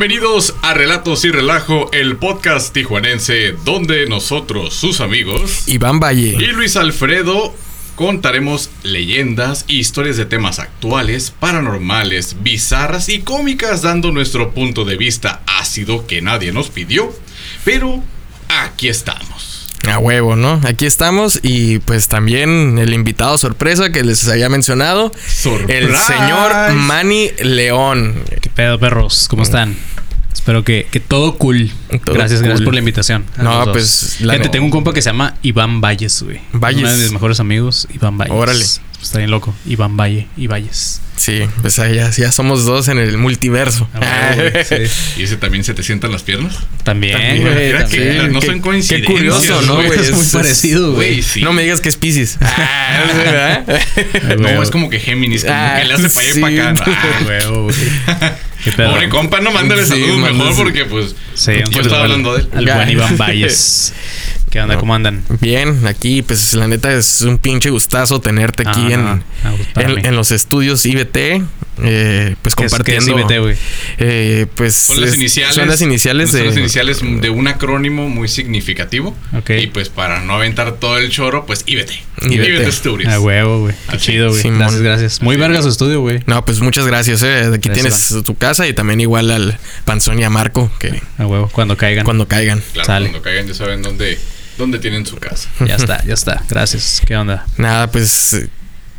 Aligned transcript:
Bienvenidos 0.00 0.54
a 0.62 0.72
Relatos 0.72 1.26
y 1.26 1.30
Relajo, 1.30 1.90
el 1.92 2.16
podcast 2.16 2.72
tijuanense 2.72 3.54
donde 3.66 4.06
nosotros, 4.06 4.72
sus 4.72 5.02
amigos, 5.02 5.68
Iván 5.68 6.00
Valle. 6.00 6.38
y 6.40 6.46
Luis 6.52 6.78
Alfredo 6.78 7.54
contaremos 7.96 8.70
leyendas 8.82 9.66
y 9.68 9.78
historias 9.78 10.16
de 10.16 10.24
temas 10.24 10.58
actuales, 10.58 11.34
paranormales, 11.38 12.42
bizarras 12.42 13.10
y 13.10 13.20
cómicas 13.20 13.82
dando 13.82 14.10
nuestro 14.10 14.52
punto 14.54 14.86
de 14.86 14.96
vista 14.96 15.42
ácido 15.46 16.06
que 16.06 16.22
nadie 16.22 16.50
nos 16.50 16.70
pidió, 16.70 17.12
pero 17.66 18.02
aquí 18.48 18.88
estamos. 18.88 19.66
A 19.88 19.98
huevo, 19.98 20.36
¿no? 20.36 20.60
Aquí 20.64 20.84
estamos 20.84 21.40
y 21.42 21.78
pues 21.78 22.08
también 22.08 22.78
el 22.78 22.92
invitado 22.92 23.38
sorpresa 23.38 23.90
que 23.90 24.04
les 24.04 24.26
había 24.28 24.48
mencionado. 24.50 25.10
Surprise. 25.26 25.78
El 25.78 25.96
señor 25.96 26.74
Manny 26.74 27.30
León. 27.42 28.22
¿Qué 28.42 28.50
pedo, 28.50 28.78
perros? 28.78 29.26
¿Cómo 29.28 29.42
están? 29.42 29.76
Espero 30.32 30.64
que, 30.64 30.86
que 30.90 31.00
todo 31.00 31.36
cool. 31.36 31.70
Todo 32.04 32.14
gracias, 32.14 32.40
cool. 32.40 32.48
gracias 32.48 32.64
por 32.64 32.72
la 32.74 32.78
invitación. 32.80 33.24
No, 33.36 33.70
pues, 33.72 34.20
la- 34.20 34.34
Gente, 34.34 34.48
tengo 34.48 34.64
un 34.64 34.70
compa 34.70 34.92
que 34.92 35.02
se 35.02 35.10
llama 35.10 35.34
Iván 35.42 35.80
Valles, 35.80 36.22
güey. 36.22 36.40
Valles. 36.52 36.80
Uno 36.82 36.90
de 36.92 36.98
mis 36.98 37.12
mejores 37.12 37.40
amigos, 37.40 37.86
Iván 37.92 38.16
Valles. 38.16 38.34
Órale. 38.34 38.64
Está 39.02 39.18
bien 39.18 39.30
loco. 39.30 39.54
Iván 39.66 39.96
Valle 39.96 40.26
y 40.36 40.46
Valles. 40.46 41.00
Sí, 41.16 41.42
pues 41.60 41.78
ahí 41.78 41.96
ya, 41.96 42.10
ya 42.10 42.32
somos 42.32 42.64
dos 42.64 42.88
en 42.88 42.98
el 42.98 43.18
multiverso. 43.18 43.86
Ah, 43.94 44.34
güey, 44.34 44.52
sí. 44.88 45.20
¿Y 45.20 45.24
ese 45.24 45.36
también 45.36 45.64
se 45.64 45.74
te 45.74 45.82
sientan 45.82 46.12
las 46.12 46.22
piernas? 46.22 46.54
También, 46.82 47.12
También, 47.18 47.42
güey. 47.42 47.66
Mira 47.66 47.86
que 47.86 47.96
también. 47.98 48.32
no 48.32 48.40
Qué- 48.40 48.46
son 48.46 48.54
qué 48.56 48.60
coincidencias. 48.62 49.12
curioso, 49.12 49.62
¿no, 49.62 49.74
güey? 49.76 49.90
Es 50.00 50.12
muy 50.12 50.26
parecido, 50.26 50.92
güey. 50.92 51.10
Güey, 51.12 51.22
sí. 51.22 51.42
No 51.42 51.52
me 51.52 51.62
digas 51.62 51.80
que 51.82 51.88
es 51.90 51.96
Pisces. 51.96 52.38
Ah, 52.40 53.04
¿verdad? 53.16 53.64
Ay, 54.28 54.36
No, 54.38 54.62
es 54.62 54.70
como 54.70 54.88
que 54.88 54.98
Géminis, 54.98 55.44
como 55.44 55.54
Ah, 55.56 55.76
que 55.80 55.84
le 55.88 55.94
hace 55.94 56.08
para 56.08 56.20
allá 56.20 56.32
sí. 56.32 56.38
y 56.38 56.42
para 56.42 56.70
acá. 56.70 56.84
Ah, 56.86 57.20
güey, 57.24 57.46
güey. 57.64 57.76
Qué 58.64 58.72
pedo. 58.72 58.90
Pobre 58.92 59.08
compa, 59.08 59.40
no 59.40 59.50
mándale 59.52 59.82
Sí, 59.84 59.88
saludos 59.90 60.18
mejor 60.32 60.54
porque 60.56 60.84
pues 60.84 61.14
yo 61.46 61.52
estaba 61.80 61.96
al- 61.96 62.02
hablando 62.02 62.34
de 62.34 62.42
él. 62.42 62.48
Al 62.54 62.64
buen 62.66 62.90
Iván 62.90 63.16
Valles. 63.18 63.92
¿Qué 64.50 64.60
onda? 64.60 64.74
No. 64.74 64.80
¿Cómo 64.80 64.94
andan? 64.96 65.22
Bien, 65.40 65.86
aquí 65.86 66.22
pues 66.22 66.54
la 66.54 66.66
neta 66.66 66.92
es 66.92 67.22
un 67.22 67.38
pinche 67.38 67.70
gustazo 67.70 68.20
tenerte 68.20 68.64
aquí 68.68 68.92
Ah, 68.92 69.20
en, 69.44 69.64
para 69.74 69.90
en, 70.08 70.16
los 70.16 70.32
estudios 70.32 70.84
IBT, 70.84 71.16
eh, 71.82 72.34
pues 72.42 72.54
¿Qué 72.56 72.64
es- 72.64 72.72
compartiendo. 72.72 73.14
qué 73.14 73.22
es 73.22 73.30
IBT, 73.30 73.38
güey? 73.40 73.56
eh, 73.98 74.46
pues 74.56 74.74
Son 74.74 75.00
las 75.00 75.10
es- 75.10 75.18
iniciales. 75.18 75.54
Son 75.54 75.68
las 75.68 75.80
iniciales 75.80 76.30
son 76.30 76.40
de. 76.40 76.46
las 76.46 76.56
iniciales 76.56 77.00
de 77.00 77.30
un 77.30 77.46
acrónimo 77.46 78.08
muy 78.08 78.26
significativo. 78.26 79.16
Ok. 79.38 79.50
Y 79.50 79.66
pues 79.68 79.88
para 79.88 80.20
no 80.22 80.34
aventar 80.34 80.72
todo 80.80 80.98
el 80.98 81.10
choro, 81.10 81.46
pues 81.46 81.62
IBT. 81.66 81.92
IBT. 82.22 82.48
IBT 82.48 82.72
Studios. 82.72 83.12
A 83.12 83.20
huevo, 83.20 83.60
güey. 83.60 83.74
Qué 83.92 83.98
chido, 83.98 84.30
güey. 84.30 84.42
Gracias, 84.42 84.82
gracias. 84.82 85.22
Muy 85.22 85.36
Así. 85.36 85.40
verga 85.42 85.62
su 85.62 85.68
estudio, 85.68 86.00
güey. 86.00 86.24
No, 86.26 86.44
pues 86.44 86.58
muchas 86.60 86.86
gracias. 86.86 87.22
Eh. 87.22 87.50
Aquí 87.54 87.68
Gracias, 87.68 88.08
tienes 88.08 88.24
tu 88.24 88.34
casa 88.34 88.66
y 88.66 88.72
también 88.72 89.00
igual 89.00 89.30
al 89.30 89.58
Panzón 89.84 90.18
y 90.18 90.24
a 90.24 90.30
Marco, 90.30 90.72
que 90.80 91.00
A 91.18 91.26
huevo, 91.26 91.48
cuando 91.52 91.76
caigan. 91.76 92.04
cuando 92.04 92.26
caigan. 92.26 92.60
Claro, 92.72 92.86
Sale. 92.86 93.06
cuando 93.10 93.22
caigan 93.22 93.46
ya 93.46 93.54
saben 93.54 93.80
dónde, 93.82 94.18
dónde 94.60 94.78
tienen 94.78 95.04
su 95.04 95.16
casa. 95.16 95.48
Ya 95.66 95.74
está, 95.74 96.04
ya 96.04 96.14
está. 96.14 96.44
Gracias. 96.48 97.02
¿Qué 97.04 97.16
onda? 97.16 97.44
Nada, 97.56 97.90
pues 97.90 98.48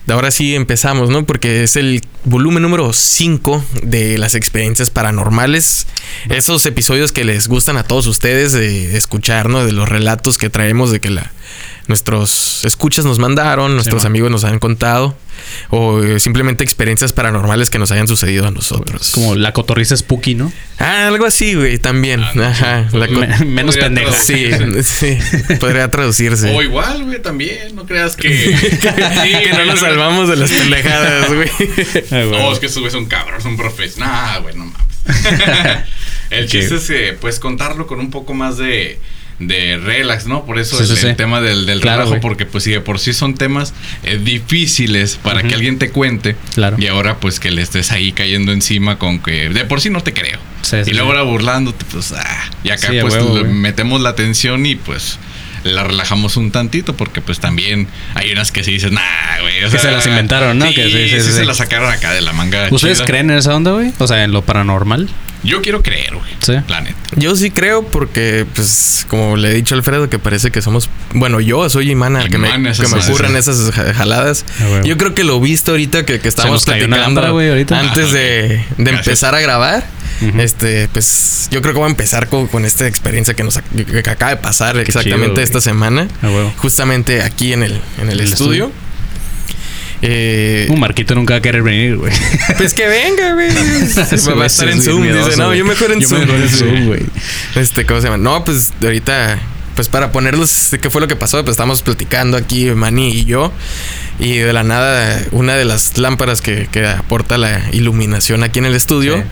ahora 0.10 0.32
sí 0.32 0.56
empezamos, 0.56 1.10
¿no? 1.10 1.26
Porque 1.26 1.64
es 1.64 1.76
el 1.76 2.02
volumen 2.26 2.64
número 2.64 2.92
5 2.92 3.64
de 3.84 4.18
las 4.18 4.36
experiencias 4.36 4.90
paranormales. 4.90 5.88
Esos 6.30 6.66
episodios 6.66 7.12
que 7.12 7.24
les 7.24 7.48
gustan 7.48 7.78
a 7.78 7.84
todos 7.84 8.08
ustedes 8.08 8.52
de 8.52 8.98
escuchar, 8.98 9.50
¿no? 9.50 9.66
De 9.66 9.72
los 9.72 9.88
relatos 9.88 10.38
que 10.38 10.50
traemos 10.50 10.92
de 10.92 11.00
que 11.00 11.12
la 11.12 11.32
nuestros 11.92 12.64
escuchas 12.64 13.04
nos 13.04 13.20
mandaron, 13.20 13.76
nuestros 13.76 14.06
amigos 14.06 14.32
nos 14.32 14.46
han 14.46 14.60
contado 14.60 15.14
o 15.70 16.02
eh, 16.02 16.20
simplemente 16.22 16.64
experiencias 16.64 17.12
paranormales 17.12 17.70
que 17.70 17.80
nos 17.80 17.92
hayan 17.92 18.08
sucedido 18.08 18.48
a 18.48 18.52
nosotros. 18.52 19.12
Como 19.14 19.36
la 19.36 19.52
cotorriza 19.52 19.98
spooky, 19.98 20.36
¿no? 20.36 20.54
Ah, 20.80 21.08
algo 21.08 21.26
así, 21.26 21.56
güey, 21.56 21.78
también. 21.80 22.22
Ah, 22.24 22.48
Ajá, 22.48 22.88
sí. 22.90 22.98
la 22.98 23.08
co- 23.08 23.14
Me- 23.20 23.46
menos 23.46 23.76
pendeja. 23.76 24.18
Sí, 24.20 24.50
sí, 24.84 25.18
podría 25.60 25.90
traducirse. 25.92 26.56
O 26.56 26.62
igual, 26.62 27.04
güey, 27.04 27.22
también. 27.22 27.76
No 27.76 27.86
creas 27.86 28.16
que. 28.16 28.30
que 28.80 29.52
no 29.58 29.66
nos 29.66 29.80
salvamos 29.80 30.30
de 30.30 30.36
las 30.38 30.52
pendejadas, 30.52 31.28
güey. 31.34 31.50
A 31.50 32.16
huevo. 32.16 32.32
No, 32.38 32.54
es 32.54 32.60
que 32.60 32.68
estos 32.68 32.82
güeyes 32.82 32.94
son 32.94 33.06
cabros, 33.08 33.44
son 33.44 33.58
profes. 33.58 33.98
Nah, 33.98 34.38
güey, 34.40 34.56
no 34.56 34.66
mames. 34.66 34.86
el 36.30 36.48
chiste 36.48 36.76
es 36.76 36.88
que, 36.88 37.18
pues, 37.20 37.40
contarlo 37.40 37.88
con 37.88 38.00
un 38.00 38.12
poco 38.12 38.34
más 38.34 38.58
de, 38.58 39.00
de 39.42 39.78
relax, 39.78 40.28
¿no? 40.28 40.46
Por 40.46 40.60
eso 40.60 40.78
Sí, 40.78 40.84
el, 40.84 40.90
sí, 40.90 40.96
sí. 40.98 41.08
el 41.08 41.16
tema 41.16 41.42
del, 41.42 41.66
del 41.66 41.82
Claro, 41.82 41.98
relajo, 42.04 42.10
güey. 42.12 42.22
porque, 42.22 42.46
pues, 42.46 42.64
si 42.64 42.72
de 42.72 42.80
por 42.82 43.00
sí 43.00 43.12
son 43.14 43.34
temas 43.36 43.74
eh, 44.04 44.20
difíciles 44.24 45.20
para 45.22 45.44
que 45.44 45.54
alguien 45.56 45.80
te 45.80 45.90
cuente. 45.92 46.36
Claro. 46.54 46.78
Y 46.80 46.88
ahora, 46.88 47.18
pues, 47.20 47.40
que 47.40 47.52
le 47.52 47.62
estés 47.62 47.92
ahí 47.92 48.12
cayendo 48.12 48.52
encima 48.52 48.98
con 48.98 49.20
que 49.20 49.50
de 49.50 49.66
por 49.66 49.82
sí 49.82 49.90
no 49.90 50.02
te 50.02 50.14
creo. 50.14 50.40
Y 50.86 50.92
luego 50.94 51.10
ahora 51.10 51.24
burlándote, 51.24 51.86
pues, 51.92 52.14
ah. 52.14 52.50
Y 52.64 52.70
acá, 52.70 52.90
pues, 53.02 53.14
huevo, 53.16 53.44
metemos 53.46 54.00
la 54.02 54.10
atención 54.10 54.66
y, 54.66 54.76
pues. 54.76 55.18
La 55.64 55.84
relajamos 55.84 56.38
un 56.38 56.50
tantito 56.50 56.98
porque 56.98 57.22
pues 57.22 57.40
también 57.40 57.88
hay 58.16 58.32
unas 58.32 58.52
que 58.52 58.64
sí 58.64 58.72
dices, 58.72 58.92
nah, 58.92 59.02
güey. 59.42 59.64
o 59.64 59.70
Que 59.70 59.78
se 59.78 59.92
las 59.92 60.08
inventaron, 60.08 60.58
¿no? 60.58 60.66
Sí, 60.68 60.74
Que 60.74 60.86
sí, 60.86 60.92
sí, 60.92 60.98
sí, 61.10 61.16
sí, 61.22 61.22
sí, 61.28 61.32
se 61.34 61.46
las 61.46 61.58
sacaron 61.58 61.92
acá 61.92 62.12
de 62.14 62.22
la 62.22 62.34
manga. 62.34 62.68
¿Ustedes 62.72 62.98
chida. 62.98 63.06
creen 63.06 63.30
en 63.30 63.38
esa 63.38 63.56
onda, 63.56 63.70
güey? 63.70 63.94
O 64.00 64.08
sea, 64.08 64.24
en 64.24 64.32
lo 64.32 64.42
paranormal. 64.42 65.08
Yo 65.44 65.62
quiero 65.62 65.84
creer, 65.84 66.16
güey. 66.16 66.32
Sí. 66.40 66.54
La. 66.68 66.84
Yo 67.18 67.36
sí 67.36 67.52
creo 67.52 67.84
porque, 67.84 68.46
pues, 68.56 69.06
como 69.10 69.36
le 69.36 69.52
he 69.52 69.54
dicho 69.54 69.76
a 69.76 69.78
Alfredo, 69.78 70.10
que 70.10 70.18
parece 70.18 70.50
que 70.52 70.62
somos... 70.62 70.90
Bueno, 71.14 71.42
yo 71.42 71.70
soy 71.70 71.92
imán 71.92 72.16
al 72.16 72.30
que 72.30 72.38
me, 72.38 72.50
que 72.50 72.70
esas 72.70 72.90
me 72.92 73.02
sí. 73.02 73.12
esas 73.38 73.72
ja- 73.72 73.94
jaladas. 73.94 74.46
Ah. 74.62 74.82
Yo 74.86 74.98
creo 74.98 75.14
que 75.14 75.24
lo 75.26 75.40
visto 75.42 75.72
ahorita 75.72 76.06
que, 76.06 76.20
que 76.20 76.28
estábamos 76.30 76.64
platicando 76.64 76.98
lámpara, 76.98 77.32
güey, 77.32 77.50
ahorita. 77.50 77.80
antes 77.80 78.10
Ah, 78.10 78.14
de, 78.14 78.22
de 78.50 78.64
Gracias. 78.78 79.08
empezar 79.08 79.36
a 79.36 79.42
grabar. 79.42 79.84
Este, 80.38 80.88
pues, 80.94 81.48
yo 81.52 81.62
creo 81.62 81.74
que 81.74 81.80
voy 81.80 81.88
a 81.88 81.90
empezar 81.92 82.28
con, 82.30 82.46
con 82.48 82.64
esta 82.64 82.86
experiencia 82.88 83.34
que 83.34 83.44
nos 83.44 83.58
que, 83.76 83.86
que 84.04 84.10
acaba 84.10 84.30
de 84.32 84.38
pasar 84.38 84.76
Qué 84.76 84.82
exactamente 84.84 85.32
chido, 85.34 85.42
esta 85.44 85.62
semana. 85.62 86.08
A 86.22 86.28
huevo. 86.30 86.54
Justamente 86.58 87.24
aquí 87.24 87.54
en 87.54 87.64
el, 87.64 87.82
en 88.00 88.10
el, 88.10 88.20
el 88.20 88.28
estudio. 88.28 88.66
estudio. 88.68 88.81
Eh, 90.04 90.68
Un 90.70 90.80
Marquito 90.80 91.14
nunca 91.16 91.36
va 91.36 91.38
a 91.38 91.42
querer 91.42 91.62
venir, 91.62 91.96
güey. 91.98 92.12
pues 92.58 92.74
que 92.74 92.88
venga, 92.88 93.34
güey. 93.34 93.50
Va 94.40 94.44
a 94.44 94.48
estar 94.48 94.68
en 94.70 94.82
Zoom. 94.82 95.04
Dice, 95.04 95.38
no, 95.38 95.54
yo 95.54 95.64
mejor 95.66 95.92
en 95.92 96.00
Yo 96.00 96.08
Zoom. 96.10 96.22
mejor 96.22 96.36
en 96.42 96.50
Zoom, 96.50 96.88
güey. 96.88 97.02
Este, 97.56 97.86
¿cómo 97.86 98.02
se 98.02 98.08
llama? 98.08 98.18
No, 98.18 98.44
pues 98.44 98.74
ahorita, 98.82 99.38
pues 99.76 99.90
para 99.90 100.12
ponerlos, 100.12 100.70
¿qué 100.82 100.90
fue 100.90 101.02
lo 101.02 101.08
que 101.08 101.16
pasó? 101.16 101.38
Pues 101.44 101.52
estamos 101.54 101.82
platicando 101.84 102.36
aquí, 102.38 102.66
Manny 102.72 103.10
y 103.10 103.26
yo. 103.26 103.52
Y 104.20 104.38
de 104.38 104.54
la 104.54 104.64
nada, 104.64 105.22
una 105.32 105.56
de 105.56 105.66
las 105.66 105.98
lámparas 105.98 106.42
que, 106.42 106.68
que 106.72 106.86
aporta 106.88 107.38
la 107.38 107.62
iluminación 107.72 108.44
aquí 108.44 108.60
en 108.60 108.66
el 108.66 108.76
estudio, 108.76 109.18
Sí. 109.18 109.24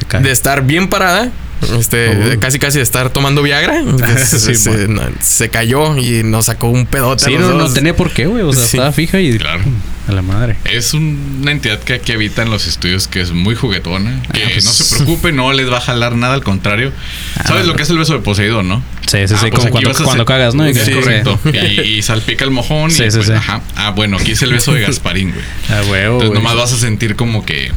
Se 0.00 0.04
cae. 0.04 0.22
de 0.22 0.30
estar 0.32 0.64
bien 0.64 0.88
parada, 0.88 1.30
este, 1.78 2.14
de 2.14 2.38
casi 2.38 2.58
casi 2.58 2.78
de 2.78 2.84
estar 2.84 3.10
tomando 3.10 3.42
Viagra, 3.42 3.82
se, 4.26 4.38
Sí, 4.38 4.54
se- 4.54 4.88
no, 4.88 5.02
se 5.20 5.48
cayó 5.48 5.96
y 5.96 6.22
nos 6.22 6.46
sacó 6.46 6.68
un 6.68 6.86
pedote. 6.86 7.24
a 7.24 7.26
Sí, 7.28 7.32
los 7.34 7.50
no, 7.50 7.54
no 7.58 7.72
tenía 7.72 7.94
por 7.96 8.10
qué, 8.12 8.26
güey. 8.26 8.42
O 8.42 8.52
sea, 8.52 8.62
Sí. 8.66 8.76
estaba 8.76 8.92
fija 8.92 9.20
y. 9.20 9.38
Claro. 9.38 9.62
A 10.08 10.12
la 10.12 10.22
madre. 10.22 10.56
Es 10.64 10.94
un- 10.94 11.40
una 11.42 11.50
entidad 11.52 11.78
que 11.80 11.92
aquí 11.92 12.12
habita 12.12 12.42
en 12.42 12.50
los 12.50 12.66
estudios 12.66 13.08
que 13.08 13.20
es 13.20 13.32
muy 13.32 13.54
juguetona. 13.54 14.22
Que 14.32 14.42
Ah, 14.44 14.48
pues. 14.54 14.64
no 14.64 14.72
se 14.72 14.94
preocupe, 14.96 15.32
no 15.32 15.52
les 15.52 15.70
va 15.70 15.76
a 15.78 15.80
jalar 15.82 16.14
nada, 16.16 16.32
al 16.32 16.42
contrario. 16.42 16.92
Ah, 17.36 17.44
¿Sabes 17.46 17.66
lo 17.66 17.74
que 17.74 17.82
es 17.82 17.90
el 17.90 17.98
beso 17.98 18.14
de 18.14 18.20
Poseidón, 18.20 18.68
no? 18.68 18.82
Sí, 19.06 19.18
sí, 19.26 19.28
sí. 19.28 19.34
Ah, 19.34 19.38
pues 19.50 19.52
como 19.66 19.70
cuando, 19.70 19.92
cuando 19.92 20.10
hacer- 20.12 20.24
cagas, 20.24 20.54
¿no? 20.54 20.66
Y 20.68 20.72
que 20.72 20.84
Sí, 20.84 20.92
correcto. 20.92 21.38
Y, 21.52 21.80
y 21.98 22.02
salpica 22.02 22.44
el 22.46 22.50
mojón. 22.52 22.90
Sí, 22.90 23.04
y 23.04 23.10
sí, 23.10 23.16
pues, 23.18 23.28
sí. 23.28 23.34
Ajá. 23.34 23.60
Ah, 23.76 23.90
bueno, 23.90 24.16
aquí 24.16 24.32
es 24.32 24.40
el 24.42 24.52
beso 24.52 24.72
de 24.72 24.80
Gasparín, 24.86 25.32
güey. 25.32 25.44
A 25.78 25.82
huevo, 25.90 26.14
Entonces 26.22 26.34
nomás 26.42 26.56
vas 26.56 26.72
a 26.72 26.78
sentir 26.78 27.14
como 27.14 27.44
que, 27.44 27.70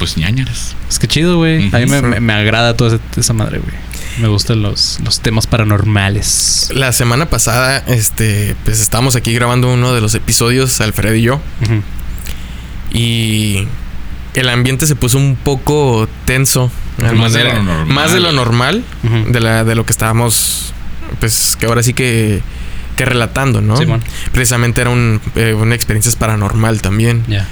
pues 0.00 0.16
ñañaras. 0.16 0.74
Es 0.88 0.98
que 0.98 1.06
chido, 1.06 1.36
güey. 1.36 1.68
A 1.72 1.78
mí 1.78 1.86
me, 1.86 2.02
me- 2.02 2.18
me 2.20 2.32
agrada 2.32 2.76
toda 2.76 2.98
esa, 3.16 3.32
madre, 3.32 3.58
güey. 3.60 3.72
Me 4.18 4.26
gustan 4.26 4.60
los, 4.62 4.98
los 5.04 5.20
temas 5.20 5.46
paranormales. 5.46 6.70
La 6.74 6.90
semana 6.92 7.26
pasada, 7.30 7.78
este, 7.86 8.56
pues 8.64 8.80
estábamos 8.80 9.14
aquí 9.14 9.32
grabando 9.32 9.72
uno 9.72 9.94
de 9.94 10.00
los 10.00 10.16
episodios, 10.16 10.80
Alfredo 10.80 11.14
y 11.14 11.22
yo. 11.22 11.40
Y 12.92 13.66
el 14.34 14.48
ambiente 14.48 14.86
se 14.86 14.96
puso 14.96 15.18
un 15.18 15.36
poco 15.36 16.08
tenso. 16.24 16.70
de 16.96 17.12
Más 17.12 17.32
de 17.32 17.38
manera- 17.44 17.54
lo 17.58 17.62
normal. 17.62 17.86
Más 17.94 18.12
de 18.12 18.20
lo 18.20 18.32
normal, 18.32 18.84
de, 19.28 19.40
la, 19.40 19.64
de 19.64 19.74
lo 19.74 19.86
que 19.86 19.92
estábamos, 19.92 20.72
pues 21.20 21.56
que 21.58 21.66
ahora 21.66 21.82
sí 21.82 21.94
que, 21.94 22.42
que 22.96 23.04
relatando, 23.04 23.60
¿no? 23.60 23.76
Simón. 23.76 24.02
Precisamente 24.32 24.80
era 24.80 24.90
un, 24.90 25.20
eh, 25.36 25.54
una 25.54 25.74
experiencia 25.74 26.10
paranormal 26.18 26.82
también. 26.82 27.24
Ya. 27.28 27.46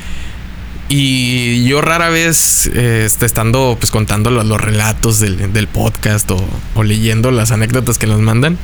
Y 0.89 1.67
yo 1.69 1.83
rara 1.83 2.09
vez, 2.09 2.71
eh, 2.75 3.03
este, 3.05 3.27
estando 3.27 3.77
pues 3.79 3.91
contando 3.91 4.31
los, 4.31 4.47
los 4.47 4.61
relatos 4.61 5.21
del, 5.21 5.53
del 5.53 5.67
podcast 5.67 6.31
o, 6.31 6.49
o 6.75 6.83
leyendo 6.83 7.31
las 7.31 7.51
anécdotas 7.51 7.99
que 7.99 8.07
nos 8.07 8.21
mandan, 8.21 8.57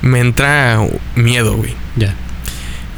me 0.00 0.20
entra 0.20 0.80
miedo, 1.16 1.56
güey. 1.56 1.74
Ya. 1.96 2.14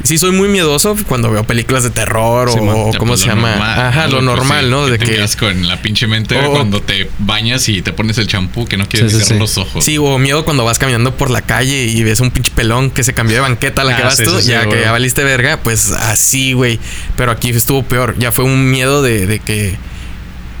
Sí, 0.03 0.17
soy 0.17 0.31
muy 0.31 0.49
miedoso 0.49 0.95
cuando 1.07 1.31
veo 1.31 1.43
películas 1.45 1.83
de 1.83 1.89
terror 1.89 2.51
Sí, 2.51 2.59
o, 2.59 2.63
man. 2.63 2.75
cómo 2.99 3.11
pues, 3.13 3.21
se 3.21 3.27
llama. 3.27 3.51
normal, 3.51 3.79
Ajá, 3.79 4.03
lo 4.07 4.11
Pues, 4.17 4.23
normal, 4.23 4.65
sí, 4.65 4.69
¿no? 4.71 4.85
De 4.87 4.97
te 4.97 5.05
que. 5.05 5.11
quedas 5.13 5.35
con 5.37 5.67
la 5.67 5.81
pinche 5.81 6.07
mente 6.07 6.37
Oh. 6.37 6.51
cuando 6.51 6.81
te 6.81 7.09
bañas 7.19 7.67
y 7.69 7.81
te 7.81 7.93
pones 7.93 8.17
el 8.17 8.27
champú 8.27 8.65
que 8.65 8.75
no 8.77 8.85
quieres 8.87 9.11
Sí, 9.11 9.17
ni 9.17 9.23
sí, 9.23 9.27
cerrar 9.29 9.47
sí. 9.47 9.55
los 9.57 9.65
ojos. 9.65 9.85
Sí, 9.85 9.97
o 9.97 10.17
miedo 10.17 10.43
cuando 10.45 10.65
vas 10.65 10.77
caminando 10.77 11.15
por 11.15 11.29
la 11.29 11.41
calle 11.41 11.85
y 11.85 12.03
ves 12.03 12.19
un 12.19 12.31
pinche 12.31 12.51
pelón 12.53 12.91
que 12.91 13.03
se 13.03 13.13
cambió 13.13 13.35
de 13.37 13.41
banqueta 13.41 13.81
a 13.83 13.85
la 13.85 13.95
que 13.95 14.01
Ah, 14.03 14.05
vas 14.07 14.17
sí, 14.17 14.23
tú, 14.25 14.35
sí, 14.37 14.43
sí, 14.43 14.49
ya 14.49 14.65
que 14.67 14.81
ya 14.81 14.91
valiste 14.91 15.23
verga, 15.23 15.57
pues 15.63 15.91
así, 15.91 16.53
güey. 16.53 16.79
Pero 17.15 17.31
aquí 17.31 17.49
estuvo 17.49 17.83
peor. 17.83 18.15
Ya 18.19 18.31
fue 18.31 18.43
un 18.43 18.69
miedo 18.71 19.01
de, 19.01 19.25
de 19.25 19.39
que 19.39 19.77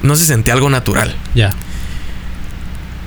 no 0.03 0.15
se 0.15 0.25
sentía 0.25 0.53
algo 0.53 0.69
natural. 0.69 1.15
Ya. 1.35 1.53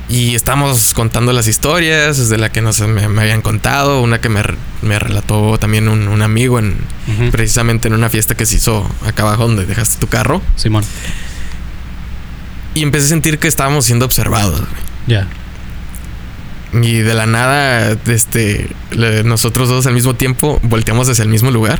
Y 0.09 0.35
estamos 0.35 0.93
contando 0.93 1.33
las 1.33 1.47
historias, 1.47 2.17
desde 2.17 2.37
la 2.37 2.49
que 2.49 2.61
nos, 2.61 2.79
me, 2.79 3.07
me 3.09 3.21
habían 3.21 3.41
contado, 3.41 4.01
una 4.01 4.21
que 4.21 4.29
me, 4.29 4.41
me 4.81 4.97
relató 4.99 5.57
también 5.57 5.89
un, 5.89 6.07
un 6.07 6.21
amigo 6.21 6.59
en 6.59 6.77
precisamente 7.31 7.87
en 7.89 7.93
una 7.93 8.09
fiesta 8.09 8.35
que 8.35 8.45
se 8.45 8.55
hizo 8.55 8.89
acá 9.05 9.23
abajo 9.23 9.47
donde 9.47 9.65
dejaste 9.65 9.97
tu 9.99 10.07
carro. 10.07 10.41
Simón. 10.55 10.85
Y 12.73 12.83
empecé 12.83 13.05
a 13.07 13.09
sentir 13.09 13.37
que 13.39 13.47
estábamos 13.49 13.85
siendo 13.85 14.05
observados. 14.05 14.61
Ya. 15.07 15.27
Y 16.73 16.97
de 16.97 17.13
la 17.13 17.25
nada, 17.25 17.97
este, 18.07 18.69
le- 18.91 19.23
nosotros 19.23 19.67
dos 19.67 19.87
al 19.87 19.93
mismo 19.93 20.13
tiempo 20.15 20.59
volteamos 20.63 21.09
hacia 21.09 21.23
el 21.23 21.29
mismo 21.29 21.49
lugar 21.51 21.79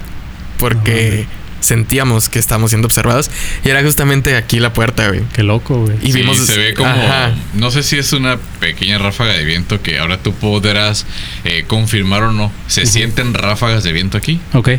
porque 0.60 1.28
sentíamos 1.60 2.30
que 2.30 2.40
estábamos 2.40 2.72
siendo 2.72 2.86
observados. 2.88 3.30
Y 3.64 3.70
era 3.70 3.84
justamente 3.84 4.36
aquí 4.36 4.60
la 4.60 4.74
puerta, 4.74 5.08
güey. 5.08 5.22
Qué 5.34 5.44
loco, 5.44 5.86
güey. 5.86 5.98
Y 6.02 6.12
Sí, 6.12 6.20
vimos. 6.22 6.38
se 6.38 6.58
ve 6.58 6.74
como. 6.74 6.90
Ajá. 6.90 7.34
No 7.54 7.72
sé 7.72 7.84
si 7.84 7.98
es 7.98 8.14
una 8.14 8.38
pequeña 8.60 8.98
ráfaga 8.98 9.34
de 9.34 9.44
viento 9.46 9.82
que 9.82 10.00
ahora 10.00 10.18
tú 10.18 10.34
podrás 10.34 11.06
eh, 11.44 11.64
confirmar 11.68 12.24
o 12.24 12.32
no. 12.34 12.52
¿Se 12.68 12.86
sienten 12.86 13.34
ráfagas 13.34 13.84
de 13.84 13.92
viento 13.94 14.18
aquí? 14.18 14.40
Ok. 14.54 14.70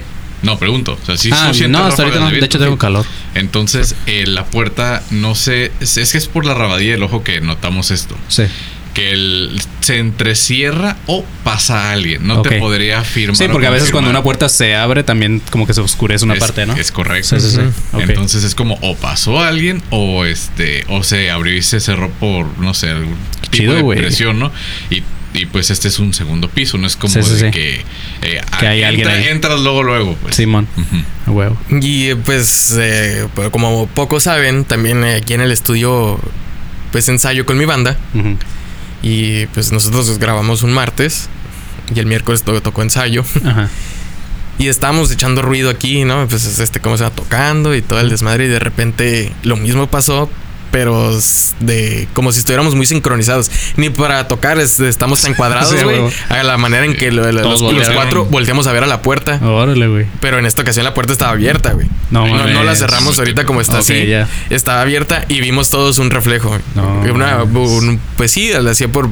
No, 0.40 0.56
pregunto. 0.56 0.96
O 1.02 1.04
sea, 1.04 1.16
sí 1.16 1.30
ah, 1.32 1.48
se 1.48 1.54
sienten 1.58 1.72
no, 1.72 1.84
hasta 1.84 2.02
ahorita 2.02 2.20
no. 2.20 2.26
De 2.26 2.30
viento? 2.32 2.46
hecho, 2.46 2.58
tengo 2.60 2.74
Sí. 2.74 2.78
calor. 2.78 3.04
Entonces, 3.34 3.96
eh, 4.06 4.24
la 4.26 4.44
puerta, 4.46 5.02
no 5.10 5.34
sé. 5.34 5.72
Es 5.80 5.96
es 5.96 6.12
que 6.12 6.18
es 6.18 6.28
por 6.28 6.44
la 6.46 6.54
rabadilla 6.54 6.92
del 6.92 7.02
ojo 7.02 7.24
que 7.24 7.40
notamos 7.40 7.90
esto. 7.90 8.16
Sí. 8.28 8.44
Que 8.98 9.12
el, 9.12 9.60
se 9.80 9.98
entrecierra 9.98 10.96
o 11.06 11.24
pasa 11.44 11.92
alguien. 11.92 12.26
No 12.26 12.42
te 12.42 12.58
podría 12.58 12.98
afirmar. 13.00 13.36
Sí, 13.36 13.46
porque 13.50 13.66
a 13.66 13.70
veces 13.70 13.90
cuando 13.90 14.10
una 14.10 14.22
puerta 14.22 14.48
se 14.48 14.74
abre, 14.76 15.02
también 15.04 15.40
como 15.50 15.66
que 15.66 15.74
se 15.74 15.80
oscurece 15.80 16.24
una 16.24 16.34
Es- 16.34 16.40
parte, 16.40 16.66
¿no? 16.66 16.74
Es 16.74 16.92
correcto. 16.92 17.38
Sí, 17.40 17.50
sí, 17.50 17.56
sí. 17.56 18.00
Entonces 18.00 18.44
es 18.44 18.54
como 18.54 18.78
o 18.82 18.96
pasó 18.96 19.40
alguien 19.40 19.82
o 19.90 20.24
este 20.24 20.84
o 20.88 21.02
se 21.02 21.30
abrió 21.30 21.54
y 21.56 21.62
se 21.62 21.80
cerró 21.80 22.10
por 22.10 22.46
no 22.58 22.74
sé 22.74 22.90
algún 22.90 23.16
tipo 23.42 23.56
chido, 23.56 23.74
de 23.74 23.96
presión, 23.96 24.38
¿no? 24.38 24.52
Y, 24.90 25.02
y, 25.34 25.46
pues 25.46 25.70
este 25.70 25.88
es 25.88 25.98
un 25.98 26.12
segundo 26.14 26.48
piso, 26.48 26.78
no 26.78 26.86
es 26.86 26.96
como 26.96 27.12
Sí, 27.14 27.22
sí, 27.22 27.30
de 27.34 27.38
sí. 27.40 27.50
que 27.50 27.74
eh, 28.22 28.40
Que 28.60 28.66
hay 28.66 28.78
entra- 28.82 28.88
alguien 28.88 29.08
ahí. 29.08 29.28
entras 29.28 29.60
luego 29.60 29.82
luego, 29.82 30.16
pues. 30.22 30.34
Simón. 30.36 30.66
A 31.26 31.30
huevo. 31.30 31.56
Y 31.82 32.08
eh, 32.08 32.16
pues, 32.16 32.74
eh, 32.78 33.26
como 33.52 33.86
pocos 33.88 34.24
saben, 34.24 34.64
también 34.64 35.04
eh, 35.04 35.16
aquí 35.16 35.34
en 35.34 35.40
el 35.42 35.52
estudio, 35.52 36.18
pues 36.92 37.08
ensayo 37.08 37.44
con 37.46 37.58
mi 37.58 37.64
banda. 37.66 37.96
Ujú. 38.14 38.36
Y 39.02 39.46
pues 39.46 39.72
nosotros 39.72 40.18
grabamos 40.18 40.62
un 40.62 40.72
martes. 40.72 41.28
Y 41.94 41.98
el 42.00 42.06
miércoles 42.06 42.42
to- 42.42 42.60
tocó 42.60 42.82
ensayo. 42.82 43.24
Ajá. 43.44 43.68
Y 44.60 44.66
estábamos 44.66 45.08
echando 45.12 45.40
ruido 45.40 45.70
aquí, 45.70 46.02
¿no? 46.02 46.26
Pues 46.26 46.58
este, 46.58 46.80
cómo 46.80 46.96
se 46.96 47.04
va 47.04 47.10
tocando 47.10 47.76
y 47.76 47.80
todo 47.82 48.00
el 48.00 48.10
desmadre. 48.10 48.46
Y 48.46 48.48
de 48.48 48.58
repente 48.58 49.32
lo 49.44 49.56
mismo 49.56 49.86
pasó, 49.86 50.28
pero 50.70 51.18
de 51.60 52.08
como 52.12 52.32
si 52.32 52.38
estuviéramos 52.40 52.74
muy 52.74 52.86
sincronizados. 52.86 53.50
Ni 53.76 53.90
para 53.90 54.28
tocar 54.28 54.58
es- 54.58 54.80
estamos 54.80 55.22
tan 55.22 55.34
cuadrados, 55.34 55.70
Sí, 55.72 55.78
a 55.78 55.84
güey. 55.84 56.00
a 56.28 56.42
la 56.42 56.56
manera 56.58 56.84
en 56.84 56.94
que 56.94 57.10
lo- 57.10 57.30
lo- 57.32 57.42
los, 57.42 57.62
cuatro 57.94 58.24
volteamos 58.26 58.66
a 58.66 58.72
ver 58.72 58.84
a 58.84 58.86
la 58.86 59.02
puerta. 59.02 59.40
Órale, 59.42 59.86
güey. 59.88 60.06
Pero 60.20 60.38
en 60.38 60.46
esta 60.46 60.62
ocasión 60.62 60.84
la 60.84 60.94
puerta 60.94 61.12
estaba 61.12 61.32
abierta, 61.32 61.72
güey. 61.72 61.86
No 62.10 62.26
No, 62.26 62.46
no 62.46 62.62
la 62.64 62.74
cerramos 62.76 63.18
ahorita 63.18 63.44
como 63.44 63.60
está 63.60 63.78
así. 63.78 64.06
ya. 64.06 64.28
Estaba 64.50 64.80
abierta 64.82 65.24
y 65.28 65.40
vimos 65.40 65.70
todos 65.70 65.98
un 65.98 66.10
reflejo. 66.10 66.56
No 66.74 67.00
Una, 67.12 67.42
un- 67.44 68.00
pues 68.16 68.30
sí, 68.32 68.50
la 68.52 68.70
hacía 68.70 68.88
por 68.88 69.08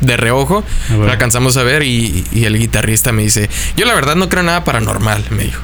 de 0.00 0.16
reojo. 0.16 0.64
La 0.90 1.12
alcanzamos 1.12 1.56
a 1.56 1.62
ver 1.62 1.82
y, 1.82 2.24
y 2.32 2.44
el 2.44 2.58
guitarrista 2.58 3.12
me 3.12 3.22
dice, 3.22 3.48
yo 3.76 3.86
la 3.86 3.94
verdad 3.94 4.16
no 4.16 4.28
creo 4.28 4.42
nada 4.42 4.62
paranormal, 4.64 5.24
me 5.30 5.44
dijo. 5.44 5.60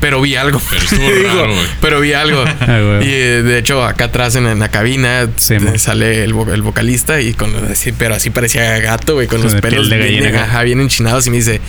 Pero 0.00 0.20
vi 0.20 0.36
algo. 0.36 0.60
Pero 0.70 0.82
estuvo 0.84 1.10
Digo, 1.10 1.28
raro, 1.28 1.52
güey. 1.54 1.66
Pero 1.80 2.00
vi 2.00 2.12
algo. 2.12 2.44
güey. 2.66 3.08
y 3.08 3.12
eh, 3.12 3.42
de 3.42 3.58
hecho, 3.58 3.82
acá 3.84 4.04
atrás 4.04 4.34
en, 4.36 4.46
en 4.46 4.58
la 4.58 4.68
cabina 4.68 5.28
Sí, 5.36 5.54
eh, 5.54 5.78
sale 5.78 6.22
el, 6.24 6.34
vo- 6.34 6.52
el 6.52 6.62
vocalista 6.62 7.20
y 7.20 7.32
con 7.34 7.54
así, 7.70 7.92
pero 7.92 8.14
así 8.14 8.30
parecía 8.30 8.78
gato, 8.80 9.14
güey, 9.14 9.26
con 9.26 9.40
Con 9.40 9.50
los 9.52 9.60
pelos 9.60 9.88
de 9.88 9.96
bien, 9.96 10.08
gallina 10.22 10.28
acá. 10.28 10.44
ajá, 10.50 10.62
bien 10.64 10.80
enchinados 10.80 11.26
y 11.26 11.30
me 11.30 11.38
dice, 11.38 11.60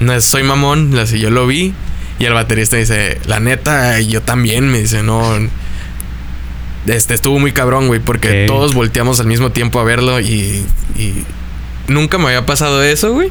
no 0.00 0.20
soy 0.20 0.42
mamón, 0.42 0.98
así 0.98 1.20
yo 1.20 1.30
lo 1.30 1.46
vi. 1.46 1.72
Y 2.18 2.24
el 2.24 2.32
baterista 2.32 2.76
dice, 2.76 3.18
la 3.26 3.38
neta, 3.38 4.00
yo 4.00 4.22
también, 4.22 4.68
me 4.68 4.80
dice, 4.80 5.04
no. 5.04 5.38
Este 6.86 7.14
estuvo 7.14 7.38
muy 7.38 7.52
cabrón, 7.52 7.86
güey, 7.86 8.00
porque 8.00 8.44
todos 8.46 8.74
volteamos 8.74 9.20
al 9.20 9.26
mismo 9.26 9.50
tiempo 9.52 9.78
a 9.78 9.84
verlo 9.84 10.20
y, 10.20 10.64
y 10.96 11.24
nunca 11.88 12.18
me 12.18 12.26
había 12.26 12.46
pasado 12.46 12.82
eso, 12.82 13.12
güey. 13.12 13.30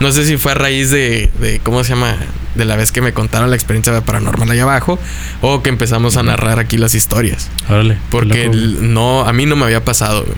No 0.00 0.12
sé 0.12 0.24
si 0.24 0.36
fue 0.36 0.52
a 0.52 0.54
raíz 0.54 0.90
de, 0.90 1.30
de, 1.40 1.60
¿cómo 1.60 1.84
se 1.84 1.90
llama? 1.90 2.16
De 2.54 2.64
la 2.64 2.76
vez 2.76 2.90
que 2.90 3.02
me 3.02 3.12
contaron 3.12 3.50
la 3.50 3.56
experiencia 3.56 4.00
paranormal 4.00 4.50
allá 4.50 4.62
abajo 4.62 4.98
o 5.42 5.62
que 5.62 5.68
empezamos 5.68 6.16
a 6.16 6.22
narrar 6.22 6.58
aquí 6.58 6.78
las 6.78 6.94
historias. 6.94 7.50
Órale. 7.68 7.98
Porque 8.10 8.44
el- 8.46 8.94
no, 8.94 9.26
a 9.28 9.32
mí 9.34 9.44
no 9.44 9.56
me 9.56 9.64
había 9.66 9.84
pasado. 9.84 10.22
güey. 10.22 10.36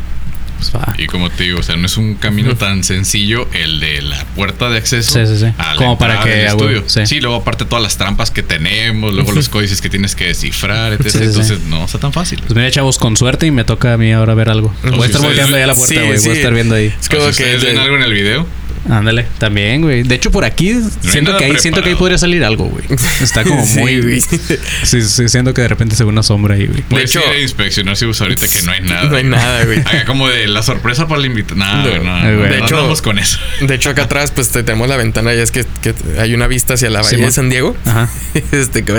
Pues 0.59 0.75
va. 0.75 0.95
Y 0.99 1.07
como 1.07 1.31
te 1.31 1.45
digo, 1.45 1.61
o 1.61 1.63
sea, 1.63 1.77
no 1.77 1.87
es 1.87 1.97
un 1.97 2.15
camino 2.17 2.57
tan 2.57 2.83
sencillo 2.85 3.49
el 3.53 3.81
de 3.81 4.03
la 4.03 4.25
puerta 4.37 4.69
de 4.69 4.79
acceso. 4.79 5.13
Sí, 5.13 5.27
sí, 5.33 5.39
sí. 5.39 5.53
a 5.57 5.71
la 5.71 5.77
Como 5.77 5.97
para 5.99 6.21
que, 6.21 6.47
estudio. 6.47 6.83
sí. 6.87 7.07
Sí. 7.07 7.21
luego 7.21 7.37
aparte 7.37 7.65
todas 7.65 7.83
las 7.83 7.97
trampas 7.97 8.31
que 8.31 8.43
tenemos, 8.43 9.15
luego 9.15 9.33
los 9.33 9.49
códices 9.49 9.81
que 9.81 9.89
tienes 9.89 10.15
que 10.17 10.27
descifrar, 10.27 10.93
etc. 10.93 11.03
Sí, 11.05 11.11
sí, 11.11 11.19
sí. 11.19 11.25
Entonces 11.25 11.61
no 11.63 11.85
está 11.85 11.99
tan 11.99 12.13
fácil. 12.13 12.41
Pues 12.41 12.55
mira, 12.55 12.71
chavos, 12.71 12.99
con 12.99 13.17
suerte 13.17 13.47
y 13.47 13.51
me 13.51 13.65
toca 13.65 13.93
a 13.95 13.97
mí 13.97 14.13
ahora 14.13 14.35
ver 14.35 14.49
algo. 14.51 14.75
O 14.85 14.91
Voy 14.91 15.03
a 15.05 15.07
estar 15.07 15.23
volteando 15.23 15.57
ahí 15.57 15.63
a 15.63 15.67
la 15.69 15.75
puerta, 15.75 15.95
Sí, 15.95 16.01
güey. 16.01 16.11
Voy 16.11 16.19
sí. 16.19 16.31
a 16.31 16.33
estar 16.35 16.55
viendo 16.55 16.75
ahí. 16.75 16.87
Es 17.01 17.07
O 17.09 17.17
como 17.19 17.33
si 17.33 17.43
que 17.43 17.57
ven 17.59 17.79
algo 17.79 17.97
en 17.97 18.03
el 18.03 18.13
video, 18.13 18.47
Ándale, 18.89 19.27
también, 19.39 19.83
güey. 19.83 20.03
De 20.03 20.15
hecho, 20.15 20.31
por 20.31 20.45
aquí 20.45 20.75
siento 21.01 21.37
que 21.37 21.45
ahí 21.45 21.59
siento 21.59 21.83
que 21.83 21.91
ahí 21.91 21.95
podría 21.95 22.19
salir 22.19 22.45
algo, 22.45 22.65
güey. 22.67 22.85
Está 23.21 23.45
como 23.45 23.65
Sí, 23.67 23.79
muy. 23.81 24.01
güey. 24.01 24.21
Sí, 24.21 25.03
sí, 25.03 25.29
siento 25.29 25.53
que 25.55 25.63
de 25.63 25.69
repente 25.69 25.95
se 25.97 26.05
ve 26.05 26.11
una 26.11 26.23
sombra 26.23 26.55
ahí, 26.55 26.67
güey. 26.67 26.83
puedes 26.83 27.15
hecho- 27.15 27.23
ir 27.35 27.43
inspeccionar 27.43 27.97
si 27.97 28.07
vos 28.07 28.21
ahorita 28.21 28.47
que 28.49 28.63
no 28.63 28.73
hay 28.73 28.81
nada. 28.83 29.05
No 29.11 29.17
hay 29.17 29.25
nada, 29.25 29.65
güey. 29.65 29.81
Acá 29.81 30.05
como 30.07 30.29
de 30.29 30.47
la 30.49 30.63
sorpresa 30.63 31.07
para 31.07 31.21
el 31.21 31.27
invitado. 31.27 31.57
No, 31.57 31.77
No. 31.77 31.83
güey, 31.91 32.01
no, 32.03 32.43
De 32.43 32.57
hecho- 32.57 32.77
andamos 32.77 33.03
con 33.03 33.19
eso. 33.19 33.39
De 33.61 33.75
hecho, 33.75 33.91
acá 33.91 34.03
atrás, 34.09 34.31
pues 34.31 34.49
te- 34.51 34.63
tenemos 34.63 34.89
la 34.89 34.97
ventana 34.97 35.35
y 35.35 35.39
es 35.39 35.51
que, 35.51 35.65
que 35.83 35.95
hay 36.19 36.35
una 36.35 36.47
vista 36.47 36.75
hacia 36.75 36.91
la 36.91 37.03
bahía 37.03 37.19
de 37.27 37.33
San 37.33 37.51
Diego. 37.51 37.77
Ajá. 37.87 38.09
Este, 38.53 38.85
¿cómo 38.85 38.99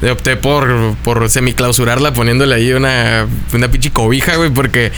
se? 0.00 0.10
Opté 0.10 0.36
por, 0.36 0.94
por 1.02 1.28
semiclausurarla 1.28 2.12
poniéndole 2.12 2.54
ahí 2.54 2.72
una, 2.72 3.26
una 3.52 3.68
pinche 3.70 3.90
cobija, 3.90 4.36
güey, 4.36 4.50
porque 4.50 4.92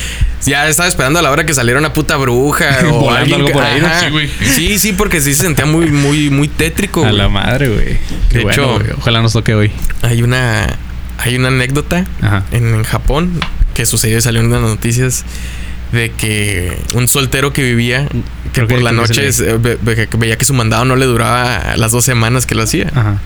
ya 0.44 0.68
estaba 0.68 0.88
esperando 0.88 1.18
a 1.18 1.22
la 1.22 1.30
hora 1.30 1.44
que 1.46 1.54
saliera 1.54 1.78
una 1.78 1.92
puta 1.92 2.16
bruja 2.16 2.78
o 2.92 3.10
alguien 3.10 3.36
algo 3.36 3.48
que- 3.48 3.52
por 3.54 3.62
ahí. 3.62 3.80
Ajá. 3.80 4.00
Sí, 4.00 4.10
güey. 4.10 4.25
Sí, 4.54 4.78
sí, 4.78 4.92
porque 4.92 5.20
sí 5.20 5.34
se 5.34 5.42
sentía 5.44 5.66
muy, 5.66 5.86
muy, 5.90 6.30
muy 6.30 6.48
tétrico. 6.48 7.04
A 7.04 7.12
la 7.12 7.28
madre, 7.28 7.68
güey. 7.68 7.98
De 8.32 8.42
bueno, 8.42 8.80
hecho-. 8.80 8.94
Ojalá 8.98 9.22
nos 9.22 9.32
toque 9.32 9.54
hoy. 9.54 9.70
Hay 10.02 10.22
una, 10.22 10.66
hay 11.18 11.36
una 11.36 11.48
anécdota 11.48 12.04
Ajá. 12.22 12.44
en, 12.52 12.74
en 12.74 12.82
Japón 12.84 13.40
que 13.74 13.86
sucedió 13.86 14.18
y 14.18 14.22
salió 14.22 14.40
en 14.40 14.50
las 14.50 14.60
noticias 14.60 15.24
de 15.92 16.10
que 16.10 16.76
un 16.94 17.06
soltero 17.08 17.52
que 17.52 17.62
vivía 17.62 18.08
que 18.08 18.20
Creo 18.52 18.66
que- 18.68 18.74
por 18.74 18.82
la 18.82 18.90
que 18.90 18.96
noche 18.96 19.30
ve- 19.58 19.78
ve- 19.80 20.08
veía 20.18 20.36
que 20.36 20.44
su 20.44 20.52
mandado 20.54 20.84
no 20.84 20.96
le 20.96 21.04
duraba 21.06 21.76
las 21.76 21.92
dos 21.92 22.04
semanas 22.04 22.46
que 22.46 22.54
lo 22.54 22.62
hacía. 22.62 22.90
Ajá. 22.94 23.18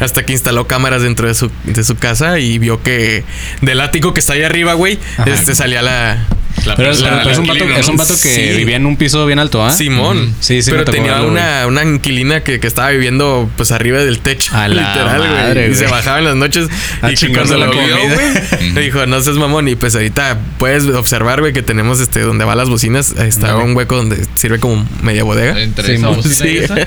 Hasta 0.00 0.24
que 0.26 0.32
instaló 0.32 0.66
cámaras 0.66 1.02
dentro 1.02 1.28
de 1.28 1.34
su, 1.34 1.50
de 1.64 1.84
su 1.84 1.96
casa 1.96 2.38
y 2.38 2.58
vio 2.58 2.82
que 2.82 3.24
del 3.62 3.80
ático 3.80 4.12
que 4.12 4.20
está 4.20 4.32
ahí 4.34 4.42
arriba, 4.42 4.74
güey, 4.74 4.98
este 5.26 5.54
salía 5.54 5.80
la 5.82 6.26
La 6.66 6.76
Pero, 6.76 6.90
es- 6.90 7.00
un 7.00 7.04
vato, 7.10 7.30
inquilino, 7.42 7.76
es 7.76 7.88
un 7.88 7.96
¿no? 7.96 8.02
vato 8.02 8.14
que 8.14 8.28
Sí. 8.34 8.56
vivía 8.58 8.76
en 8.76 8.86
un 8.86 8.96
piso 8.96 9.24
bien 9.26 9.38
alto, 9.38 9.64
¿ah? 9.64 9.70
Simón. 9.72 10.34
Sí, 10.40 10.62
sí, 10.62 10.70
Pero 10.70 10.84
tenía 10.84 11.22
una, 11.22 11.66
una 11.66 11.84
inquilina 11.84 12.42
que, 12.42 12.60
que 12.60 12.66
estaba 12.66 12.90
viviendo 12.90 13.48
pues 13.56 13.70
arriba 13.72 13.98
del 13.98 14.18
techo. 14.20 14.54
A 14.54 14.68
la 14.68 14.88
literal, 14.94 15.52
güey. 15.54 15.70
Y 15.70 15.74
se 15.74 15.86
bajaba 15.86 16.18
en 16.18 16.24
las 16.24 16.36
noches. 16.36 16.68
A 17.02 17.10
y 17.12 17.16
cuando 17.32 17.56
la 17.56 17.66
lo 17.66 17.72
vio, 17.72 17.82
güey, 17.96 18.72
le 18.74 18.80
dijo, 18.82 19.06
no 19.06 19.20
seas 19.22 19.36
mamón. 19.36 19.68
Y 19.68 19.76
pues 19.76 19.94
ahorita 19.94 20.38
puedes 20.58 20.84
observar, 20.84 21.40
güey, 21.40 21.52
que 21.52 21.62
tenemos 21.62 22.00
este 22.00 22.20
donde 22.20 22.44
van 22.44 22.58
las 22.58 22.68
bocinas. 22.68 23.14
Ahí 23.18 23.28
está 23.28 23.56
un 23.56 23.74
hueco 23.76 23.96
donde 23.96 24.18
sirve 24.34 24.58
como 24.60 24.86
media 25.02 25.24
bodega. 25.24 25.60
Entre 25.60 25.94
esa 25.94 26.08
bocina 26.08 26.34
y 26.34 26.38
sí. 26.38 26.58
esa, 26.58 26.74
ahí 26.74 26.84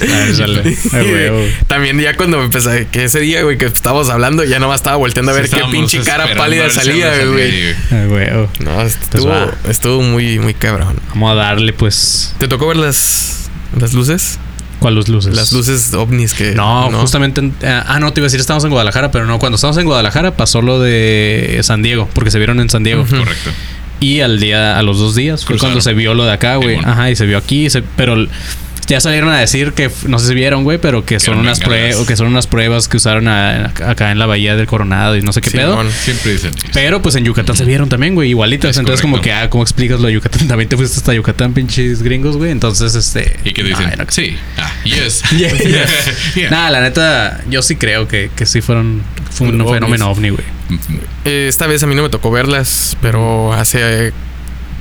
está. 0.00 0.34
Sale. 0.34 0.76
Ah, 0.92 1.02
güey, 1.02 1.28
güey. 1.30 1.52
También 1.66 1.98
ya 2.00 2.16
cuando 2.16 2.42
empecé, 2.42 2.86
que 2.92 3.04
ese 3.04 3.20
día, 3.20 3.42
güey, 3.42 3.58
que 3.58 3.66
estábamos 3.66 4.08
hablando, 4.10 4.44
ya 4.44 4.58
nomás 4.58 4.76
estaba 4.80 4.96
volteando 4.96 5.32
a 5.32 5.34
ver 5.34 5.48
Sí, 5.48 5.56
qué 5.56 5.62
pinche 5.70 6.00
cara 6.00 6.26
pálida 6.36 6.70
salía, 6.70 7.12
güey. 7.24 7.74
No, 8.60 8.82
estuvo, 9.12 9.34
estuvo 9.68 10.02
muy, 10.02 10.38
muy 10.38 10.54
cabrón. 10.54 10.96
Vamos 11.10 11.32
a 11.32 11.34
darle, 11.34 11.72
pues. 11.72 12.34
¿Te 12.38 12.48
tocó 12.48 12.66
ver 12.68 12.76
las, 12.76 13.48
las 13.78 13.92
luces? 13.94 14.38
¿Cuáles 14.78 15.08
luces? 15.08 15.34
Las 15.34 15.52
luces 15.52 15.94
ovnis 15.94 16.34
que... 16.34 16.54
No, 16.54 16.90
justamente. 17.00 17.40
en- 17.40 17.54
eh, 17.62 17.82
ah, 17.86 17.98
no, 17.98 18.12
te 18.12 18.20
iba 18.20 18.26
a 18.26 18.28
decir, 18.28 18.40
estamos 18.40 18.62
en 18.64 18.70
Guadalajara, 18.70 19.10
pero 19.10 19.24
no. 19.24 19.38
Cuando 19.38 19.56
estábamos 19.56 19.78
en 19.78 19.86
Guadalajara 19.86 20.36
pasó 20.36 20.60
lo 20.60 20.80
de 20.80 21.58
San 21.62 21.82
Diego, 21.82 22.08
porque 22.12 22.30
se 22.30 22.38
vieron 22.38 22.60
en 22.60 22.68
San 22.68 22.82
Diego. 22.84 23.06
Correcto. 23.08 23.50
Y 24.00 24.20
al 24.20 24.38
día, 24.38 24.78
a 24.78 24.82
los 24.82 24.98
dos 24.98 25.14
días, 25.14 25.40
fue 25.46 25.54
Cruzaron. 25.54 25.72
cuando 25.72 25.80
se 25.80 25.94
vio 25.94 26.12
lo 26.12 26.26
de 26.26 26.32
acá, 26.32 26.56
güey. 26.56 26.76
Ajá, 26.84 27.10
y 27.10 27.16
se 27.16 27.24
vio 27.24 27.38
aquí, 27.38 27.70
se- 27.70 27.82
pero 27.82 28.26
ya 28.86 29.00
salieron 29.00 29.28
a 29.30 29.38
decir 29.38 29.72
que, 29.72 29.90
no 30.06 30.18
sé 30.18 30.28
si 30.28 30.34
vieron, 30.34 30.64
güey, 30.64 30.78
pero 30.78 31.04
que 31.04 31.18
son 31.20 31.38
unas 31.38 31.60
pruebas, 31.60 31.96
que 32.06 32.16
son 32.16 32.26
unas 32.28 32.46
pruebas 32.46 32.88
que 32.88 32.96
usaron 32.96 33.28
a- 33.28 33.72
acá 33.84 34.12
en 34.12 34.18
la 34.18 34.26
bahía 34.26 34.56
del 34.56 34.66
Coronado 34.66 35.16
y 35.16 35.22
no 35.22 35.32
sé 35.32 35.40
qué 35.40 35.50
pedo. 35.50 35.72
Simón. 35.72 35.90
Siempre 35.92 36.32
dicen. 36.32 36.50
eso. 36.56 36.68
Pero 36.72 37.02
pues 37.02 37.14
en 37.16 37.24
Yucatán 37.24 37.56
se 37.56 37.64
vieron 37.64 37.88
también, 37.88 38.14
güey, 38.14 38.30
igualitas. 38.30 38.70
Es 38.70 38.76
Entonces, 38.78 39.02
como 39.02 39.20
que, 39.20 39.32
ah, 39.32 39.50
¿cómo 39.50 39.62
explicas 39.62 40.00
lo 40.00 40.06
de 40.08 40.14
Yucatán? 40.14 40.46
También 40.48 40.68
te 40.68 40.76
fuiste 40.76 40.96
hasta 40.98 41.12
Yucatán, 41.14 41.52
pinches 41.52 42.02
gringos, 42.02 42.36
güey. 42.36 42.50
Entonces, 42.50 42.94
este. 42.94 43.38
¿Y 43.44 43.52
qué 43.52 43.62
dicen? 43.62 43.92
No- 43.98 44.04
Sí. 44.08 44.36
Ah, 44.56 44.72
yes. 44.84 45.22
Yeah, 45.36 45.52
yeah. 45.56 45.86
Yeah. 46.34 46.50
Nada, 46.50 46.70
la 46.70 46.80
neta, 46.80 47.40
yo 47.50 47.62
sí 47.62 47.76
creo 47.76 48.06
que, 48.08 48.30
que 48.34 48.46
sí 48.46 48.60
fueron. 48.60 49.02
Fue 49.30 49.48
un 49.48 49.60
Ovnis. 49.60 49.74
fenómeno 49.74 50.10
ovni, 50.10 50.30
güey. 50.30 50.44
Eh, 51.24 51.46
esta 51.48 51.66
vez 51.66 51.82
a 51.82 51.86
mí 51.86 51.94
no 51.94 52.02
me 52.02 52.08
tocó 52.08 52.30
verlas, 52.30 52.96
pero 53.02 53.52
hace 53.52 54.12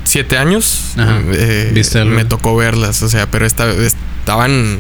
siete 0.06 0.38
años, 0.38 0.94
Ajá. 0.98 1.20
eh, 1.34 1.72
¿Viste 1.74 2.00
algo? 2.00 2.16
me 2.16 2.24
tocó 2.26 2.56
verlas, 2.56 3.02
o 3.04 3.10
sea, 3.10 3.26
pero 3.30 3.46
esta, 3.46 3.70
estaban 3.72 4.80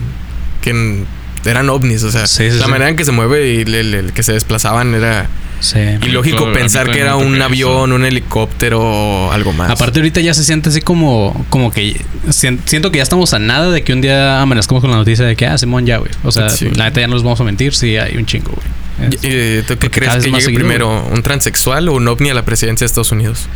que 0.61 1.03
eran 1.45 1.69
ovnis, 1.69 2.01
o 2.03 2.11
sea, 2.11 2.25
Sí, 2.25 2.49
sí, 2.49 2.57
la 2.57 2.65
sí. 2.65 2.71
manera 2.71 2.89
en 2.89 2.95
que 2.95 3.05
se 3.05 3.11
mueve 3.11 3.53
y 3.53 3.61
el, 3.61 3.75
el- 3.75 3.93
el 3.93 4.13
que 4.13 4.23
se 4.23 4.33
desplazaban 4.33 4.95
era 4.95 5.27
Sí. 5.59 5.79
ilógico 6.01 6.51
pensar 6.51 6.89
que 6.91 6.99
era 6.99 7.15
un 7.15 7.41
avión, 7.41 7.91
un 7.91 8.03
helicóptero 8.05 8.81
o 8.81 9.31
algo 9.31 9.53
más. 9.53 9.69
Aparte 9.71 9.99
ahorita 9.99 10.21
ya 10.21 10.33
se 10.33 10.43
siente 10.43 10.69
así 10.69 10.81
como, 10.81 11.45
como 11.49 11.71
que 11.71 12.01
sien- 12.29 12.59
siento 12.65 12.91
que 12.91 12.97
ya 12.97 13.03
estamos 13.03 13.33
a 13.33 13.39
nada 13.39 13.71
de 13.71 13.83
que 13.83 13.93
un 13.93 14.01
día 14.01 14.41
amanezcamos 14.41 14.81
con 14.81 14.91
la 14.91 14.97
noticia 14.97 15.25
de 15.25 15.35
que, 15.35 15.45
ah, 15.47 15.57
Simón 15.57 15.85
ya, 15.85 15.97
güey. 15.97 16.11
O 16.23 16.31
sea, 16.31 16.49
Sí. 16.49 16.69
la 16.75 16.85
neta 16.85 17.01
ya 17.01 17.07
no 17.07 17.13
nos 17.13 17.23
vamos 17.23 17.39
a 17.39 17.43
mentir, 17.43 17.73
sí, 17.73 17.95
hay 17.97 18.17
un 18.17 18.25
chingo, 18.25 18.51
güey. 18.51 19.09
Eh, 19.23 19.63
¿Tú 19.67 19.73
qué 19.75 19.87
porque 19.89 19.99
crees 20.01 20.15
que 20.23 20.29
llegue 20.29 20.41
seguido, 20.41 20.59
primero, 20.59 21.05
un 21.11 21.21
transexual 21.21 21.89
o 21.89 21.93
un 21.93 22.07
ovni 22.07 22.29
a 22.29 22.33
la 22.33 22.43
presidencia 22.45 22.85
de 22.85 22.87
Estados 22.87 23.11
Unidos? 23.11 23.47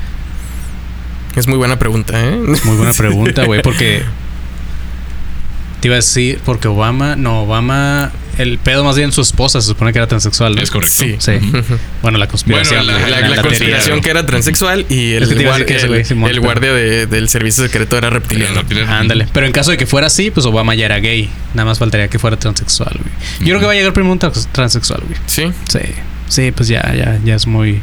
Es 1.35 1.47
muy 1.47 1.57
buena 1.57 1.79
pregunta, 1.79 2.19
¿eh? 2.19 2.31
Muy 2.63 2.75
buena 2.75 2.93
pregunta, 2.97 3.45
güey, 3.45 3.61
porque 3.61 4.03
te 5.79 5.87
iba 5.87 5.95
a 5.95 5.97
decir, 5.97 6.39
porque 6.43 6.67
Obama, 6.67 7.15
no, 7.15 7.43
Obama, 7.43 8.11
el 8.37 8.57
pedo 8.57 8.83
más 8.83 8.97
bien 8.97 9.11
su 9.13 9.21
esposa 9.21 9.61
se 9.61 9.67
supone 9.67 9.93
que 9.93 9.99
era 9.99 10.07
transexual, 10.07 10.55
¿no? 10.55 10.61
Es 10.61 10.71
correcto. 10.71 10.95
Sí. 11.19 11.39
Bueno, 12.01 12.17
la 12.17 12.27
conspiración. 12.27 12.85
Bueno, 12.85 12.91
La, 12.93 12.99
güey, 12.99 13.11
la- 13.11 13.19
la 13.21 13.27
la 13.27 13.35
teoría, 13.35 13.49
conspiración 13.49 14.01
que 14.01 14.09
era 14.09 14.25
transexual 14.25 14.85
y 14.89 15.13
el, 15.13 15.23
Es 15.23 15.29
que 15.29 15.35
te 15.35 15.41
iba 15.43 15.53
a 15.55 15.57
decir 15.57 15.65
guar- 15.67 15.95
que 15.95 16.01
ese 16.01 16.13
el- 16.31 16.39
guardia 16.39 16.73
de- 16.73 17.05
del 17.07 17.29
servicio 17.29 17.63
secreto 17.63 17.97
era 17.97 18.09
reptiliano. 18.09 18.61
Ándale. 18.89 19.27
Pero 19.31 19.45
en 19.45 19.51
caso 19.53 19.71
de 19.71 19.77
que 19.77 19.85
fuera 19.85 20.07
así, 20.07 20.31
pues 20.31 20.45
Obama 20.45 20.75
ya 20.75 20.85
era 20.85 20.99
gay. 20.99 21.29
Nada 21.53 21.65
más 21.65 21.79
faltaría 21.79 22.07
que 22.09 22.19
fuera 22.19 22.37
transexual, 22.37 22.97
güey. 22.99 23.13
Yo 23.41 23.47
creo 23.47 23.59
que 23.59 23.65
va 23.67 23.71
a 23.71 23.75
llegar 23.75 23.93
primero 23.93 24.11
un 24.13 24.19
trans- 24.19 24.47
transexual, 24.51 25.01
güey. 25.05 25.17
Sí. 25.27 25.51
Sí. 25.69 25.79
Sí, 26.27 26.51
pues 26.51 26.67
ya, 26.69 26.93
ya, 26.95 27.19
ya 27.23 27.35
es 27.35 27.47
muy, 27.47 27.81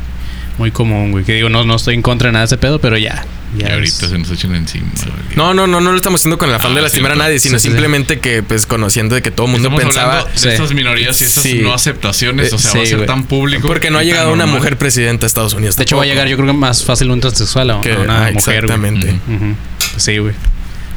muy 0.58 0.70
común, 0.70 1.10
güey. 1.12 1.24
Que 1.24 1.34
digo, 1.34 1.48
no, 1.48 1.64
no 1.64 1.76
estoy 1.76 1.94
en 1.94 2.02
contra 2.02 2.28
de 2.28 2.32
nada 2.32 2.44
de 2.44 2.46
ese 2.46 2.56
pedo, 2.58 2.78
pero 2.80 2.96
ya. 2.96 3.24
Y 3.56 3.60
ya 3.60 3.74
ahorita 3.74 4.04
es- 4.06 4.10
se 4.10 4.18
nos 4.18 4.30
echan 4.30 4.54
encima. 4.54 4.86
güey. 4.96 5.36
No, 5.36 5.54
no, 5.54 5.66
no, 5.66 5.80
no 5.80 5.90
lo 5.90 5.96
estamos 5.96 6.20
haciendo 6.20 6.36
con 6.38 6.48
el 6.48 6.54
afán 6.56 6.72
Ah, 6.72 6.74
de 6.76 6.82
lastimar 6.82 7.12
sí, 7.12 7.18
a 7.18 7.22
nadie, 7.22 7.38
sino 7.38 7.58
sí, 7.58 7.62
sí, 7.64 7.68
simplemente 7.68 8.18
que, 8.20 8.42
pues, 8.42 8.66
conociendo 8.66 9.14
de 9.14 9.22
que 9.22 9.30
todo 9.30 9.46
el 9.46 9.52
mundo 9.52 9.68
Estamos 9.68 9.84
pensaba. 9.94 10.24
de 10.24 10.38
Sí. 10.38 10.48
estas 10.48 10.72
minorías 10.72 11.20
y 11.22 11.24
estas 11.24 11.42
Sí. 11.42 11.60
no 11.62 11.72
aceptaciones. 11.72 12.52
O 12.52 12.58
sea, 12.58 12.70
Sí, 12.72 12.78
va 12.78 12.82
a 12.84 12.86
ser 12.86 12.96
güey. 12.96 13.06
tan 13.06 13.24
público. 13.24 13.68
Porque 13.68 13.90
no 13.90 13.98
ha 13.98 14.02
y 14.04 14.06
llegado 14.06 14.32
una 14.32 14.44
normal. 14.44 14.60
mujer 14.60 14.76
presidenta 14.78 15.22
de 15.22 15.28
Estados 15.28 15.54
Unidos. 15.54 15.76
De 15.76 15.84
hecho, 15.84 15.96
va 15.96 16.02
a 16.02 16.04
tampoco. 16.06 16.14
llegar, 16.14 16.28
yo 16.28 16.36
creo 16.36 16.46
que 16.48 16.52
más 16.58 16.84
fácil 16.84 17.10
un 17.10 17.20
transexual 17.20 17.70
a 17.70 17.80
Que- 17.80 17.92
a 17.92 17.98
una 17.98 18.26
ah, 18.26 18.30
mujer, 18.32 18.66
güey. 18.66 18.78
exactamente. 18.78 19.20
Ujú. 19.28 19.34
Ujú. 19.46 19.54
Sí, 19.98 20.18
güey. 20.18 20.34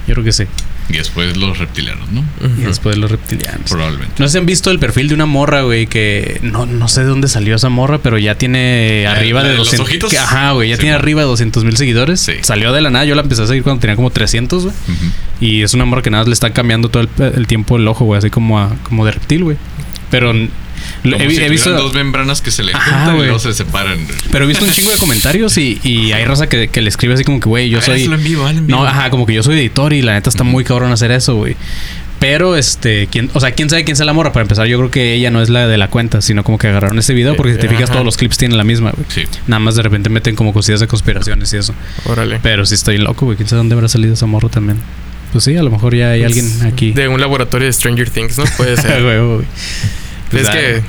Yo 0.08 0.13
creo 0.16 0.24
que 0.25 0.32
sí. 0.34 0.46
Y 0.89 0.98
después 0.98 1.38
los 1.38 1.58
reptilianos, 1.60 2.10
¿no? 2.12 2.24
Y 2.58 2.62
después 2.62 2.98
los 2.98 3.12
reptilianos. 3.12 3.69
Probablemente. 3.69 4.15
No 4.17 4.27
sé 4.27 4.31
si 4.34 4.38
han 4.39 4.46
visto 4.48 4.72
el 4.72 4.79
perfil 4.79 5.08
de 5.10 5.13
una 5.13 5.27
morra, 5.27 5.62
güey, 5.62 5.86
que 5.88 6.39
no, 6.41 6.65
no 6.65 6.88
sé 6.88 7.01
de 7.01 7.08
dónde 7.08 7.27
salió 7.27 7.55
esa 7.55 7.69
morra, 7.69 8.00
pero 8.00 8.17
ya 8.17 8.36
tiene 8.36 9.03
¿La- 9.03 9.12
arriba 9.12 9.41
la 9.41 9.50
de 9.50 9.51
de 9.53 9.58
los 9.60 9.67
200. 9.67 9.88
ojitos? 9.88 10.10
que- 10.12 10.17
ajá, 10.17 10.51
güey, 10.53 10.69
ya 10.69 10.75
Sí, 10.75 10.81
tiene 10.81 10.96
arriba 10.96 11.22
de 11.22 11.27
200 11.27 11.63
mil 11.63 11.77
seguidores. 11.77 12.19
Sí. 12.19 12.34
Salió 12.41 12.74
de 12.74 12.81
la 12.81 12.89
nada, 12.89 13.05
yo 13.05 13.13
la 13.15 13.22
empecé 13.22 13.43
a 13.43 13.48
seguir 13.48 13.62
cuando 13.63 13.81
tenía 13.81 13.96
como 13.96 14.10
300, 14.10 14.63
güey. 14.63 14.75
Ujú. 14.88 15.05
Y 15.41 15.62
es 15.62 15.74
una 15.75 15.86
morra 15.86 16.01
que 16.01 16.10
nada 16.10 16.24
más 16.24 16.27
le 16.27 16.34
está 16.34 16.51
cambiando 16.53 16.89
todo 16.89 17.03
el, 17.03 17.10
el 17.36 17.46
tiempo 17.48 17.77
el 17.77 17.88
ojo, 17.88 18.05
güey, 18.05 18.17
así 18.17 18.29
como, 18.31 18.60
a- 18.60 18.75
como 18.84 19.05
de 19.05 19.12
reptil, 19.12 19.43
güey. 19.43 19.58
Pero 20.10 20.34
Como 21.03 21.15
he, 21.15 21.29
si 21.29 21.41
he 21.41 21.50
visto. 21.50 21.71
dos 21.71 21.93
membranas 21.93 22.41
que 22.41 22.51
se 22.51 22.63
le 22.63 22.74
Ajá, 22.74 22.83
juntan 22.91 23.13
y 23.13 23.17
güey. 23.17 23.24
luego 23.27 23.39
se 23.39 23.53
separan. 23.53 24.00
Pero 24.31 24.45
he 24.45 24.48
visto 24.48 24.65
un 24.65 24.71
chingo 24.71 24.91
de 24.91 24.98
comentarios 24.98 25.57
y, 25.57 25.79
y 25.83 26.12
hay 26.12 26.25
raza 26.25 26.48
que, 26.48 26.67
que 26.67 26.81
le 26.81 26.89
escribe 26.89 27.13
así 27.13 27.24
como 27.24 27.39
que, 27.39 27.50
güey, 27.50 27.69
yo 27.69 27.77
A 27.77 27.81
ver, 27.81 28.00
soy. 28.00 28.03
en 28.13 28.24
vivo, 28.24 28.48
en 28.50 28.55
No, 28.67 28.77
vivo. 28.79 28.86
ajá, 28.88 29.09
como 29.09 29.25
que 29.25 29.33
yo 29.33 29.43
soy 29.43 29.59
editor 29.59 29.93
y 29.93 30.01
la 30.01 30.13
neta 30.13 30.29
está 30.29 30.43
muy 30.43 30.63
cabrón 30.63 30.91
hacer 30.91 31.12
eso, 31.12 31.36
güey. 31.36 31.55
Pero, 32.19 32.57
este, 32.57 33.07
¿quién, 33.07 33.29
o 33.33 33.39
sea, 33.39 33.51
quién 33.51 33.69
sabe 33.69 33.86
quién 33.86 33.95
sea 33.95 34.05
la 34.05 34.12
morra. 34.12 34.33
Para 34.33 34.41
empezar, 34.41 34.67
yo 34.67 34.77
creo 34.77 34.91
que 34.91 35.13
ella 35.13 35.31
no 35.31 35.41
es 35.41 35.48
la 35.48 35.67
de 35.67 35.77
la 35.77 35.88
cuenta, 35.88 36.21
sino 36.21 36.43
como 36.43 36.57
que 36.57 36.67
agarraron 36.67 37.00
este 37.00 37.13
video, 37.13 37.38
porque 37.38 37.53
si 37.53 37.59
te 37.59 37.69
fijas, 37.69 37.83
ajá. 37.86 37.93
todos 37.93 38.05
los 38.05 38.17
clips 38.17 38.38
tienen 38.38 38.57
la 38.57 38.65
misma, 38.65 38.91
güey. 38.91 39.05
Sí. 39.07 39.24
Nada 39.48 39.62
más 39.62 39.75
de 39.75 39.83
repente 39.83 40.09
meten 40.09 40.36
como 40.36 40.51
cosillas 40.51 40.81
de 40.81 40.88
conspiraciones 40.88 41.53
y 41.53 41.57
eso. 41.57 41.74
Órale. 42.03 42.39
Pero 42.43 42.65
sí 42.65 42.75
estoy 42.75 42.98
loco, 42.98 43.24
güey. 43.25 43.38
Quién 43.38 43.48
sabe 43.48 43.59
dónde 43.59 43.75
habrá 43.75 43.88
salido 43.88 44.15
esa 44.15 44.25
morra 44.25 44.50
también. 44.50 44.79
Pues 45.31 45.45
sí, 45.45 45.55
a 45.55 45.63
lo 45.63 45.69
mejor 45.71 45.95
ya 45.95 46.09
hay 46.09 46.24
alguien 46.24 46.45
aquí. 46.65 46.91
De 46.91 47.07
un 47.07 47.21
laboratorio 47.21 47.67
de 47.67 47.71
Stranger 47.71 48.09
Things, 48.09 48.38
¿no? 48.38 48.43
Puede 48.57 48.75
ser. 48.81 49.01
Güey, 49.01 49.19
güey. 49.19 49.45
Pues 50.29 50.43
es 50.43 50.50
que. 50.50 50.81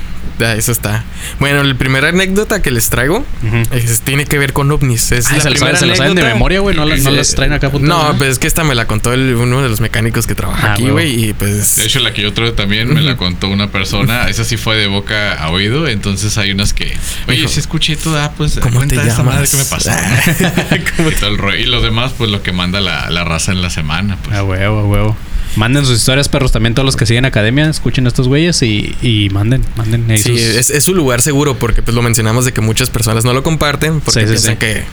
ah, 0.45 0.55
eso 0.55 0.71
está. 0.71 1.03
Bueno, 1.39 1.63
la 1.63 1.73
primera 1.75 2.09
anécdota 2.09 2.61
que 2.61 2.71
les 2.71 2.89
traigo 2.89 3.25
es- 3.71 4.01
tiene 4.01 4.25
que 4.25 4.37
ver 4.39 4.53
con 4.53 4.71
ovnis. 4.71 5.11
Es 5.11 5.27
Ah, 5.27 5.35
la 5.35 5.41
se, 5.41 5.49
lo 5.49 5.55
saben, 5.57 5.75
primera 5.75 5.79
se 5.79 5.85
lo 5.85 5.95
saben 5.95 6.15
de 6.15 6.23
memoria, 6.23 6.59
güey. 6.61 6.75
No, 6.75 6.85
la- 6.85 6.95
no 6.97 7.11
las 7.11 7.35
traen 7.35 7.53
acá 7.53 7.67
apuntadas, 7.67 8.11
No, 8.13 8.17
pues 8.17 8.31
es 8.31 8.39
que 8.39 8.47
esta 8.47 8.63
me 8.63 8.73
la 8.75 8.85
contó 8.87 9.13
el- 9.13 9.35
uno 9.35 9.61
de 9.61 9.69
los 9.69 9.81
mecánicos 9.81 10.25
que 10.27 10.33
trabaja 10.35 10.69
Ah, 10.71 10.73
aquí, 10.73 10.89
güey. 10.89 11.29
Y 11.29 11.33
pues. 11.33 11.75
De 11.77 11.85
hecho, 11.85 11.99
la 11.99 12.13
que 12.13 12.21
yo 12.23 12.33
traigo 12.33 12.53
también 12.53 12.93
me 12.93 13.01
la 13.01 13.17
contó 13.17 13.47
una 13.49 13.71
persona. 13.71 14.29
Esa 14.29 14.43
sí 14.43 14.57
fue 14.57 14.75
de 14.77 14.87
boca 14.87 15.33
a 15.33 15.49
oído. 15.51 15.87
Entonces 15.87 16.37
hay 16.37 16.51
unas 16.51 16.73
que. 16.73 16.95
Oye, 17.27 17.37
Dijo, 17.37 17.49
si 17.49 17.59
escuché 17.59 17.95
toda, 17.95 18.31
pues. 18.33 18.59
¿cómo 18.61 18.77
cuenta 18.77 18.95
te 18.95 19.01
de 19.03 19.09
esta 19.09 19.23
madre 19.23 19.45
llamas? 19.47 19.51
que 19.51 19.57
me 19.57 19.65
pasó. 19.65 19.91
¿no? 19.91 21.07
y, 21.11 21.15
todo 21.15 21.29
el 21.29 21.37
rollo. 21.37 21.57
y 21.57 21.65
los 21.65 21.83
demás, 21.83 22.13
pues 22.17 22.29
lo 22.31 22.41
que 22.43 22.51
manda 22.51 22.79
la, 22.81 23.09
la 23.09 23.23
raza 23.23 23.51
en 23.51 23.61
la 23.61 23.69
semana. 23.69 24.17
Pues. 24.23 24.35
A 24.37 24.43
huevo, 24.43 24.79
a 24.79 24.83
huevo. 24.85 25.17
Manden 25.55 25.85
sus 25.85 25.97
historias, 25.99 26.29
perros. 26.29 26.51
También 26.51 26.73
todos 26.73 26.85
los 26.85 26.95
que 26.95 27.05
siguen 27.05 27.25
academia, 27.25 27.69
escuchen 27.69 28.05
a 28.05 28.07
estos 28.07 28.27
güeyes 28.27 28.61
y, 28.63 28.95
y 29.01 29.29
manden, 29.31 29.63
manden 29.75 30.09
ahí 30.09 30.17
Sí, 30.17 30.29
sus- 30.29 30.39
es, 30.39 30.69
es 30.69 30.83
su 30.83 30.93
lugar 30.95 31.21
seguro 31.21 31.55
porque 31.57 31.81
pues 31.81 31.93
lo 31.95 32.01
mencionamos 32.01 32.45
de 32.45 32.53
que 32.53 32.61
muchas 32.61 32.89
personas 32.89 33.25
no 33.25 33.33
lo 33.33 33.43
comparten 33.43 33.99
porque 34.01 34.21
Sí, 34.21 34.25
sí, 34.25 34.31
piensan 34.31 34.53
sí. 34.53 34.57
que 34.59 34.83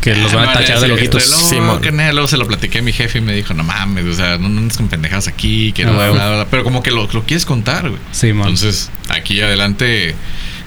que 0.00 0.14
los 0.14 0.32
van 0.32 0.44
a 0.48 0.50
Ah, 0.52 0.54
tachar 0.54 0.76
vale, 0.76 0.94
de 0.94 1.00
sí, 1.10 1.56
loquitos. 1.56 1.92
nada, 1.92 2.12
luego 2.12 2.28
se 2.28 2.36
lo 2.36 2.46
platiqué 2.46 2.78
a 2.78 2.82
mi 2.82 2.92
jefe 2.92 3.18
y 3.18 3.20
me 3.20 3.34
dijo, 3.34 3.52
no 3.52 3.64
mames, 3.64 4.04
o 4.06 4.14
sea, 4.14 4.38
no 4.38 4.48
no 4.48 4.68
con 4.76 4.86
pendejadas 4.88 5.26
aquí, 5.26 5.72
que 5.72 5.82
Ah, 5.82 5.86
no, 5.86 5.94
bla, 5.94 6.10
bla, 6.10 6.30
bla". 6.30 6.46
pero 6.48 6.62
como 6.62 6.84
que 6.84 6.92
lo, 6.92 7.08
lo 7.12 7.24
quieres 7.24 7.44
contar, 7.44 7.88
güey. 7.90 8.00
Sí, 8.12 8.32
man. 8.32 8.42
Entonces, 8.48 8.90
aquí 9.08 9.40
adelante 9.40 10.14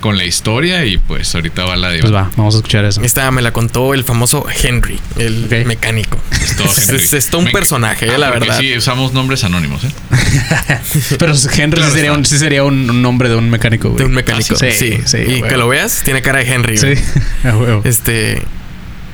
con 0.02 0.18
la 0.18 0.26
historia 0.26 0.84
y 0.86 0.98
pues 0.98 1.34
ahorita 1.36 1.64
va 1.64 1.78
la 1.78 1.90
de 1.90 2.00
Pues 2.00 2.14
va, 2.14 2.30
vamos 2.36 2.56
a 2.56 2.58
escuchar 2.58 2.84
eso. 2.86 3.02
esta 3.04 3.32
me 3.32 3.42
la 3.42 3.54
contó 3.54 3.94
el 3.94 4.04
famoso 4.04 4.46
Henry, 4.64 5.00
el 5.18 5.46
Ok. 5.46 5.66
mecánico. 5.68 6.18
Es 6.44 6.58
todo, 6.58 6.68
Es, 6.78 6.90
Henry. 6.90 7.04
es- 7.04 7.14
es 7.14 7.28
todo 7.30 7.40
un 7.40 7.46
Me- 7.46 7.52
personaje, 7.52 8.08
eh, 8.08 8.12
Ah, 8.16 8.18
la 8.18 8.30
verdad. 8.32 8.60
Sí, 8.60 8.76
usamos 8.76 9.14
nombres 9.14 9.44
anónimos, 9.46 9.84
¿eh? 9.86 9.92
Pero 11.20 11.34
Henry 11.34 11.78
Claro 11.78 11.86
sí 11.86 11.92
sería, 11.94 12.10
está. 12.10 12.18
un, 12.18 12.26
sí 12.26 12.38
sería 12.40 12.64
un, 12.64 12.90
un 12.90 13.02
nombre 13.02 13.30
de 13.30 13.36
un 13.36 13.50
mecánico, 13.50 13.90
güey. 13.90 14.00
De 14.00 14.06
un 14.06 14.12
mecánico, 14.14 14.56
Sí, 14.56 14.72
sí. 14.72 14.98
sí, 15.06 15.18
y 15.18 15.42
que 15.44 15.56
lo 15.56 15.68
veas, 15.68 16.02
tiene 16.04 16.22
cara 16.22 16.40
de 16.40 16.52
Henry. 16.54 16.78
güey. 16.78 16.96
Sí, 16.98 17.04
a 17.48 17.56
huevo. 17.56 17.82
Este. 17.86 18.42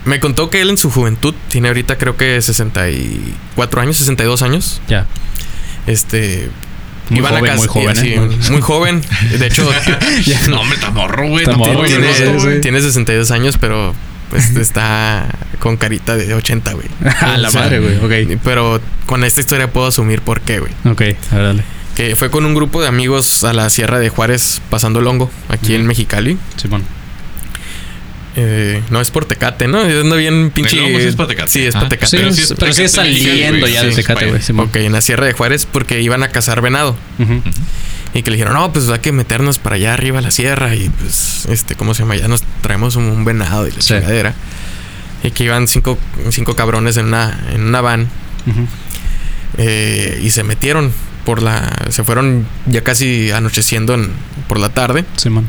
Me 0.06 0.22
contó 0.22 0.50
que 0.50 0.62
él 0.62 0.70
en 0.70 0.78
su 0.78 0.90
juventud, 0.90 1.36
tiene 1.50 1.68
ahorita 1.68 1.98
creo 1.98 2.16
que 2.16 2.42
64 2.42 3.82
años, 3.82 3.98
62 3.98 4.42
años. 4.42 4.82
Ya. 4.88 5.06
Este. 5.86 6.50
Muy 7.10 7.26
a 7.26 7.30
joven, 7.30 7.56
muy 7.56 7.68
joven, 7.68 7.96
sí, 7.96 8.14
¿eh? 8.14 8.30
muy 8.52 8.62
joven. 8.62 9.02
De 9.38 9.48
hecho, 9.48 9.64
no, 10.50 10.62
hombre, 10.62 10.76
está 10.78 10.92
morro, 10.92 11.28
güey. 11.28 11.46
Tiene, 11.46 12.14
sí, 12.14 12.24
sí. 12.40 12.62
tiene 12.62 12.82
62 12.82 13.32
años, 13.32 13.58
pero 13.60 13.94
pues 14.30 14.50
está 14.56 15.28
con 15.60 15.78
carita 15.78 16.16
de 16.16 16.34
80, 16.34 16.74
güey. 16.74 16.88
A 17.22 17.38
la 17.38 17.48
O 17.48 17.52
sea, 17.52 17.62
madre, 17.62 17.80
güey. 17.80 17.98
Ok. 17.98 18.40
Pero 18.44 18.82
con 19.06 19.24
esta 19.24 19.40
historia 19.40 19.72
puedo 19.72 19.88
asumir 19.88 20.22
por 20.22 20.42
qué, 20.42 20.60
güey. 20.60 20.72
Ok, 20.86 21.02
a 21.32 21.36
ver, 21.36 21.46
dale. 21.46 21.64
Que 21.96 22.16
fue 22.16 22.30
con 22.30 22.46
un 22.46 22.54
grupo 22.54 22.82
de 22.82 22.88
amigos 22.88 23.44
a 23.44 23.54
la 23.54 23.70
Sierra 23.70 24.00
de 24.00 24.10
Juárez 24.10 24.62
pasando 24.70 25.00
el 25.00 25.08
hongo, 25.08 25.32
aquí 25.50 25.74
en. 25.74 25.88
Mexicali. 25.88 26.38
Simón. 26.58 26.84
Eh, 28.40 28.84
no 28.92 29.02
es 29.02 29.10
por 29.10 29.26
Tecate, 29.26 29.68
¿no? 29.68 29.80
Ando 29.82 30.16
bien 30.16 30.52
pinche. 30.52 30.78
Sí 30.78 31.08
es 31.08 31.16
pa' 31.16 31.26
Tecate. 31.28 31.50
Sí, 31.50 31.66
es 31.66 31.76
Ah, 31.76 31.82
pa' 31.82 31.90
Tecate. 31.90 32.08
Sí, 32.12 32.18
Pero 32.18 32.30
sí 32.32 32.38
sí, 32.38 32.44
es 32.44 32.54
pero 32.60 32.74
sí 32.74 32.84
es 32.84 32.92
saliendo 32.92 33.68
ya 33.68 33.82
Sí, 33.82 33.88
de 33.88 33.96
Tecate, 33.96 34.28
güey. 34.28 34.42
Ok, 34.60 34.76
en 34.76 34.92
la 34.94 35.02
Sierra 35.02 35.26
de 35.26 35.34
Juárez 35.34 35.66
porque 35.66 36.02
iban 36.02 36.22
a 36.22 36.30
cazar 36.30 36.62
venado. 36.62 36.96
Y 38.14 38.22
que 38.22 38.30
le 38.32 38.38
dijeron, 38.38 38.54
no, 38.54 38.72
pues 38.72 38.88
hay 38.90 39.00
que 39.00 39.12
meternos 39.12 39.58
para 39.60 39.76
allá 39.76 39.94
arriba 39.94 40.20
a 40.20 40.22
la 40.22 40.32
sierra. 40.32 40.76
Y 40.76 40.88
pues, 40.90 41.46
este, 41.50 41.76
¿cómo 41.76 41.94
se 41.96 42.04
llama? 42.04 42.16
Ya 42.16 42.28
nos 42.28 42.44
traemos 42.62 42.96
un, 42.96 43.06
un 43.06 43.26
venado 43.26 43.68
y 43.68 43.72
la 43.72 43.82
Sí. 43.82 43.94
chingadera. 43.96 44.34
Y 45.24 45.32
que 45.32 45.44
iban 45.44 45.68
cinco, 45.68 45.98
cinco 46.30 46.56
cabrones 46.56 46.96
en 46.98 47.08
una, 47.08 47.40
en 47.54 47.62
una 47.64 47.82
van. 47.82 48.08
Eh, 49.58 50.20
y 50.24 50.30
se 50.30 50.44
metieron 50.44 50.92
por 51.26 51.42
la. 51.42 51.74
Se 51.90 52.04
fueron 52.04 52.48
ya 52.68 52.82
casi 52.82 53.32
anocheciendo 53.32 53.94
en- 53.96 54.12
por 54.48 54.60
la 54.60 54.70
tarde. 54.70 55.06
Simón. 55.16 55.48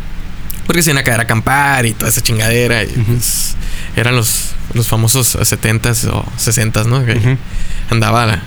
Porque 0.68 0.82
se 0.84 0.90
iban 0.90 1.00
a 1.00 1.02
quedar 1.02 1.18
a 1.18 1.22
acampar 1.24 1.84
y 1.86 1.94
toda 1.94 2.10
esa 2.10 2.20
chingadera. 2.20 2.84
Y 2.84 2.86
pues, 2.88 3.56
eran 3.96 4.14
los, 4.14 4.50
los 4.74 4.86
famosos 4.86 5.34
70s 5.36 6.08
o 6.12 6.24
60s, 6.38 6.84
¿no? 6.86 7.04
Que 7.04 7.36
andaba 7.90 8.24
la- 8.26 8.42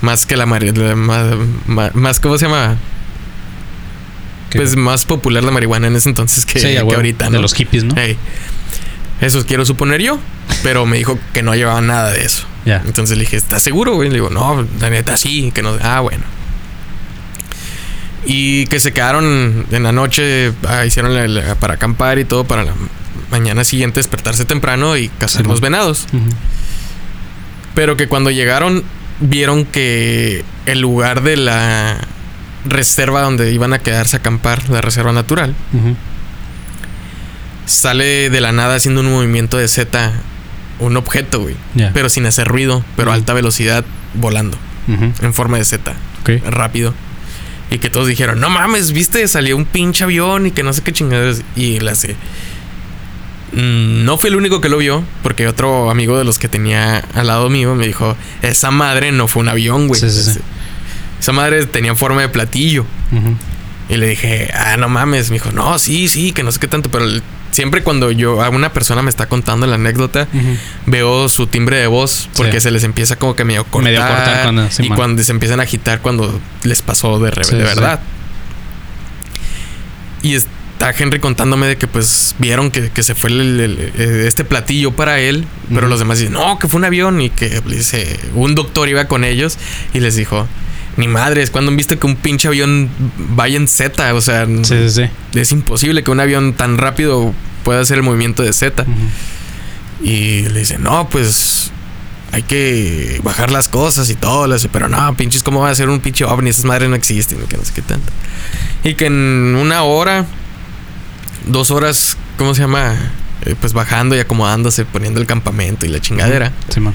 más 0.00 0.24
que 0.24 0.36
la, 0.38 0.46
la- 0.46 0.96
más, 0.96 1.26
más, 1.66 1.94
más- 1.94 2.20
¿cómo 2.20 2.38
se 2.38 2.46
llama? 2.46 2.76
¿Qué? 4.50 4.58
Pues 4.58 4.76
más 4.76 5.04
popular 5.04 5.44
la 5.44 5.50
marihuana 5.50 5.88
en 5.88 5.96
ese 5.96 6.08
entonces 6.08 6.46
que, 6.46 6.58
Sí, 6.60 6.68
que 6.68 6.78
ahorita, 6.78 7.26
¿no? 7.26 7.32
De 7.32 7.38
los 7.42 7.52
hippies, 7.54 7.84
¿no? 7.84 7.94
Eso 9.20 9.44
quiero 9.44 9.66
suponer 9.66 10.00
yo, 10.00 10.18
pero 10.62 10.86
me 10.86 10.96
dijo 10.96 11.18
que 11.34 11.42
no 11.42 11.54
llevaba 11.54 11.80
nada 11.80 12.12
de 12.12 12.24
eso. 12.24 12.44
Ya. 12.64 12.82
Entonces 12.86 13.18
le 13.18 13.24
dije, 13.24 13.36
¿estás 13.36 13.62
seguro, 13.62 13.94
güey? 13.94 14.08
Le 14.08 14.14
digo, 14.14 14.30
no, 14.30 14.66
la 14.80 14.90
neta 14.90 15.16
sí, 15.16 15.50
que 15.52 15.62
no. 15.62 15.76
Ah, 15.82 16.00
bueno. 16.00 16.22
Y 18.26 18.66
que 18.66 18.80
se 18.80 18.92
quedaron 18.92 19.66
en 19.70 19.82
la 19.82 19.92
noche, 19.92 20.52
ah, 20.66 20.84
hicieron 20.84 21.14
la- 21.14 21.28
la- 21.28 21.54
para 21.54 21.74
acampar 21.74 22.18
y 22.18 22.24
todo, 22.24 22.44
para 22.44 22.64
la 22.64 22.74
mañana 23.30 23.64
siguiente 23.64 24.00
despertarse 24.00 24.44
temprano 24.44 24.96
y 24.96 25.08
cazar 25.08 25.46
los 25.46 25.60
venados. 25.60 26.06
Pero 27.74 27.96
que 27.96 28.08
cuando 28.08 28.30
llegaron, 28.30 28.82
vieron 29.20 29.64
que 29.64 30.44
el 30.66 30.80
lugar 30.80 31.22
de 31.22 31.36
la 31.36 31.98
reserva 32.64 33.22
donde 33.22 33.52
iban 33.52 33.72
a 33.72 33.78
quedarse 33.78 34.16
a 34.16 34.18
acampar, 34.18 34.68
la 34.68 34.80
reserva 34.80 35.12
natural, 35.12 35.54
sale 37.66 38.30
de 38.30 38.40
la 38.40 38.52
nada 38.52 38.76
haciendo 38.76 39.00
un 39.02 39.10
movimiento 39.10 39.58
de 39.58 39.68
Z 39.68 40.12
un 40.80 40.96
objeto, 40.96 41.40
güey. 41.40 41.56
Pero 41.92 42.08
sin 42.08 42.24
hacer 42.26 42.46
ruido, 42.48 42.84
pero 42.96 43.10
a 43.10 43.14
alta 43.14 43.32
velocidad 43.34 43.84
volando. 44.14 44.56
En 45.20 45.34
forma 45.34 45.58
de 45.58 45.64
Z. 45.64 45.92
Rápido. 46.48 46.94
Y 47.70 47.78
que 47.78 47.90
todos 47.90 48.06
dijeron, 48.08 48.40
no 48.40 48.48
mames, 48.48 48.92
viste, 48.92 49.26
salió 49.28 49.56
un 49.56 49.66
pinche 49.66 50.04
avión 50.04 50.46
y 50.46 50.50
que 50.52 50.62
no 50.62 50.72
sé 50.72 50.82
qué 50.82 50.92
chingaderas. 50.92 51.42
Y 51.54 51.80
la 51.80 51.94
sé. 51.94 52.16
Mm, 53.52 54.04
No 54.04 54.18
fui 54.18 54.28
el 54.30 54.36
único 54.36 54.60
que 54.60 54.68
lo 54.68 54.78
vio, 54.78 55.04
porque 55.22 55.46
otro 55.46 55.90
amigo 55.90 56.16
de 56.18 56.24
los 56.24 56.38
que 56.38 56.48
tenía 56.48 56.98
al 57.14 57.26
lado 57.26 57.48
mío 57.50 57.74
me 57.74 57.86
dijo, 57.86 58.16
esa 58.42 58.70
madre 58.70 59.12
no 59.12 59.28
fue 59.28 59.42
un 59.42 59.48
avión, 59.48 59.88
güey. 59.88 60.00
Sí, 60.00 60.10
sí, 60.10 60.22
sí. 60.34 60.40
Esa 61.20 61.32
madre 61.32 61.66
tenía 61.66 61.94
forma 61.94 62.20
de 62.22 62.28
platillo. 62.28 62.84
Y 63.88 63.96
le 63.96 64.06
dije, 64.08 64.50
ah, 64.54 64.76
no 64.76 64.88
mames. 64.88 65.30
Me 65.30 65.34
dijo, 65.36 65.50
no, 65.52 65.78
sí, 65.78 66.08
sí, 66.08 66.32
que 66.32 66.42
no 66.42 66.52
sé 66.52 66.60
qué 66.60 66.68
tanto. 66.68 66.90
Pero 66.90 67.06
siempre 67.50 67.82
cuando 67.82 68.10
yo, 68.12 68.42
a 68.42 68.48
una 68.50 68.72
persona 68.72 69.02
me 69.02 69.10
está 69.10 69.26
contando 69.26 69.66
la 69.66 69.74
anécdota, 69.76 70.28
veo 70.86 71.28
su 71.28 71.46
timbre 71.46 71.76
de 71.78 71.86
voz 71.86 72.28
porque 72.36 72.54
Sí. 72.54 72.60
se 72.62 72.70
les 72.70 72.84
empieza 72.84 73.16
como 73.16 73.34
que 73.36 73.44
medio 73.44 73.64
cortar. 73.64 73.92
Medio 73.92 74.06
cortar 74.06 74.42
cuando- 74.42 74.70
sí, 74.70 74.84
y 74.84 74.88
man. 74.88 74.96
cuando 74.96 75.22
se 75.22 75.32
empiezan 75.32 75.60
a 75.60 75.64
agitar 75.64 76.00
cuando 76.00 76.40
les 76.62 76.82
pasó 76.82 77.18
de, 77.18 77.32
Sí, 77.44 77.56
de 77.56 77.62
verdad. 77.64 78.00
Y 80.22 80.34
está 80.34 80.90
Henry 80.96 81.20
contándome 81.20 81.66
de 81.66 81.76
que 81.76 81.86
pues 81.86 82.34
vieron 82.38 82.70
que, 82.70 82.90
que 82.90 83.02
se 83.02 83.14
fue 83.14 83.30
el- 83.30 83.60
el- 83.60 83.92
el- 83.96 84.26
este 84.26 84.44
platillo 84.44 84.92
para 84.92 85.20
él, 85.20 85.44
pero 85.72 85.86
los 85.88 85.98
demás 85.98 86.18
dicen, 86.18 86.34
no, 86.34 86.58
que 86.58 86.68
fue 86.68 86.78
un 86.78 86.84
avión 86.84 87.20
y 87.20 87.30
que 87.30 87.60
dice, 87.66 88.18
un 88.34 88.54
doctor 88.54 88.88
iba 88.88 89.06
con 89.06 89.24
ellos 89.24 89.58
y 89.94 90.00
les 90.00 90.16
dijo, 90.16 90.46
ni 90.98 91.08
madres, 91.08 91.50
cuando 91.50 91.70
han 91.70 91.76
visto 91.78 91.98
que 91.98 92.06
un 92.06 92.16
pinche 92.16 92.48
avión 92.48 92.90
vaya 93.34 93.56
en 93.56 93.66
Z? 93.68 94.12
O 94.14 94.20
sea, 94.20 94.44
Sí, 94.46 94.64
sí, 94.64 94.90
sí. 94.90 95.02
es 95.38 95.52
imposible 95.52 96.02
que 96.04 96.10
un 96.10 96.20
avión 96.20 96.52
tan 96.52 96.76
rápido 96.76 97.32
pueda 97.64 97.80
hacer 97.80 97.96
el 97.96 98.02
movimiento 98.02 98.42
de 98.42 98.52
Z. 98.52 98.84
Y 100.02 100.42
le 100.48 100.60
dice, 100.60 100.78
no, 100.78 101.08
pues 101.08 101.70
hay 102.32 102.42
que 102.42 103.20
bajar 103.24 103.50
las 103.50 103.68
cosas 103.68 104.10
y 104.10 104.14
todo. 104.14 104.54
Pero 104.72 104.88
no, 104.88 105.14
pinches, 105.16 105.42
¿cómo 105.42 105.60
va 105.60 105.70
a 105.70 105.74
ser 105.74 105.88
un 105.88 106.00
pinche 106.00 106.24
ovni? 106.24 106.50
Esas 106.50 106.64
madres 106.66 106.88
no 106.90 106.96
existen, 106.96 107.38
que 107.48 107.56
no 107.56 107.64
sé 107.64 107.72
qué 107.74 107.82
tanto. 107.82 108.12
Y 108.84 108.94
que 108.94 109.06
en 109.06 109.56
una 109.60 109.82
hora, 109.84 110.26
dos 111.46 111.70
horas, 111.70 112.16
¿cómo 112.36 112.54
se 112.54 112.62
llama? 112.62 112.94
Eh, 113.44 113.54
pues 113.60 113.72
bajando 113.72 114.16
y 114.16 114.18
acomodándose, 114.20 114.84
poniendo 114.84 115.20
el 115.20 115.26
campamento 115.26 115.86
y 115.86 115.88
la 115.90 116.00
chingadera. 116.00 116.52
Sí, 116.68 116.80
man. 116.80 116.94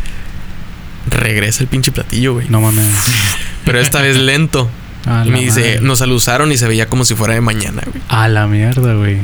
Regresa 1.09 1.61
el 1.63 1.67
pinche 1.67 1.91
platillo, 1.91 2.33
güey. 2.33 2.47
No 2.49 2.61
mames. 2.61 2.85
Pero 3.65 3.79
esta 3.79 4.01
vez 4.01 4.17
lento. 4.17 4.69
A 5.05 5.23
Y 5.25 5.31
me 5.31 5.41
dice, 5.41 5.59
madre. 5.61 5.81
nos 5.81 6.01
alusaron 6.01 6.51
y 6.51 6.57
se 6.57 6.67
veía 6.67 6.87
como 6.87 7.03
si 7.03 7.13
fuera 7.15 7.33
de 7.33 7.41
mañana, 7.41 7.81
güey. 7.85 8.01
A 8.09 8.27
la 8.29 8.47
mierda, 8.47 8.93
güey. 8.95 9.17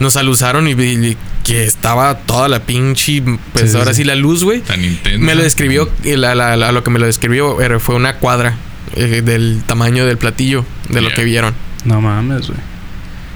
Nos 0.00 0.16
alusaron 0.16 0.66
y, 0.66 0.74
vi 0.74 1.16
que 1.44 1.64
estaba 1.64 2.16
toda 2.18 2.48
la 2.48 2.60
pinche, 2.60 3.22
pues 3.52 3.72
Sí, 3.72 3.76
ahora 3.76 3.92
sí, 3.92 3.98
sí. 3.98 4.04
la 4.04 4.14
luz, 4.14 4.44
güey. 4.44 4.60
Tan 4.60 4.82
intenso. 4.84 5.18
Me 5.20 5.34
lo 5.34 5.42
describió, 5.42 5.88
y 6.04 6.16
la, 6.16 6.34
la- 6.34 6.56
la- 6.56 6.72
lo 6.72 6.82
que 6.84 6.90
me 6.90 6.98
lo 6.98 7.06
describió 7.06 7.60
era- 7.60 7.78
fue 7.80 7.94
una 7.96 8.16
cuadra 8.16 8.54
eh, 8.96 9.22
del 9.22 9.62
tamaño 9.66 10.06
del 10.06 10.18
platillo, 10.18 10.64
de 10.88 11.00
lo 11.02 11.10
que 11.12 11.24
vieron. 11.24 11.54
No 11.84 12.00
mames, 12.00 12.46
güey. 12.48 12.58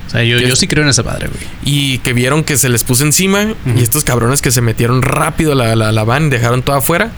O 0.07 0.11
sea, 0.11 0.23
yo, 0.23 0.39
¿Qué 0.39 0.49
yo 0.49 0.55
sí 0.57 0.67
creo 0.69 0.85
en 0.85 0.89
esa 0.91 1.03
madre, 1.03 1.27
güey. 1.29 1.43
Y 1.65 1.99
que 1.99 2.13
vieron 2.13 2.45
que 2.45 2.57
se 2.57 2.69
les 2.69 2.85
puso 2.85 3.05
encima 3.05 3.45
y 3.77 3.83
estos 3.83 4.05
cabrones 4.05 4.41
que 4.41 4.53
se 4.53 4.61
metieron 4.61 5.03
rápido 5.03 5.53
a 5.53 5.55
la, 5.57 5.75
la, 5.77 5.91
la 5.93 6.05
van, 6.05 6.31
dejaron 6.31 6.63
todo 6.63 6.77
afuera. 6.77 7.11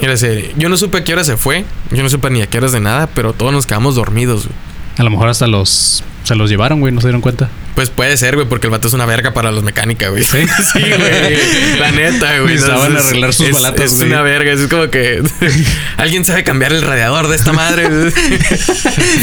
Dice, 0.00 0.52
yo 0.56 0.68
no 0.68 0.76
supe 0.76 0.98
a 0.98 1.04
qué 1.04 1.12
hora 1.12 1.24
se 1.24 1.36
fue, 1.36 1.64
yo 1.90 2.02
no 2.02 2.08
supe 2.08 2.30
ni 2.30 2.42
a 2.42 2.46
qué 2.46 2.58
horas 2.58 2.72
de 2.72 2.80
nada, 2.80 3.06
pero 3.08 3.32
todos 3.32 3.52
nos 3.52 3.66
quedamos 3.66 3.94
dormidos, 3.94 4.44
güey. 4.46 4.56
A 4.98 5.02
lo 5.02 5.10
mejor 5.10 5.28
hasta 5.28 5.46
los... 5.46 6.02
Se 6.24 6.34
los 6.34 6.50
llevaron, 6.50 6.80
güey. 6.80 6.92
No 6.92 7.00
se 7.00 7.06
dieron 7.06 7.20
cuenta. 7.20 7.48
Pues 7.76 7.88
puede 7.90 8.16
ser, 8.16 8.34
güey, 8.34 8.48
porque 8.48 8.66
el 8.66 8.72
vato 8.72 8.88
es 8.88 8.94
una 8.94 9.06
verga 9.06 9.32
para 9.32 9.52
los 9.52 9.62
mecánicas, 9.62 10.10
güey. 10.10 10.24
Sí. 10.24 10.38
Sí, 10.72 10.80
güey. 10.80 11.78
La 11.78 11.92
neta, 11.92 12.38
güey. 12.40 12.54
Necesitaban 12.54 12.96
Es- 12.96 13.04
arreglar 13.04 13.32
sus 13.34 13.46
es- 13.46 13.52
balatas, 13.52 13.84
Es 13.92 13.96
güey. 13.98 14.08
una 14.10 14.22
verga. 14.22 14.52
Es 14.52 14.66
como 14.68 14.88
que 14.90 15.22
alguien 15.98 16.24
sabe 16.24 16.42
cambiar 16.42 16.72
el 16.72 16.82
radiador 16.82 17.28
de 17.28 17.36
esta 17.36 17.52
madre. 17.52 17.88
güey. 17.88 18.10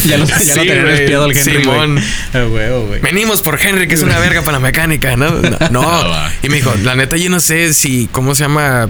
ya 0.06 0.18
lo, 0.18 0.26
ya 0.26 0.40
Sí, 0.40 0.50
lo 0.50 0.56
tenían 0.64 0.88
espiado 0.90 1.24
al 1.26 1.36
Henry, 1.36 1.62
Simón. 1.62 2.00
güey. 2.32 2.70
Güey. 2.86 3.02
Venimos 3.02 3.42
por 3.42 3.60
Henry, 3.62 3.88
que 3.90 3.96
es 3.96 4.04
una 4.04 4.20
verga 4.20 4.42
para 4.44 4.60
la 4.60 4.62
mecánica, 4.64 5.18
¿no? 5.18 5.32
No. 5.32 5.58
no. 5.72 5.82
Ah. 5.84 6.30
Y 6.42 6.48
me 6.50 6.58
dijo, 6.58 6.74
la 6.84 6.96
neta, 6.96 7.18
yo 7.18 7.30
no 7.30 7.42
sé 7.42 7.74
si, 7.74 8.08
¿cómo 8.12 8.34
se 8.36 8.44
llama? 8.44 8.88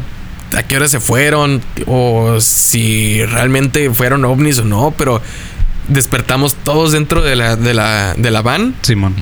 ¿A 0.55 0.63
qué 0.63 0.77
hora 0.77 0.87
se 0.87 0.99
fueron? 0.99 1.61
O 1.87 2.39
si 2.39 3.25
realmente 3.25 3.89
fueron 3.89 4.25
ovnis 4.25 4.59
o 4.59 4.63
no, 4.63 4.93
pero 4.97 5.21
despertamos 5.87 6.55
todos 6.55 6.91
dentro 6.91 7.21
de 7.21 7.35
la, 7.35 7.55
de 7.55 7.73
la, 7.73 8.13
de 8.15 8.31
la 8.31 8.41
van. 8.41 8.75
Simón. 8.81 9.15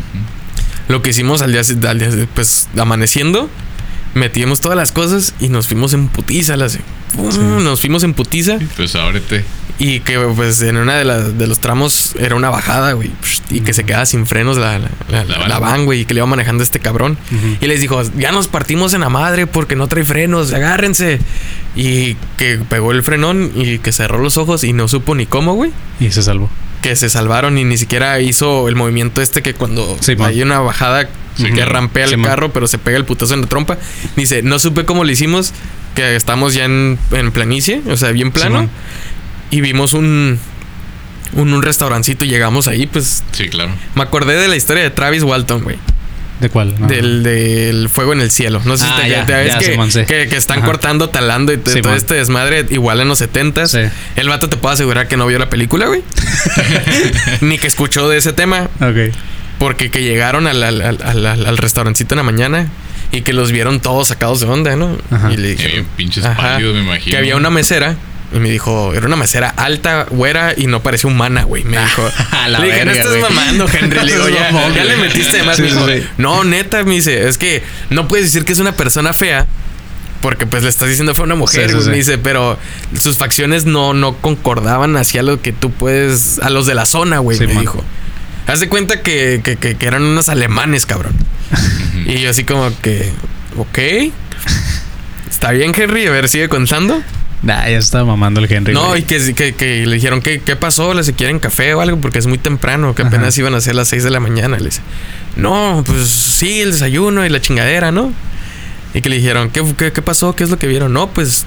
Lo 0.88 1.02
que 1.02 1.12
hicimos 1.12 1.42
al 1.42 1.54
día, 1.54 1.62
al 1.90 2.00
día, 2.00 2.10
pues 2.34 2.68
amaneciendo, 2.78 3.50
metimos 4.14 4.60
todas 4.62 4.78
las 4.78 4.92
cosas 4.92 5.34
y 5.40 5.50
nos 5.50 5.68
fuimos 5.68 5.94
en 5.94 6.08
putiza. 6.08 6.58
Las, 6.58 6.78
¡pum! 7.16 7.64
Nos 7.64 7.80
fuimos 7.82 8.04
en 8.04 8.14
putiza 8.14 8.58
Pues 8.76 8.96
ábrete. 8.96 9.44
y 9.80 10.00
que 10.02 10.18
pues 10.36 10.62
en 10.62 10.78
una 10.78 10.96
de, 10.96 11.06
las 11.06 11.38
de 11.38 11.48
los 11.48 11.60
tramos 11.60 12.14
era 12.20 12.36
una 12.36 12.50
bajada, 12.50 12.94
güey. 12.94 13.12
Y 13.50 13.62
que 13.62 13.74
se 13.74 13.84
quedaba 13.84 14.06
sin 14.06 14.26
frenos 14.28 14.58
la, 14.58 14.80
la, 14.80 15.26
la- 15.26 15.48
La 15.48 15.60
van. 15.60 15.86
güey. 15.86 16.02
Y 16.02 16.06
que 16.06 16.14
le 16.14 16.20
iba 16.20 16.26
manejando 16.28 16.64
este 16.64 16.80
cabrón. 16.80 17.18
Y 17.62 17.68
les 17.68 17.80
dijo, 17.82 18.02
ya 18.18 18.32
nos 18.32 18.48
partimos 18.48 18.94
en 18.94 19.02
la 19.02 19.10
madre 19.10 19.48
porque 19.48 19.76
no 19.76 19.88
trae 19.88 20.04
frenos, 20.04 20.54
agárrense. 20.54 21.20
Y 21.76 22.16
que 22.38 22.60
pegó 22.70 22.92
el 22.92 23.02
frenón 23.04 23.52
y 23.56 23.80
que 23.80 23.92
cerró 23.92 24.18
los 24.20 24.38
ojos 24.38 24.64
y 24.64 24.74
no 24.74 24.88
supo 24.88 25.16
ni 25.16 25.26
cómo, 25.26 25.54
güey. 25.54 25.72
Y 26.00 26.12
se 26.12 26.22
salvó. 26.22 26.50
Que 26.82 26.96
se 26.96 27.10
salvaron 27.10 27.58
y 27.58 27.64
ni 27.64 27.78
siquiera 27.78 28.20
hizo 28.22 28.68
el 28.68 28.76
movimiento 28.76 29.22
este 29.22 29.42
que 29.42 29.54
cuando 29.54 29.98
Sí, 30.02 30.16
man. 30.16 30.30
hay 30.30 30.42
una 30.42 30.60
bajada 30.60 31.10
Sí, 31.38 31.52
que 31.52 31.66
rampea 31.66 32.08
Sí, 32.08 32.14
el 32.14 32.20
man. 32.20 32.30
carro, 32.30 32.52
pero 32.54 32.68
se 32.68 32.78
pega 32.78 32.98
el 32.98 33.06
putazo 33.06 33.34
en 33.34 33.42
la 33.42 33.48
trompa. 33.48 33.78
Dice, 34.16 34.42
no 34.44 34.60
supe 34.60 34.86
cómo 34.86 35.04
lo 35.04 35.12
hicimos, 35.12 35.54
que 35.96 36.16
estamos 36.16 36.54
ya 36.54 36.66
en, 36.66 36.98
en 37.12 37.32
planicie, 37.32 37.82
o 37.90 37.98
sea, 37.98 38.12
bien 38.12 38.32
plano. 38.32 38.70
y 39.50 39.62
vimos 39.62 39.94
un, 39.94 40.40
un, 41.34 41.54
un 41.54 41.62
restaurancito 41.64 42.26
y 42.26 42.28
llegamos 42.30 42.68
ahí, 42.68 42.86
pues 42.88 43.24
Sí, 43.32 43.48
claro. 43.50 43.72
me 43.96 44.04
acordé 44.04 44.36
de 44.38 44.48
la 44.48 44.56
historia 44.56 44.84
de 44.84 44.90
Travis 44.90 45.24
Walton, 45.24 45.64
güey. 45.64 45.78
¿De 46.40 46.50
cuál? 46.50 46.74
No. 46.80 46.88
Del, 46.88 47.22
del 47.22 47.88
fuego 47.88 48.14
en 48.14 48.20
el 48.22 48.32
cielo. 48.32 48.62
No 48.66 48.76
sé 48.76 48.86
Ah, 48.88 48.96
si 48.98 49.04
te, 49.04 49.10
ya, 49.10 49.26
te 49.28 49.34
ves 49.34 49.54
ya, 49.54 49.60
que, 49.60 49.92
sí. 49.92 50.06
que, 50.08 50.28
que 50.28 50.36
están 50.38 50.58
Ajá. 50.60 50.66
cortando, 50.68 51.10
talando 51.10 51.54
y 51.54 51.58
t- 51.58 51.70
Simón. 51.70 51.84
todo 51.84 51.96
este 51.96 52.14
desmadre 52.16 52.66
igual 52.72 53.00
en 53.00 53.08
los 53.10 53.20
70 53.20 53.68
Sí. 53.68 53.78
El 54.16 54.28
vato 54.28 54.50
te 54.50 54.58
puedo 54.58 54.74
asegurar 54.74 55.08
que 55.08 55.18
no 55.18 55.28
vio 55.28 55.38
la 55.38 55.50
película, 55.52 55.86
güey. 55.86 56.02
Ni 57.42 57.60
que 57.60 57.68
escuchó 57.68 58.10
de 58.10 58.18
ese 58.18 58.34
tema. 58.34 58.70
Ok. 58.80 59.14
Porque 59.62 59.92
que 59.92 60.02
llegaron 60.04 60.48
al, 60.48 60.62
al, 60.64 60.82
al, 60.82 61.26
al- 61.26 61.46
al 61.46 61.58
restaurancito 61.58 62.16
en 62.16 62.18
la 62.18 62.24
mañana 62.24 62.68
y 63.12 63.22
que 63.22 63.32
los 63.32 63.52
vieron 63.52 63.80
todos 63.80 64.08
sacados 64.08 64.40
de 64.40 64.48
onda, 64.48 64.76
¿no? 64.76 64.98
Ajá. 65.12 65.32
Y 65.32 65.38
le 65.38 65.56
pinches 65.96 66.26
pálidos, 66.26 66.74
me 66.74 66.82
imagino. 66.82 67.12
que 67.12 67.18
había 67.18 67.36
una 67.36 67.50
mesera. 67.52 67.96
Y 68.34 68.40
me 68.40 68.50
dijo, 68.50 68.94
era 68.96 69.06
una 69.08 69.18
mesera 69.18 69.50
alta, 69.50 70.06
güera 70.10 70.54
y 70.58 70.66
no 70.68 70.82
parecía 70.82 71.10
humana, 71.10 71.44
güey. 71.44 71.64
Me 71.66 71.78
dijo, 71.78 72.10
A 72.32 72.48
la 72.48 72.60
le 72.60 72.68
dije, 72.68 72.86
no 72.86 72.92
estás 72.92 73.18
mamando, 73.22 73.68
Henry. 73.72 74.00
Le 74.06 74.14
digo, 74.14 74.30
ya, 74.76 74.84
le 74.84 74.98
metiste 74.98 75.38
de 75.38 75.44
más. 75.44 75.58
Sí, 75.58 75.62
me 75.64 75.68
dijo, 75.68 75.88
sí. 75.88 76.04
no, 76.18 76.44
neta, 76.44 76.84
me 76.84 76.96
dice, 76.96 77.28
es 77.28 77.38
que 77.38 77.62
no 77.92 78.08
puedes 78.08 78.26
decir 78.26 78.46
que 78.46 78.54
es 78.54 78.60
una 78.60 78.72
persona 78.72 79.14
fea. 79.14 79.46
Porque 80.22 80.46
pues 80.46 80.62
le 80.64 80.70
estás 80.70 80.88
diciendo 80.88 81.14
fue 81.16 81.26
una 81.26 81.34
mujer, 81.36 81.64
Sí, 81.64 81.70
sí, 81.70 81.74
güey, 81.74 81.84
sí. 81.86 81.90
me 81.92 81.98
dice, 81.98 82.18
pero 82.20 82.58
sus 83.00 83.18
facciones 83.18 83.66
no, 83.66 83.94
no 83.94 84.16
concordaban 84.18 84.96
hacia 84.96 85.24
lo 85.24 85.42
que 85.42 85.52
tú 85.52 85.72
puedes, 85.72 86.40
a 86.40 86.50
los 86.52 86.66
de 86.68 86.76
la 86.76 86.86
zona, 86.86 87.18
güey, 87.20 87.38
Sí, 87.38 87.48
me 87.48 87.54
man. 87.56 87.62
dijo. 87.64 87.84
Haz 88.48 88.60
de 88.60 88.70
cuenta 88.70 89.02
que, 89.02 89.42
que, 89.44 89.56
que- 89.58 89.76
que 89.76 89.86
eran 89.86 90.04
unos 90.04 90.30
alemanes, 90.30 90.86
cabrón. 90.86 91.14
y 92.06 92.20
yo 92.20 92.30
así 92.30 92.44
como 92.44 92.70
que, 92.82 93.12
ok. 93.58 94.12
Está 95.30 95.52
bien, 95.52 95.74
Henry, 95.76 96.06
a 96.08 96.12
ver, 96.12 96.28
sigue 96.30 96.50
contando. 96.50 97.02
Nah, 97.44 97.68
ya 97.68 97.78
estaba 97.80 98.06
mamando 98.06 98.40
el 98.40 98.52
Henry. 98.52 98.74
No, 98.74 98.90
güey. 98.90 99.02
y 99.02 99.04
que, 99.06 99.34
que, 99.34 99.54
que 99.56 99.86
le 99.88 99.96
dijeron, 99.96 100.22
¿qué, 100.22 100.42
¿qué 100.42 100.56
pasó? 100.56 100.94
¿Les 100.94 101.12
quieren 101.14 101.40
café 101.40 101.74
o 101.74 101.82
algo? 101.82 101.98
Porque 102.00 102.20
es 102.20 102.28
muy 102.28 102.38
temprano, 102.38 102.94
que 102.94 103.02
Ajá. 103.02 103.10
apenas 103.10 103.36
iban 103.40 103.56
a 103.56 103.62
ser 103.62 103.74
las 103.76 103.88
6 103.88 104.04
de 104.04 104.12
la 104.12 104.20
mañana. 104.20 104.58
Le 104.60 104.66
dice, 104.66 104.82
no, 105.38 105.84
pues 105.86 106.08
sí, 106.10 106.62
el 106.62 106.72
desayuno 106.72 107.26
y 107.26 107.30
la 107.30 107.42
chingadera, 107.42 107.92
¿no? 107.92 108.14
Y 108.94 109.02
que 109.02 109.10
le 109.10 109.16
dijeron, 109.18 109.50
¿qué, 109.50 109.64
qué, 109.78 109.92
qué 109.92 110.02
pasó? 110.04 110.36
¿Qué 110.36 110.44
es 110.44 110.50
lo 110.52 110.60
que 110.60 110.68
vieron? 110.68 110.94
No, 110.94 111.10
pues 111.10 111.46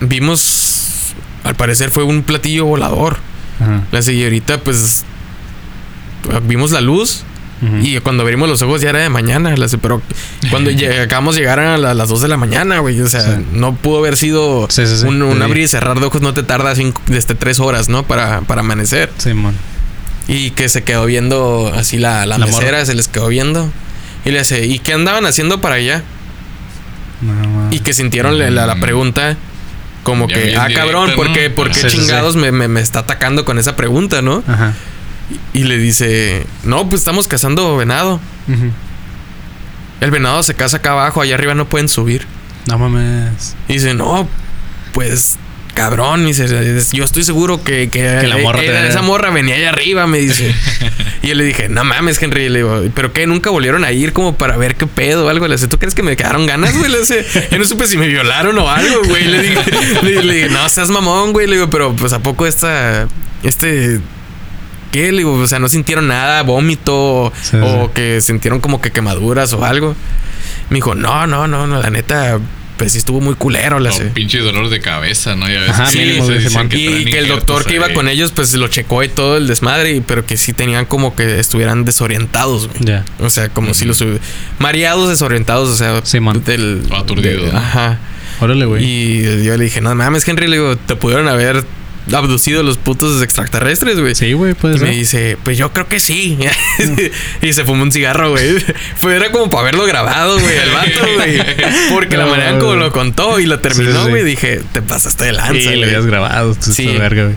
vimos, 0.00 1.14
al 1.44 1.54
parecer 1.54 1.90
fue 1.90 2.02
un 2.04 2.22
platillo 2.22 2.64
volador. 2.64 3.18
Ajá. 3.60 3.82
La 3.92 4.02
señorita, 4.02 4.58
pues, 4.62 5.04
vimos 6.42 6.70
la 6.70 6.80
luz. 6.80 7.24
Y 7.82 7.98
cuando 8.00 8.24
abrimos 8.24 8.46
los 8.46 8.60
ojos 8.60 8.82
ya 8.82 8.90
era 8.90 8.98
de 8.98 9.08
mañana. 9.08 9.54
Pero 9.80 10.02
cuando 10.50 10.70
acabamos 11.02 11.34
de 11.34 11.40
llegar 11.40 11.60
a 11.60 11.78
la- 11.78 11.94
las 11.94 12.10
2 12.10 12.20
de 12.20 12.28
la 12.28 12.36
mañana, 12.36 12.80
güey. 12.80 13.00
O 13.00 13.08
sea, 13.08 13.22
Sí. 13.22 13.46
no 13.52 13.74
pudo 13.74 14.00
haber 14.00 14.18
sido 14.18 14.66
Sí, 14.68 14.86
sí, 14.86 14.98
sí. 14.98 15.06
un, 15.06 15.22
un 15.22 15.38
Sí. 15.38 15.42
abrir 15.42 15.62
y 15.64 15.68
cerrar 15.68 15.98
de 15.98 16.04
ojos. 16.04 16.20
No 16.20 16.34
te 16.34 16.42
tarda 16.42 16.74
cinco, 16.74 17.00
desde 17.06 17.34
3 17.34 17.60
horas, 17.60 17.88
¿no? 17.88 18.02
Para, 18.02 18.42
para 18.42 18.60
amanecer. 18.60 19.10
Simón. 19.16 19.54
Y 20.28 20.50
que 20.50 20.68
se 20.68 20.82
quedó 20.84 21.06
viendo 21.06 21.72
así 21.74 21.96
la, 21.98 22.26
la, 22.26 22.36
La 22.36 22.44
mesera, 22.46 22.72
morra. 22.72 22.84
se 22.86 22.94
les 22.94 23.08
quedó 23.08 23.28
viendo. 23.28 23.70
Y 24.26 24.30
le 24.32 24.40
hace, 24.40 24.66
¿y 24.66 24.78
qué 24.80 24.92
andaban 24.92 25.24
haciendo 25.24 25.62
para 25.62 25.76
allá? 25.76 26.02
No. 27.22 27.68
Y 27.70 27.80
que 27.80 27.94
sintieron 27.94 28.38
la, 28.38 28.50
la- 28.50 28.66
la 28.66 28.74
Mm. 28.74 28.80
pregunta. 28.80 29.36
como 30.02 30.28
Ya 30.28 30.34
que, 30.34 30.54
ah, 30.54 30.68
cabrón, 30.74 31.12
¿por 31.16 31.28
¿no? 31.28 31.32
qué, 31.32 31.48
por 31.48 31.68
qué 31.68 31.74
Sí, 31.76 31.80
sí, 31.88 31.88
sí. 31.88 31.96
chingados 31.96 32.36
Me, 32.36 32.52
me- 32.52 32.68
me 32.68 32.82
está 32.82 32.98
atacando 32.98 33.46
con 33.46 33.58
esa 33.58 33.74
pregunta, 33.74 34.20
no? 34.20 34.42
Ajá. 34.46 34.74
Y 35.52 35.64
le 35.64 35.78
dice, 35.78 36.46
no, 36.64 36.88
pues 36.88 37.00
estamos 37.00 37.28
cazando 37.28 37.76
venado. 37.76 38.20
El 40.00 40.10
venado 40.10 40.42
se 40.42 40.54
caza 40.54 40.78
acá 40.78 40.92
abajo, 40.92 41.20
allá 41.22 41.34
arriba 41.34 41.54
no 41.54 41.66
pueden 41.66 41.88
subir. 41.88 42.26
No 42.68 42.78
mames. 42.78 43.56
Y 43.68 43.74
dice, 43.74 43.94
no, 43.94 44.28
pues 44.92 45.36
cabrón, 45.74 46.20
me 46.22 46.28
dice, 46.28 46.46
yo 46.92 47.04
estoy 47.04 47.24
seguro 47.24 47.64
que, 47.64 47.88
que, 47.88 48.22
la 48.28 48.36
morra 48.38 48.62
era- 48.62 48.82
te- 48.82 48.88
esa 48.88 49.02
morra 49.02 49.30
venía 49.30 49.56
allá 49.56 49.70
arriba, 49.70 50.06
me 50.06 50.18
dice. 50.18 50.54
y 51.22 51.28
yo 51.28 51.34
le 51.34 51.44
dije, 51.44 51.68
no 51.68 51.82
mames, 51.84 52.22
Henry, 52.22 52.48
le 52.48 52.58
digo, 52.60 52.84
¿pero 52.94 53.12
qué? 53.12 53.26
¿Nunca 53.26 53.50
volvieron 53.50 53.82
a 53.84 53.90
ir 53.92 54.12
como 54.12 54.36
para 54.36 54.56
ver 54.56 54.76
qué 54.76 54.86
pedo 54.86 55.26
o 55.26 55.28
algo? 55.30 55.48
Le 55.48 55.56
dice, 55.56 55.66
¿tú 55.68 55.78
crees 55.78 55.94
que 55.94 56.02
me 56.04 56.16
quedaron 56.16 56.46
ganas, 56.46 56.76
güey? 56.78 56.90
Le 56.90 57.00
dice, 57.00 57.26
yo 57.50 57.58
no 57.58 57.64
supe 57.64 57.86
si 57.88 57.96
me 57.96 58.06
violaron 58.06 58.56
o 58.58 58.68
algo, 58.70 59.02
güey. 59.08 59.24
Le 59.24 59.42
dije, 59.42 59.58
le, 60.02 60.22
le 60.22 60.34
dije, 60.34 60.48
no 60.50 60.68
seas 60.68 60.90
mamón, 60.90 61.32
güey. 61.32 61.46
Le 61.48 61.54
digo, 61.56 61.70
pero 61.70 61.94
pues 61.96 62.12
¿a 62.12 62.20
poco 62.20 62.46
esta, 62.46 63.08
este... 63.42 64.00
¿Qué? 64.94 65.10
Le 65.12 65.18
digo, 65.18 65.34
o 65.34 65.46
sea, 65.46 65.58
no 65.58 65.68
sintieron 65.68 66.06
nada, 66.08 66.42
vómito 66.42 67.32
Sí, 67.42 67.56
o 67.60 67.86
sí. 67.86 67.90
que 67.94 68.20
sintieron 68.20 68.60
como 68.60 68.80
que 68.80 68.90
quemaduras 68.92 69.52
o 69.52 69.64
algo. 69.64 69.96
Me 70.70 70.76
dijo, 70.76 70.94
no, 70.94 71.26
no, 71.26 71.46
no, 71.48 71.66
no, 71.66 71.82
la 71.82 71.90
neta, 71.90 72.38
pues 72.76 72.92
sí 72.92 72.98
estuvo 72.98 73.20
muy 73.20 73.34
culero. 73.34 73.80
La 73.80 73.90
O 73.90 73.92
sé. 73.92 74.04
pinche 74.06 74.38
dolor 74.38 74.68
de 74.70 74.80
cabeza, 74.80 75.34
¿no? 75.36 75.48
Ya 75.48 75.60
ves 75.60 75.70
Ajá, 75.70 75.90
que 75.90 75.98
mínimo, 75.98 76.26
se 76.26 76.38
dicen 76.38 76.68
que 76.68 76.76
Y, 76.78 77.04
que 77.06 77.18
el 77.18 77.28
doctor 77.28 77.64
que 77.64 77.74
iba 77.74 77.86
ahí. 77.86 77.94
con 77.94 78.08
ellos, 78.08 78.30
pues 78.32 78.54
lo 78.54 78.68
checó 78.68 79.02
y 79.02 79.08
todo 79.08 79.36
el 79.36 79.46
desmadre, 79.48 79.92
y- 79.96 80.00
pero 80.00 80.24
que 80.24 80.36
sí 80.36 80.52
tenían 80.52 80.84
como 80.86 81.14
que 81.16 81.38
estuvieran 81.40 81.84
desorientados, 81.84 82.68
güey. 82.68 82.84
Ya. 82.84 83.04
O 83.20 83.30
sea, 83.30 83.48
como 83.48 83.74
si 83.74 83.84
los 83.84 84.02
mareados, 84.58 85.08
desorientados, 85.08 85.68
o 85.68 85.74
sea, 85.76 86.00
Sí, 86.04 86.18
del 86.46 86.82
O 86.90 86.96
aturdidos, 86.96 87.46
de- 87.46 87.52
¿no? 87.52 87.58
Ajá. 87.58 87.98
Órale, 88.40 88.64
güey. 88.64 88.84
Y 88.84 89.44
yo 89.44 89.56
le 89.56 89.64
dije, 89.64 89.80
no 89.80 89.94
mames, 89.94 90.26
Henry, 90.26 90.46
le 90.48 90.56
digo, 90.56 90.76
te 90.76 90.96
pudieron 90.96 91.28
haber 91.28 91.64
abducido 92.12 92.62
los 92.62 92.76
putos 92.78 93.22
extraterrestres, 93.22 93.98
güey. 93.98 94.14
Sí, 94.14 94.32
güey, 94.34 94.54
puede 94.54 94.76
Y 94.76 94.80
me 94.80 94.90
dice, 94.90 95.38
pues 95.42 95.56
yo 95.56 95.72
creo 95.72 95.88
que 95.88 96.00
sí. 96.00 96.38
y 97.42 97.52
se 97.52 97.64
fumó 97.64 97.82
un 97.82 97.92
cigarro, 97.92 98.30
güey. 98.30 98.58
Fue, 99.00 99.16
era 99.16 99.30
como 99.32 99.48
para 99.50 99.62
haberlo 99.62 99.84
grabado, 99.86 100.38
güey, 100.38 100.56
el 100.56 100.70
vato, 100.70 101.06
güey. 101.16 101.38
Porque 101.92 102.16
la 102.16 102.26
manera 102.26 102.58
como 102.58 102.74
lo 102.74 102.92
contó 102.92 103.40
y 103.40 103.46
lo 103.46 103.58
terminó, 103.60 103.92
sí, 103.92 104.04
sí. 104.04 104.10
güey, 104.10 104.24
dije, 104.24 104.60
te 104.72 104.82
pasaste 104.82 105.24
de 105.24 105.32
lanza, 105.32 105.52
Sí, 105.54 105.64
güey. 105.64 105.76
le 105.80 105.86
habías 105.86 106.06
grabado. 106.06 106.54
tú 106.54 106.72
Sí. 106.72 106.88
esta 106.88 106.98
verga, 107.00 107.24
güey. 107.24 107.36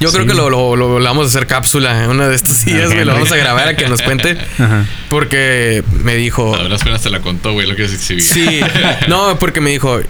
Yo 0.00 0.10
creo 0.12 0.26
que 0.26 0.34
lo, 0.34 0.50
lo, 0.50 0.74
lo- 0.76 0.98
lo 0.98 1.04
vamos 1.04 1.26
a 1.26 1.28
hacer 1.28 1.46
cápsula 1.46 2.06
uno 2.10 2.28
de 2.28 2.34
estos 2.34 2.64
días, 2.64 2.92
güey. 2.92 3.04
Lo 3.04 3.12
vamos 3.14 3.30
a 3.30 3.36
grabar 3.36 3.68
a 3.68 3.76
que 3.76 3.86
nos 3.88 4.02
cuente. 4.02 4.36
Ajá. 4.58 4.86
Porque 5.08 5.84
me 6.02 6.16
dijo. 6.16 6.54
A 6.56 6.62
duras 6.64 6.82
penas 6.82 7.00
te 7.02 7.10
la 7.10 7.20
contó, 7.20 7.52
güey, 7.52 7.66
lo 7.68 7.76
que 7.76 7.84
es 7.84 7.94
exhibir. 7.94 8.24
Sí, 8.24 8.60
no, 9.08 9.38
porque 9.38 9.60
me 9.60 9.70
dijo. 9.70 10.00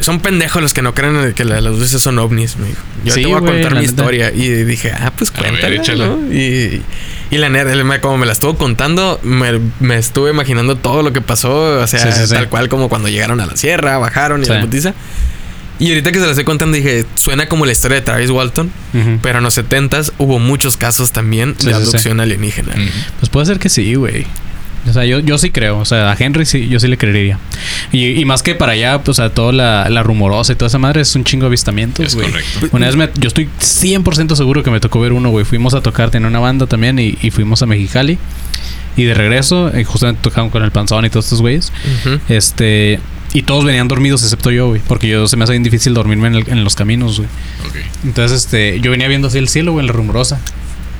Son 0.00 0.20
pendejos 0.20 0.62
los 0.62 0.72
que 0.74 0.82
no 0.82 0.94
creen 0.94 1.16
en 1.16 1.32
que 1.32 1.44
la- 1.44 1.60
las 1.60 1.74
luces 1.78 2.00
son 2.02 2.18
ovnis, 2.18 2.56
me 2.58 2.68
dijo. 2.68 2.80
Yo 3.04 3.14
Sí, 3.14 3.22
te 3.22 3.26
voy 3.28 3.36
a 3.36 3.40
contar 3.40 3.74
mi 3.74 3.80
neta. 3.80 3.82
historia. 3.82 4.30
Y 4.32 4.48
dije, 4.64 4.92
ah, 4.92 5.12
pues. 5.16 5.32
¿no? 5.96 6.32
Y, 6.34 6.82
y 7.30 7.38
la 7.38 7.48
neta, 7.48 7.72
él 7.72 7.82
me- 7.84 8.00
como 8.00 8.18
me 8.18 8.26
la 8.26 8.32
estuvo 8.32 8.56
contando, 8.56 9.18
me, 9.22 9.58
me 9.80 9.96
estuve 9.96 10.30
imaginando 10.30 10.76
todo 10.76 11.02
lo 11.02 11.12
que 11.12 11.20
pasó. 11.22 11.80
O 11.80 11.86
sea, 11.86 12.00
Sí, 12.00 12.20
sí, 12.20 12.26
sí. 12.26 12.34
tal 12.34 12.48
cual 12.48 12.68
como 12.68 12.88
cuando 12.88 13.08
llegaron 13.08 13.40
a 13.40 13.46
la 13.46 13.56
sierra, 13.56 13.96
bajaron 13.98 14.42
y 14.42 14.44
Sí. 14.44 14.52
la 14.52 14.60
putiza. 14.60 14.94
Y 15.78 15.88
ahorita 15.90 16.10
que 16.12 16.18
se 16.18 16.24
la 16.24 16.30
estoy 16.30 16.44
contando, 16.44 16.76
dije, 16.76 17.04
suena 17.16 17.48
como 17.48 17.66
la 17.66 17.72
historia 17.72 17.96
de 17.96 18.02
Travis 18.02 18.30
Walton. 18.30 18.70
Pero 19.22 19.38
en 19.38 19.44
los 19.44 19.54
70s 19.58 20.12
hubo 20.18 20.38
muchos 20.38 20.76
casos 20.76 21.12
también 21.12 21.54
Sí, 21.58 21.66
de 21.66 21.72
sí, 21.74 21.78
sí. 21.80 21.86
abducción 21.86 22.20
alienígena. 22.20 22.72
Pues 23.20 23.28
puede 23.30 23.46
ser 23.46 23.58
que 23.58 23.68
sí, 23.68 23.94
güey. 23.94 24.26
O 24.88 24.92
sea, 24.92 25.04
yo, 25.04 25.18
yo 25.20 25.38
sí 25.38 25.50
creo. 25.50 25.78
O 25.78 25.84
sea, 25.84 26.10
a 26.12 26.16
Henry 26.18 26.46
sí, 26.46 26.68
yo 26.68 26.78
sí 26.80 26.88
le 26.88 26.96
creería. 26.98 27.38
Y, 27.92 28.20
y 28.20 28.24
más 28.24 28.42
que 28.42 28.54
para 28.54 28.72
allá, 28.72 29.02
pues 29.02 29.18
a 29.20 29.30
toda 29.30 29.52
la, 29.52 29.88
la 29.88 30.02
rumorosa 30.02 30.52
y 30.52 30.56
toda 30.56 30.68
esa 30.68 30.78
madre 30.78 31.00
es 31.02 31.14
un 31.14 31.24
chingo 31.24 31.42
de 31.44 31.48
avistamientos, 31.48 32.06
Es 32.06 32.14
güey. 32.14 32.28
correcto. 32.30 32.68
Una 32.72 32.86
vez 32.86 32.96
me- 32.96 33.10
yo 33.18 33.28
estoy 33.28 33.48
100% 33.60 34.34
seguro 34.36 34.62
que 34.62 34.70
me 34.70 34.80
tocó 34.80 35.00
ver 35.00 35.12
uno, 35.12 35.30
güey. 35.30 35.44
Fuimos 35.44 35.74
a 35.74 35.80
tocar, 35.80 36.10
tenía 36.10 36.28
una 36.28 36.38
banda 36.40 36.66
también 36.66 36.98
y, 36.98 37.16
y 37.22 37.30
fuimos 37.30 37.62
a 37.62 37.66
Mexicali. 37.66 38.18
Y 38.96 39.04
de 39.04 39.12
regreso, 39.14 39.70
eh, 39.74 39.84
justamente 39.84 40.22
tocaban 40.22 40.48
con 40.50 40.62
el 40.62 40.70
panzón 40.70 41.04
y 41.04 41.10
todos 41.10 41.26
estos 41.26 41.40
güeyes. 41.42 41.70
Este. 42.28 43.00
Y 43.34 43.42
todos 43.42 43.64
venían 43.64 43.86
dormidos 43.88 44.22
excepto 44.22 44.50
yo, 44.50 44.68
güey. 44.68 44.80
Porque 44.86 45.08
yo 45.08 45.26
se 45.28 45.36
me 45.36 45.44
hace 45.44 45.52
bien 45.52 45.62
difícil 45.62 45.92
dormirme 45.92 46.28
en, 46.28 46.34
el- 46.36 46.48
en 46.48 46.64
los 46.64 46.74
caminos, 46.74 47.18
güey. 47.18 47.28
Ok. 47.68 47.76
Entonces, 48.04 48.44
este, 48.44 48.80
yo 48.80 48.90
venía 48.90 49.08
viendo 49.08 49.28
así 49.28 49.36
el 49.38 49.48
cielo, 49.48 49.72
güey, 49.72 49.82
en 49.82 49.88
la 49.88 49.92
rumorosa. 49.92 50.40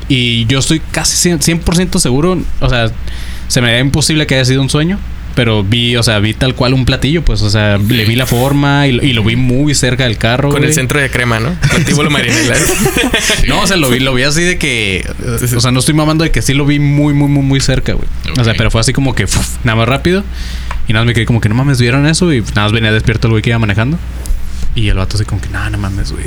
Y 0.08 0.44
yo 0.46 0.58
estoy 0.58 0.80
casi 0.92 1.30
100%, 1.30 1.40
100% 1.64 1.98
seguro, 1.98 2.38
o 2.60 2.68
sea, 2.68 2.90
se 3.48 3.60
me 3.60 3.72
da 3.72 3.78
imposible 3.78 4.26
que 4.26 4.34
haya 4.36 4.44
sido 4.44 4.62
un 4.62 4.70
sueño. 4.70 4.98
Pero 5.34 5.62
vi, 5.62 5.96
o 5.96 6.02
sea, 6.02 6.18
vi 6.18 6.32
tal 6.32 6.54
cual 6.54 6.72
un 6.72 6.86
platillo, 6.86 7.22
pues, 7.22 7.42
o 7.42 7.50
sea, 7.50 7.76
le 7.76 8.06
vi 8.06 8.16
la 8.16 8.24
forma 8.24 8.86
y, 8.86 8.92
lo- 8.92 9.04
y 9.04 9.12
lo 9.12 9.22
vi 9.22 9.36
muy 9.36 9.74
cerca 9.74 10.04
del 10.04 10.16
carro. 10.16 10.48
Con 10.48 10.60
güey. 10.60 10.70
el 10.70 10.74
centro 10.74 10.98
de 10.98 11.10
crema, 11.10 11.38
¿no? 11.40 11.54
Platíbulo 11.70 12.08
marinela. 12.10 12.54
No, 13.46 13.60
o 13.60 13.66
sea, 13.66 13.76
lo 13.76 13.90
vi, 13.90 14.00
lo 14.00 14.14
vi 14.14 14.22
así 14.22 14.40
de 14.42 14.56
que. 14.56 15.06
O 15.54 15.60
sea, 15.60 15.72
no 15.72 15.80
estoy 15.80 15.92
mamando 15.94 16.24
de 16.24 16.30
que 16.30 16.40
sí 16.40 16.54
lo 16.54 16.64
vi 16.64 16.78
muy, 16.78 17.12
muy, 17.12 17.28
muy, 17.28 17.42
muy 17.42 17.60
cerca, 17.60 17.92
güey. 17.92 18.08
O 18.38 18.44
sea, 18.44 18.54
pero 18.54 18.70
fue 18.70 18.80
así 18.80 18.94
como 18.94 19.14
que 19.14 19.26
nada 19.62 19.76
más 19.76 19.86
rápido. 19.88 20.24
Y 20.88 20.94
nada 20.94 21.04
más 21.04 21.08
me 21.08 21.14
quedé 21.14 21.26
como 21.26 21.42
que 21.42 21.50
no 21.50 21.54
mames, 21.54 21.80
¿vieron 21.82 22.06
eso? 22.06 22.32
Y 22.32 22.40
nada 22.40 22.62
más 22.62 22.72
venía 22.72 22.90
despierto 22.90 23.26
el 23.26 23.32
güey 23.32 23.42
que 23.42 23.50
iba 23.50 23.58
manejando. 23.58 23.98
Y 24.76 24.88
el 24.90 24.96
vato 24.98 25.16
así 25.16 25.24
como 25.24 25.40
que, 25.40 25.48
no, 25.48 25.68
no 25.70 25.78
mames, 25.78 26.12
güey. 26.12 26.26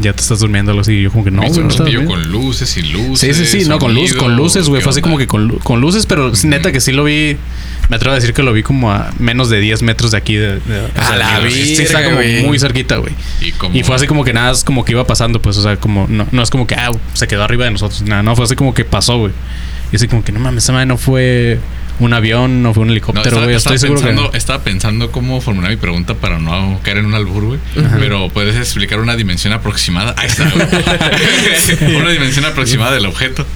Ya 0.00 0.12
te 0.12 0.20
estás 0.20 0.38
durmiendo 0.40 0.70
algo 0.70 0.82
así. 0.82 0.92
Y 0.92 1.02
yo 1.02 1.10
como 1.10 1.24
que 1.24 1.30
no, 1.30 1.42
güey. 1.42 1.50
no 1.50 1.68
estaba 1.68 1.88
chatillo 1.88 2.00
durmiendo". 2.02 2.30
con 2.30 2.30
luces 2.42 2.76
y 2.76 2.82
Sí, 2.82 2.92
luces. 2.92 3.36
sí, 3.36 3.46
sí, 3.46 3.68
no, 3.68 3.78
con 3.78 3.94
luz, 3.94 4.12
con 4.14 4.36
luces, 4.36 4.68
güey. 4.68 4.80
¿qué 4.80 4.84
Fue 4.84 4.90
así 4.90 5.00
como 5.00 5.16
que 5.18 5.26
con, 5.26 5.58
con 5.60 5.80
luces, 5.80 6.06
pero 6.06 6.30
neta 6.44 6.70
que 6.72 6.80
sí 6.80 6.92
lo 6.92 7.02
vi. 7.04 7.36
Me 7.88 7.96
atrevo 7.96 8.12
a 8.12 8.16
decir 8.16 8.34
que 8.34 8.42
lo 8.42 8.52
vi 8.52 8.62
como 8.62 8.92
a 8.92 9.12
menos 9.18 9.48
de 9.48 9.60
10 9.60 9.82
metros 9.82 10.10
de 10.10 10.18
aquí. 10.18 10.34
De, 10.34 10.56
de- 10.60 10.80
o 10.80 11.00
A 11.00 11.16
la 11.16 11.40
sí, 11.48 11.74
sí, 11.76 11.82
está 11.82 12.04
como 12.04 12.18
muy 12.46 12.58
cerquita, 12.58 12.96
güey. 12.98 13.14
Y 13.72 13.82
fue 13.82 13.94
así 13.96 14.06
como 14.06 14.24
que 14.24 14.32
nada, 14.32 14.52
es 14.52 14.62
como 14.62 14.84
que 14.84 14.92
iba 14.92 15.06
pasando, 15.06 15.40
pues, 15.40 15.56
o 15.56 15.62
sea, 15.62 15.76
como, 15.76 16.06
no, 16.08 16.26
no 16.30 16.42
es 16.42 16.50
como 16.50 16.66
que, 16.66 16.74
ah, 16.74 16.90
se 17.14 17.26
quedó 17.26 17.44
arriba 17.44 17.64
de 17.64 17.70
nosotros, 17.70 18.02
nada, 18.02 18.22
no, 18.22 18.36
fue 18.36 18.44
así 18.44 18.56
como 18.56 18.74
que 18.74 18.84
pasó, 18.84 19.18
güey. 19.18 19.32
Y 19.92 19.96
así 19.96 20.06
como 20.08 20.22
que, 20.22 20.32
no 20.32 20.40
mames, 20.40 20.64
esa 20.64 20.72
madre 20.72 20.86
no 20.86 20.96
fue 20.98 21.58
un 21.98 22.12
avión, 22.12 22.62
no 22.62 22.74
fue 22.74 22.82
un 22.82 22.90
helicóptero, 22.90 23.24
estaba, 23.26 23.44
güey, 23.44 23.56
estaba 23.56 23.74
estoy 23.74 23.88
seguro 23.88 24.06
pensando, 24.06 24.30
que... 24.30 24.38
estaba 24.38 24.62
pensando 24.62 25.12
cómo 25.12 25.40
formular 25.40 25.70
mi 25.70 25.76
pregunta 25.76 26.14
para 26.14 26.38
no 26.38 26.78
caer 26.82 26.98
en 26.98 27.06
un 27.06 27.14
albur, 27.14 27.44
güey. 27.44 27.60
Pero 27.98 28.28
puedes 28.30 28.56
explicar 28.56 29.00
una 29.00 29.16
dimensión 29.16 29.52
aproximada. 29.52 30.14
Ahí 30.16 30.28
está, 30.28 30.50
güey. 30.50 31.96
una 31.96 32.10
dimensión 32.10 32.44
aproximada 32.44 32.92
del 32.92 33.06
objeto. 33.06 33.46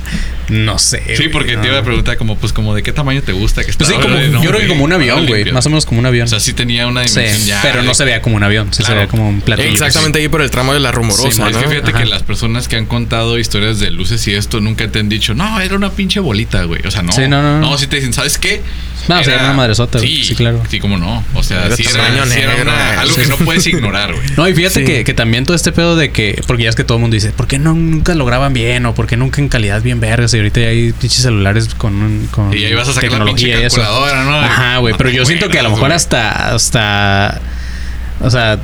No 0.50 0.78
sé. 0.78 1.02
Sí, 1.06 1.14
güey, 1.16 1.30
porque 1.30 1.56
no. 1.56 1.62
te 1.62 1.68
iba 1.68 1.78
a 1.78 1.82
preguntar 1.82 2.16
como, 2.16 2.36
pues, 2.36 2.52
como 2.52 2.74
de 2.74 2.82
qué 2.82 2.92
tamaño 2.92 3.22
te 3.22 3.32
gusta 3.32 3.64
que 3.64 3.70
está. 3.70 3.84
Pues 3.84 3.96
sí, 3.96 4.02
como, 4.02 4.16
no, 4.16 4.42
yo 4.42 4.50
creo 4.50 4.60
que 4.60 4.68
como 4.68 4.84
un 4.84 4.92
avión, 4.92 5.26
güey, 5.26 5.50
más 5.52 5.66
o 5.66 5.70
menos 5.70 5.86
como 5.86 6.00
un 6.00 6.06
avión. 6.06 6.26
O 6.26 6.28
sea, 6.28 6.40
sí 6.40 6.52
tenía 6.52 6.86
una 6.86 7.06
sí, 7.06 7.20
dimensión 7.20 7.46
ya. 7.46 7.60
pero 7.62 7.82
no 7.82 7.94
se 7.94 8.04
veía 8.04 8.20
como 8.20 8.36
un 8.36 8.42
avión, 8.42 8.72
sí 8.72 8.82
se 8.82 8.92
veía 8.92 9.08
como 9.08 9.28
un 9.28 9.40
platillo. 9.40 9.70
Exactamente 9.70 10.18
ahí 10.18 10.28
por 10.28 10.42
el 10.42 10.50
tramo 10.50 10.74
de 10.74 10.80
la 10.80 10.92
rumorosa, 10.92 11.30
Sí, 11.30 11.42
Es 11.50 11.56
que 11.56 11.68
fíjate 11.68 11.90
Ajá. 11.90 12.00
que 12.00 12.06
las 12.06 12.22
personas 12.22 12.68
que 12.68 12.76
han 12.76 12.86
contado 12.86 13.38
historias 13.38 13.78
de 13.78 13.90
luces 13.90 14.26
y 14.26 14.34
esto 14.34 14.60
nunca 14.60 14.86
te 14.90 14.98
han 14.98 15.08
dicho, 15.08 15.34
no, 15.34 15.60
era 15.60 15.76
una 15.76 15.90
pinche 15.90 16.20
bolita, 16.20 16.64
güey. 16.64 16.82
O 16.86 16.90
sea, 16.90 17.02
no. 17.02 17.12
Sí, 17.12 17.22
no, 17.22 17.42
no, 17.42 17.60
no. 17.60 17.70
No, 17.70 17.78
sí 17.78 17.86
te 17.86 17.96
dicen, 17.96 18.12
¿sabes 18.12 18.38
qué? 18.38 18.62
No, 19.08 19.18
o 19.20 19.24
sea, 19.24 19.34
era 19.34 19.44
una 19.44 19.52
madresota, 19.54 19.98
güey. 19.98 20.08
Sí, 20.16 20.24
Sí, 20.24 20.34
claro. 20.36 20.62
Sí, 20.68 20.78
cómo 20.78 20.98
no. 20.98 21.24
O 21.34 21.42
sea, 21.42 21.66
Era 21.66 21.76
sí 21.76 21.82
era, 21.82 21.92
sí 21.92 21.98
era 22.12 22.24
negro, 22.26 22.62
una- 22.62 22.72
güey. 22.72 22.98
algo 22.98 23.16
que 23.16 23.26
no 23.26 23.36
puedes 23.38 23.66
ignorar, 23.68 24.12
güey. 24.14 24.26
No, 24.36 24.48
y 24.48 24.54
fíjate 24.54 24.80
Sí. 24.80 24.84
que, 24.84 25.04
que 25.04 25.14
también 25.14 25.44
todo 25.44 25.56
este 25.56 25.72
pedo 25.72 25.96
de 25.96 26.10
que, 26.12 26.42
porque 26.46 26.64
ya 26.64 26.68
es 26.70 26.76
que 26.76 26.84
todo 26.84 26.98
el 26.98 27.02
mundo 27.02 27.14
dice, 27.14 27.30
¿por 27.32 27.46
qué 27.46 27.58
no, 27.58 27.74
nunca 27.74 28.14
lo 28.14 28.24
graban 28.24 28.52
bien? 28.52 28.86
O 28.86 28.94
¿por 28.94 29.06
qué 29.06 29.16
nunca 29.16 29.40
en 29.40 29.48
calidad 29.48 29.82
bien 29.82 30.00
vergas? 30.00 30.32
Y 30.34 30.36
ahorita 30.38 30.60
ya 30.60 30.68
hay 30.68 30.92
pinches 30.92 31.22
celulares 31.22 31.74
con, 31.74 31.94
un- 31.94 32.28
con 32.30 32.56
Y 32.56 32.64
ahí 32.64 32.74
vas 32.74 32.88
a 32.88 32.92
sacar 32.92 33.10
la 33.10 33.16
tecnología 33.18 33.46
pinche 33.56 33.62
y 33.62 33.66
eso. 33.66 33.76
calculadora, 33.76 34.24
¿no? 34.24 34.36
Ajá, 34.40 34.76
güey, 34.78 34.94
pero 34.96 35.10
yo 35.10 35.24
siento 35.24 35.48
que 35.48 35.58
a 35.58 35.62
lo 35.62 35.70
mejor 35.70 35.88
güey. 35.88 35.96
hasta, 35.96 36.54
hasta, 36.54 37.40
o 38.20 38.30
sea, 38.30 38.58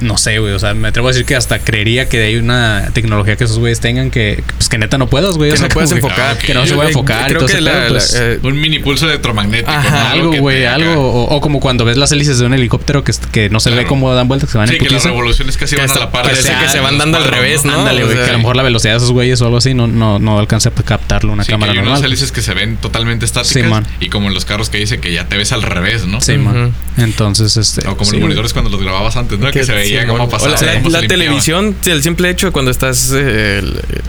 no 0.00 0.16
sé, 0.18 0.38
güey, 0.38 0.52
o 0.52 0.58
sea, 0.58 0.74
me 0.74 0.88
atrevo 0.88 1.08
a 1.08 1.12
decir 1.12 1.24
que 1.26 1.36
hasta 1.36 1.58
creería 1.60 2.08
que 2.08 2.22
hay 2.24 2.36
una 2.36 2.90
tecnología 2.92 3.36
que 3.36 3.44
esos 3.44 3.58
güeyes 3.58 3.80
tengan 3.80 4.10
que, 4.10 4.42
pues 4.56 4.68
que 4.68 4.78
neta 4.78 4.98
no 4.98 5.06
puedas, 5.08 5.36
güey. 5.36 5.50
Que 5.50 5.54
o 5.54 5.56
sea, 5.58 5.68
no 5.68 5.74
puedes 5.74 5.90
que- 5.90 5.96
enfocar. 5.96 6.36
Que 6.38 6.54
no 6.54 6.66
se 6.66 6.74
puede 6.74 6.88
enfocar 6.88 7.26
Creo 7.28 7.38
todo 7.38 7.46
que 7.48 7.52
ese 7.54 7.60
la, 7.62 7.70
pedo, 7.72 7.82
la- 7.82 7.88
pues. 7.90 8.14
eh, 8.14 8.38
Un 8.42 8.60
mini 8.60 8.78
pulso 8.80 9.06
electromagnético. 9.08 9.70
Ajá, 9.70 9.90
¿no? 9.90 10.06
Algo, 10.10 10.32
güey, 10.38 10.64
algo. 10.66 10.94
O, 11.00 11.34
o 11.36 11.40
como 11.40 11.60
cuando 11.60 11.84
ves 11.84 11.96
las 11.96 12.12
hélices 12.12 12.38
de 12.38 12.46
un 12.46 12.54
helicóptero 12.54 13.04
que, 13.04 13.12
que 13.32 13.48
no 13.50 13.60
se 13.60 13.70
ve 13.70 13.84
cómo 13.86 14.12
dan 14.14 14.28
vueltas, 14.28 14.48
que 14.48 14.52
se 14.52 14.58
van 14.58 14.68
Sí, 14.68 14.76
en 14.76 14.84
que 14.84 14.90
las 14.90 15.04
revoluciones 15.04 15.56
casi 15.56 15.76
Que 15.76 15.82
van 15.82 15.90
a 15.90 15.92
hasta 15.92 16.04
la 16.04 16.10
par. 16.12 16.24
parece 16.24 16.48
de- 16.52 16.58
que 16.58 16.68
se 16.68 16.80
van 16.80 16.98
dando 16.98 17.18
al 17.18 17.24
revés, 17.24 17.64
¿no? 17.64 17.78
Ándale, 17.80 18.02
O 18.02 18.06
güey, 18.06 18.16
sea, 18.16 18.24
que 18.26 18.30
a 18.30 18.34
lo 18.34 18.38
mejor 18.40 18.56
la 18.56 18.62
velocidad 18.62 18.92
de 18.94 18.98
esos 18.98 19.12
güeyes 19.12 19.40
o 19.40 19.44
algo 19.46 19.56
así 19.58 19.74
no, 19.74 19.86
no, 19.86 20.18
no 20.18 20.38
alcanza 20.38 20.70
a 20.70 20.72
captarlo 20.72 21.32
una 21.32 21.44
Sí, 21.44 21.48
que 21.48 21.52
cámara 21.52 21.72
hay 21.72 21.78
unas 21.78 21.88
normal. 21.90 22.04
hélices 22.06 22.32
que 22.32 22.42
se 22.42 22.54
ven 22.54 22.76
totalmente 22.76 23.24
estáticas. 23.24 23.52
Sí, 23.52 23.62
man. 23.62 23.86
y 24.00 24.08
como 24.08 24.28
en 24.28 24.34
los 24.34 24.44
carros 24.44 24.70
que 24.70 24.78
dice 24.78 24.98
que 25.00 25.12
ya 25.12 25.28
te 25.28 25.36
ves 25.36 25.52
al 25.52 25.62
revés, 25.62 26.06
¿no? 26.06 26.20
Sí, 26.20 26.36
man. 26.36 26.74
Entonces, 26.96 27.56
este. 27.56 27.82
O 27.88 27.96
como 27.96 28.10
los 28.12 28.20
monitores 28.20 28.52
cuando 28.52 28.70
los 28.70 28.82
grababas 28.82 29.16
antes, 29.16 29.38
¿no? 29.38 29.50
Que, 29.50 29.64
se 29.64 29.72
veía 29.84 30.00
sí, 30.02 30.06
cómo 30.06 30.18
mon- 30.18 30.30
pasaba. 30.30 30.50
o 30.52 30.54
la, 30.54 30.58
cómo 30.58 30.66
se 30.66 30.90
la 30.92 31.00
limpiaba. 31.00 31.06
televisión, 31.08 31.76
el 31.86 32.02
simple 32.02 32.30
hecho 32.30 32.46
de 32.46 32.52
cuando 32.52 32.70
estás 32.70 33.12
eh, 33.14 33.62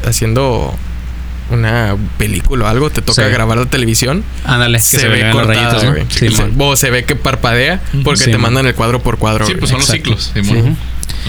haciendo 0.06 0.74
una 1.52 1.96
película 2.18 2.66
o 2.66 2.68
algo, 2.68 2.90
te 2.90 3.02
toca 3.04 3.24
Sí. 3.26 3.32
grabar 3.32 3.58
la 3.60 3.66
televisión. 3.68 4.24
Ándale, 4.46 4.80
se, 4.80 5.08
ve 5.08 5.30
cortada, 5.32 5.78
o 6.58 6.76
se 6.76 6.90
ve 6.90 7.04
que 7.06 7.16
parpadea 7.16 7.82
porque 8.04 8.24
Sí, 8.24 8.32
te 8.32 8.38
man. 8.38 8.42
mandan 8.54 8.66
el 8.68 8.74
cuadro 8.76 9.02
por 9.04 9.18
cuadro. 9.20 9.46
Sí, 9.46 9.54
pues 9.54 9.70
son 9.70 9.80
los 9.80 9.88
ciclos. 9.88 10.32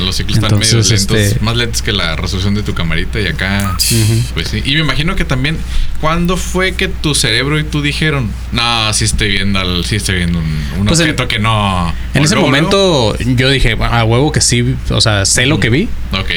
Los 0.04 0.16
ciclos 0.16 0.36
están 0.38 0.58
medio 0.58 0.74
lentos. 0.74 0.90
este- 0.90 1.38
Más 1.40 1.56
lentos 1.56 1.82
que 1.82 1.92
la 1.92 2.16
resolución 2.16 2.54
de 2.54 2.62
tu 2.62 2.74
camarita. 2.74 3.20
Y 3.20 3.26
acá, 3.26 3.76
Ujú. 3.78 4.22
pues 4.34 4.48
sí. 4.48 4.62
Y 4.64 4.74
me 4.74 4.80
imagino 4.80 5.16
que 5.16 5.24
también, 5.24 5.56
¿cuándo 6.00 6.36
fue 6.36 6.72
que 6.74 6.88
tu 6.88 7.14
cerebro 7.14 7.58
y 7.58 7.64
tú 7.64 7.80
dijeron, 7.82 8.30
no, 8.52 8.92
sí 8.92 9.04
estoy 9.06 9.30
viendo, 9.30 9.58
al, 9.58 9.84
sí 9.84 9.96
estoy 9.96 10.16
viendo 10.16 10.38
un, 10.38 10.44
un 10.80 10.86
Pues 10.86 11.00
en- 11.00 11.06
objeto 11.06 11.28
que 11.28 11.38
no. 11.38 11.92
En 12.14 12.22
ese 12.24 12.34
luego, 12.34 12.48
momento 12.48 13.16
yo 13.18 13.48
dije, 13.50 13.74
"Bueno, 13.74 13.94
a 13.94 14.04
huevo 14.04 14.32
que 14.32 14.40
sí, 14.40 14.74
o 14.90 15.00
sea, 15.00 15.24
sé 15.24 15.46
lo 15.46 15.60
que 15.60 15.70
vi, 15.70 15.88
luego? 16.12 16.24
Ok. 16.26 16.30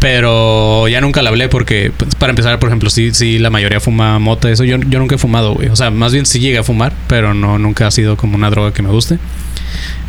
pero 0.00 0.86
ya 0.86 1.00
nunca 1.00 1.22
la 1.22 1.30
hablé 1.30 1.48
porque, 1.48 1.90
pues, 1.96 2.14
para 2.14 2.30
empezar, 2.30 2.58
por 2.60 2.68
ejemplo, 2.68 2.88
sí, 2.88 3.10
sí, 3.12 3.38
la 3.40 3.50
mayoría 3.50 3.80
fuma 3.80 4.18
mota, 4.20 4.48
eso 4.50 4.62
yo, 4.64 4.76
yo 4.88 4.98
nunca 5.00 5.16
he 5.16 5.18
fumado, 5.18 5.54
güey. 5.54 5.68
O 5.70 5.76
sea, 5.76 5.90
más 5.90 6.12
bien 6.12 6.24
sí 6.24 6.38
llegué 6.38 6.58
a 6.58 6.62
fumar, 6.62 6.92
pero 7.08 7.34
no, 7.34 7.58
nunca 7.58 7.88
ha 7.88 7.90
sido 7.90 8.16
como 8.16 8.36
una 8.36 8.48
droga 8.48 8.72
que 8.72 8.80
me 8.82 8.90
guste. 8.90 9.18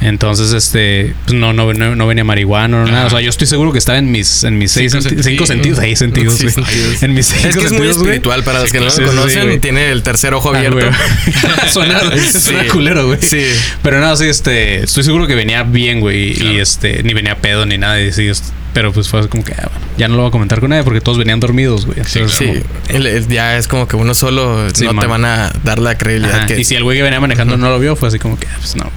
Entonces, 0.02 0.54
este, 0.54 1.14
pues 1.26 1.38
no, 1.38 1.52
no, 1.52 1.74
no, 1.74 1.96
no 1.96 2.08
venía 2.08 2.24
marihuana, 2.24 2.86
no 2.86 2.92
nada. 2.92 3.06
O 3.08 3.10
sea, 3.10 3.20
yo 3.20 3.30
estoy 3.30 3.48
seguro 3.48 3.74
que 3.74 3.80
estaba 3.80 3.98
en 3.98 4.10
mis, 4.12 4.44
en 4.46 4.58
mis 4.58 4.72
seis 4.72 4.94
Cinco 4.94 5.04
senti- 5.10 5.24
cinco 5.24 5.46
sentidos. 5.46 5.80
seis 5.80 6.00
sentidos, 6.00 6.34
Sí, 6.36 6.50
sentidos. 6.50 7.04
En 7.04 7.14
mis 7.14 7.26
cinco 7.28 7.50
Es 7.50 7.56
que 7.58 7.66
es 7.66 7.72
muy 7.74 7.88
espiritual 7.90 8.44
para 8.44 8.62
los 8.62 8.72
que 8.72 8.80
no 8.80 8.86
lo 8.86 8.92
Sí, 8.92 8.98
sí, 8.98 9.04
sí, 9.04 9.10
conocen. 9.16 9.44
güey. 9.46 9.60
tiene 9.60 9.92
el 9.92 10.02
tercer 10.04 10.34
ojo 10.34 10.54
Ah, 10.54 10.58
abierto. 10.58 10.78
güey. 10.78 10.90
suena, 11.74 12.00
suena 12.32 12.64
culero, 12.72 13.08
güey. 13.08 13.20
Sí. 13.22 13.44
Pero 13.84 14.00
no, 14.00 14.16
sí, 14.16 14.26
este, 14.26 14.84
estoy 14.84 15.04
seguro 15.04 15.28
que 15.28 15.36
venía 15.36 15.64
bien, 15.64 16.00
güey. 16.00 16.34
Claro. 16.36 16.54
Y 16.54 16.60
este, 16.60 17.04
ni 17.04 17.14
venía 17.14 17.36
pedo 17.38 17.66
ni 17.66 17.78
nada. 17.78 18.00
Y 18.02 18.14
sí, 18.14 18.30
pero 18.74 18.94
pues 18.94 19.10
fue 19.10 19.28
como 19.28 19.44
que, 19.44 19.52
ah, 19.54 19.70
bueno, 19.70 19.86
ya 19.98 20.08
no 20.08 20.16
lo 20.16 20.22
voy 20.22 20.30
a 20.30 20.32
comentar 20.32 20.62
con 20.62 20.70
nadie 20.70 20.84
porque 20.84 21.02
todos 21.02 21.18
venían 21.18 21.42
dormidos, 21.42 21.86
güey. 21.86 21.98
Sí, 22.06 22.22
como- 22.38 22.54
el- 22.88 23.06
el- 23.08 23.28
ya 23.28 23.58
es 23.58 23.68
como 23.68 23.86
que 23.88 23.98
uno 23.98 24.16
solo 24.16 24.70
Sí, 24.74 24.86
no 24.86 24.98
te 24.98 25.08
van 25.08 25.26
a 25.26 25.52
dar 25.66 25.80
la 25.80 25.98
credibilidad 25.98 26.38
Ajá, 26.38 26.46
que 26.46 26.60
Y 26.62 26.64
si 26.64 26.76
el 26.76 26.84
güey 26.84 26.98
que 26.98 27.04
venía 27.04 27.20
manejando 27.20 27.58
no 27.58 27.68
lo 27.70 27.80
vio, 27.80 27.98
fue 27.98 28.08
así 28.08 28.18
como 28.20 28.40
que, 28.40 28.48
ah, 28.48 28.56
pues 28.60 28.76
no, 28.78 28.90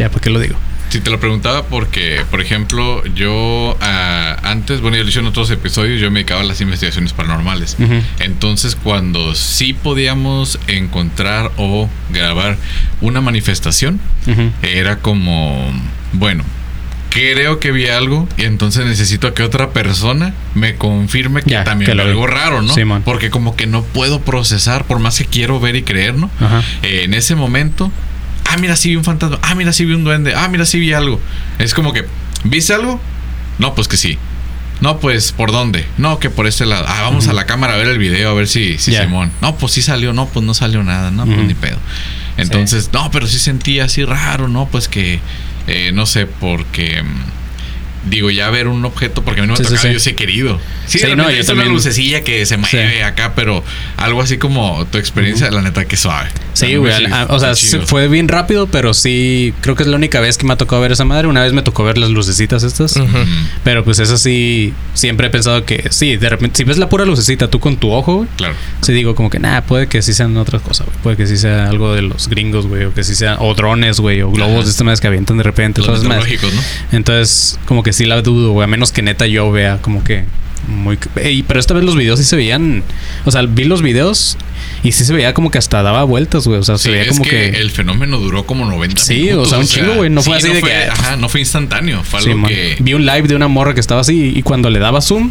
ya, 0.00 0.08
¿para 0.08 0.20
qué 0.22 0.30
lo 0.30 0.40
digo? 0.40 0.56
Sí, 0.88 1.00
te 1.00 1.10
lo 1.10 1.20
preguntaba 1.20 1.66
porque, 1.66 2.22
por 2.30 2.40
ejemplo, 2.40 3.04
yo 3.14 3.76
ah, 3.80 4.38
antes, 4.42 4.80
bueno, 4.80 4.96
yo 4.96 5.04
lo 5.04 5.08
hice 5.10 5.20
en 5.20 5.26
otros 5.26 5.50
episodios, 5.50 6.00
yo 6.00 6.10
me 6.10 6.20
dedicaba 6.20 6.40
a 6.40 6.44
las 6.44 6.60
investigaciones 6.62 7.12
paranormales. 7.12 7.76
Entonces, 8.18 8.74
cuando 8.74 9.34
sí 9.34 9.72
podíamos 9.72 10.58
encontrar 10.66 11.52
o 11.58 11.88
grabar 12.08 12.56
una 13.02 13.20
manifestación, 13.20 14.00
era 14.62 14.96
como, 14.98 15.70
bueno, 16.12 16.42
creo 17.10 17.60
que 17.60 17.72
vi 17.72 17.88
algo 17.88 18.26
y 18.36 18.44
entonces 18.44 18.86
necesito 18.86 19.34
que 19.34 19.42
otra 19.42 19.70
persona 19.70 20.32
me 20.54 20.76
confirme 20.76 21.42
que 21.42 21.56
también 21.56 21.90
que 21.90 21.94
lo 21.94 22.04
algo 22.04 22.26
vi. 22.26 22.32
raro, 22.32 22.62
¿no? 22.62 22.74
Sí. 22.74 22.82
Porque 23.04 23.30
como 23.30 23.54
que 23.54 23.66
no 23.66 23.82
puedo 23.84 24.22
procesar, 24.22 24.86
por 24.86 24.98
más 24.98 25.18
que 25.18 25.26
quiero 25.26 25.60
ver 25.60 25.76
y 25.76 25.82
creer, 25.82 26.14
¿no? 26.14 26.30
Eh, 26.82 27.02
en 27.04 27.14
ese 27.14 27.34
momento, 27.34 27.92
ah, 28.50 28.56
mira, 28.58 28.76
sí 28.76 28.90
vi 28.90 28.96
un 28.96 29.04
fantasma, 29.04 29.38
ah, 29.42 29.54
mira, 29.54 29.72
sí 29.72 29.84
vi 29.84 29.94
un 29.94 30.04
duende, 30.04 30.34
ah, 30.34 30.48
mira, 30.48 30.64
sí 30.64 30.78
vi 30.78 30.92
algo. 30.92 31.20
Es 31.58 31.74
como 31.74 31.92
que, 31.92 32.04
¿viste 32.44 32.74
algo? 32.74 33.00
No, 33.58 33.74
pues 33.74 33.88
que 33.88 33.96
sí. 33.96 34.18
No, 34.80 34.98
pues, 34.98 35.32
¿por 35.32 35.52
dónde? 35.52 35.86
No, 35.98 36.18
que 36.18 36.30
por 36.30 36.46
este 36.46 36.64
lado. 36.64 36.86
Ah, 36.88 37.02
vamos 37.02 37.28
a 37.28 37.34
la 37.34 37.44
cámara 37.44 37.74
a 37.74 37.76
ver 37.76 37.88
el 37.88 37.98
video, 37.98 38.30
a 38.30 38.34
ver 38.34 38.48
si. 38.48 38.78
Simón. 38.78 39.30
No, 39.42 39.56
pues 39.56 39.72
sí 39.72 39.82
salió, 39.82 40.14
no, 40.14 40.26
pues 40.26 40.44
no 40.44 40.54
salió 40.54 40.82
nada, 40.82 41.10
no, 41.10 41.26
pues 41.26 41.38
ni 41.38 41.54
pedo. 41.54 41.76
Entonces, 42.38 42.90
no, 42.92 43.10
pero 43.10 43.26
sí 43.26 43.38
sentía 43.38 43.84
así 43.84 44.04
raro, 44.04 44.48
¿no? 44.48 44.66
Pues 44.66 44.88
que, 44.88 45.20
eh, 45.66 45.90
no 45.92 46.06
sé, 46.06 46.26
porque... 46.26 47.02
Digo, 48.08 48.30
ya 48.30 48.48
ver 48.50 48.66
un 48.68 48.82
objeto, 48.84 49.22
porque 49.22 49.40
a 49.40 49.42
mí 49.42 49.46
no 49.48 49.52
me 49.52 49.58
Sí, 49.58 49.64
sí, 49.64 49.70
tocaba, 49.70 49.88
sí. 49.88 49.92
yo 49.92 50.00
sí 50.00 50.10
he 50.10 50.14
querido. 50.14 50.58
Sí, 50.86 50.98
Sí, 51.00 51.06
de 51.06 51.16
no, 51.16 51.24
yo 51.24 51.30
es 51.30 51.46
una 51.48 51.56
también. 51.56 51.72
lucecilla 51.74 52.22
que 52.24 52.46
se 52.46 52.56
mueve 52.56 52.94
Sí. 52.96 53.00
acá, 53.02 53.32
pero 53.36 53.62
algo 53.98 54.22
así 54.22 54.38
como 54.38 54.86
tu 54.86 54.96
experiencia, 54.98 55.50
la 55.50 55.60
neta, 55.62 55.84
que 55.84 55.96
suave. 55.96 56.28
Sí, 56.54 56.76
güey. 56.76 56.92
sí, 56.96 57.04
O 57.28 57.38
sea, 57.38 57.54
fue 57.86 58.08
bien 58.08 58.28
rápido, 58.28 58.66
pero 58.68 58.94
sí, 58.94 59.52
creo 59.60 59.74
que 59.76 59.82
es 59.82 59.88
la 59.88 59.96
única 59.96 60.20
vez 60.20 60.38
que 60.38 60.46
me 60.46 60.52
ha 60.54 60.56
tocado 60.56 60.80
ver 60.82 60.92
esa 60.92 61.04
madre. 61.04 61.28
Una 61.28 61.42
vez 61.42 61.52
me 61.52 61.62
tocó 61.62 61.84
ver 61.84 61.98
las 61.98 62.10
lucecitas 62.10 62.62
estas. 62.62 62.94
Pero 63.64 63.84
pues 63.84 63.98
eso 63.98 64.16
sí, 64.16 64.72
siempre 64.94 65.26
he 65.26 65.30
pensado 65.30 65.64
que 65.64 65.88
sí, 65.90 66.16
de 66.16 66.28
repente, 66.28 66.56
si 66.56 66.64
ves 66.64 66.78
la 66.78 66.88
pura 66.88 67.04
lucecita 67.04 67.48
tú 67.48 67.60
con 67.60 67.76
tu 67.76 67.90
ojo, 67.92 68.16
güey, 68.16 68.28
Claro. 68.36 68.54
sí 68.80 68.92
digo 68.92 69.14
como 69.14 69.28
que 69.30 69.38
nada, 69.38 69.62
puede 69.62 69.86
que 69.88 70.00
sí 70.02 70.12
sean 70.14 70.36
otras 70.38 70.62
cosas, 70.62 70.86
güey. 70.86 70.98
Puede 71.02 71.16
que 71.18 71.26
sí 71.26 71.36
sea 71.36 71.68
algo 71.68 71.94
de 71.94 72.02
los 72.02 72.28
gringos, 72.28 72.66
güey, 72.66 72.84
o 72.84 72.94
que 72.94 73.04
sí 73.04 73.14
sea, 73.14 73.36
o 73.40 73.54
drones, 73.54 74.00
güey, 74.00 74.22
o 74.22 74.30
globos 74.30 74.64
de 74.64 74.70
estas 74.70 74.84
madres 74.84 75.00
que 75.00 75.06
avientan 75.06 75.36
de 75.36 75.42
repente, 75.42 75.82
Los 75.82 76.02
¿no? 76.02 76.14
Entonces, 76.92 77.58
como 77.66 77.82
que 77.82 77.89
sí 77.92 78.04
la 78.04 78.22
dudo, 78.22 78.52
güey, 78.52 78.64
a 78.64 78.66
menos 78.66 78.92
que 78.92 79.02
neta 79.02 79.26
yo 79.26 79.50
vea 79.50 79.78
como 79.80 80.04
que 80.04 80.24
muy... 80.68 80.98
Ey, 81.16 81.42
pero 81.42 81.60
esta 81.60 81.74
vez 81.74 81.84
los 81.84 81.96
videos 81.96 82.18
sí 82.18 82.24
se 82.24 82.36
veían, 82.36 82.82
o 83.24 83.30
sea, 83.30 83.42
vi 83.42 83.64
los 83.64 83.82
videos 83.82 84.36
y 84.82 84.92
sí 84.92 85.04
se 85.04 85.12
veía 85.12 85.34
como 85.34 85.50
que 85.50 85.58
hasta 85.58 85.82
daba 85.82 86.04
vueltas, 86.04 86.46
güey, 86.46 86.58
o 86.60 86.62
sea, 86.62 86.78
se 86.78 86.84
Sí, 86.84 86.90
veía 86.90 87.02
es 87.02 87.08
como 87.08 87.24
que, 87.24 87.30
que... 87.30 87.58
el 87.58 87.70
fenómeno 87.70 88.18
duró 88.18 88.44
como 88.44 88.64
90 88.64 89.00
Sí, 89.02 89.14
minutos. 89.14 89.46
o 89.46 89.50
sea, 89.50 89.58
un 89.58 89.66
chingo, 89.66 89.94
güey, 89.94 90.10
no 90.10 90.22
fue 90.22 90.36
así 90.36 90.48
de 90.48 90.60
fue- 90.60 90.70
que- 90.70 90.76
Ajá, 90.90 91.16
no 91.16 91.28
fue 91.28 91.40
instantáneo. 91.40 92.02
Fue 92.04 92.20
Sí, 92.22 92.28
algo 92.30 92.40
man. 92.42 92.50
que... 92.50 92.76
Vi 92.80 92.94
un 92.94 93.04
live 93.04 93.22
de 93.28 93.34
una 93.36 93.48
morra 93.48 93.74
que 93.74 93.80
estaba 93.80 94.00
así 94.00 94.32
y 94.34 94.42
cuando 94.42 94.70
le 94.70 94.78
daba 94.78 95.00
zoom, 95.00 95.30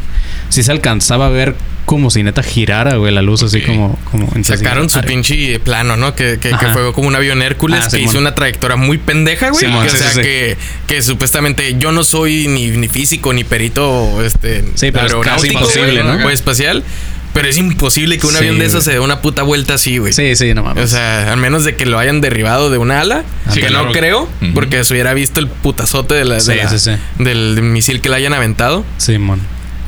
sí 0.50 0.64
se 0.64 0.72
alcanzaba 0.72 1.28
a 1.28 1.30
ver 1.30 1.56
como 1.86 2.12
si 2.12 2.22
neta 2.22 2.44
girara, 2.44 2.98
güey, 2.98 3.12
la 3.12 3.24
luz 3.24 3.42
así 3.42 3.62
como... 3.62 3.98
como 4.12 4.32
Sacaron 4.44 4.90
su 4.92 5.02
pinche 5.02 5.60
plano, 5.60 5.98
¿no? 5.98 6.14
Que, 6.14 6.38
que, 6.40 6.50
que 6.52 6.68
fue 6.68 6.94
como 6.94 7.08
un 7.08 7.16
avión 7.16 7.42
Hércules 7.42 7.80
Ah, 7.84 7.90
que 7.90 8.00
hizo 8.00 8.20
una 8.20 8.36
trayectoria 8.36 8.76
muy 8.78 9.00
pendeja, 9.00 9.50
güey. 9.50 9.66
Sí, 9.66 9.72
o 9.72 9.90
sea, 9.90 10.10
sí, 10.10 10.16
sí. 10.16 10.22
Que, 10.22 10.58
que 10.88 11.02
supuestamente 11.02 11.76
yo 11.80 11.92
no 11.92 12.04
soy 12.04 12.48
ni, 12.48 12.68
ni 12.68 12.88
físico 12.88 13.34
ni 13.34 13.44
perito 13.44 14.24
este, 14.24 14.64
Sí, 14.76 14.92
pero 14.92 15.08
es 15.22 15.28
casi 15.28 15.48
imposible, 15.48 16.04
güey, 16.04 16.18
¿no? 16.20 16.26
O 16.28 16.30
espacial. 16.30 16.84
Pero 17.34 17.48
es 17.48 17.58
imposible 17.58 18.18
que 18.18 18.26
un 18.26 18.32
Sí, 18.34 18.38
avión 18.40 18.58
de 18.60 18.66
esos 18.66 18.84
se 18.84 18.92
dé 18.94 19.00
una 19.00 19.22
puta 19.22 19.44
vuelta 19.44 19.76
así, 19.76 19.98
güey. 20.00 20.14
Sí, 20.14 20.36
sí, 20.36 20.54
no 20.54 20.64
mames. 20.64 20.84
O 20.84 20.88
sea, 20.88 21.32
al 21.32 21.38
menos 21.38 21.64
de 21.64 21.76
que 21.76 21.86
lo 21.86 22.00
hayan 22.00 22.22
derribado 22.22 22.70
de 22.70 22.78
un 22.80 22.92
ala, 22.92 23.24
Sí, 23.52 23.62
que 23.62 23.68
claro. 23.68 23.86
no 23.86 23.92
creo, 23.92 24.30
porque 24.54 24.84
se 24.84 24.94
hubiera 24.94 25.14
visto 25.14 25.40
el 25.40 25.48
putazote 25.48 26.16
de 26.16 26.26
la, 26.26 26.36
de 26.36 26.42
Sí, 26.42 26.54
la- 26.56 26.70
sí, 26.70 26.80
sí. 26.80 26.92
del 27.24 27.62
misil 27.62 28.02
que 28.02 28.10
le 28.10 28.16
hayan 28.16 28.34
aventado. 28.34 28.84
Simón. 28.98 29.40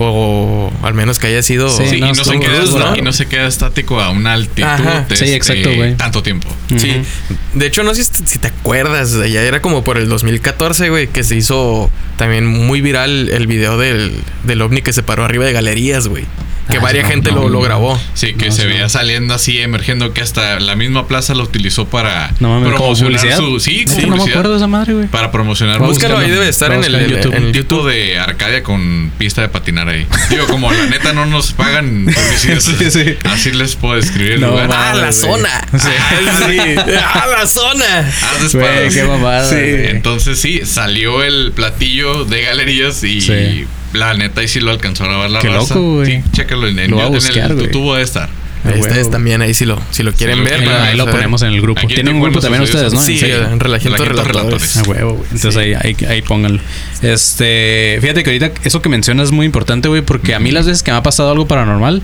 O 0.04 0.72
al 0.84 0.94
menos 0.96 1.20
que 1.20 1.28
haya 1.28 1.44
sido. 1.44 1.70
Sí, 1.70 1.84
Sí, 1.88 2.00
no, 2.00 2.08
y, 2.08 2.14
no 2.14 2.24
se 2.24 2.40
queda, 2.40 2.98
y 2.98 3.02
no 3.02 3.14
se 3.14 3.28
queda 3.28 3.48
estático 3.48 4.00
a 4.02 4.10
una 4.10 4.34
altitud 4.34 4.68
Ajá. 4.68 5.06
de 5.08 5.16
Sí, 5.16 5.26
este, 5.26 5.36
exacto, 5.36 5.70
güey. 5.76 5.96
tanto 5.96 6.24
tiempo. 6.24 6.48
Sí. 6.76 7.02
De 7.54 7.66
hecho, 7.68 7.84
no 7.84 7.94
sé 7.94 8.04
si, 8.04 8.12
si 8.26 8.40
te 8.40 8.48
acuerdas, 8.48 9.12
ya 9.30 9.42
era 9.44 9.62
como 9.62 9.84
por 9.84 9.98
el 9.98 10.10
2014, 10.10 10.90
güey, 10.90 11.08
que 11.08 11.24
se 11.24 11.36
hizo 11.36 11.92
también 12.22 12.46
muy 12.46 12.82
viral 12.82 13.30
el 13.30 13.48
video 13.48 13.80
del, 13.80 14.14
del 14.44 14.62
ovni 14.62 14.84
que 14.84 14.94
se 14.94 15.02
paró 15.02 15.26
arriba 15.26 15.44
de 15.46 15.54
galerías, 15.54 16.08
güey. 16.08 16.26
Que 16.70 16.78
Ah, 16.78 16.82
no, 17.04 17.10
gente 17.10 17.32
no, 17.32 17.42
lo, 17.42 17.50
lo 17.50 17.60
grabó. 17.62 18.00
Sí, 18.14 18.34
que 18.36 18.46
No, 18.48 18.52
se 18.54 18.66
veía 18.66 18.88
saliendo 18.88 19.34
así, 19.34 19.60
emergiendo, 19.60 20.14
que 20.14 20.22
hasta 20.22 20.58
la 20.62 20.76
misma 20.78 21.06
plaza 21.08 21.34
lo 21.34 21.44
utilizó 21.44 21.88
para 21.90 22.32
No 22.40 22.48
mames, 22.50 22.66
¿como 22.78 22.94
promocionar 22.96 23.12
publicidad? 23.20 23.38
su... 23.40 23.60
Sí, 23.60 23.86
Sí, 23.88 24.06
no 24.06 24.16
me 24.16 24.24
acuerdo 24.24 24.52
de 24.52 24.58
esa 24.58 24.68
madre, 24.68 24.94
güey. 24.94 25.08
Para 25.08 25.32
promocionar 25.32 25.80
Búscalo 25.80 26.20
ahí, 26.20 26.30
debe 26.30 26.48
estar 26.48 26.72
en 26.72 26.84
el, 26.86 26.92
buscar 26.94 27.02
en 27.04 27.10
en 27.10 27.18
YouTube. 27.18 27.34
el 27.36 27.52
YouTube. 27.54 27.90
de 27.92 28.20
Arcadia 28.20 28.64
con 28.64 29.12
pista 29.18 29.42
de 29.42 29.50
patinar 29.50 29.90
ahí. 29.90 30.06
Digo, 30.30 30.46
como 30.48 30.72
la 30.72 30.86
neta 30.86 31.12
no 31.12 31.26
nos 31.26 31.52
pagan 31.52 32.06
publicidad, 32.06 32.60
Sí, 32.62 32.92
sí. 32.92 33.18
así 33.26 33.52
les 33.52 33.76
puedo 33.76 33.96
describir 33.96 34.34
el 34.34 34.42
No, 34.42 34.52
lugar. 34.52 34.70
¡Ah, 34.72 34.94
la 34.94 35.02
güey. 35.08 35.14
zona! 35.14 35.68
Sí. 35.78 35.88
Ah, 36.30 36.46
sí. 36.48 36.58
¡Ah, 37.04 37.26
la 37.40 37.48
zona! 37.48 38.00
Haz 38.00 38.54
de 38.54 38.90
qué 38.94 39.04
mamada. 39.04 39.60
Entonces 39.90 40.40
sí, 40.40 40.62
salió 40.64 41.24
el 41.24 41.52
platillo 41.54 42.11
de 42.26 42.42
galerías 42.42 43.04
y 43.04 43.22
Sí. 43.22 43.66
la 43.94 44.14
neta 44.14 44.42
ahí 44.42 44.48
sí 44.48 44.60
lo 44.60 44.72
alcanzó 44.72 45.04
a 45.06 45.08
grabar 45.08 45.30
la 45.30 45.40
Qué 45.40 45.50
raza. 45.50 45.76
loco, 45.76 45.96
güey. 45.96 46.08
Sí, 46.18 46.24
chécalo 46.32 46.68
en, 46.68 46.80
en, 46.80 46.92
Lo 46.92 47.06
en 47.06 47.12
buscar, 47.14 47.52
el 47.52 47.72
tubo 47.72 47.96
de 47.96 48.04
estar. 48.04 48.30
Ah, 48.64 48.70
Ustedes 48.78 48.98
huevo. 48.98 49.10
también 49.10 49.42
ahí 49.42 49.56
si 49.56 49.66
lo, 49.66 49.82
si 49.90 50.04
lo 50.04 50.14
quieren 50.14 50.38
lo 50.38 50.44
ver. 50.46 50.54
Ahí, 50.70 50.96
lo- 50.96 51.06
ahí 51.08 51.12
ponemos 51.12 51.42
en 51.42 51.48
el 51.50 51.62
grupo. 51.62 51.80
Aquí 51.80 51.96
Tienen 51.96 52.10
en 52.12 52.16
un 52.18 52.22
grupo 52.22 52.42
también 52.42 52.62
ustedes, 52.62 52.94
¿no? 52.94 53.02
Sí, 53.02 53.20
En 53.24 53.60
Relajientos 53.60 54.08
Relatores. 54.08 54.78
A 54.78 54.84
huevo, 54.84 55.14
güey. 55.14 55.24
Entonces 55.32 55.54
Sí. 55.56 55.60
ahí, 55.60 55.74
ahí, 56.00 56.06
ahí 56.08 56.22
pónganlo. 56.22 56.60
Este, 57.02 57.98
fíjate 58.02 58.24
que 58.24 58.30
ahorita 58.30 58.52
eso 58.64 58.82
que 58.84 58.90
mencionas 58.90 59.28
es 59.28 59.32
muy 59.32 59.48
importante, 59.48 59.88
güey, 59.88 60.04
porque 60.04 60.36
a 60.36 60.40
mí 60.40 60.52
las 60.52 60.68
veces 60.68 60.84
que 60.84 60.92
me 60.92 60.98
ha 60.98 61.04
pasado 61.04 61.32
algo 61.32 61.48
paranormal, 61.48 62.04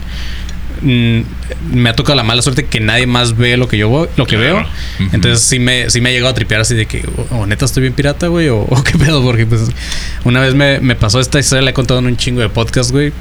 me 0.82 1.90
ha 1.90 1.94
tocado 1.96 2.16
la 2.16 2.24
mala 2.24 2.42
suerte 2.42 2.66
que 2.66 2.80
nadie 2.80 3.08
más 3.08 3.36
ve 3.38 3.58
lo 3.58 3.68
que 3.68 3.78
yo 3.78 3.90
voy- 3.90 4.08
lo 4.18 4.26
que 4.26 4.38
Claro. 4.38 4.66
veo. 5.00 5.10
Entonces 5.14 5.42
sí 5.42 5.60
me, 5.60 5.90
sí 5.90 6.02
me 6.02 6.10
ha 6.10 6.12
llegado 6.12 6.30
a 6.32 6.34
tripear 6.34 6.62
así 6.62 6.76
de 6.76 6.86
que, 6.86 7.04
o, 7.32 7.46
neta 7.46 7.66
estoy 7.66 7.82
bien 7.82 7.94
pirata, 7.94 8.28
güey, 8.28 8.50
o, 8.52 8.68
qué 8.84 8.98
pedo, 8.98 9.24
porque 9.24 9.46
pues 9.46 9.62
una 10.24 10.40
vez 10.42 10.54
me, 10.56 10.80
me 10.80 10.96
pasó 10.96 11.20
esta 11.20 11.40
historia, 11.40 11.62
la 11.64 11.70
he 11.72 11.74
contado 11.74 12.00
en 12.00 12.06
un 12.08 12.18
chingo 12.18 12.42
de 12.42 12.50
podcast, 12.50 12.92
güey. 12.92 13.12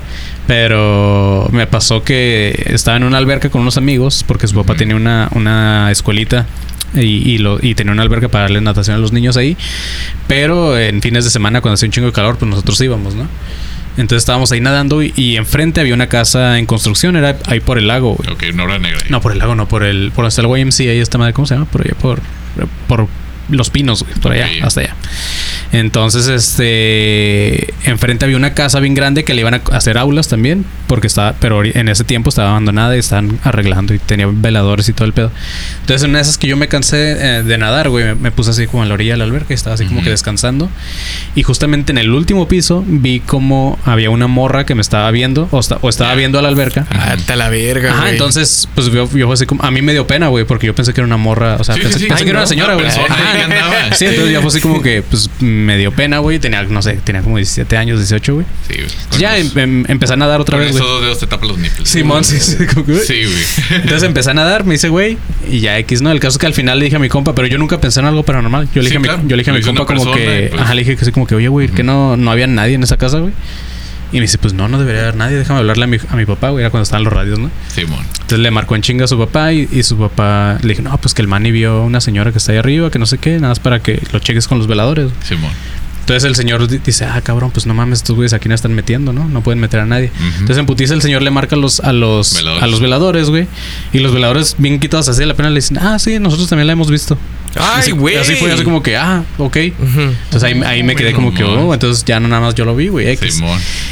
Pero 0.46 1.48
me 1.52 1.66
pasó 1.66 2.02
que 2.04 2.62
estaba 2.66 2.96
en 2.96 3.04
una 3.04 3.18
alberca 3.18 3.50
con 3.50 3.60
unos 3.62 3.76
amigos, 3.76 4.24
porque 4.26 4.46
su 4.46 4.54
papá 4.54 4.74
tenía 4.74 4.94
una, 4.96 5.28
una 5.34 5.90
escuelita 5.90 6.46
y, 6.94 7.00
y, 7.32 7.38
lo, 7.38 7.58
y 7.60 7.74
tenía 7.74 7.92
una 7.92 8.02
alberca 8.02 8.28
para 8.28 8.42
darle 8.44 8.60
natación 8.60 8.96
a 8.96 8.98
los 8.98 9.12
niños 9.12 9.36
ahí. 9.36 9.56
Pero 10.28 10.78
en 10.78 11.02
fines 11.02 11.24
de 11.24 11.30
semana, 11.30 11.60
cuando 11.60 11.74
hacía 11.74 11.88
un 11.88 11.92
chingo 11.92 12.06
de 12.06 12.12
calor, 12.12 12.36
pues 12.38 12.48
nosotros 12.48 12.80
íbamos, 12.80 13.14
¿no? 13.14 13.26
Entonces 13.96 14.22
estábamos 14.22 14.52
ahí 14.52 14.60
nadando 14.60 15.02
y, 15.02 15.12
y 15.16 15.36
enfrente 15.36 15.80
había 15.80 15.94
una 15.94 16.08
casa 16.08 16.58
en 16.58 16.66
construcción, 16.66 17.16
era 17.16 17.38
ahí 17.46 17.60
por 17.60 17.78
el 17.78 17.88
lago, 17.88 18.14
güey. 18.14 18.30
Ok, 18.30 18.44
una 18.52 18.64
hora 18.64 18.78
negra. 18.78 18.98
ahí. 19.02 19.10
No, 19.10 19.20
por 19.20 19.32
el 19.32 19.38
lago, 19.38 19.54
no, 19.54 19.66
por 19.66 19.82
el. 19.82 20.12
Por 20.14 20.26
está 20.26 20.42
el 20.42 20.48
YMCA, 20.48 20.82
ahí 20.82 20.98
está 20.98 21.18
madre, 21.18 21.32
¿cómo 21.32 21.46
se 21.46 21.54
llama? 21.54 21.66
Por 21.66 21.82
allá, 21.82 21.94
por. 21.94 22.20
Por 22.88 23.08
los 23.48 23.70
pinos, 23.70 24.02
güey, 24.02 24.14
por 24.20 24.32
allá, 24.32 24.48
hasta 24.62 24.80
allá. 24.80 24.94
Entonces, 25.72 26.26
este. 26.28 27.74
Enfrente 27.84 28.24
había 28.24 28.36
una 28.36 28.54
casa 28.54 28.80
bien 28.80 28.94
grande 28.94 29.24
que 29.24 29.34
le 29.34 29.40
iban 29.40 29.54
a 29.54 29.60
hacer 29.72 29.98
aulas 29.98 30.28
también, 30.28 30.64
porque 30.86 31.06
estaba. 31.06 31.34
Pero 31.40 31.62
en 31.64 31.88
ese 31.88 32.04
tiempo 32.04 32.30
estaba 32.30 32.50
abandonada 32.50 32.96
y 32.96 32.98
estaban 33.00 33.38
arreglando 33.44 33.94
y 33.94 33.98
tenía 33.98 34.26
veladores 34.30 34.88
y 34.88 34.92
todo 34.92 35.06
el 35.06 35.12
pedo. 35.12 35.30
Entonces, 35.80 36.04
en 36.04 36.10
una 36.10 36.18
de 36.18 36.22
esas 36.22 36.38
que 36.38 36.46
yo 36.46 36.56
me 36.56 36.68
cansé 36.68 37.12
eh, 37.38 37.42
de 37.42 37.58
nadar, 37.58 37.88
güey, 37.88 38.04
me, 38.04 38.14
me 38.14 38.30
puse 38.30 38.50
así 38.50 38.66
como 38.66 38.82
en 38.82 38.88
la 38.88 38.94
orilla 38.94 39.12
de 39.12 39.18
la 39.18 39.24
alberca 39.24 39.52
y 39.52 39.54
estaba 39.54 39.74
así 39.74 39.86
como 39.86 40.02
que 40.02 40.10
descansando. 40.10 40.70
Y 41.34 41.42
justamente 41.42 41.92
en 41.92 41.98
el 41.98 42.10
último 42.10 42.48
piso 42.48 42.84
vi 42.86 43.20
como 43.20 43.78
había 43.84 44.10
una 44.10 44.26
morra 44.26 44.64
que 44.66 44.74
me 44.74 44.82
estaba 44.82 45.10
viendo, 45.10 45.48
o, 45.50 45.60
esta- 45.60 45.78
o 45.80 45.88
estaba 45.88 46.14
viendo 46.14 46.38
a 46.38 46.42
la 46.42 46.48
alberca. 46.48 46.86
Ah, 46.90 47.16
te 47.26 47.36
la 47.36 47.48
verga, 47.48 47.90
Ajá, 47.90 48.00
güey. 48.02 48.12
entonces, 48.12 48.68
pues 48.74 48.90
yo, 48.90 49.08
yo 49.12 49.32
así 49.32 49.46
como. 49.46 49.62
A 49.64 49.70
mí 49.70 49.82
me 49.82 49.92
dio 49.92 50.06
pena, 50.06 50.28
güey, 50.28 50.44
porque 50.44 50.66
yo 50.66 50.74
pensé 50.74 50.92
que 50.94 51.00
era 51.00 51.06
una 51.06 51.16
morra. 51.16 51.56
O 51.58 51.64
sea, 51.64 51.74
Sí, 51.74 51.80
pensé, 51.82 51.98
sí, 51.98 52.04
sí. 52.04 52.08
pensé 52.08 52.24
que 52.24 52.30
era 52.30 52.38
una 52.40 52.46
señora, 52.46 52.74
güey. 52.74 52.86
persona, 52.86 53.06
andaba. 53.42 53.92
Sí, 53.94 54.04
entonces 54.06 54.32
ya 54.32 54.40
fue 54.40 54.48
así 54.48 54.60
como 54.60 54.82
que, 54.82 55.02
pues, 55.02 55.30
me 55.40 55.76
dio 55.78 55.92
pena, 55.92 56.18
güey. 56.18 56.38
Tenía, 56.38 56.62
no 56.64 56.82
sé, 56.82 56.94
tenía 57.04 57.22
como 57.22 57.36
17 57.36 57.76
años, 57.76 57.98
18, 57.98 58.34
güey. 58.34 58.46
Sí, 58.68 58.74
güey. 58.76 59.20
Ya 59.20 59.36
los- 59.38 59.56
em- 59.56 59.58
em- 59.58 59.84
empecé 59.88 60.12
a 60.14 60.16
nadar 60.16 60.40
otra 60.40 60.58
con 60.58 60.66
vez, 60.66 60.72
güey. 60.76 60.84
dos 60.84 61.02
dedos 61.02 61.18
te 61.20 61.26
tapan 61.26 61.48
los 61.48 61.58
nipples. 61.58 61.88
Simón, 61.88 62.24
sí, 62.24 62.38
sí. 62.40 62.56
como 62.66 62.84
que, 62.86 62.92
güey. 62.92 63.04
Sí, 63.06 63.22
güey. 63.24 63.80
Entonces 63.82 64.02
empecé 64.02 64.30
a 64.30 64.34
nadar, 64.34 64.64
me 64.64 64.74
hice 64.74 64.88
güey, 64.88 65.18
y 65.50 65.60
ya 65.60 65.78
X, 65.78 66.02
¿no? 66.02 66.10
El 66.10 66.20
caso 66.20 66.34
es 66.34 66.38
que 66.38 66.46
al 66.46 66.54
final 66.54 66.78
le 66.78 66.84
dije 66.86 66.96
a 66.96 67.00
mi 67.00 67.08
compa, 67.08 67.34
pero 67.34 67.46
yo 67.48 67.58
nunca 67.58 67.80
pensé 67.80 68.00
en 68.00 68.06
algo 68.06 68.22
paranormal. 68.22 68.68
Yo 68.74 68.82
le 68.82 68.88
Sí, 68.90 68.96
dije, 68.96 68.98
a, 68.98 69.00
claro. 69.02 69.22
mi, 69.22 69.28
yo 69.30 69.36
le 69.36 69.40
dije 69.42 69.50
a 69.50 69.54
mi 69.54 69.62
compa 69.62 69.86
como 69.86 70.04
persona 70.04 70.16
que, 70.16 70.48
pues- 70.50 70.60
ajá, 70.62 70.74
le 70.74 70.80
dije 70.82 70.96
que 70.96 71.02
así 71.02 71.12
como 71.12 71.26
que, 71.26 71.34
oye, 71.34 71.48
güey, 71.48 71.68
que 71.68 71.82
no, 71.82 72.16
no 72.16 72.30
había 72.30 72.46
nadie 72.46 72.74
en 72.74 72.82
esa 72.82 72.96
casa, 72.96 73.18
güey. 73.18 73.32
Y 74.12 74.16
me 74.16 74.22
dice, 74.22 74.38
pues 74.38 74.54
no, 74.54 74.68
no 74.68 74.78
debería 74.78 75.02
haber 75.02 75.16
nadie, 75.16 75.36
déjame 75.36 75.58
hablarle 75.60 75.84
a 75.84 75.86
mi, 75.88 75.96
a 76.08 76.16
mi 76.16 76.24
papá, 76.26 76.50
güey, 76.50 76.62
era 76.62 76.70
cuando 76.70 76.84
estaban 76.84 77.02
los 77.04 77.12
radios, 77.12 77.38
¿no? 77.38 77.50
Simón. 77.68 78.04
Entonces 78.12 78.38
le 78.38 78.50
marcó 78.50 78.76
en 78.76 78.82
chinga 78.82 79.04
a 79.04 79.08
su 79.08 79.18
papá 79.18 79.52
y, 79.52 79.68
y 79.72 79.82
su 79.82 79.96
papá 79.98 80.58
le 80.62 80.68
dije, 80.68 80.82
no, 80.82 80.96
pues 80.98 81.12
que 81.14 81.22
el 81.22 81.28
Manny 81.28 81.50
vio 81.50 81.72
a 81.72 81.80
una 81.82 82.00
señora 82.00 82.30
que 82.32 82.38
está 82.38 82.52
ahí 82.52 82.58
arriba, 82.58 82.90
que 82.90 82.98
no 82.98 83.06
sé 83.06 83.18
qué, 83.18 83.34
nada 83.36 83.48
más 83.48 83.58
para 83.60 83.80
que 83.80 84.00
lo 84.12 84.18
cheques 84.20 84.46
con 84.46 84.58
los 84.58 84.66
veladores. 84.68 85.10
Simón. 85.24 85.50
Entonces 86.00 86.22
el 86.22 86.36
señor 86.36 86.68
di- 86.68 86.78
dice, 86.78 87.04
ah, 87.04 87.20
cabrón, 87.20 87.50
pues 87.50 87.66
no 87.66 87.74
mames, 87.74 87.98
estos 87.98 88.14
güeyes 88.14 88.32
aquí 88.32 88.48
no 88.48 88.54
están 88.54 88.72
metiendo, 88.74 89.12
¿no? 89.12 89.26
No 89.28 89.40
pueden 89.40 89.58
meter 89.58 89.80
a 89.80 89.86
nadie. 89.86 90.12
Entonces 90.34 90.58
en 90.58 90.66
putiza 90.66 90.94
el 90.94 91.02
señor 91.02 91.20
le 91.22 91.32
marca 91.32 91.56
a 91.56 91.58
los, 91.58 91.80
a 91.80 91.92
los, 91.92 92.32
Veladores. 92.34 92.62
a 92.62 92.66
los 92.68 92.80
veladores, 92.80 93.28
güey. 93.30 93.48
Y 93.92 93.98
los 93.98 94.12
veladores, 94.14 94.54
bien 94.56 94.78
quitados 94.78 95.08
así 95.08 95.18
de 95.18 95.26
la 95.26 95.34
pena, 95.34 95.50
le 95.50 95.56
dicen, 95.56 95.78
ah, 95.78 95.98
sí, 95.98 96.20
nosotros 96.20 96.48
también 96.48 96.68
la 96.68 96.74
hemos 96.74 96.92
visto. 96.92 97.18
Ay, 97.58 97.92
güey. 97.92 98.16
Así 98.16 98.34
fue, 98.36 98.52
así 98.52 98.64
como 98.64 98.82
que, 98.82 98.96
ah, 98.96 99.24
ok. 99.38 99.56
Ujú. 99.78 100.00
Entonces 100.00 100.42
ahí, 100.42 100.60
ahí 100.64 100.82
me 100.82 100.94
quedé 100.94 101.12
como 101.12 101.32
que, 101.34 101.44
oh, 101.44 101.72
entonces 101.72 102.04
ya 102.04 102.20
no 102.20 102.28
nada 102.28 102.40
más 102.42 102.54
yo 102.54 102.64
lo 102.64 102.74
vi, 102.76 102.88
güey. 102.88 103.18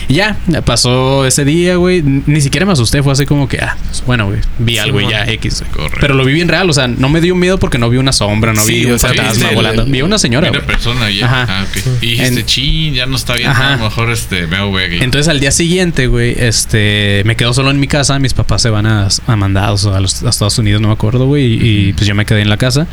Y 0.08 0.14
ya, 0.14 0.36
pasó 0.64 1.26
ese 1.26 1.44
día, 1.44 1.76
güey. 1.76 2.02
Ni 2.02 2.40
siquiera 2.40 2.66
me 2.66 2.72
asusté, 2.72 3.02
fue 3.02 3.12
así 3.12 3.26
como 3.26 3.48
que, 3.48 3.58
ah, 3.58 3.76
pues 3.86 4.02
bueno, 4.06 4.26
güey. 4.26 4.40
Vi 4.58 4.78
algo 4.78 5.00
y 5.00 5.08
ya, 5.08 5.24
X, 5.24 5.64
güey. 5.74 5.88
Pero 6.00 6.14
lo 6.14 6.24
vi 6.24 6.32
bien 6.34 6.48
real, 6.48 6.68
o 6.68 6.72
sea, 6.72 6.86
no 6.88 7.08
me 7.08 7.20
dio 7.20 7.34
miedo 7.34 7.58
porque 7.58 7.78
no 7.78 7.88
vi 7.90 7.96
una 7.98 8.12
sombra, 8.12 8.52
no 8.52 8.62
Sí, 8.62 8.84
vi 8.84 8.90
un 8.92 8.98
fantasma 8.98 9.32
viste 9.32 9.48
el- 9.48 9.54
volando. 9.54 9.84
Vi 9.86 10.02
una 10.02 10.18
señora, 10.18 10.50
Una 10.50 10.60
persona 10.60 11.10
ya. 11.10 11.26
Ajá. 11.26 11.46
Ah, 11.48 11.66
ok. 11.68 12.02
Y 12.02 12.06
dijiste, 12.10 12.40
En- 12.40 12.46
chin, 12.46 12.94
ya 12.94 13.06
no 13.06 13.16
está 13.16 13.34
bien. 13.34 13.48
Ajá. 13.48 13.74
A 13.74 13.76
lo 13.76 13.84
mejor 13.84 14.10
este, 14.10 14.46
me 14.46 14.56
aquí. 14.56 14.98
Entonces 15.00 15.28
al 15.28 15.40
día 15.40 15.50
siguiente, 15.50 16.06
güey, 16.06 16.34
este, 16.38 17.22
me 17.24 17.36
quedo 17.36 17.52
solo 17.54 17.70
en 17.70 17.80
mi 17.80 17.86
casa. 17.86 18.18
Mis 18.18 18.34
papás 18.34 18.62
se 18.62 18.70
van 18.70 18.86
a, 18.86 19.08
a 19.26 19.36
mandados 19.36 19.86
a, 19.86 20.00
los, 20.00 20.22
a 20.22 20.30
Estados 20.30 20.58
Unidos, 20.58 20.80
no 20.80 20.88
me 20.88 20.94
acuerdo, 20.94 21.26
güey. 21.26 21.44
Y, 21.44 21.88
y, 21.88 21.92
pues 21.92 22.06
yo 22.06 22.14
me 22.14 22.24
quedé 22.24 22.42
en 22.42 22.48
la 22.48 22.56
casa. 22.56 22.86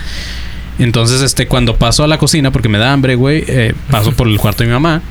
Entonces, 0.80 1.22
este, 1.22 1.48
cuando 1.48 1.76
paso 1.76 2.04
a 2.04 2.08
la 2.08 2.18
cocina, 2.18 2.52
porque 2.52 2.70
me 2.70 2.78
da 2.78 2.92
hambre, 2.94 3.16
güey, 3.16 3.44
eh, 3.48 3.74
paso 3.90 4.14
por 4.14 4.28
el 4.28 4.38
cuarto 4.38 4.64
de 4.64 4.68
mi 4.68 4.74
mamá 4.74 5.02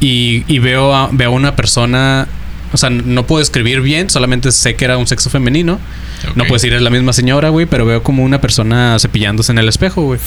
y, 0.00 0.44
y 0.46 0.58
veo, 0.58 0.94
a, 0.94 1.08
veo 1.12 1.30
a 1.30 1.32
una 1.32 1.56
persona. 1.56 2.28
O 2.74 2.76
sea, 2.76 2.90
no 2.90 3.24
puedo 3.24 3.40
escribir 3.40 3.80
bien, 3.80 4.10
solamente 4.10 4.50
sé 4.50 4.74
que 4.74 4.84
era 4.84 4.98
un 4.98 5.06
sexo 5.06 5.30
femenino. 5.30 5.78
No 6.34 6.44
puedo 6.44 6.54
decir 6.54 6.72
es 6.72 6.82
la 6.82 6.90
misma 6.90 7.12
señora, 7.12 7.50
güey, 7.50 7.66
pero 7.66 7.86
veo 7.86 8.02
como 8.02 8.24
una 8.24 8.40
persona 8.40 8.96
cepillándose 8.98 9.52
en 9.52 9.58
el 9.58 9.68
espejo, 9.68 10.02
güey. 10.02 10.18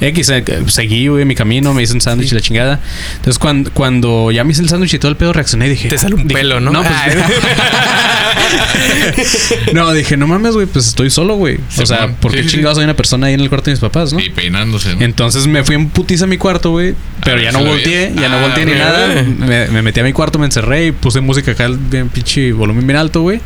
X, 0.00 0.28
eh, 0.28 0.44
seguí, 0.66 1.08
güey, 1.08 1.24
mi 1.24 1.34
camino, 1.34 1.72
me 1.72 1.82
hice 1.82 1.94
un 1.94 2.02
sándwich 2.02 2.32
y 2.32 2.34
la 2.34 2.42
chingada. 2.42 2.80
Entonces, 3.12 3.38
cuando, 3.38 3.70
cuando 3.72 4.30
ya 4.30 4.44
me 4.44 4.52
hice 4.52 4.60
el 4.60 4.68
sándwich 4.68 4.92
y 4.94 4.98
todo 4.98 5.10
el 5.10 5.16
pedo, 5.16 5.32
reaccioné 5.32 5.68
y 5.68 5.70
dije... 5.70 5.88
Te 5.88 5.96
sale 5.96 6.16
un 6.16 6.28
dije, 6.28 6.34
pelo, 6.34 6.60
¿no? 6.60 6.72
No, 6.72 6.82
pues, 6.82 6.94
no, 9.72 9.92
dije, 9.92 10.16
no 10.16 10.26
mames, 10.26 10.54
güey, 10.54 10.66
pues 10.66 10.88
estoy 10.88 11.10
solo, 11.10 11.36
güey. 11.36 11.58
O 11.78 11.86
sea. 11.86 12.08
¿por 12.08 12.32
qué 12.32 12.42
Sí, 12.42 12.50
chingados 12.50 12.78
hay 12.78 12.84
una 12.84 12.94
persona 12.94 13.28
ahí 13.28 13.34
en 13.34 13.40
el 13.40 13.48
cuarto 13.48 13.66
de 13.66 13.72
mis 13.72 13.80
papás, 13.80 14.12
no? 14.12 14.20
Y 14.20 14.30
peinándose. 14.30 14.94
¿no? 14.94 15.02
Entonces 15.02 15.46
me 15.46 15.64
fui 15.64 15.76
en 15.76 15.88
putiza 15.88 16.24
a 16.24 16.26
mi 16.26 16.36
cuarto, 16.36 16.70
güey. 16.70 16.94
Pero 17.24 17.36
ver 17.36 17.46
ya 17.46 17.52
no 17.52 17.64
volteé, 17.64 18.12
ya 18.14 18.28
no 18.28 18.36
Ah, 18.36 18.42
volteé 18.42 18.66
ni 18.66 18.72
nada. 18.72 19.22
Me, 19.22 19.68
me 19.68 19.82
metí 19.82 20.00
a 20.00 20.04
mi 20.04 20.12
cuarto, 20.12 20.38
me 20.38 20.46
encerré 20.46 20.86
y 20.86 20.92
puse 20.92 21.20
música 21.20 21.52
acá 21.52 21.68
bien 21.88 22.08
pinche 22.08 22.52
volumen 22.52 22.86
bien 22.86 22.98
alto, 22.98 23.22
güey. 23.22 23.40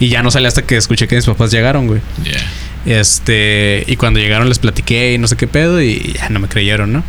Y 0.00 0.08
ya 0.08 0.22
no 0.22 0.30
salí 0.30 0.46
hasta 0.46 0.62
que 0.62 0.76
escuché 0.76 1.08
que 1.08 1.16
mis 1.16 1.26
papás 1.26 1.50
llegaron, 1.50 1.86
güey. 1.86 2.00
Ya. 2.22 2.40
Este, 2.86 3.84
y 3.86 3.96
cuando 3.96 4.20
llegaron 4.20 4.48
les 4.48 4.58
platiqué 4.58 5.14
y 5.14 5.18
no 5.18 5.26
sé 5.26 5.36
qué 5.36 5.46
pedo 5.46 5.80
y 5.80 6.14
ya 6.18 6.28
no 6.28 6.38
me 6.38 6.48
creyeron, 6.48 6.92
¿no? 6.92 7.02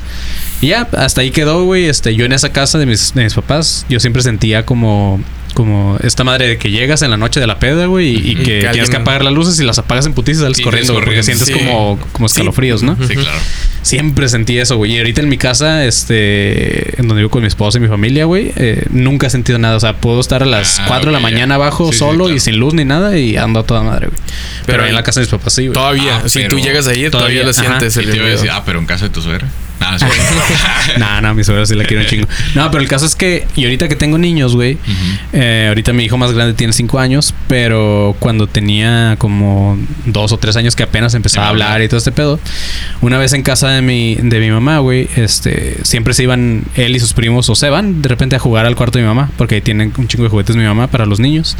Y 0.61 0.67
ya, 0.67 0.87
hasta 0.93 1.21
ahí 1.21 1.31
quedó, 1.31 1.63
güey. 1.65 1.85
Este, 1.85 2.15
yo 2.15 2.25
en 2.25 2.31
esa 2.31 2.49
casa 2.49 2.77
de 2.77 2.85
mis, 2.85 3.13
de 3.13 3.23
mis 3.23 3.33
papás, 3.33 3.85
yo 3.89 3.99
siempre 3.99 4.21
sentía 4.21 4.65
como, 4.65 5.21
como 5.55 5.97
esta 6.03 6.23
madre 6.23 6.47
de 6.47 6.57
que 6.59 6.69
llegas 6.69 7.01
en 7.01 7.09
la 7.09 7.17
noche 7.17 7.39
de 7.39 7.47
la 7.47 7.57
peda, 7.57 7.87
güey, 7.87 8.09
y, 8.09 8.31
y 8.31 8.35
que, 8.35 8.59
Que 8.59 8.67
tienes 8.71 8.91
que 8.91 8.97
apagar 8.97 9.23
las 9.23 9.33
luces 9.33 9.59
y 9.59 9.63
las 9.63 9.79
apagas 9.79 10.05
en 10.05 10.13
putiza 10.13 10.41
y 10.41 10.43
sales 10.43 10.61
corriendo, 10.61 10.93
güey, 10.93 11.03
porque 11.05 11.23
sientes 11.23 11.47
Sí. 11.47 11.53
como, 11.53 11.97
como 12.11 12.27
escalofríos, 12.27 12.83
¿no? 12.83 12.95
Sí, 13.07 13.15
claro. 13.15 13.39
Siempre 13.81 14.27
sentí 14.29 14.57
eso, 14.57 14.77
güey. 14.77 14.93
Y 14.93 14.97
ahorita 14.97 15.21
en 15.21 15.29
mi 15.29 15.37
casa, 15.37 15.85
este, 15.85 16.99
en 16.99 17.07
donde 17.07 17.21
vivo 17.21 17.29
con 17.29 17.41
mi 17.41 17.47
esposa 17.47 17.77
y 17.77 17.81
mi 17.81 17.87
familia, 17.87 18.25
güey, 18.25 18.51
eh, 18.55 18.83
nunca 18.89 19.27
he 19.27 19.29
sentido 19.29 19.59
nada. 19.59 19.75
O 19.77 19.79
sea, 19.79 19.97
puedo 19.97 20.19
estar 20.21 20.41
a 20.43 20.45
las 20.45 20.79
Ah, 20.79 20.85
4 20.87 21.07
de 21.07 21.13
la 21.13 21.19
mañana 21.19 21.55
abajo 21.55 21.87
Sí, 21.87 21.93
sí, 21.93 21.99
solo 21.99 22.23
claro. 22.25 22.35
y 22.35 22.39
sin 22.39 22.57
luz 22.57 22.73
ni 22.73 22.83
nada 22.83 23.17
y 23.17 23.37
ando 23.37 23.59
a 23.59 23.63
toda 23.63 23.83
madre, 23.83 24.07
güey. 24.07 24.17
Pero, 24.17 24.65
Pero 24.65 24.83
ahí 24.83 24.89
en 24.89 24.95
la 24.95 25.03
casa 25.03 25.19
de 25.19 25.25
mis 25.27 25.31
papás 25.31 25.53
sí, 25.53 25.61
güey. 25.67 25.73
Todavía, 25.73 26.21
Ah, 26.25 26.29
si 26.29 26.47
tú 26.47 26.59
llegas 26.59 26.87
ahí, 26.87 27.09
todavía, 27.09 27.11
todavía, 27.11 27.43
lo 27.43 27.49
ajá. 27.51 27.61
sientes. 27.61 27.95
Y 27.97 27.99
el 27.99 28.09
te 28.09 28.17
iba 28.17 28.25
a 28.25 28.29
decir, 28.29 28.49
ah, 28.51 28.63
pero 28.65 28.79
en 28.79 28.85
casa 28.87 29.05
de 29.05 29.11
tu 29.11 29.21
suegra. 29.21 29.47
No, 29.79 29.91
no. 29.91 30.07
No, 30.97 31.21
no, 31.21 31.33
mi 31.35 31.43
suegra 31.43 31.65
sí 31.65 31.75
la 31.75 31.83
quiero 31.85 32.01
un 32.03 32.09
chingo. 32.09 32.27
No, 32.55 32.71
pero 32.71 32.81
el 32.81 32.87
caso 32.89 33.05
es 33.05 33.15
que, 33.15 33.45
y 33.55 33.65
ahorita 33.65 33.87
que 33.87 33.95
tengo 33.95 34.17
niños, 34.17 34.55
güey, 34.55 34.77
eh, 35.33 35.44
ahorita 35.69 35.93
mi 35.93 36.03
hijo 36.03 36.17
más 36.17 36.31
grande 36.33 36.53
tiene 36.53 36.73
5 36.73 36.99
años, 36.99 37.33
pero 37.47 38.15
cuando 38.19 38.47
tenía 38.47 39.15
como 39.17 39.77
2 40.05 40.31
o 40.31 40.37
3 40.37 40.55
años 40.57 40.75
que 40.75 40.83
apenas 40.83 41.13
empezaba 41.13 41.47
a 41.47 41.49
Hablar. 41.49 41.67
hablar 41.73 41.85
y 41.85 41.87
todo 41.89 41.97
este 41.97 42.11
pedo, 42.11 42.39
una 43.01 43.17
vez 43.17 43.33
en 43.33 43.43
casa 43.43 43.69
de 43.69 43.81
mi, 43.81 44.15
de 44.15 44.39
mi 44.39 44.49
mamá, 44.51 44.79
güey, 44.79 45.07
este, 45.15 45.77
siempre 45.83 46.13
se 46.13 46.23
iban 46.23 46.63
él 46.75 46.95
y 46.95 46.99
sus 46.99 47.13
primos 47.13 47.49
o 47.49 47.55
se 47.55 47.69
van 47.69 48.01
de 48.01 48.09
repente 48.09 48.35
a 48.35 48.39
jugar 48.39 48.65
al 48.65 48.75
cuarto 48.75 48.97
de 48.97 49.03
mi 49.03 49.07
mamá, 49.07 49.31
porque 49.37 49.55
ahí 49.55 49.61
tienen 49.61 49.93
un 49.97 50.07
chingo 50.07 50.23
de 50.23 50.29
juguetes 50.29 50.55
mi 50.55 50.63
mamá 50.63 50.87
para 50.87 51.05
los 51.05 51.19
niños. 51.19 51.57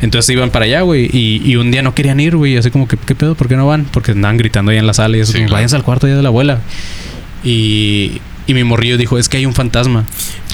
Entonces 0.00 0.26
se 0.26 0.32
iban 0.32 0.50
para 0.50 0.64
allá, 0.64 0.80
güey, 0.82 1.08
y, 1.12 1.42
y 1.44 1.56
un 1.56 1.70
día 1.70 1.82
no 1.82 1.94
querían 1.94 2.18
ir, 2.20 2.36
güey, 2.36 2.56
así 2.56 2.70
como 2.70 2.88
que, 2.88 2.96
¿qué 2.96 3.14
pedo? 3.14 3.34
¿Por 3.34 3.48
qué 3.48 3.56
no 3.56 3.66
van? 3.66 3.84
Porque 3.92 4.12
andaban 4.12 4.36
gritando 4.36 4.70
ahí 4.72 4.78
en 4.78 4.86
la 4.86 4.94
sala 4.94 5.16
y 5.16 5.20
eso, 5.20 5.32
Sí, 5.32 5.38
como, 5.38 5.46
claro. 5.48 5.56
váyanse 5.58 5.76
al 5.76 5.82
cuarto 5.84 6.08
ya 6.08 6.16
de 6.16 6.22
la 6.22 6.28
abuela. 6.28 6.58
Y, 7.44 8.20
y 8.46 8.54
mi 8.54 8.64
morrillo 8.64 8.96
dijo, 8.96 9.18
es 9.18 9.28
que 9.28 9.36
hay 9.38 9.46
un 9.46 9.54
fantasma. 9.54 10.04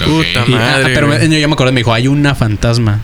Puta 0.05 0.43
ah, 0.43 0.45
Madre, 0.47 0.93
pero 0.93 1.07
me- 1.07 1.19
yo 1.27 1.37
ya 1.37 1.47
me 1.47 1.53
acordé, 1.53 1.71
me 1.71 1.79
dijo, 1.81 1.93
hay 1.93 2.07
una 2.07 2.35
fantasma. 2.35 3.01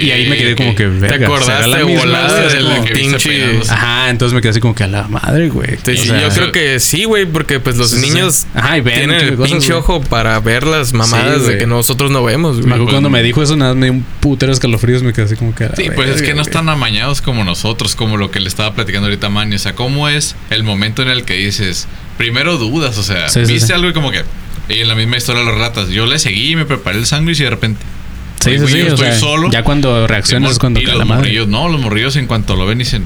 Y 0.00 0.10
ahí 0.12 0.28
me 0.28 0.36
quedé 0.36 0.54
como 0.54 0.74
que, 0.76 0.84
¿Te 0.84 0.88
verga, 0.90 1.26
acordaste 1.26 1.64
¿será 1.64 1.78
la 1.78 1.84
volada 1.84 2.48
que 2.84 2.92
viste 2.94 3.16
pinche... 3.18 3.60
Ajá, 3.68 4.10
entonces 4.10 4.32
me 4.34 4.40
quedé 4.40 4.50
así 4.50 4.60
como 4.60 4.74
que 4.74 4.84
a 4.84 4.86
la 4.86 5.08
madre, 5.08 5.48
güey. 5.48 5.70
Sí, 5.84 5.90
O 5.92 5.96
sí, 5.96 6.06
sea, 6.08 6.20
yo 6.22 6.28
creo 6.32 6.52
que 6.52 6.78
sí, 6.78 7.04
güey, 7.04 7.26
porque 7.26 7.58
pues 7.58 7.76
los 7.76 7.90
Sí, 7.90 7.96
sí, 7.96 8.02
sí. 8.04 8.10
niños 8.12 8.46
Ajá, 8.54 8.78
y 8.78 8.82
ven 8.82 8.94
un 8.94 8.98
tienen 9.08 9.20
el 9.20 9.30
de 9.30 9.36
cosas, 9.36 9.50
pinche 9.52 9.68
güey. 9.68 9.78
ojo 9.80 10.00
para 10.02 10.38
ver 10.38 10.64
las 10.64 10.92
mamadas 10.92 11.42
Sí, 11.42 11.48
de 11.48 11.58
que 11.58 11.66
nosotros 11.66 12.12
no 12.12 12.22
vemos, 12.22 12.56
Me 12.58 12.62
güey. 12.62 12.66
acuerdo 12.74 12.84
Pues, 12.84 12.94
cuando 12.94 13.10
me 13.10 13.22
dijo 13.24 13.42
eso, 13.42 13.56
nada 13.56 13.72
más 13.72 13.80
me 13.80 13.86
dio 13.86 13.92
un 13.94 14.04
putero 14.20 14.50
de 14.50 14.54
escalofríos, 14.54 15.02
me 15.02 15.12
quedé 15.12 15.24
así 15.24 15.34
como 15.34 15.52
que 15.54 15.64
a 15.64 15.68
la 15.70 15.74
Sí, 15.76 15.88
pues 15.92 16.10
es 16.10 16.22
que 16.22 16.34
no 16.34 16.42
están 16.42 16.68
amañados 16.68 17.20
como 17.20 17.42
nosotros, 17.42 17.96
como 17.96 18.16
lo 18.16 18.30
que 18.30 18.38
le 18.38 18.48
estaba 18.48 18.74
platicando 18.74 19.06
ahorita 19.08 19.28
Manny. 19.28 19.56
O 19.56 19.58
sea, 19.58 19.74
¿cómo 19.74 20.08
es 20.08 20.36
el 20.50 20.62
momento 20.62 21.02
en 21.02 21.08
el 21.08 21.24
que 21.24 21.34
dices, 21.34 21.88
primero 22.18 22.58
dudas, 22.58 22.98
o 22.98 23.02
sea, 23.02 23.28
Sí, 23.30 23.40
viste 23.40 23.68
sí. 23.68 23.72
algo 23.72 23.88
y 23.88 23.92
como 23.94 24.10
que, 24.10 24.22
y 24.68 24.80
en 24.80 24.88
la 24.88 24.94
misma 24.94 25.16
historia 25.16 25.42
de 25.42 25.48
las 25.50 25.58
ratas, 25.58 25.88
yo 25.88 26.04
le 26.04 26.18
seguí, 26.18 26.54
me 26.56 26.66
preparé 26.66 26.98
el 26.98 27.06
sándwich 27.06 27.40
y 27.40 27.44
de 27.44 27.50
repente, 27.50 27.80
Sí, 28.40 28.58
sí, 28.58 28.66
sí. 28.66 28.78
yo 28.80 28.86
estoy 28.88 28.98
sea, 29.06 29.18
solo. 29.18 29.50
Ya 29.50 29.62
cuando 29.64 30.06
reaccionas 30.06 30.52
es 30.52 30.58
cuando 30.58 30.80
y 30.80 30.84
los 30.84 30.96
la 30.96 31.04
madre. 31.06 31.46
no, 31.46 31.68
los 31.68 31.80
morrillos 31.80 32.14
en 32.16 32.26
cuanto 32.26 32.54
lo 32.56 32.66
ven 32.66 32.78
dicen, 32.78 33.04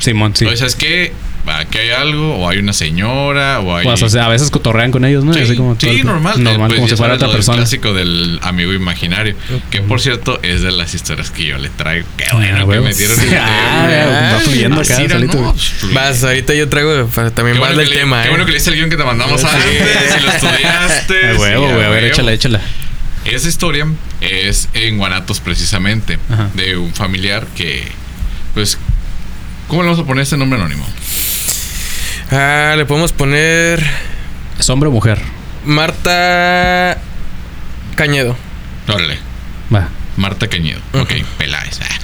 Simón, 0.00 0.34
sí. 0.34 0.44
¿sabes 0.56 0.74
qué? 0.74 1.12
Aquí 1.46 1.78
hay 1.78 1.90
algo, 1.90 2.36
o 2.38 2.48
hay 2.48 2.58
una 2.58 2.72
señora, 2.72 3.60
o 3.60 3.76
hay... 3.76 3.86
O 3.86 3.96
sea, 4.08 4.26
a 4.26 4.28
veces 4.28 4.50
cotorrean 4.50 4.90
con 4.90 5.04
ellos, 5.04 5.24
¿no? 5.24 5.34
Sí, 5.34 5.40
Así 5.40 5.56
como 5.56 5.76
sí, 5.78 5.88
el- 5.88 6.04
normal. 6.06 6.42
Normal, 6.42 6.68
Pues 6.68 6.78
como 6.78 6.88
ya 6.88 6.94
si 6.94 6.98
fuera 6.98 7.14
otra 7.14 7.30
persona. 7.30 7.58
clásico 7.58 7.92
del 7.92 8.38
amigo 8.42 8.72
imaginario. 8.72 9.36
Que 9.70 9.82
por 9.82 10.00
cierto 10.00 10.40
es 10.42 10.62
de 10.62 10.72
las 10.72 10.94
historias 10.94 11.30
que 11.30 11.44
yo 11.44 11.58
le 11.58 11.68
traigo. 11.68 12.06
Qué 12.16 12.24
bueno 12.32 12.58
Ah, 12.60 12.88
que 12.88 12.94
Sí, 12.94 13.04
el 13.28 13.38
ah, 13.38 14.30
va 14.34 14.40
fluyendo 14.40 14.80
acá, 14.80 14.96
era, 15.02 15.14
solito, 15.16 15.38
no, 15.40 15.52
pues. 15.52 15.92
Vas, 15.92 16.24
ahorita 16.24 16.54
yo 16.54 16.68
traigo 16.68 17.06
para 17.08 17.30
también 17.30 17.58
más 17.58 17.68
bueno 17.68 17.80
del 17.80 17.88
que 17.88 17.94
le- 17.94 18.00
tema, 18.00 18.22
Qué 18.22 18.28
eh. 18.28 18.30
bueno 18.30 18.46
que 18.46 18.52
leíste 18.52 18.70
el 18.70 18.76
guion 18.76 18.90
que 18.90 18.96
te 18.96 19.04
mandamos 19.04 19.40
Sí. 19.40 19.46
antes 19.46 20.16
y 20.18 20.22
lo 20.22 20.30
estudiaste. 20.30 21.30
A 21.36 21.38
huevo, 21.38 21.68
güey. 21.68 21.84
A 21.84 21.88
ver, 21.90 22.04
échala, 22.04 22.32
échala. 22.32 22.60
Esa 23.26 23.48
historia 23.48 23.86
es 24.20 24.68
en 24.74 24.98
Guanatos 24.98 25.40
precisamente. 25.40 26.18
Ajá. 26.30 26.48
De 26.54 26.76
un 26.76 26.92
familiar 26.94 27.46
que, 27.56 27.86
pues, 28.54 28.78
¿cómo 29.68 29.82
le 29.82 29.88
vamos 29.90 30.04
a 30.04 30.06
poner 30.06 30.22
este 30.22 30.36
nombre 30.36 30.58
anónimo? 30.58 30.86
Ah, 32.36 32.74
le 32.76 32.84
podemos 32.84 33.12
poner 33.12 33.80
¿Es 34.58 34.68
hombre 34.68 34.88
o 34.88 34.92
mujer? 34.92 35.20
Marta 35.64 36.98
Cañedo. 37.94 38.36
Órale. 38.88 39.18
Va. 39.72 39.88
Marta 40.16 40.48
Cañedo. 40.48 40.80
Ok, 40.94 41.12
Peláez. 41.38 41.80
Ah. 41.80 41.98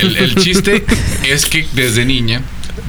El, 0.00 0.16
el 0.16 0.34
chiste 0.34 0.84
es 1.28 1.46
que 1.46 1.64
desde 1.74 2.04
niña 2.04 2.42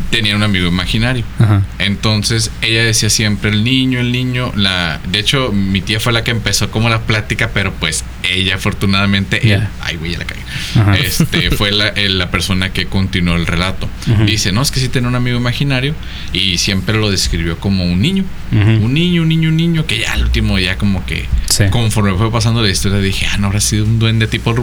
tenía 0.09 0.35
un 0.35 0.43
amigo 0.43 0.67
imaginario. 0.67 1.23
Ajá. 1.39 1.63
Entonces 1.79 2.51
ella 2.61 2.83
decía 2.83 3.09
siempre 3.09 3.51
el 3.51 3.63
niño, 3.63 3.99
el 3.99 4.11
niño. 4.11 4.51
La, 4.55 4.99
de 5.09 5.19
hecho, 5.19 5.51
mi 5.51 5.81
tía 5.81 5.99
fue 5.99 6.13
la 6.13 6.23
que 6.23 6.31
empezó 6.31 6.69
como 6.71 6.89
la 6.89 7.01
plática, 7.01 7.49
pero 7.53 7.73
pues 7.73 8.03
ella 8.23 8.55
afortunadamente, 8.55 9.53
él- 9.53 9.67
ay 9.81 9.97
güey, 9.97 10.13
ya 10.13 10.19
la 10.19 10.25
cagué. 10.25 10.41
Ajá. 10.75 10.95
Este 10.97 11.51
fue 11.55 11.71
la, 11.71 11.93
la 11.95 12.31
persona 12.31 12.71
que 12.71 12.85
continuó 12.85 13.35
el 13.35 13.45
relato. 13.45 13.89
Dice, 14.25 14.51
no, 14.51 14.61
es 14.61 14.71
que 14.71 14.79
sí 14.79 14.89
tenía 14.89 15.09
un 15.09 15.15
amigo 15.15 15.37
imaginario 15.37 15.95
y 16.31 16.57
siempre 16.57 16.97
lo 16.97 17.09
describió 17.11 17.57
como 17.59 17.85
un 17.85 18.01
niño. 18.01 18.23
Un 18.51 18.93
niño, 18.93 19.23
un 19.23 19.29
niño, 19.29 19.49
un 19.49 19.57
niño, 19.57 19.85
que 19.87 19.97
ya 19.99 20.13
al 20.13 20.23
último 20.23 20.59
ya 20.59 20.77
como 20.77 21.05
que 21.05 21.25
Sí. 21.49 21.65
conforme 21.69 22.15
fue 22.17 22.31
pasando 22.31 22.61
la 22.63 22.69
historia 22.69 22.97
dije, 22.99 23.27
ah, 23.31 23.37
no 23.37 23.47
habrá 23.47 23.59
sido 23.59 23.85
un 23.85 23.99
duende 23.99 24.25
tipo. 24.27 24.53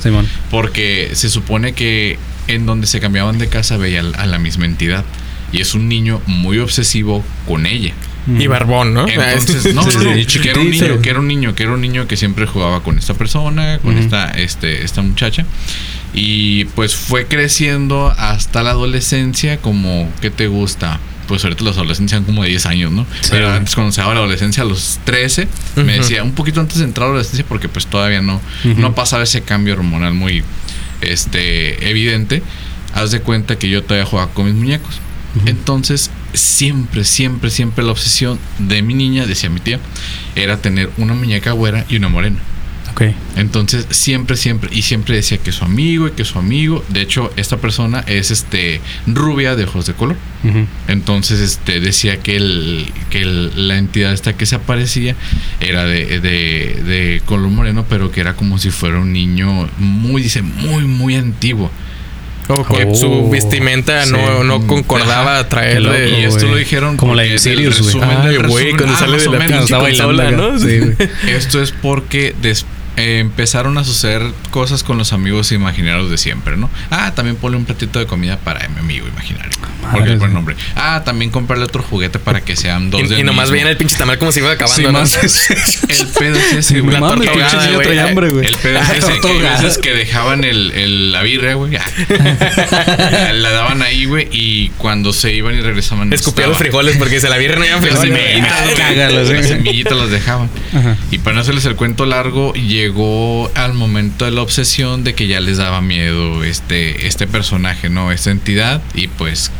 Simón. 0.00 0.26
Porque 0.50 1.10
se 1.14 1.28
supone 1.28 1.72
que 1.74 2.18
en 2.48 2.66
donde 2.66 2.86
se 2.86 3.00
cambiaban 3.00 3.38
de 3.38 3.48
casa 3.48 3.76
veía 3.76 4.00
a 4.00 4.26
la 4.26 4.38
misma 4.38 4.66
entidad. 4.66 5.04
y 5.52 5.60
es 5.60 5.74
un 5.74 5.88
niño 5.88 6.20
muy 6.26 6.58
obsesivo 6.58 7.24
con 7.46 7.66
ella. 7.66 7.94
Y 8.26 8.46
barbón, 8.46 8.94
¿no? 8.94 9.06
Entonces, 9.06 9.74
no, 9.74 9.84
que 9.86 10.50
era 10.50 10.60
un 10.60 10.70
niño, 10.70 11.00
que 11.02 11.10
era 11.10 11.20
un 11.20 11.28
niño, 11.28 11.54
que 11.54 11.62
era 11.62 11.72
un 11.72 11.80
niño 11.80 12.08
que 12.08 12.16
siempre 12.16 12.46
jugaba 12.46 12.82
con 12.82 12.98
esta 12.98 13.14
persona, 13.14 13.78
con 13.80 13.98
esta, 13.98 14.30
este, 14.30 14.82
esta 14.82 15.02
muchacha. 15.02 15.44
Y 16.14 16.64
pues 16.66 16.94
fue 16.94 17.26
creciendo 17.26 18.14
hasta 18.16 18.62
la 18.62 18.70
adolescencia, 18.70 19.58
como, 19.58 20.10
¿qué 20.20 20.30
te 20.30 20.46
gusta? 20.46 21.00
Pues 21.26 21.42
ahorita 21.44 21.64
los 21.64 21.76
adolescentes 21.76 22.16
son 22.16 22.24
como 22.24 22.42
de 22.42 22.50
10 22.50 22.66
años, 22.66 22.92
¿no? 22.92 23.06
Sí, 23.20 23.28
Pero 23.30 23.50
antes 23.50 23.74
cuando 23.74 23.92
se 23.92 24.00
daba 24.00 24.14
la 24.14 24.20
adolescencia 24.20 24.62
a 24.62 24.66
los 24.66 25.00
13, 25.04 25.48
me 25.76 25.98
decía, 25.98 26.22
un 26.22 26.32
poquito 26.32 26.60
antes 26.60 26.78
de 26.78 26.84
entrar 26.84 27.06
a 27.06 27.08
la 27.08 27.14
adolescencia, 27.14 27.44
porque 27.48 27.68
pues 27.68 27.86
todavía 27.86 28.22
no, 28.22 28.40
no 28.76 28.94
pasaba 28.94 29.24
ese 29.24 29.42
cambio 29.42 29.74
hormonal 29.74 30.14
muy 30.14 30.44
este, 31.12 31.88
evidente, 31.90 32.42
haz 32.92 33.10
de 33.10 33.20
cuenta 33.20 33.58
que 33.58 33.68
yo 33.68 33.82
todavía 33.82 34.06
jugaba 34.06 34.32
con 34.32 34.46
mis 34.46 34.54
muñecos. 34.54 35.00
Entonces, 35.46 36.10
siempre, 36.32 37.04
siempre, 37.04 37.50
siempre 37.50 37.84
la 37.84 37.90
obsesión 37.90 38.38
de 38.58 38.82
mi 38.82 38.94
niña, 38.94 39.26
decía 39.26 39.50
mi 39.50 39.58
tía, 39.58 39.80
era 40.36 40.58
tener 40.58 40.90
una 40.96 41.14
muñeca 41.14 41.52
güera 41.52 41.84
y 41.88 41.96
una 41.96 42.08
morena. 42.08 42.38
Ok. 42.94 43.02
Entonces, 43.36 43.86
siempre, 43.90 44.36
siempre, 44.36 44.70
y 44.72 44.82
siempre 44.82 45.16
decía 45.16 45.38
que 45.38 45.50
su 45.50 45.64
amigo 45.64 46.06
y 46.06 46.12
que 46.12 46.24
su 46.24 46.38
amigo, 46.38 46.84
de 46.90 47.00
hecho, 47.02 47.32
esta 47.36 47.56
persona 47.56 48.04
es 48.06 48.30
este 48.30 48.80
rubia 49.06 49.56
de 49.56 49.64
ojos 49.64 49.86
de 49.86 49.94
color. 49.94 50.16
Entonces, 50.88 51.40
este 51.40 51.80
decía 51.80 52.18
que 52.20 52.36
el, 52.36 52.86
que 53.10 53.22
el- 53.22 53.66
la 53.68 53.78
entidad 53.78 54.12
esta 54.12 54.34
que 54.36 54.46
se 54.46 54.54
aparecía 54.56 55.16
era 55.60 55.84
de, 55.84 56.20
de, 56.20 56.82
de 56.84 57.22
color 57.24 57.48
moreno, 57.50 57.84
pero 57.88 58.10
que 58.12 58.20
era 58.20 58.34
como 58.34 58.58
si 58.58 58.70
fuera 58.70 58.98
un 59.00 59.12
niño 59.12 59.68
muy, 59.78 60.22
dice, 60.22 60.42
muy, 60.42 60.84
muy 60.84 61.16
antiguo. 61.16 61.70
O 62.46 62.62
que 62.62 62.84
Oh, 62.84 62.94
su 62.94 63.30
vestimenta 63.30 64.04
no, 64.04 64.18
sí. 64.18 64.46
no 64.46 64.66
concordaba 64.66 65.38
a 65.38 65.48
traer 65.48 65.76
Qué 65.76 65.80
loco, 65.80 65.94
de- 65.96 66.10
y 66.20 66.24
esto 66.24 66.46
lo 66.46 66.56
dijeron 66.56 66.98
Como 66.98 67.14
la 67.14 67.22
de 67.22 67.38
Sirius, 67.38 67.80
güey. 67.80 67.94
resumen- 67.94 68.76
cuando 68.76 68.94
ah, 68.94 68.98
sale 68.98 69.12
de 69.16 69.24
la 69.24 69.32
güey. 70.62 71.08
Esto 71.34 71.62
es 71.62 71.72
porque 71.72 72.34
des- 72.42 72.66
eh, 72.96 73.18
empezaron 73.20 73.76
a 73.78 73.84
suceder 73.84 74.22
cosas 74.50 74.82
con 74.82 74.98
los 74.98 75.12
amigos 75.12 75.52
imaginarios 75.52 76.10
de 76.10 76.18
siempre, 76.18 76.56
¿no? 76.56 76.70
Ah, 76.90 77.12
también 77.14 77.36
ponle 77.36 77.56
un 77.56 77.64
platito 77.64 77.98
de 77.98 78.06
comida 78.06 78.38
para 78.38 78.68
mi 78.68 78.78
amigo 78.80 79.06
imaginario. 79.08 79.50
Porque 79.82 79.98
Madre, 80.00 80.12
es 80.14 80.18
buen 80.18 80.32
nombre. 80.32 80.56
Ah, 80.76 81.02
también 81.04 81.30
comprarle 81.30 81.64
otro 81.64 81.82
juguete 81.82 82.18
para 82.18 82.40
que 82.40 82.56
sean 82.56 82.90
dos 82.90 83.02
Y, 83.02 83.06
del 83.08 83.18
y 83.20 83.22
nomás 83.22 83.50
veían 83.50 83.68
el 83.68 83.76
pinche 83.76 83.96
tamal 83.96 84.18
como 84.18 84.32
si 84.32 84.40
iba 84.40 84.52
acabando. 84.52 84.76
Sí, 84.76 84.82
¿no? 84.84 84.92
más. 84.92 85.14
El 85.88 86.06
pedo 86.08 86.36
es 86.36 86.52
ese, 86.52 86.80
güey. 86.80 86.98
La 86.98 87.14
niño 87.14 87.74
güey. 87.74 87.86
trae 87.86 88.00
hambre, 88.00 88.30
güey. 88.30 88.46
El 88.46 88.56
pedo 88.56 88.78
es 88.78 88.90
ese, 89.04 89.20
que 89.20 89.28
hay 89.28 89.38
veces 89.40 89.78
que 89.78 89.92
dejaban 89.92 90.44
el, 90.44 90.70
el- 90.72 91.12
la 91.12 91.22
birria, 91.22 91.54
güey. 91.54 91.76
ah. 91.76 91.84
la 93.34 93.50
daban 93.50 93.82
ahí, 93.82 94.04
güey, 94.06 94.28
y 94.32 94.68
cuando 94.78 95.12
se 95.12 95.32
iban 95.34 95.54
y 95.54 95.60
regresaban. 95.60 96.08
no 96.08 96.14
Escupía 96.14 96.46
los 96.46 96.58
frijoles 96.58 96.96
porque 96.96 97.20
se 97.20 97.28
la 97.28 97.36
vieron 97.36 97.60
no 97.60 97.66
Las 97.66 97.80
frijoles. 97.80 98.14
semillitas, 98.16 99.12
Las 99.12 99.46
semillitas 99.48 99.96
las 99.98 100.10
dejaban. 100.10 100.50
Ajá. 100.74 100.96
Y 101.10 101.18
para 101.18 101.34
no 101.34 101.40
hacerles 101.42 101.64
el 101.66 101.76
cuento 101.76 102.06
largo, 102.06 102.52
llegó 102.54 102.83
al 103.54 103.74
momento 103.74 104.24
de 104.24 104.30
la 104.30 104.42
obsesión 104.42 105.04
de 105.04 105.14
que 105.14 105.26
ya 105.26 105.40
les 105.40 105.58
daba 105.58 105.80
miedo 105.80 106.44
este, 106.44 107.06
este 107.06 107.26
personaje, 107.26 107.88
¿no? 107.88 108.12
Esta 108.12 108.30
entidad. 108.30 108.82
Y 108.94 109.08
pues 109.08 109.50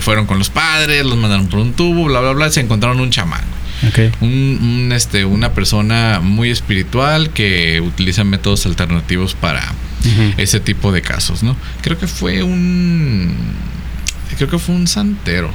fueron 0.00 0.26
con 0.26 0.38
los 0.38 0.50
padres, 0.50 1.04
los 1.04 1.16
mandaron 1.16 1.46
por 1.48 1.60
un 1.60 1.72
tubo, 1.72 2.04
bla, 2.04 2.20
bla, 2.20 2.32
bla. 2.32 2.50
Se 2.50 2.60
encontraron 2.60 3.00
un 3.00 3.10
chamán. 3.10 3.44
Un, 4.20 4.58
un, 4.60 4.92
este, 4.92 5.24
una 5.24 5.52
persona 5.52 6.20
muy 6.20 6.50
espiritual 6.50 7.30
que 7.30 7.80
utiliza 7.80 8.24
métodos 8.24 8.66
alternativos 8.66 9.34
para 9.34 9.62
ese 10.36 10.60
tipo 10.60 10.90
de 10.92 11.02
casos, 11.02 11.42
¿no? 11.42 11.56
Creo 11.82 11.98
que 11.98 12.06
fue 12.06 12.42
un. 12.42 13.34
Creo 14.36 14.48
que 14.48 14.58
fue 14.58 14.74
un 14.74 14.86
santero. 14.86 15.50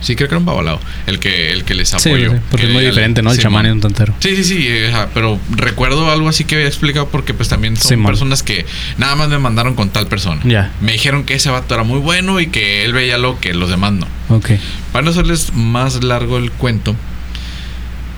Sí, 0.00 0.16
creo 0.16 0.28
que 0.28 0.34
era 0.34 0.38
un 0.38 0.44
babalao. 0.46 0.80
El 1.06 1.18
que, 1.18 1.50
el 1.50 1.64
que 1.64 1.74
les 1.74 1.92
apoyó. 1.92 2.30
sí, 2.30 2.36
porque 2.50 2.66
Que 2.66 2.68
es 2.68 2.74
muy 2.74 2.84
diferente, 2.84 3.22
¿no? 3.22 3.32
El 3.32 3.38
chamán 3.38 3.66
y 3.66 3.70
un 3.70 3.80
tantero. 3.80 4.14
Sí, 4.20 4.36
sí, 4.36 4.44
sí, 4.44 4.68
pero 5.14 5.38
recuerdo 5.50 6.10
algo 6.10 6.28
así 6.28 6.44
que 6.44 6.56
había 6.56 6.68
explicado 6.68 7.08
porque 7.08 7.34
pues 7.34 7.48
también 7.48 7.76
son 7.76 8.04
personas 8.04 8.42
que 8.42 8.66
nada 8.96 9.16
más 9.16 9.28
me 9.28 9.38
mandaron 9.38 9.74
con 9.74 9.90
tal 9.90 10.06
persona. 10.06 10.40
Ya. 10.44 10.72
Me 10.80 10.92
dijeron 10.92 11.24
que 11.24 11.34
ese 11.34 11.50
vato 11.50 11.74
era 11.74 11.82
muy 11.84 11.98
bueno 11.98 12.40
y 12.40 12.48
que 12.48 12.84
él 12.84 12.92
veía 12.92 13.18
lo 13.18 13.40
que 13.40 13.54
los 13.54 13.70
demás 13.70 13.92
no. 13.92 14.06
Ok. 14.28 14.50
Para 14.92 15.04
no 15.04 15.10
hacerles 15.10 15.52
más 15.54 16.02
largo 16.04 16.38
el 16.38 16.50
cuento, 16.52 16.94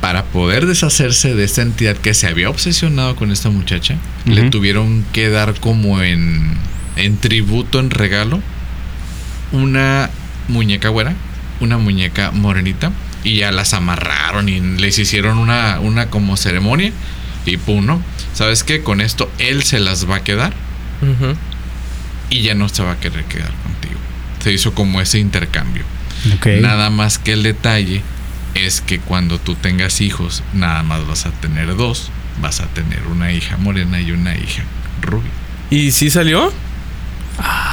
para 0.01 0.25
poder 0.25 0.67
deshacerse 0.67 1.35
de 1.35 1.45
esta 1.45 1.63
entidad 1.63 1.97
que 1.97 2.15
se 2.15 2.27
había 2.27 2.49
obsesionado 2.49 3.17
con 3.17 3.31
esta 3.31 3.51
muchacha, 3.51 3.97
le 4.25 4.49
tuvieron 4.51 5.05
que 5.13 5.29
dar 5.29 5.59
como 5.61 6.03
en, 6.03 6.55
en 6.97 7.17
tributo, 7.19 7.81
en 7.81 7.91
regalo, 7.91 8.41
una 9.53 10.11
muñeca 10.49 10.89
güera, 10.89 11.15
una 11.61 11.79
muñeca 11.79 12.31
morenita, 12.31 12.93
y 13.23 13.39
ya 13.39 13.53
las 13.53 13.75
amarraron 13.75 14.49
y 14.49 14.61
les 14.61 14.99
hicieron 14.99 15.39
una, 15.39 15.79
una 15.81 16.07
como 16.11 16.37
ceremonia, 16.37 16.93
y 17.47 17.57
pum, 17.57 17.85
¿no? 17.87 18.03
¿Sabes 18.35 18.65
qué? 18.65 18.83
Con 18.83 19.01
esto 19.01 19.31
él 19.39 19.63
se 19.63 19.81
las 19.81 20.09
va 20.09 20.17
a 20.17 20.25
quedar 20.25 20.53
y 22.31 22.43
ya 22.43 22.55
no 22.55 22.69
se 22.69 22.83
va 22.83 22.93
a 22.93 23.01
querer 23.01 23.25
quedar 23.25 23.53
contigo. 23.63 23.99
Se 24.43 24.53
hizo 24.53 24.75
como 24.75 25.01
ese 25.01 25.19
intercambio. 25.19 25.83
Nada 26.61 26.91
más 26.91 27.19
que 27.19 27.33
el 27.33 27.43
detalle 27.43 28.03
es 28.55 28.81
que 28.81 28.99
cuando 28.99 29.39
tú 29.39 29.55
tengas 29.55 30.01
hijos, 30.01 30.43
nada 30.55 30.83
más 30.83 31.07
vas 31.07 31.27
a 31.27 31.31
tener 31.31 31.77
dos. 31.77 32.11
Vas 32.41 32.61
a 32.61 32.67
tener 32.67 33.07
una 33.07 33.33
hija 33.33 33.57
morena 33.57 34.01
y 34.01 34.13
una 34.13 34.35
hija 34.35 34.63
rubia. 35.03 35.31
¿Y 35.71 35.93
sí 35.93 36.11
salió? 36.11 36.53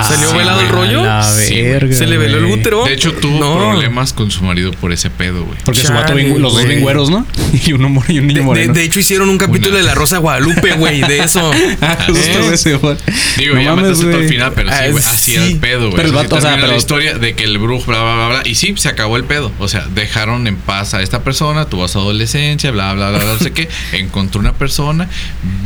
¿Salió 0.08 0.30
sí, 0.32 0.38
velado 0.38 0.62
el 0.62 0.70
rollo? 0.70 1.04
La 1.04 1.24
Sí, 1.24 1.62
verga, 1.62 1.94
¿Se 1.96 2.06
le 2.08 2.18
veló 2.18 2.38
el 2.38 2.46
útero? 2.46 2.86
De 2.86 2.94
hecho, 2.94 3.14
tuvo 3.14 3.40
No. 3.40 3.58
problemas 3.58 4.14
con 4.14 4.32
su 4.32 4.44
marido 4.44 4.72
por 4.72 4.94
ese 4.94 5.10
pedo, 5.10 5.44
güey. 5.44 5.58
Porque 5.66 5.82
su 5.84 5.92
vato 5.92 6.10
Chale, 6.10 6.24
bien- 6.24 6.42
los 6.42 6.54
dos 6.54 6.62
güey. 6.62 6.68
bien 6.68 6.82
güeros, 6.82 7.10
¿no? 7.10 7.26
Y 7.66 7.74
uno 7.74 7.90
mor- 7.90 8.06
y 8.08 8.20
un 8.20 8.28
niño 8.28 8.40
de- 8.40 8.46
moreno. 8.46 8.74
de 8.74 8.84
hecho, 8.84 9.00
hicieron 9.00 9.30
un 9.30 9.38
capítulo 9.38 9.70
Una. 9.72 9.78
de 9.80 9.84
La 9.84 9.96
Rosa 9.96 10.16
de 10.16 10.22
Guadalupe, 10.22 10.74
güey, 10.74 11.02
de 11.02 11.20
eso. 11.20 11.52
Ah, 11.82 11.98
justo 12.08 12.20
¿Eh? 12.40 12.54
ese, 12.54 12.76
güey. 12.76 12.96
Digo, 13.38 13.56
No 13.56 13.62
ya 13.62 13.76
mames, 13.76 14.02
güey. 14.04 14.16
al 14.16 14.30
final, 14.30 14.52
pero 14.56 14.70
sí, 14.70 14.76
Ah, 14.80 14.88
güey. 14.92 15.04
Así 15.06 15.36
era 15.36 15.46
el 15.46 15.58
pedo, 15.58 15.80
güey. 15.90 15.96
Pero 15.96 16.08
el 16.10 16.14
vato, 16.14 16.36
o 16.36 16.42
sea, 16.42 16.52
termina 16.52 16.62
pero- 16.62 16.72
la 16.74 16.78
historia 16.78 17.14
de 17.18 17.34
que 17.36 17.44
el 17.44 17.58
brujo, 17.58 17.86
bla, 17.92 18.02
bla, 18.04 18.16
bla, 18.16 18.28
bla. 18.30 18.42
Y 18.46 18.56
sí, 18.56 18.74
se 18.78 18.88
acabó 18.90 19.18
el 19.18 19.26
pedo. 19.26 19.52
O 19.60 19.68
sea, 19.68 19.86
dejaron 19.94 20.48
en 20.48 20.56
paz 20.58 20.94
a 20.94 21.02
esta 21.02 21.24
persona, 21.24 21.66
tuvo 21.66 21.88
su 21.88 22.00
adolescencia, 22.00 22.72
bla, 22.72 22.94
bla, 22.94 23.10
bla, 23.10 23.20
bla, 23.20 23.34
no 23.34 23.40
sé 23.40 23.52
qué. 23.52 23.68
Encontró 23.92 24.40
una 24.40 24.54
persona, 24.54 25.10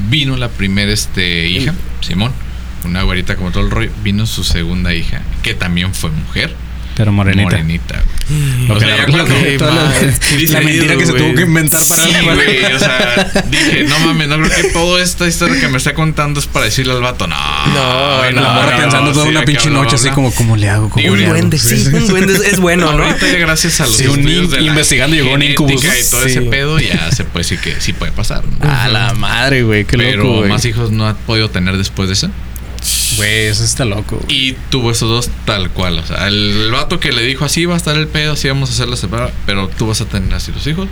vino 0.10 0.38
la 0.38 0.50
primera 0.50 0.92
este, 0.92 1.48
hija, 1.48 1.74
Simón. 2.02 2.32
Una 2.84 3.04
güerita 3.04 3.36
como 3.36 3.52
todo 3.52 3.64
el 3.64 3.72
rollo. 3.72 3.92
Vino 4.04 4.26
su 4.26 4.44
segunda 4.44 4.94
hija, 4.94 5.22
que 5.44 5.54
también 5.54 5.94
fue 5.94 6.10
mujer. 6.12 6.54
Pero 6.96 7.14
morenita. 7.14 7.44
Morenita, 7.52 8.04
güey. 8.28 8.68
Lo 8.68 8.76
O 8.76 8.78
que 8.80 8.86
sea, 8.86 8.96
la- 8.96 8.98
ya 8.98 9.06
cuando- 9.12 9.34
la, 10.52 10.60
mentira 10.62 10.98
que 10.98 11.06
se 11.06 11.14
tuvo 11.14 11.34
que 11.36 11.42
inventar 11.44 11.80
para 11.88 12.04
Sí, 12.04 12.12
güey, 12.36 12.74
o 12.74 12.80
sea, 12.80 13.32
dije, 13.50 13.86
no 13.86 13.98
mames, 14.00 14.28
no 14.28 14.38
creo 14.42 14.50
que 14.50 14.64
toda 14.74 15.02
esta 15.02 15.26
historia 15.28 15.60
que 15.60 15.70
me 15.70 15.78
está 15.78 15.94
contando 15.94 16.40
es 16.42 16.48
para 16.48 16.66
decirle 16.66 16.92
al 16.94 17.02
vato, 17.02 17.28
no. 17.28 17.36
No, 17.68 18.32
no, 18.32 18.42
la 18.42 18.52
morra 18.54 18.72
no, 18.76 18.82
pensando 18.84 19.12
toda 19.14 19.24
sí, 19.26 19.32
una 19.32 19.46
pinche 19.46 19.70
noche 19.70 19.96
así 19.96 20.10
como, 20.10 20.32
¿cómo 20.34 20.58
le 20.58 20.70
hago? 20.70 20.90
¿Cómo 20.90 21.02
Digo, 21.02 21.16
le 21.16 21.24
Un 21.24 21.30
duende, 21.30 21.58
sí, 21.60 21.88
un 21.94 22.08
duende 22.08 22.34
es- 22.34 22.60
bueno, 22.60 22.92
¿no? 22.94 23.04
Ahorita 23.06 23.26
ya 23.32 23.38
gracias 23.40 23.80
a 23.80 23.86
los 23.86 23.96
Sí, 23.96 24.08
un 24.08 24.20
investigando 24.60 25.16
llegó 25.16 25.34
un 25.34 25.44
incubus, 25.44 25.84
y 25.86 26.10
todo 26.10 26.24
Sí. 26.24 26.32
ese 26.32 26.42
pedo 26.42 26.78
ya 26.80 27.10
se 27.12 27.24
puede 27.24 27.44
decir 27.44 27.60
que 27.60 27.80
sí 27.80 27.94
puede 27.94 28.12
pasar. 28.12 28.44
A 28.62 28.90
la 28.90 29.14
madre, 29.14 29.64
güey, 29.64 29.86
qué 29.86 29.98
Pero 29.98 30.24
loco, 30.26 30.48
más 30.48 30.66
hijos 30.66 30.92
no 30.92 31.08
ha 31.08 31.16
podido 31.16 31.50
tener 31.50 31.78
después 31.78 32.10
de 32.10 32.14
eso. 32.14 32.30
Güey, 33.18 33.46
eso 33.48 33.64
está 33.64 33.86
loco. 33.86 34.20
Y 34.28 34.54
tuvo 34.70 34.92
esos 34.92 35.10
dos 35.10 35.30
tal 35.46 35.70
cual. 35.72 36.00
O 36.00 36.06
sea, 36.06 36.28
el, 36.28 36.36
el 36.66 36.72
vato 36.72 37.00
que 37.00 37.12
le 37.12 37.24
dijo 37.24 37.46
así 37.46 37.66
va 37.66 37.74
a 37.76 37.78
estar 37.78 37.96
el 37.96 38.08
pedo, 38.08 38.34
así 38.34 38.48
vamos 38.48 38.70
a 38.70 38.74
hacer 38.74 38.88
la 38.88 38.96
separada, 38.96 39.32
pero 39.46 39.68
tú 39.70 39.88
vas 39.88 40.02
a 40.02 40.06
tener 40.06 40.34
así 40.34 40.52
los 40.52 40.66
hijos. 40.68 40.88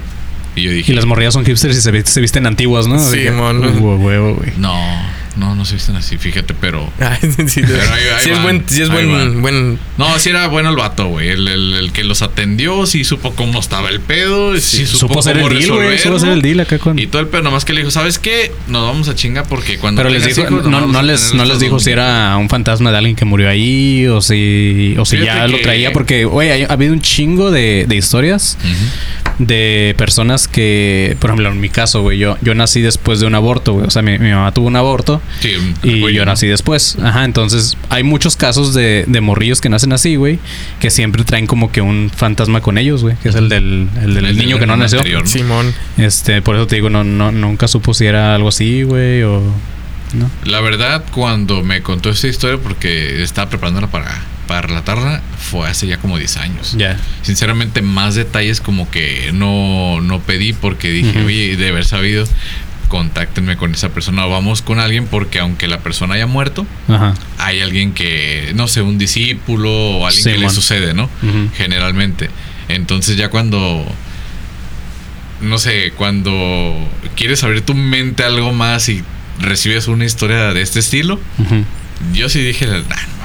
Y 0.56 0.64
yo 0.64 0.72
dije, 0.72 0.92
Y 0.92 0.96
las 0.96 1.06
morrillas 1.06 1.34
son 1.36 1.46
hipsters 1.46 1.78
y 1.78 1.82
se, 1.82 2.06
se 2.06 2.22
visten 2.22 2.46
antiguas, 2.48 2.88
¿no? 2.88 3.00
Sí, 3.00 3.18
De 3.18 3.24
que- 3.26 3.32
mon. 3.32 3.60
Huevo, 3.62 3.96
huevo, 3.98 4.36
güey. 4.36 4.52
no, 4.58 4.76
no, 5.40 5.56
no 5.56 5.66
se 5.66 5.76
visten 5.76 5.96
así, 5.96 6.18
fíjate, 6.18 6.54
pero. 6.54 6.92
Ay, 7.00 7.18
sí, 7.48 7.62
Pero 7.66 7.82
ahí- 7.82 8.04
ahí 8.18 8.24
sí 8.24 8.30
es 8.32 8.42
buen, 8.44 8.64
sí 8.68 8.82
es 8.82 8.90
buen, 8.90 9.42
buen. 9.42 9.80
No, 9.98 10.20
sí 10.20 10.30
era 10.30 10.48
bueno 10.48 10.70
el 10.70 10.76
vato, 10.76 11.08
güey. 11.08 11.30
El, 11.30 11.48
el- 11.48 11.74
el 11.74 11.92
que 11.92 12.04
los 12.04 12.22
atendió, 12.22 12.86
sí 12.86 13.04
supo 13.04 13.34
cómo 13.34 13.60
estaba 13.60 13.90
el 13.90 14.00
pedo, 14.02 14.56
sí, 14.60 14.86
supo, 14.86 15.00
Supo 15.00 15.20
hacer 15.20 15.38
el 15.38 15.44
cómo 15.44 15.56
deal, 15.56 15.72
güey. 15.72 15.98
Supo 15.98 16.18
hacer 16.18 16.30
el 16.30 16.42
deal 16.42 16.60
acá 16.60 16.78
con. 16.78 17.00
Y 17.00 17.08
todo 17.08 17.22
el 17.22 17.28
pedo, 17.30 17.42
nomás 17.42 17.66
que 17.66 17.74
le 17.74 17.80
dijo, 17.82 17.92
¿sabes 17.92 18.20
qué? 18.20 18.52
Nos 18.68 18.86
vamos 18.86 19.08
a 19.10 19.16
chingar 19.16 19.48
porque 19.48 19.78
cuando. 19.78 20.00
Pero 20.04 20.14
les 20.14 20.26
dijo, 20.26 20.42
hijos, 20.42 20.66
no, 20.66 20.86
no 20.88 21.02
les, 21.02 21.34
no 21.34 21.46
les 21.46 21.60
dijo 21.60 21.74
dos 21.76 21.84
si 21.84 21.92
era 21.92 22.36
un 22.38 22.50
fantasma 22.50 22.92
de 22.92 22.98
alguien 22.98 23.16
que 23.16 23.26
murió 23.26 23.50
ahí 23.50 24.06
o 24.08 24.22
si, 24.22 24.96
o 24.98 25.06
si 25.06 25.18
Fíjate 25.18 25.40
ya 25.40 25.48
lo 25.48 25.60
traía, 25.62 25.92
porque, 25.94 26.26
güey, 26.26 26.64
ha 26.64 26.68
habido 26.74 26.94
un 26.94 27.02
chingo 27.02 27.52
de, 27.52 27.86
de 27.88 27.96
historias 27.96 28.58
Ujú. 28.60 28.70
De 29.40 29.96
personas 29.98 30.48
que, 30.48 31.16
por 31.20 31.30
ejemplo, 31.32 31.50
en 31.50 31.60
mi 31.60 31.70
caso, 31.70 32.02
güey, 32.02 32.18
yo, 32.20 32.38
yo 32.42 32.54
nací 32.56 32.82
después 32.82 33.20
de 33.20 33.26
un 33.26 33.36
aborto, 33.36 33.74
güey. 33.74 33.88
O 33.88 33.90
sea, 33.90 34.02
mi, 34.02 34.20
mi 34.20 34.30
mamá 34.32 34.54
tuvo 34.54 34.68
un 34.68 34.76
aborto 34.76 35.22
Sí, 35.40 35.54
y 35.82 36.02
güey, 36.02 36.14
yo 36.14 36.26
¿no? 36.26 36.32
nací 36.32 36.46
después. 36.48 36.98
Ajá, 37.02 37.24
entonces 37.26 37.78
hay 37.90 38.04
muchos 38.04 38.36
casos 38.36 38.74
de, 38.74 39.06
de 39.08 39.22
morrillos 39.22 39.62
que 39.62 39.70
nacen 39.70 39.94
así, 39.94 40.16
güey, 40.18 40.40
que 40.80 40.90
siempre 40.92 41.24
traen 41.24 41.48
como 41.48 41.72
que 41.72 41.82
un 41.82 42.12
fantasma 42.16 42.62
con 42.62 42.78
ellos, 42.78 43.02
güey, 43.02 43.16
que 43.24 43.30
es 43.30 43.36
el 43.36 43.50
del, 43.50 43.88
el 44.02 44.14
del 44.14 44.26
El 44.26 44.36
del 44.36 44.38
niño 44.38 44.60
que 44.60 44.66
no 44.68 44.76
nació. 44.78 45.00
anterior. 45.00 45.22
¿no? 45.22 45.28
Simón. 45.28 45.74
Este, 45.98 46.42
por 46.42 46.56
eso 46.56 46.68
te 46.68 46.76
digo, 46.76 46.90
no, 46.90 47.04
no, 47.04 47.32
nunca 47.32 47.68
supo 47.68 47.94
si 47.94 48.06
era 48.06 48.36
algo 48.36 48.50
así, 48.50 48.84
güey, 48.84 49.24
o. 49.24 49.42
¿No? 50.14 50.30
La 50.44 50.60
verdad, 50.60 51.04
cuando 51.12 51.62
me 51.64 51.82
contó 51.84 52.10
esta 52.10 52.28
historia, 52.28 52.58
porque 52.62 53.22
estaba 53.22 53.48
preparándola 53.50 53.88
para, 53.88 54.22
para 54.50 54.62
relatarla 54.62 55.22
fue 55.38 55.70
hace 55.70 55.86
ya 55.86 55.98
como 56.00 56.18
10 56.18 56.38
años. 56.38 56.74
Ya. 56.76 57.00
Sinceramente, 57.22 57.84
más 57.84 58.16
detalles 58.16 58.62
como 58.62 58.90
que 58.90 59.30
no, 59.32 60.02
no 60.02 60.22
pedí 60.22 60.54
porque 60.54 60.90
dije, 60.90 61.24
oye, 61.24 61.56
de 61.56 61.70
haber 61.70 61.86
sabido, 61.86 62.26
contáctenme 62.88 63.58
con 63.58 63.76
esa 63.76 63.90
persona 63.90 64.26
o 64.26 64.30
vamos 64.32 64.64
con 64.64 64.80
alguien 64.80 65.06
porque 65.06 65.38
aunque 65.38 65.68
la 65.68 65.82
persona 65.82 66.16
haya 66.16 66.26
muerto, 66.26 66.66
Ajá. 66.88 67.14
hay 67.38 67.62
alguien 67.62 67.94
que, 67.94 68.52
no 68.56 68.68
sé, 68.68 68.82
un 68.82 68.98
discípulo 68.98 69.72
o 69.72 70.08
alguien 70.08 70.24
que 70.24 70.38
le 70.40 70.50
sucede, 70.50 70.96
¿no? 70.96 71.12
Generalmente. 71.56 72.32
Entonces 72.70 73.18
ya 73.18 73.30
cuando, 73.30 73.86
no 75.42 75.60
sé, 75.60 75.94
cuando 75.96 76.76
quieres 77.16 77.44
abrir 77.44 77.62
tu 77.62 77.76
mente 77.76 78.24
a 78.24 78.28
algo 78.28 78.52
más 78.52 78.90
y 78.90 79.04
recibes 79.40 79.88
una 79.88 80.06
historia 80.06 80.54
de 80.56 80.64
este 80.64 80.80
estilo, 80.80 81.20
yo 82.14 82.30
sí 82.30 82.42
dije, 82.42 82.66
nah, 82.66 83.19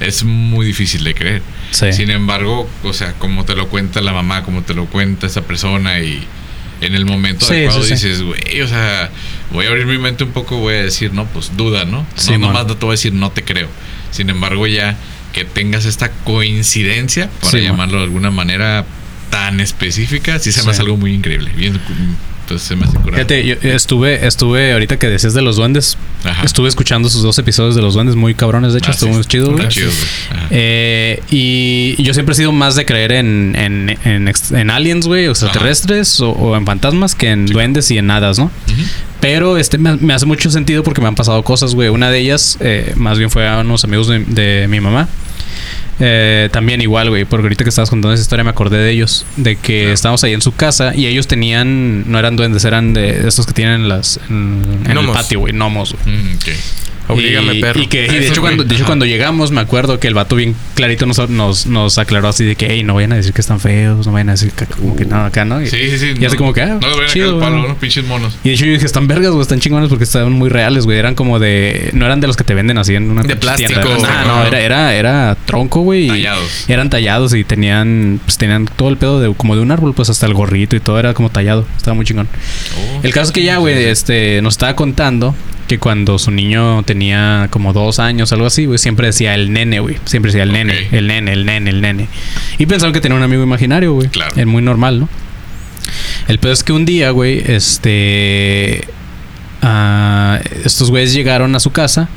es 0.00 0.24
muy 0.24 0.66
difícil 0.66 1.04
de 1.04 1.14
creer. 1.14 1.42
Sí. 1.70 1.92
Sin 1.92 2.10
embargo, 2.10 2.68
o 2.82 2.92
sea, 2.92 3.14
como 3.14 3.44
te 3.44 3.54
lo 3.54 3.68
cuenta 3.68 4.00
la 4.00 4.12
mamá, 4.12 4.42
como 4.42 4.62
te 4.62 4.74
lo 4.74 4.86
cuenta 4.86 5.26
esa 5.26 5.42
persona 5.42 6.00
y 6.00 6.26
en 6.80 6.94
el 6.94 7.04
momento 7.04 7.46
Sí, 7.46 7.54
adecuado 7.54 7.82
sí, 7.82 7.94
dices, 7.94 8.22
güey, 8.22 8.60
o 8.60 8.68
sea, 8.68 9.10
voy 9.50 9.66
a 9.66 9.68
abrir 9.68 9.86
mi 9.86 9.98
mente 9.98 10.24
un 10.24 10.30
poco, 10.30 10.58
voy 10.58 10.74
a 10.74 10.82
decir, 10.84 11.12
no, 11.12 11.26
pues 11.26 11.56
duda, 11.56 11.84
¿no? 11.84 12.06
No, 12.28 12.38
nomás 12.38 12.66
no 12.66 12.76
te 12.76 12.84
voy 12.86 12.92
a 12.92 12.96
decir, 12.96 13.12
no 13.12 13.30
te 13.30 13.42
creo. 13.42 13.68
Sin 14.10 14.30
embargo, 14.30 14.66
ya 14.66 14.96
que 15.32 15.44
tengas 15.44 15.84
esta 15.84 16.10
coincidencia, 16.10 17.28
para 17.40 17.52
man. 17.54 17.62
llamarlo 17.62 17.98
de 17.98 18.04
alguna 18.04 18.30
manera 18.30 18.86
tan 19.30 19.60
específica, 19.60 20.38
sí 20.38 20.52
se 20.52 20.62
me 20.62 20.70
hace 20.70 20.82
algo 20.82 20.96
muy 20.96 21.12
increíble. 21.12 21.50
Bien, 21.54 21.78
pues 22.48 22.62
se 22.62 22.74
me 22.76 22.84
hace. 22.84 22.98
Fíjate, 22.98 23.46
yo 23.46 23.54
estuve, 23.62 24.26
estuve, 24.26 24.72
ahorita 24.72 24.98
que 24.98 25.08
decías 25.08 25.34
de 25.34 25.42
los 25.42 25.56
duendes, 25.56 25.96
Ajá. 26.24 26.44
estuve 26.44 26.68
escuchando 26.68 27.08
sus 27.08 27.22
dos 27.22 27.38
episodios 27.38 27.74
de 27.76 27.82
los 27.82 27.94
duendes 27.94 28.16
muy 28.16 28.34
cabrones, 28.34 28.72
de 28.72 28.78
hecho, 28.78 28.90
Ah, 28.90 28.94
estuvo 28.94 29.10
sí, 29.10 29.16
muy 29.16 29.24
chido, 29.26 29.52
güey. 29.52 29.68
chido, 29.68 29.90
güey. 29.90 30.40
Eh, 30.50 31.22
y 31.30 32.02
yo 32.02 32.14
siempre 32.14 32.32
he 32.32 32.36
sido 32.36 32.52
más 32.52 32.74
de 32.74 32.84
creer 32.86 33.12
en, 33.12 33.54
en, 33.56 33.96
en, 34.04 34.70
aliens, 34.70 35.06
güey, 35.06 35.26
extraterrestres, 35.26 36.20
o, 36.20 36.30
o 36.30 36.56
en 36.56 36.64
fantasmas, 36.66 37.14
que 37.14 37.30
en 37.30 37.46
duendes 37.46 37.90
y 37.90 37.98
en 37.98 38.10
hadas, 38.10 38.38
¿no? 38.38 38.50
Pero 39.20 39.58
este 39.58 39.78
me, 39.78 39.96
me 39.96 40.14
hace 40.14 40.26
mucho 40.26 40.50
sentido 40.50 40.82
porque 40.84 41.00
me 41.00 41.08
han 41.08 41.14
pasado 41.16 41.42
cosas, 41.42 41.74
güey. 41.74 41.88
Una 41.88 42.10
de 42.10 42.18
ellas, 42.20 42.56
eh, 42.60 42.92
más 42.96 43.18
bien 43.18 43.30
fue 43.30 43.48
a 43.48 43.58
unos 43.58 43.84
amigos 43.84 44.06
de, 44.08 44.20
de 44.20 44.68
mi 44.68 44.80
mamá. 44.80 45.08
Eh, 46.00 46.48
también 46.52 46.80
igual, 46.80 47.10
güey, 47.10 47.24
porque 47.24 47.44
ahorita 47.44 47.64
que 47.64 47.70
estabas 47.70 47.90
contando 47.90 48.14
esa 48.14 48.22
historia 48.22 48.44
me 48.44 48.50
acordé 48.50 48.78
de 48.78 48.90
ellos, 48.90 49.26
de 49.36 49.56
que 49.56 49.92
estábamos 49.92 50.22
ahí 50.24 50.32
en 50.32 50.42
su 50.42 50.54
casa 50.54 50.94
y 50.94 51.06
ellos 51.06 51.26
tenían, 51.26 52.10
no 52.10 52.18
eran 52.18 52.36
duendes, 52.36 52.64
eran 52.64 52.94
de, 52.94 53.26
estos 53.26 53.46
que 53.46 53.52
tienen 53.52 53.88
las, 53.88 54.20
en, 54.28 54.82
en 54.84 54.96
el 54.96 55.06
patio, 55.08 55.40
güey, 55.40 55.52
gnomos. 55.52 55.94
Mm, 56.04 56.36
ok. 56.36 56.48
Oblígame, 57.08 57.54
y, 57.54 57.60
perro. 57.60 57.80
Y 57.80 57.86
que 57.86 58.04
y 58.04 58.08
de 58.08 58.28
hecho, 58.28 58.40
cuando, 58.40 58.64
de 58.64 58.74
hecho 58.74 58.84
cuando 58.84 59.06
llegamos, 59.06 59.50
me 59.50 59.60
acuerdo 59.60 59.98
que 59.98 60.08
el 60.08 60.14
vato 60.14 60.36
bien 60.36 60.54
clarito 60.74 61.06
nos, 61.06 61.28
nos, 61.28 61.66
nos 61.66 61.98
aclaró 61.98 62.28
así 62.28 62.44
de 62.44 62.56
que, 62.56 62.66
hey, 62.70 62.82
no 62.82 62.94
vayan 62.94 63.12
a 63.12 63.16
decir 63.16 63.32
que 63.32 63.40
están 63.40 63.60
feos, 63.60 64.06
no 64.06 64.12
vayan 64.12 64.28
a 64.30 64.32
decir 64.32 64.52
que 64.52 64.66
como 64.66 64.96
que 64.96 65.04
nada 65.04 65.26
acá, 65.26 65.44
¿no? 65.44 65.62
Y, 65.62 65.66
Sí, 65.68 65.90
sí, 65.90 65.98
sí. 65.98 66.14
y 66.20 66.24
así 66.24 66.36
como 66.36 66.52
que, 66.52 66.62
ah, 66.62 66.78
no 66.80 66.80
vayan 66.80 66.92
a 66.92 66.96
caer 66.96 67.10
chido, 67.10 67.34
el 67.34 67.40
palo. 67.40 67.68
¿no? 67.68 67.76
Pinches 67.76 68.04
monos. 68.04 68.36
y 68.44 68.48
de 68.48 68.54
hecho 68.54 68.64
yo 68.66 68.72
dije, 68.72 68.86
están 68.86 69.06
vergas, 69.08 69.30
güey, 69.30 69.42
están 69.42 69.60
chingones 69.60 69.88
porque 69.88 70.04
estaban 70.04 70.32
muy 70.32 70.48
reales, 70.48 70.84
güey. 70.84 70.98
Eran 70.98 71.14
como 71.14 71.38
de... 71.38 71.90
No 71.92 72.06
eran 72.06 72.20
de 72.20 72.26
los 72.26 72.36
que 72.36 72.44
te 72.44 72.54
venden 72.54 72.78
así 72.78 72.94
en 72.94 73.10
una 73.10 73.22
De 73.22 73.36
plástico, 73.36 73.80
tienda. 73.80 73.98
Nah, 73.98 74.24
güey. 74.24 74.26
no, 74.28 74.46
era, 74.46 74.60
era, 74.60 74.94
era 74.94 75.36
tronco, 75.46 75.80
güey. 75.80 76.04
y 76.06 76.08
Tallados. 76.08 76.68
Eran 76.68 76.90
tallados 76.90 77.34
y 77.34 77.44
tenían... 77.44 78.20
Pues 78.24 78.38
tenían 78.38 78.66
todo 78.76 78.88
el 78.88 78.96
pedo 78.96 79.20
de 79.20 79.32
como 79.34 79.56
de 79.56 79.62
un 79.62 79.70
árbol, 79.70 79.94
pues 79.94 80.10
hasta 80.10 80.26
el 80.26 80.34
gorrito 80.34 80.76
y 80.76 80.80
todo 80.80 80.98
era 80.98 81.14
como 81.14 81.30
tallado. 81.30 81.66
Estaba 81.76 81.94
muy 81.94 82.04
chingón. 82.04 82.28
Oh, 82.76 83.00
El 83.02 83.12
caso 83.12 83.26
es 83.26 83.32
que 83.32 83.42
ya, 83.42 83.58
güey, 83.58 83.84
este, 83.84 84.40
nos 84.42 84.54
estaba 84.54 84.74
contando 84.76 85.34
que 85.68 85.78
cuando 85.78 86.18
su 86.18 86.30
niño 86.32 86.82
tenía 86.82 87.46
como 87.50 87.72
dos 87.72 88.00
años, 88.00 88.32
algo 88.32 88.46
así, 88.46 88.66
güey, 88.66 88.78
siempre 88.78 89.06
decía 89.06 89.34
el 89.34 89.52
nene, 89.52 89.78
güey. 89.80 89.98
Siempre 90.04 90.32
decía 90.32 90.42
el 90.42 90.52
nene, 90.52 90.88
el 90.90 91.06
nene, 91.06 91.32
el 91.32 91.46
nene, 91.46 91.70
el 91.70 91.80
nene. 91.80 92.08
Y 92.58 92.66
pensaron 92.66 92.92
que 92.92 93.00
tenía 93.00 93.16
un 93.16 93.22
amigo 93.22 93.42
imaginario, 93.42 93.92
güey. 93.92 94.08
Claro. 94.08 94.32
Es 94.34 94.46
muy 94.46 94.62
normal, 94.62 94.98
¿no? 94.98 95.08
El 96.26 96.38
pedo 96.38 96.52
es 96.52 96.64
que 96.64 96.72
un 96.72 96.84
día, 96.84 97.10
güey, 97.10 97.42
este. 97.46 98.84
ah, 99.62 100.40
estos 100.64 100.90
güeyes 100.90 101.12
llegaron 101.14 101.54
a 101.54 101.60
su 101.60 101.70
casa 101.70 102.08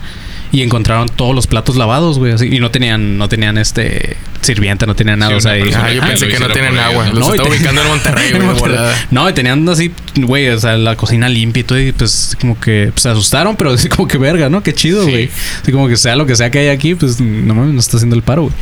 y 0.51 0.61
encontraron 0.63 1.07
todos 1.09 1.33
los 1.33 1.47
platos 1.47 1.75
lavados, 1.77 2.19
güey. 2.19 2.33
así, 2.33 2.47
y 2.53 2.59
no 2.59 2.71
tenían, 2.71 3.17
no 3.17 3.29
tenían 3.29 3.57
este 3.57 4.17
sirviente, 4.41 4.85
no 4.87 4.95
tenían 4.95 5.19
nada. 5.19 5.31
Sí, 5.31 5.37
o 5.37 5.41
sea, 5.41 5.57
y- 5.57 5.71
Ah, 5.73 5.91
yo 5.93 6.01
pensé 6.01 6.27
que 6.27 6.39
no 6.39 6.47
por 6.47 6.59
agua. 6.79 7.05
Los 7.13 7.27
No, 7.29 7.33
te- 7.43 7.49
ubicando 7.49 7.81
en 7.81 7.87
Monterrey, 7.87 8.31
güey. 8.59 8.71
No, 9.11 9.29
y 9.29 9.33
tenían 9.33 9.67
así, 9.69 9.91
güey, 10.15 10.49
o 10.49 10.59
sea, 10.59 10.77
la 10.77 10.95
cocina 10.95 11.29
limpia 11.29 11.61
y 11.61 11.63
todo, 11.63 11.79
y 11.79 11.91
pues 11.91 12.35
como 12.39 12.59
que 12.59 12.89
pues, 12.91 13.03
se 13.03 13.09
asustaron, 13.09 13.55
pero 13.55 13.71
así 13.73 13.87
como 13.87 14.07
que 14.07 14.17
verga, 14.17 14.49
¿no? 14.49 14.61
Qué 14.63 14.73
chido, 14.73 15.05
Sí. 15.05 15.11
güey. 15.11 15.29
Así 15.61 15.71
como 15.71 15.87
que 15.87 15.95
sea 15.97 16.15
lo 16.15 16.25
que 16.25 16.35
sea 16.35 16.49
que 16.51 16.59
hay 16.59 16.67
aquí, 16.69 16.95
pues 16.95 17.19
no 17.21 17.53
mames, 17.53 17.73
nos 17.73 17.85
está 17.85 17.97
haciendo 17.97 18.15
el 18.15 18.23
paro, 18.23 18.43
güey. 18.43 18.53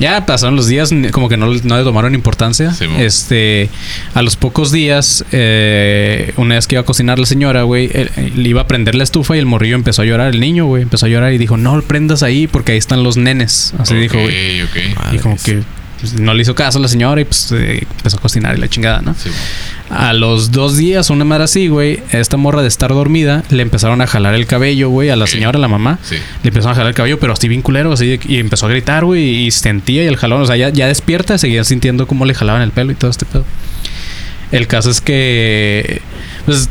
Ya 0.00 0.26
pasaron 0.26 0.56
los 0.56 0.66
días, 0.66 0.90
como 1.12 1.28
que 1.28 1.36
no, 1.36 1.46
no 1.46 1.76
le 1.76 1.84
tomaron 1.84 2.14
importancia. 2.14 2.72
Sí, 2.72 2.86
este, 2.98 3.68
a 4.14 4.22
los 4.22 4.36
pocos 4.36 4.72
días, 4.72 5.24
eh, 5.30 6.32
una 6.36 6.54
vez 6.54 6.66
que 6.66 6.76
iba 6.76 6.82
a 6.82 6.84
cocinar 6.84 7.18
la 7.18 7.26
señora, 7.26 7.62
güey, 7.62 7.90
le 8.34 8.48
iba 8.48 8.62
a 8.62 8.66
prender 8.66 8.94
la 8.94 9.04
estufa 9.04 9.36
y 9.36 9.38
el 9.38 9.46
morrillo 9.46 9.76
empezó 9.76 10.02
a 10.02 10.06
llorar, 10.06 10.34
el 10.34 10.40
niño, 10.40 10.64
güey, 10.64 10.82
empezó 10.82 11.06
a 11.06 11.08
llorar 11.10 11.32
y 11.34 11.38
dijo, 11.38 11.56
no 11.56 11.76
lo 11.76 11.82
prendas 11.82 12.22
ahí 12.22 12.46
porque 12.46 12.72
ahí 12.72 12.78
están 12.78 13.02
los 13.02 13.16
nenes. 13.16 13.74
Así 13.78 13.94
dijo, 13.94 14.18
güey. 14.18 14.62
Y 15.12 15.18
como 15.18 15.36
que 15.36 15.62
pues, 16.00 16.14
no 16.14 16.34
le 16.34 16.42
hizo 16.42 16.54
caso 16.54 16.78
a 16.78 16.80
la 16.80 16.88
señora 16.88 17.20
y 17.20 17.24
pues 17.24 17.52
eh, 17.52 17.86
empezó 17.98 18.16
a 18.16 18.20
cocinar 18.20 18.56
y 18.56 18.60
la 18.60 18.68
chingada, 18.68 19.00
¿no? 19.02 19.14
Sí, 19.14 19.30
A 19.90 20.12
los 20.12 20.50
dos 20.52 20.76
días, 20.76 21.10
una 21.10 21.24
madre 21.24 21.44
así, 21.44 21.68
güey, 21.68 22.00
esta 22.12 22.36
morra 22.36 22.62
de 22.62 22.68
estar 22.68 22.90
dormida, 22.90 23.42
le 23.50 23.62
empezaron 23.62 24.00
a 24.00 24.06
jalar 24.06 24.34
el 24.34 24.46
cabello, 24.46 24.88
güey, 24.88 25.10
a 25.10 25.16
la 25.16 25.26
señora, 25.26 25.58
a 25.58 25.60
la 25.60 25.68
mamá. 25.68 25.98
sí. 26.02 26.16
Le 26.42 26.48
empezaron 26.48 26.72
a 26.72 26.74
jalar 26.76 26.88
el 26.90 26.94
cabello, 26.94 27.18
pero 27.20 27.32
así 27.32 27.48
bien 27.48 27.62
culero, 27.62 27.92
así, 27.92 28.06
de- 28.06 28.20
y 28.26 28.38
empezó 28.38 28.66
a 28.66 28.68
gritar, 28.70 29.04
güey, 29.04 29.46
y 29.46 29.50
sentía 29.50 30.02
y 30.04 30.06
el 30.06 30.16
jalón, 30.16 30.42
o 30.42 30.46
sea, 30.46 30.56
ya, 30.56 30.68
ya 30.70 30.86
despierta, 30.86 31.38
seguía 31.38 31.64
sintiendo 31.64 32.06
cómo 32.06 32.24
le 32.24 32.34
jalaban 32.34 32.62
el 32.62 32.70
pelo 32.70 32.92
y 32.92 32.94
todo 32.94 33.10
este 33.10 33.26
pedo. 33.26 33.44
El 34.52 34.66
caso 34.66 34.90
es 34.90 35.00
que, 35.00 36.02
pues, 36.46 36.68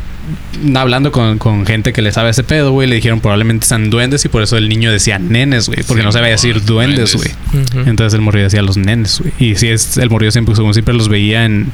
hablando 0.75 1.11
con, 1.11 1.38
con 1.38 1.65
gente 1.65 1.93
que 1.93 2.01
le 2.01 2.11
sabe 2.11 2.30
ese 2.32 2.43
pedo, 2.43 2.71
güey, 2.71 2.88
le 2.88 2.95
dijeron 2.95 3.19
probablemente 3.21 3.65
sean 3.65 3.89
duendes 3.89 4.25
y 4.25 4.30
por 4.30 4.41
eso 4.43 4.57
el 4.57 4.67
niño 4.69 4.91
decía 4.91 5.19
nenes, 5.19 5.67
güey, 5.67 5.84
porque 5.84 6.01
Sí, 6.01 6.05
no 6.05 6.11
sabía 6.11 6.30
decir 6.30 6.63
duendes, 6.65 7.13
duendes. 7.13 7.71
güey. 7.73 7.88
Entonces 7.88 8.13
el 8.15 8.21
morrillo 8.21 8.45
decía 8.45 8.61
los 8.61 8.77
nenes, 8.77 9.19
güey. 9.19 9.34
Y 9.39 9.55
si 9.55 9.67
es 9.69 9.97
el 9.97 10.09
morrillo 10.09 10.32
siempre, 10.32 10.53
como 10.55 10.73
siempre 10.73 10.93
los 10.93 11.07
veía 11.09 11.45
en 11.45 11.71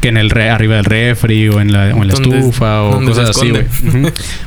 que 0.00 0.08
en 0.08 0.16
el 0.16 0.30
re- 0.30 0.50
arriba 0.50 0.76
del 0.76 0.84
refri 0.84 1.48
o 1.48 1.60
en 1.60 1.72
la, 1.72 1.94
o 1.94 2.02
en 2.02 2.08
la 2.08 2.14
estufa 2.14 2.82
o 2.82 3.04
cosas 3.04 3.30
así, 3.30 3.50
güey. 3.50 3.64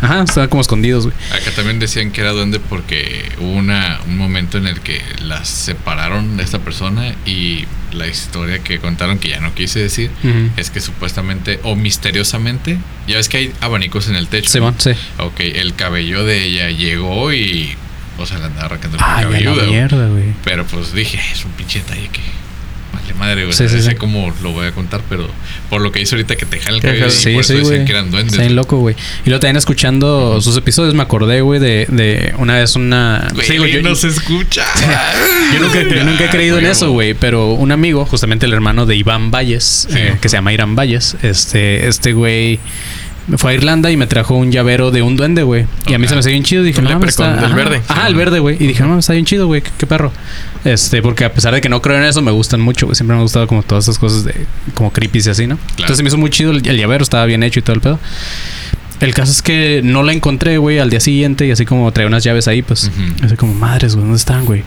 Ajá, 0.01 0.23
estaban 0.23 0.49
como 0.49 0.61
escondidos, 0.61 1.05
güey. 1.05 1.15
Acá 1.31 1.51
también 1.55 1.79
decían 1.79 2.11
que 2.11 2.21
era 2.21 2.31
duende 2.31 2.59
porque 2.59 3.29
hubo 3.39 3.51
una, 3.53 3.99
un 4.07 4.17
momento 4.17 4.57
en 4.57 4.67
el 4.67 4.79
que 4.79 5.01
las 5.23 5.49
separaron 5.49 6.37
de 6.37 6.43
esta 6.43 6.59
persona 6.59 7.13
y 7.25 7.65
la 7.93 8.07
historia 8.07 8.59
que 8.59 8.79
contaron, 8.79 9.19
que 9.19 9.29
ya 9.29 9.39
no 9.39 9.53
quise 9.53 9.79
decir, 9.79 10.09
es 10.57 10.69
que 10.69 10.79
supuestamente 10.81 11.59
o 11.63 11.75
misteriosamente, 11.75 12.77
ya 13.07 13.17
ves 13.17 13.29
que 13.29 13.37
hay 13.37 13.53
abanicos 13.61 14.07
en 14.07 14.15
el 14.15 14.27
techo. 14.27 14.49
Sí, 14.49 14.59
¿no? 14.59 14.73
sí. 14.77 14.91
Ok, 15.19 15.39
el 15.39 15.75
cabello 15.75 16.23
de 16.25 16.43
ella 16.43 16.69
llegó 16.69 17.31
y, 17.33 17.75
o 18.17 18.25
sea, 18.25 18.39
le 18.39 18.45
andaba 18.45 18.65
arrancando 18.67 18.97
el 18.97 19.03
Ay, 19.05 19.19
a 19.19 19.27
cabello. 19.27 19.55
la 19.55 19.63
mierda, 19.63 20.07
güey. 20.07 20.33
Pero 20.43 20.65
pues 20.65 20.93
dije, 20.93 21.19
es 21.33 21.45
un 21.45 21.51
pinche 21.51 21.79
detalle 21.79 22.09
que 22.09 22.21
madre, 23.21 23.43
güey. 23.45 23.53
Sí, 23.53 23.63
O 23.65 23.69
sea, 23.69 23.77
sí, 23.77 23.83
sé 23.83 23.91
sí. 23.91 23.95
cómo 23.97 24.33
lo 24.43 24.51
voy 24.51 24.67
a 24.67 24.71
contar, 24.71 25.01
pero 25.09 25.27
por 25.69 25.81
lo 25.81 25.91
que 25.91 26.01
hizo 26.01 26.15
ahorita 26.15 26.35
que 26.35 26.45
te 26.45 26.59
jala 26.59 26.77
el 26.77 26.81
cabello, 26.81 27.05
jala- 27.05 27.13
y 27.13 27.17
Sí, 27.17 27.31
por 27.33 27.41
eso 27.41 27.53
sí, 27.53 27.59
decían 27.59 27.85
que 27.85 27.91
eran 27.91 28.11
duendes. 28.11 28.33
Está 28.33 28.43
bien 28.43 28.55
loco, 28.55 28.77
güey. 28.77 28.95
Y 29.25 29.29
luego 29.29 29.39
también 29.39 29.57
escuchando 29.57 30.41
sus 30.41 30.57
episodios 30.57 30.93
me 30.93 31.03
acordé, 31.03 31.41
güey, 31.41 31.59
de, 31.59 31.85
de 31.89 32.33
una 32.37 32.55
vez 32.57 32.75
una... 32.75 33.27
Güey, 33.33 33.47
Sí, 33.47 33.57
güey, 33.57 33.71
yo, 33.73 33.81
no 33.81 33.95
se 33.95 34.07
escucha. 34.09 34.65
yo 35.53 35.59
nunca, 35.59 35.81
yo 35.81 36.03
nunca 36.03 36.25
he 36.25 36.29
creído 36.29 36.57
en 36.59 36.65
eso, 36.65 36.91
güey. 36.91 37.13
Pero 37.13 37.53
un 37.53 37.71
amigo, 37.71 38.05
justamente 38.05 38.45
el 38.45 38.53
hermano 38.53 38.85
de 38.85 38.95
Iván 38.95 39.31
Valles, 39.31 39.87
Sí. 39.89 39.97
eh, 39.97 40.17
que 40.21 40.27
se 40.29 40.37
llama 40.37 40.51
Irán 40.53 40.75
Valles, 40.75 41.15
este, 41.21 41.87
este 41.87 42.13
güey 42.13 42.59
me 43.27 43.37
fue 43.37 43.51
a 43.51 43.53
Irlanda 43.53 43.91
y 43.91 43.97
me 43.97 44.07
trajo 44.07 44.35
un 44.35 44.51
llavero 44.51 44.91
de 44.91 45.01
un 45.01 45.15
duende, 45.15 45.43
güey. 45.43 45.65
Y 45.87 45.93
a 45.93 45.99
mí 45.99 46.07
se 46.07 46.15
me 46.15 46.19
hacía 46.19 46.31
bien 46.31 46.43
chido. 46.43 46.63
Dije, 46.63 46.79
Un 46.79 46.85
no, 46.85 46.91
mames, 46.91 47.17
leprechaun, 47.17 47.35
está... 47.35 47.41
del 47.41 47.51
ajá. 47.51 47.55
verde. 47.55 47.81
Ajá, 47.87 48.07
el 48.07 48.15
verde, 48.15 48.39
güey. 48.39 48.57
Y 48.59 48.67
dije, 48.67 48.83
no, 48.83 48.97
está 48.99 49.13
bien 49.13 49.25
chido, 49.25 49.47
güey. 49.47 49.61
Qué, 49.61 49.69
qué 49.77 49.87
perro. 49.87 50.11
Este, 50.63 51.01
porque 51.01 51.25
a 51.25 51.33
pesar 51.33 51.53
de 51.53 51.61
que 51.61 51.69
no 51.69 51.81
creo 51.81 51.97
en 51.97 52.03
eso, 52.03 52.21
me 52.21 52.31
gustan 52.31 52.61
mucho, 52.61 52.87
güey. 52.87 52.95
Siempre 52.95 53.15
me 53.15 53.19
han 53.19 53.23
gustado 53.23 53.47
como 53.47 53.63
todas 53.63 53.85
esas 53.85 53.99
cosas 53.99 54.23
de... 54.23 54.45
Como 54.73 54.91
creepy 54.91 55.19
y 55.25 55.29
así, 55.29 55.47
¿no? 55.47 55.57
Entonces 55.71 55.97
se 55.97 56.03
me 56.03 56.09
hizo 56.09 56.17
muy 56.17 56.29
chido 56.29 56.51
el, 56.51 56.67
el 56.67 56.77
llavero. 56.77 57.03
Estaba 57.03 57.25
bien 57.25 57.43
hecho 57.43 57.59
y 57.59 57.63
todo 57.63 57.75
el 57.75 57.81
pedo. 57.81 57.99
El 59.01 59.15
caso 59.15 59.31
es 59.31 59.41
que 59.41 59.81
no 59.83 60.03
la 60.03 60.13
encontré, 60.13 60.59
güey, 60.59 60.77
al 60.77 60.91
día 60.91 60.99
siguiente 60.99 61.47
y 61.47 61.51
así 61.51 61.65
como 61.65 61.91
traía 61.91 62.07
unas 62.07 62.23
llaves 62.23 62.47
ahí, 62.47 62.61
pues 62.61 62.91
así 63.23 63.35
como 63.35 63.53
madres, 63.55 63.95
güey, 63.95 64.03
¿dónde 64.03 64.17
están, 64.17 64.45
güey? 64.45 64.63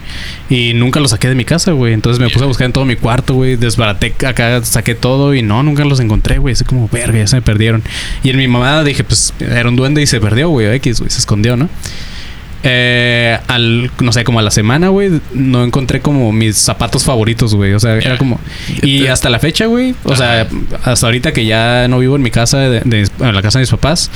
Y 0.49 0.73
nunca 0.73 0.99
los 0.99 1.11
saqué 1.11 1.29
de 1.29 1.35
mi 1.35 1.45
casa, 1.45 1.71
güey. 1.71 1.93
Entonces 1.93 2.19
me 2.19 2.29
puse 2.29 2.43
a 2.43 2.47
buscar 2.47 2.65
en 2.65 2.73
todo 2.73 2.83
mi 2.83 2.97
cuarto, 2.97 3.33
güey, 3.33 3.55
desbaraté 3.55 4.13
acá, 4.27 4.61
saqué 4.63 4.93
todo 4.93 5.33
y 5.33 5.41
no, 5.41 5.63
nunca 5.63 5.85
los 5.85 6.01
encontré, 6.01 6.37
güey. 6.37 6.51
Así 6.51 6.65
como, 6.65 6.89
verga, 6.89 7.17
ya 7.17 7.27
se 7.27 7.37
me 7.37 7.41
perdieron. 7.41 7.81
Y 8.23 8.29
en 8.29 8.37
mi 8.37 8.47
mamá 8.49 8.83
dije, 8.83 9.05
pues 9.05 9.33
era 9.39 9.69
un 9.69 9.77
duende 9.77 10.01
y 10.01 10.05
se 10.05 10.19
perdió, 10.19 10.49
güey, 10.49 10.67
X, 10.75 10.99
güey, 10.99 11.09
se 11.09 11.19
escondió, 11.19 11.55
¿no? 11.55 11.69
Eh, 12.63 13.37
al, 13.47 13.91
no 13.99 14.11
sé, 14.11 14.23
como 14.23 14.39
a 14.39 14.41
la 14.41 14.49
semana, 14.51 14.89
güey, 14.89 15.21
no 15.33 15.63
encontré 15.63 16.01
como 16.01 16.31
mis 16.31 16.57
zapatos 16.57 17.03
favoritos, 17.03 17.53
güey. 17.53 17.73
O 17.73 17.79
sea, 17.79 17.95
era 17.97 18.17
como. 18.17 18.39
Y 18.81 19.05
hasta 19.07 19.29
la 19.29 19.39
fecha, 19.39 19.67
güey. 19.67 19.93
O 20.03 20.15
sea, 20.15 20.47
hasta 20.83 21.05
ahorita 21.05 21.31
que 21.31 21.45
ya 21.45 21.87
no 21.87 21.99
vivo 21.99 22.15
en 22.15 22.21
mi 22.23 22.31
casa, 22.31 22.57
de, 22.57 22.81
de- 22.81 23.07
en 23.19 23.35
la 23.35 23.41
casa 23.41 23.59
de 23.59 23.63
mis 23.63 23.69
papás, 23.69 24.09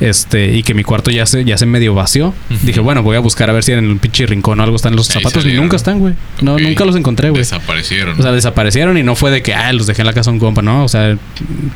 este, 0.00 0.54
y 0.56 0.62
que 0.62 0.72
mi 0.72 0.82
cuarto 0.82 1.10
ya 1.10 1.26
se, 1.26 1.44
ya 1.44 1.58
se 1.58 1.66
medio 1.66 1.94
vació. 1.94 2.32
Dije, 2.62 2.80
bueno, 2.80 3.02
voy 3.02 3.16
a 3.16 3.20
buscar 3.20 3.50
a 3.50 3.52
ver 3.52 3.64
si 3.64 3.72
en 3.72 3.86
un 3.90 3.98
pinche 3.98 4.24
rincón 4.26 4.60
o 4.60 4.62
algo 4.62 4.76
están 4.76 4.96
los 4.96 5.06
zapatos. 5.08 5.44
Y 5.44 5.52
nunca 5.52 5.76
están, 5.76 5.98
güey. 5.98 6.14
No, 6.40 6.58
nunca 6.58 6.84
los 6.86 6.96
encontré, 6.96 7.30
güey. 7.30 7.40
Desaparecieron. 7.42 8.18
O 8.18 8.22
sea, 8.22 8.32
desaparecieron 8.32 8.96
y 8.96 9.02
no 9.02 9.14
fue 9.14 9.30
de 9.30 9.42
que, 9.42 9.52
ah, 9.54 9.72
los 9.74 9.86
dejé 9.86 10.02
en 10.02 10.06
la 10.06 10.12
casa 10.14 10.30
de 10.30 10.34
un 10.36 10.40
compa, 10.40 10.62
no. 10.62 10.84
O 10.84 10.88
sea, 10.88 11.16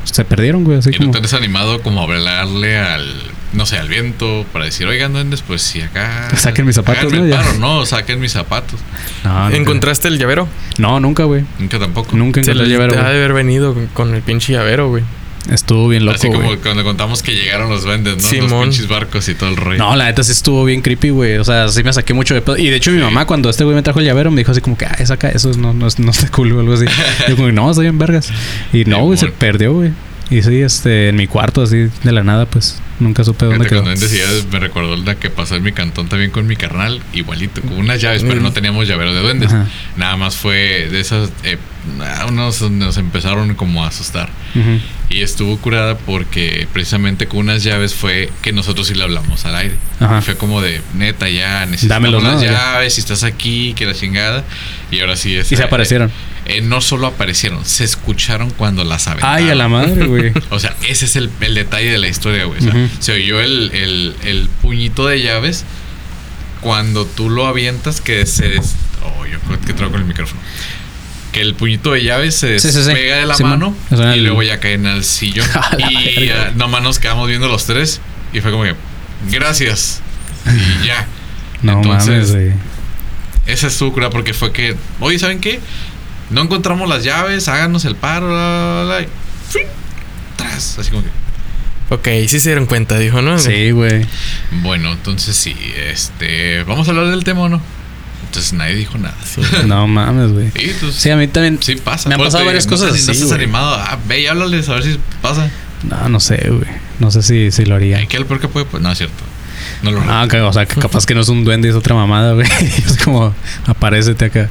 se 0.05 0.25
perdieron, 0.25 0.63
güey. 0.63 0.79
Así 0.79 0.89
¿Y 0.93 0.99
no 1.05 1.11
te 1.11 1.19
has 1.19 1.33
animado 1.33 1.81
como 1.81 2.01
a 2.01 2.03
hablarle 2.03 2.77
al, 2.79 3.05
no 3.53 3.65
sé, 3.65 3.77
al 3.77 3.87
viento 3.87 4.45
para 4.51 4.65
decir, 4.65 4.87
oigan, 4.87 5.13
duendes, 5.13 5.41
pues 5.41 5.61
si 5.61 5.81
acá... 5.81 6.29
Saquen 6.37 6.65
mis 6.65 6.75
zapatos, 6.75 7.11
¿no? 7.13 7.29
paro, 7.29 7.53
no, 7.59 7.85
saquen 7.85 8.19
mis 8.19 8.31
zapatos. 8.31 8.79
No. 9.23 9.49
¿Encontraste 9.49 10.07
el 10.07 10.17
llavero? 10.17 10.47
No, 10.77 10.99
nunca, 10.99 11.23
güey. 11.23 11.45
Nunca 11.59 11.79
tampoco. 11.79 12.15
Nunca 12.15 12.43
Se 12.43 12.51
encontré 12.51 12.65
el 12.65 12.79
llavero, 12.79 12.99
ha 12.99 13.09
de 13.09 13.17
haber 13.17 13.33
venido 13.33 13.75
con- 13.93 14.13
el 14.13 14.21
pinche 14.21 14.53
llavero, 14.53 14.89
güey. 14.89 15.03
Estuvo 15.51 15.87
bien 15.87 16.05
loco, 16.05 16.15
Así 16.15 16.27
como 16.27 16.55
cuando 16.57 16.83
contamos 16.83 17.21
que 17.21 17.33
llegaron 17.33 17.69
los 17.69 17.83
duendes, 17.83 18.17
¿no? 18.17 18.41
Los 18.41 18.53
pinches 18.63 18.87
barcos 18.87 19.29
y 19.29 19.35
todo 19.35 19.49
el 19.49 19.57
rollo. 19.57 19.77
No, 19.77 19.95
la 19.95 20.05
neta 20.05 20.23
sí 20.23 20.31
estuvo 20.31 20.65
bien 20.65 20.81
creepy, 20.81 21.09
güey. 21.09 21.37
O 21.37 21.43
sea, 21.43 21.67
sí 21.67 21.83
me 21.83 21.93
saqué 21.93 22.13
mucho 22.13 22.33
de 22.33 22.41
pedo. 22.41 22.57
Y 22.57 22.67
de 22.69 22.75
hecho, 22.75 22.91
mi 22.91 22.99
mamá, 22.99 23.25
cuando 23.25 23.49
este 23.49 23.63
güey 23.63 23.75
me 23.75 23.83
trajo 23.83 23.99
el 23.99 24.05
llavero, 24.05 24.31
me 24.31 24.37
dijo 24.37 24.51
así 24.51 24.61
como 24.61 24.75
que, 24.77 24.85
ah, 24.85 24.97
saca, 25.05 25.29
eso 25.29 25.51
no, 25.55 25.73
no, 25.73 25.87
no 25.97 26.11
está 26.11 26.29
cool 26.29 26.51
o 26.53 26.59
algo 26.61 26.73
así. 26.73 26.85
Yo 27.29 27.35
como, 27.35 27.51
no, 27.51 27.69
estoy 27.69 27.87
en 27.87 27.99
vergas. 27.99 28.31
Y 28.73 28.85
no, 28.85 29.03
güey, 29.03 29.17
se 29.19 29.27
perdió, 29.27 29.73
güey. 29.73 29.91
Y 30.29 30.41
sí, 30.41 30.61
este, 30.61 31.09
en 31.09 31.17
mi 31.17 31.27
cuarto, 31.27 31.61
así, 31.61 31.87
de 32.03 32.11
la 32.11 32.23
nada, 32.23 32.45
pues, 32.47 32.79
nunca 32.99 33.23
supe 33.23 33.45
dónde 33.45 33.59
Fíjate, 33.65 33.75
quedó. 33.75 33.83
cuando 33.83 34.01
decías, 34.01 34.47
me 34.51 34.59
recordó 34.59 34.95
la 34.97 35.15
que 35.15 35.29
pasó 35.29 35.55
en 35.55 35.61
mi 35.63 35.71
cantón 35.71 36.07
también 36.09 36.31
con 36.31 36.47
mi 36.47 36.55
carnal, 36.55 36.99
igualito, 37.13 37.61
con 37.61 37.73
unas 37.73 38.01
llaves, 38.01 38.23
pero 38.23 38.41
no 38.41 38.51
teníamos 38.51 38.87
llavero 38.87 39.13
de 39.13 39.21
duendes. 39.21 39.53
Ajá. 39.53 39.67
Nada 39.97 40.17
más 40.17 40.35
fue 40.35 40.87
de 40.91 40.99
esas, 40.99 41.29
eh, 41.43 41.57
unos 42.27 42.61
nos 42.71 42.97
empezaron 42.97 43.53
como 43.53 43.83
a 43.83 43.89
asustar. 43.89 44.29
Ujú. 44.55 44.79
Y 45.09 45.21
estuvo 45.21 45.57
curada 45.57 45.95
porque 45.95 46.67
precisamente 46.73 47.27
con 47.27 47.41
unas 47.41 47.63
llaves 47.63 47.93
fue 47.93 48.31
que 48.41 48.51
nosotros 48.51 48.87
sí 48.87 48.95
le 48.95 49.03
hablamos 49.03 49.45
al 49.45 49.55
aire. 49.55 49.75
Ajá. 49.99 50.21
Fue 50.23 50.35
como 50.35 50.59
de, 50.61 50.81
neta, 50.95 51.29
ya 51.29 51.67
necesitamos 51.67 52.11
Dámelo, 52.11 52.33
¿no? 52.33 52.41
Ya. 52.41 52.51
llaves, 52.51 52.95
si 52.95 53.01
estás 53.01 53.23
aquí, 53.23 53.73
que 53.75 53.85
la 53.85 53.93
chingada. 53.93 54.43
Y 54.89 55.01
ahora 55.01 55.15
sí 55.15 55.35
es. 55.35 55.51
Y 55.51 55.55
se 55.55 55.61
eh, 55.61 55.65
aparecieron. 55.65 56.09
eh, 56.09 56.13
no 56.63 56.79
solo 56.81 57.07
aparecieron, 57.07 57.65
se 57.65 57.83
escucharon 57.83 58.49
cuando 58.51 58.83
las 58.83 59.07
aventaron. 59.07 59.35
Ay, 59.35 59.49
a 59.49 59.55
la 59.55 59.67
madre, 59.67 60.05
güey. 60.05 60.31
O 60.51 60.59
sea, 60.59 60.75
ese 60.87 61.05
es 61.05 61.15
el, 61.15 61.29
el 61.41 61.55
detalle 61.55 61.89
de 61.91 61.97
la 61.97 62.07
historia, 62.07 62.45
güey. 62.45 62.59
O 62.59 62.61
sea, 62.71 62.89
se 62.99 63.13
oyó 63.13 63.39
el, 63.41 63.71
el- 63.73 64.15
el 64.23 64.49
puñito 64.61 65.07
de 65.07 65.21
llaves 65.21 65.65
cuando 66.61 67.05
tú 67.05 67.29
lo 67.29 67.47
avientas 67.47 68.01
que 68.01 68.25
se... 68.25 68.49
des- 68.49 68.75
Oh, 69.03 69.25
yo 69.27 69.39
creo 69.41 69.59
que 69.61 69.73
traigo 69.73 69.91
con 69.91 70.01
el 70.01 70.07
micrófono. 70.07 70.39
Que 71.31 71.41
el 71.41 71.53
puñito 71.53 71.91
de 71.91 72.03
llaves 72.03 72.35
se 72.35 72.59
Sí, 72.59 72.71
sí, 72.71 72.79
sí. 72.81 72.87
despega 72.87 73.17
de 73.17 73.25
la 73.27 73.37
mano 73.39 73.75
O 73.91 73.95
sea, 73.97 74.15
y 74.15 74.21
luego 74.21 74.41
ya 74.41 74.59
cae 74.59 74.73
en 74.73 74.85
el 74.87 75.03
sillón. 75.03 75.47
Y 75.77 76.29
ah, 76.29 76.51
nomás 76.55 76.81
nos 76.81 76.97
quedamos 76.99 77.27
viendo 77.27 77.47
los 77.47 77.65
tres 77.65 78.01
y 78.33 78.41
fue 78.41 78.51
como 78.51 78.63
que... 78.63 78.73
Gracias. 79.31 80.01
Y 80.81 80.85
ya. 80.87 81.07
No 81.61 81.73
Entonces, 81.73 82.31
mames. 82.31 82.53
Esa 83.47 83.67
estuvo 83.67 83.93
cura 83.93 84.09
porque 84.09 84.33
fue 84.33 84.51
que... 84.51 84.75
Oye, 84.99 85.19
¿saben 85.19 85.39
qué? 85.39 85.59
No 86.29 86.41
encontramos 86.41 86.89
las 86.89 87.03
llaves, 87.03 87.47
háganos 87.47 87.85
el 87.85 87.95
paro, 87.95 88.29
la, 88.29 88.83
la, 88.83 88.95
la, 88.95 89.01
y 89.01 89.07
¡fin! 89.49 89.63
Tras, 90.35 90.79
así 90.79 90.89
como 90.91 91.03
que... 91.03 91.09
Ok, 91.89 92.07
sí 92.27 92.39
se 92.39 92.49
dieron 92.49 92.65
cuenta, 92.65 92.97
dijo, 92.97 93.21
¿no? 93.21 93.37
Sí, 93.37 93.69
güey. 93.71 94.05
Bueno, 94.63 94.91
entonces 94.93 95.35
sí, 95.35 95.55
este, 95.87 96.63
vamos 96.63 96.87
a 96.87 96.91
hablar 96.91 97.07
del 97.07 97.23
tema 97.23 97.41
o 97.41 97.49
no. 97.49 97.61
Entonces 98.25 98.53
nadie 98.53 98.73
dijo 98.75 98.97
nada. 98.97 99.15
Sí. 99.23 99.41
No 99.67 99.87
mames, 99.87 100.31
güey. 100.31 100.51
Sí, 100.57 100.71
pues, 100.81 100.95
Sí, 100.95 101.09
a 101.11 101.15
mí 101.15 101.27
también. 101.27 101.59
sí 101.61 101.75
pasa. 101.75 102.09
Me 102.09 102.15
han 102.15 102.21
pasado 102.21 102.43
varias 102.43 102.65
cosas 102.65 102.89
No, 102.89 102.95
sé 102.95 103.01
si- 103.01 103.05
no 103.07 103.11
estás 103.13 103.27
güey. 103.29 103.41
animado. 103.43 103.75
Ah, 103.75 103.97
ve 104.07 104.21
y 104.21 104.27
háblales 104.27 104.67
a 104.69 104.73
ver 104.73 104.83
si 104.83 104.99
pasa. 105.21 105.49
No, 105.83 106.09
no 106.09 106.19
sé, 106.19 106.37
güey. 106.49 106.67
No 106.99 107.11
sé 107.11 107.21
si, 107.21 107.51
si 107.51 107.65
lo 107.65 107.75
haría. 107.75 108.03
¿Qué 108.07 108.17
es 108.17 108.19
lo 108.21 108.27
peor 108.27 108.39
que 108.41 108.47
puede? 108.47 108.65
Pues 108.65 108.81
no 108.81 108.91
es 108.91 108.97
cierto. 108.97 109.23
No 109.83 109.91
lo 109.91 110.01
Ah, 110.01 110.27
que- 110.29 110.41
o 110.41 110.51
sea, 110.51 110.65
que 110.65 110.81
capaz 110.81 111.05
que 111.05 111.13
no 111.13 111.21
es 111.21 111.29
un 111.29 111.45
duende, 111.45 111.69
es 111.69 111.75
otra 111.75 111.93
mamada, 111.93 112.33
güey. 112.33 112.47
Es 112.85 112.97
como, 112.97 113.33
aparecete 113.67 114.25
acá. 114.25 114.49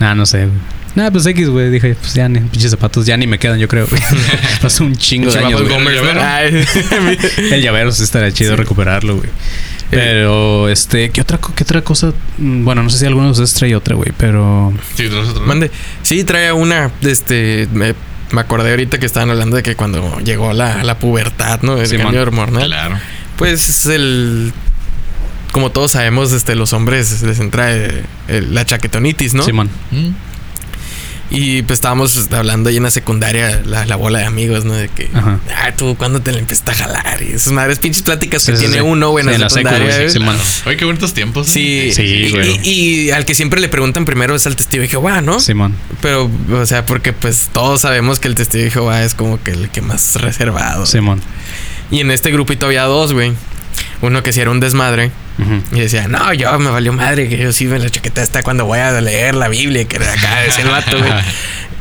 Nah, 0.00 0.14
no 0.16 0.26
sé, 0.26 0.46
güey. 0.46 0.58
Nah, 0.94 1.10
pues 1.10 1.26
X, 1.26 1.48
güey. 1.48 1.70
Dije, 1.70 1.94
pues 2.00 2.14
ya 2.14 2.28
ni 2.28 2.38
pinches 2.40 2.70
zapatos 2.70 3.04
ya 3.06 3.16
ni 3.16 3.26
me 3.26 3.38
quedan, 3.38 3.58
yo 3.58 3.66
creo, 3.68 3.86
güey. 3.86 4.00
Pasó 4.62 4.84
un 4.84 4.94
chingo 4.96 5.32
de 5.32 5.38
años, 5.38 5.60
güey. 5.62 5.72
Gomers, 5.72 5.96
llavero. 5.96 6.14
¿no? 6.20 6.26
Ay, 6.26 6.66
El 7.52 7.62
llavero 7.62 7.90
sí 7.92 8.02
estaría 8.04 8.30
chido 8.32 8.56
recuperarlo, 8.56 9.16
güey. 9.16 9.28
Pero, 9.90 10.68
este, 10.68 11.10
¿qué 11.10 11.20
otra, 11.20 11.38
¿qué 11.54 11.62
otra 11.62 11.82
cosa? 11.82 12.12
Mm, 12.38 12.64
Bueno, 12.64 12.82
no 12.82 12.90
sé 12.90 12.98
si 12.98 13.06
alguno 13.06 13.26
de 13.26 13.32
ustedes 13.32 13.54
trae 13.54 13.74
otra, 13.76 13.94
güey, 13.94 14.12
pero. 14.16 14.72
Sí, 14.96 15.06
otro. 15.06 15.42
Mande. 15.42 15.70
Sí, 16.02 16.24
trae 16.24 16.52
una. 16.52 16.90
Este. 17.02 17.68
Me, 17.72 17.94
me 18.32 18.40
acordé 18.40 18.70
ahorita 18.70 18.98
que 18.98 19.06
estaban 19.06 19.30
hablando 19.30 19.54
de 19.56 19.62
que 19.62 19.76
cuando 19.76 20.18
llegó 20.20 20.52
la, 20.52 20.82
la 20.82 20.98
pubertad, 20.98 21.60
¿no? 21.62 21.76
El 21.76 21.86
Simón. 21.86 22.06
cambio 22.06 22.22
hormonal. 22.22 22.64
Claro. 22.66 22.98
Pues 23.36 23.68
es 23.68 23.86
el. 23.86 24.52
Como 25.52 25.70
todos 25.70 25.92
sabemos, 25.92 26.32
este, 26.32 26.56
los 26.56 26.72
hombres 26.72 27.22
les 27.22 27.38
entra 27.38 27.72
eh, 27.76 28.02
el- 28.26 28.52
la 28.54 28.64
chaquetonitis, 28.64 29.34
¿no? 29.34 29.44
Simón. 29.44 29.70
Mm. 29.92 30.08
Y 31.34 31.62
pues 31.62 31.78
estábamos 31.78 32.16
hablando 32.32 32.68
ahí 32.70 32.76
en 32.76 32.84
la 32.84 32.90
secundaria, 32.90 33.60
la, 33.64 33.84
la 33.86 33.96
bola 33.96 34.20
de 34.20 34.24
amigos, 34.26 34.64
¿no? 34.64 34.72
De 34.74 34.88
que, 34.88 35.10
Ajá. 35.12 35.40
ah, 35.62 35.72
tú, 35.76 35.96
¿cuándo 35.96 36.20
te 36.22 36.30
la 36.32 36.38
empezaste 36.38 36.70
a 36.70 36.74
jalar? 36.74 37.22
Y 37.22 37.32
esas 37.32 37.52
madres 37.52 37.78
pinches 37.80 38.02
pláticas 38.02 38.44
que 38.46 38.52
Sí, 38.52 38.58
tiene 38.60 38.74
sí. 38.74 38.80
uno, 38.80 39.10
güey, 39.10 39.24
en 39.26 39.32
Sí, 39.32 39.38
la 39.38 39.44
la 39.46 39.50
secu, 39.50 39.68
secundaria. 39.68 40.10
Simón. 40.10 40.36
Oye, 40.66 40.76
qué 40.76 40.84
bonitos 40.84 41.12
tiempos. 41.12 41.48
Sí, 41.48 41.90
Sí, 41.92 42.02
y, 42.02 42.30
güey. 42.30 42.60
y- 42.62 43.00
y 43.06 43.10
al 43.10 43.24
que 43.24 43.34
siempre 43.34 43.60
le 43.60 43.68
preguntan 43.68 44.04
primero 44.04 44.34
es 44.36 44.46
al 44.46 44.54
testigo 44.56 44.82
de 44.82 44.88
Jehová, 44.88 45.20
¿no? 45.20 45.40
Simón. 45.40 45.74
Pero, 46.00 46.30
o 46.52 46.66
sea, 46.66 46.86
porque 46.86 47.12
pues 47.12 47.48
todos 47.52 47.80
sabemos 47.80 48.20
que 48.20 48.28
el 48.28 48.34
testigo 48.36 48.64
de 48.64 48.70
Jehová 48.70 49.02
es 49.02 49.14
como 49.14 49.42
que 49.42 49.50
el 49.50 49.68
que 49.70 49.80
más 49.82 50.14
reservado. 50.20 50.86
Simón. 50.86 51.20
Y 51.90 52.00
en 52.00 52.10
este 52.10 52.30
grupito 52.30 52.66
había 52.66 52.84
dos, 52.84 53.12
güey. 53.12 53.32
Uno 54.02 54.22
que 54.22 54.32
sí 54.32 54.40
era 54.40 54.50
un 54.50 54.60
desmadre. 54.60 55.10
Y 55.72 55.80
decía, 55.80 56.06
no, 56.06 56.32
yo 56.32 56.56
me 56.60 56.70
valió 56.70 56.92
madre, 56.92 57.28
que 57.28 57.36
yo 57.38 57.52
sí 57.52 57.64
me 57.66 57.78
la 57.78 57.90
chaqueta 57.90 58.22
esta 58.22 58.42
cuando 58.42 58.64
voy 58.66 58.78
a 58.78 59.00
leer 59.00 59.34
la 59.34 59.48
Biblia, 59.48 59.84
que 59.86 59.96
acá, 59.96 60.40
decía 60.46 60.64
el 60.64 60.70
vato, 60.70 60.98
güey. 60.98 61.12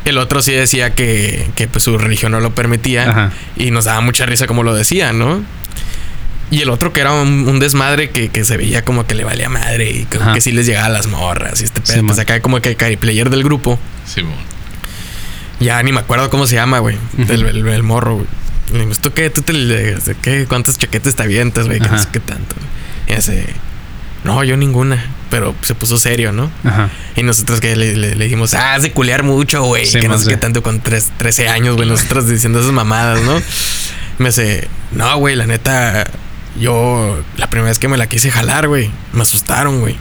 El 0.05 0.17
otro 0.17 0.41
sí 0.41 0.51
decía 0.51 0.95
que, 0.95 1.47
que 1.55 1.67
pues 1.67 1.83
su 1.83 1.97
religión 1.97 2.31
no 2.31 2.39
lo 2.39 2.53
permitía. 2.55 3.09
Ajá. 3.09 3.31
Y 3.55 3.71
nos 3.71 3.85
daba 3.85 4.01
mucha 4.01 4.25
risa 4.25 4.47
como 4.47 4.63
lo 4.63 4.73
decía, 4.73 5.13
¿no? 5.13 5.43
Y 6.51 6.61
el 6.61 6.69
otro 6.69 6.93
que 6.93 7.01
era 7.01 7.13
un, 7.13 7.47
un 7.47 7.59
desmadre 7.59 8.09
que, 8.09 8.29
que 8.29 8.43
se 8.43 8.57
veía 8.57 8.83
como 8.83 9.07
que 9.07 9.15
le 9.15 9.23
valía 9.23 9.49
madre 9.49 9.89
y 9.91 10.03
como 10.05 10.23
Ajá. 10.25 10.33
que 10.33 10.41
sí 10.41 10.51
les 10.51 10.65
llegaba 10.65 10.87
a 10.87 10.89
las 10.89 11.07
morras 11.07 11.61
y 11.61 11.63
este 11.63 11.79
pedo. 11.81 11.93
Sí, 11.93 12.01
pues 12.01 12.17
man. 12.17 12.19
acá 12.21 12.41
como 12.41 12.59
que 12.61 12.75
el 12.79 12.97
player 12.97 13.29
del 13.29 13.43
grupo. 13.43 13.79
Simón. 14.05 14.33
Ya 15.59 15.81
ni 15.83 15.91
me 15.91 15.99
acuerdo 16.01 16.29
cómo 16.29 16.47
se 16.47 16.55
llama, 16.55 16.79
güey. 16.79 16.97
El- 17.29 17.67
el 17.67 17.83
morro, 17.83 18.15
güey. 18.15 18.27
Le 18.71 18.79
digo, 18.79 18.91
¿tú 19.01 19.11
qué? 19.13 19.29
¿Tú 19.29 19.41
te 19.41 19.53
le- 19.53 19.97
qué? 20.21 20.45
¿Cuántas 20.47 20.77
chaquetas 20.77 21.15
te 21.15 21.23
avientas, 21.23 21.67
güey? 21.67 21.79
Que 21.79 21.89
no 21.89 21.99
sé 21.99 22.07
qué 22.11 22.19
tanto. 22.19 22.55
Y 23.07 23.13
ese, 23.13 23.45
no, 24.23 24.43
yo 24.43 24.55
ninguna. 24.57 25.03
Pero 25.29 25.55
se 25.63 25.73
puso 25.75 25.97
serio, 25.97 26.31
¿no? 26.31 26.51
Ajá. 26.63 26.89
Y 27.15 27.23
nosotros 27.23 27.59
que 27.59 27.75
le, 27.75 27.95
le- 27.97 28.15
le 28.15 28.23
dijimos, 28.25 28.53
ah, 28.53 28.75
has 28.75 28.83
de 28.83 28.91
culear 28.91 29.23
mucho, 29.23 29.63
güey. 29.63 29.85
Sí, 29.85 29.99
que 29.99 30.07
no 30.07 30.13
sé 30.19 30.29
qué 30.29 30.37
tanto 30.37 30.61
con 30.63 30.79
tres- 30.79 31.11
13 31.17 31.49
años, 31.49 31.75
güey. 31.75 31.89
Nosotros 31.89 32.27
diciendo 32.29 32.59
esas 32.59 32.71
mamadas, 32.71 33.21
¿no? 33.23 33.41
Me 34.19 34.27
dice, 34.29 34.67
no, 34.91 35.17
güey, 35.17 35.35
la 35.35 35.47
neta, 35.47 36.05
yo 36.59 37.21
la 37.37 37.49
primera 37.49 37.69
vez 37.69 37.79
que 37.79 37.87
me 37.87 37.97
la 37.97 38.07
quise 38.07 38.29
jalar, 38.29 38.67
güey, 38.67 38.91
me 39.11 39.23
asustaron, 39.23 39.79
güey. 39.79 39.97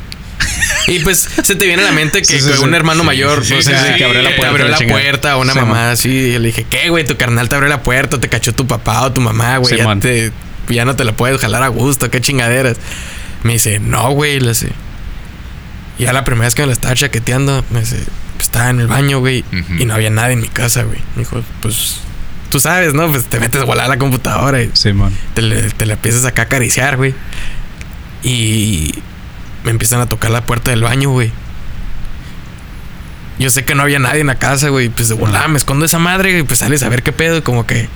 Y 0.88 0.98
pues 1.00 1.28
se 1.42 1.54
te 1.54 1.66
viene 1.66 1.82
a 1.82 1.86
la 1.86 1.92
mente 1.92 2.18
que, 2.20 2.24
Sí, 2.24 2.40
sí, 2.40 2.50
sí. 2.56 2.62
un 2.64 2.74
hermano 2.74 3.00
Sí, 3.00 3.06
mayor, 3.06 3.44
sí, 3.44 3.54
o 3.54 3.56
sí, 3.58 3.62
sea, 3.70 3.86
sí, 3.86 3.94
que 3.96 4.04
abrió 4.04 4.22
la 4.22 4.30
puerta, 4.30 4.48
abrió 4.48 4.68
la 4.68 4.78
puerta, 4.78 5.36
una 5.36 5.52
Sí, 5.52 5.58
mamá 5.60 5.74
man. 5.74 5.88
así. 5.90 6.08
Y 6.10 6.38
le 6.38 6.46
dije, 6.48 6.66
¿qué, 6.68 6.88
güey? 6.90 7.04
Tu 7.04 7.16
carnal 7.16 7.48
te 7.48 7.54
abrió 7.54 7.68
la 7.70 7.82
puerta, 7.82 8.18
te 8.20 8.28
cachó 8.28 8.52
tu 8.52 8.66
papá 8.66 9.02
o 9.02 9.12
tu 9.12 9.20
mamá, 9.20 9.58
güey. 9.58 9.72
Sí, 9.74 9.78
Ya, 9.78 9.84
man. 9.84 10.00
te- 10.00 10.32
ya 10.68 10.84
no 10.84 10.96
te 10.96 11.04
la 11.04 11.12
puedes 11.12 11.40
jalar 11.40 11.62
a 11.62 11.68
gusto, 11.68 12.10
qué 12.10 12.20
chingaderas. 12.20 12.76
Me 13.42 13.54
dice, 13.54 13.78
no, 13.80 14.10
güey, 14.10 14.40
le 14.40 14.50
dice. 14.50 14.70
Y 15.98 16.04
ya 16.04 16.12
la 16.12 16.24
primera 16.24 16.46
vez 16.46 16.54
que 16.54 16.62
me 16.62 16.66
la 16.68 16.72
estaba 16.72 16.94
chaqueteando, 16.94 17.64
me 17.70 17.80
dice, 17.80 17.98
estaba 18.40 18.70
en 18.70 18.80
el 18.80 18.86
baño, 18.88 19.20
güey, 19.20 19.44
y 19.78 19.84
no 19.84 19.94
había 19.94 20.10
nadie 20.10 20.32
en 20.34 20.40
mi 20.40 20.48
casa, 20.48 20.82
güey. 20.82 20.98
Me 21.16 21.22
dijo, 21.22 21.42
pues, 21.60 21.96
tú 22.50 22.58
sabes, 22.60 22.92
¿no? 22.94 23.08
Pues 23.08 23.24
te 23.26 23.38
metes 23.40 23.60
a 23.60 23.64
volar 23.64 23.86
a 23.86 23.88
la 23.88 23.98
computadora 23.98 24.62
y 24.62 24.70
Simón. 24.74 25.16
te, 25.34 25.42
le- 25.42 25.70
te 25.70 25.86
la 25.86 25.94
empiezas 25.94 26.24
acá 26.24 26.42
a 26.42 26.44
acariciar, 26.46 26.96
güey. 26.96 27.14
Y 28.22 28.94
me 29.64 29.70
empiezan 29.70 30.00
a 30.00 30.06
tocar 30.06 30.30
la 30.30 30.44
puerta 30.44 30.70
del 30.70 30.82
baño, 30.82 31.10
güey. 31.10 31.32
Yo 33.38 33.50
sé 33.50 33.64
que 33.64 33.74
no 33.74 33.82
había 33.82 33.98
nadie 33.98 34.20
en 34.20 34.26
la 34.26 34.36
casa, 34.36 34.68
güey. 34.68 34.88
Pues 34.88 35.08
de 35.08 35.14
volada 35.14 35.48
me 35.48 35.58
escondo 35.58 35.84
esa 35.84 35.98
madre, 35.98 36.32
güey. 36.32 36.42
Pues 36.44 36.60
sales 36.60 36.82
a 36.82 36.88
ver 36.88 37.02
qué 37.02 37.12
pedo. 37.12 37.38
y 37.38 37.42
Como 37.42 37.66
que 37.66 37.88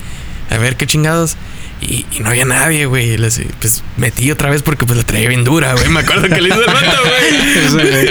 a 0.49 0.57
ver 0.57 0.77
qué 0.77 0.87
chingados. 0.87 1.35
Y, 1.79 2.05
y 2.11 2.19
no 2.21 2.29
había 2.29 2.45
nadie, 2.45 2.85
güey. 2.87 3.13
Y 3.13 3.17
Pues 3.17 3.83
metí 3.97 4.31
otra 4.31 4.49
vez 4.49 4.63
porque 4.63 4.85
pues 4.85 4.97
la 4.97 5.03
traía 5.05 5.29
bien 5.29 5.43
dura, 5.43 5.73
güey. 5.73 5.89
Me 5.89 5.99
acuerdo 5.99 6.23
que 6.27 6.41
le 6.41 6.49
hice 6.49 6.57
el 6.59 6.65
vato, 6.65 7.01
güey. 7.73 8.09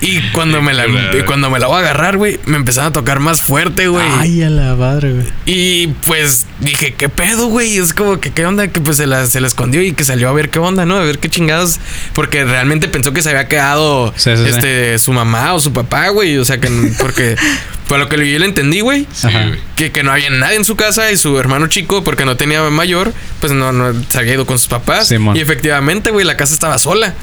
y 0.00 0.20
cuando 0.30 0.62
me 0.62 0.72
la 0.72 0.86
y 0.86 1.22
cuando 1.26 1.50
me 1.50 1.58
la 1.58 1.66
voy 1.66 1.76
a 1.76 1.80
agarrar, 1.80 2.16
güey, 2.16 2.40
me 2.46 2.56
empezaron 2.56 2.90
a 2.90 2.92
tocar 2.92 3.20
más 3.20 3.42
fuerte, 3.42 3.88
güey. 3.88 4.04
Ay, 4.18 4.42
a 4.42 4.50
la 4.50 4.74
madre, 4.76 5.12
güey. 5.12 5.26
Y 5.46 5.88
pues 6.06 6.46
dije, 6.60 6.94
¿qué 6.94 7.08
pedo, 7.08 7.46
güey? 7.48 7.76
Es 7.76 7.92
como 7.92 8.20
que 8.20 8.30
qué 8.30 8.46
onda, 8.46 8.68
que 8.68 8.80
pues 8.80 8.96
se 8.96 9.06
la, 9.06 9.26
se 9.26 9.40
la 9.40 9.46
escondió 9.48 9.82
y 9.82 9.92
que 9.92 10.04
salió 10.04 10.28
a 10.28 10.32
ver 10.32 10.50
qué 10.50 10.58
onda, 10.58 10.84
¿no? 10.86 10.96
A 10.96 11.02
ver 11.04 11.18
qué 11.18 11.28
chingados. 11.28 11.80
Porque 12.14 12.44
realmente 12.44 12.88
pensó 12.88 13.12
que 13.12 13.22
se 13.22 13.30
había 13.30 13.48
quedado 13.48 14.12
Sí, 14.16 14.30
sí, 14.36 14.42
sí. 14.44 14.48
este 14.50 14.98
su 14.98 15.12
mamá 15.12 15.54
o 15.54 15.60
su 15.60 15.72
papá, 15.72 16.08
güey. 16.08 16.38
O 16.38 16.44
sea 16.44 16.58
que 16.60 16.68
porque 16.98 17.36
por 17.88 17.98
lo 17.98 18.08
que 18.08 18.16
yo 18.30 18.38
le 18.38 18.46
entendí, 18.46 18.80
güey. 18.80 19.06
Sí, 19.12 19.26
Ajá. 19.26 19.46
güey. 19.48 19.60
Que, 19.76 19.90
que 19.92 20.02
no 20.02 20.12
había 20.12 20.30
nadie 20.30 20.56
en 20.56 20.64
su 20.64 20.76
casa 20.76 21.10
y 21.12 21.16
su 21.16 21.38
hermano 21.38 21.66
chico, 21.66 22.04
porque 22.04 22.24
no 22.24 22.36
tenía 22.36 22.62
mayor, 22.70 23.01
pues 23.40 23.52
no, 23.52 23.72
no 23.72 23.92
se 24.08 24.18
había 24.18 24.34
ido 24.34 24.46
con 24.46 24.58
sus 24.58 24.68
papás. 24.68 25.08
Simón. 25.08 25.36
y 25.36 25.40
efectivamente, 25.40 26.10
güey, 26.10 26.24
la 26.26 26.36
casa 26.36 26.54
estaba 26.54 26.78
sola. 26.78 27.14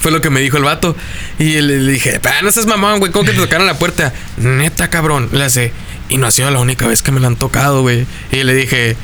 Fue 0.00 0.12
lo 0.12 0.20
que 0.20 0.30
me 0.30 0.40
dijo 0.40 0.56
el 0.56 0.62
vato. 0.64 0.96
Y 1.40 1.60
le, 1.60 1.80
le 1.80 1.92
dije, 1.92 2.20
"Ah, 2.24 2.40
no 2.42 2.52
seas 2.52 2.66
mamón, 2.66 3.00
güey, 3.00 3.10
¿cómo 3.10 3.24
que 3.24 3.32
te 3.32 3.38
tocaron 3.40 3.66
la 3.66 3.74
puerta? 3.78 4.12
Neta, 4.36 4.90
cabrón. 4.90 5.28
Le 5.32 5.42
hace, 5.44 5.72
y 6.08 6.18
no 6.18 6.26
ha 6.26 6.30
sido 6.30 6.50
la 6.50 6.60
única 6.60 6.86
vez 6.86 7.02
que 7.02 7.10
me 7.10 7.18
la 7.20 7.26
han 7.26 7.36
tocado, 7.36 7.82
güey. 7.82 8.06
Y 8.30 8.44
le 8.44 8.54
dije, 8.54 8.96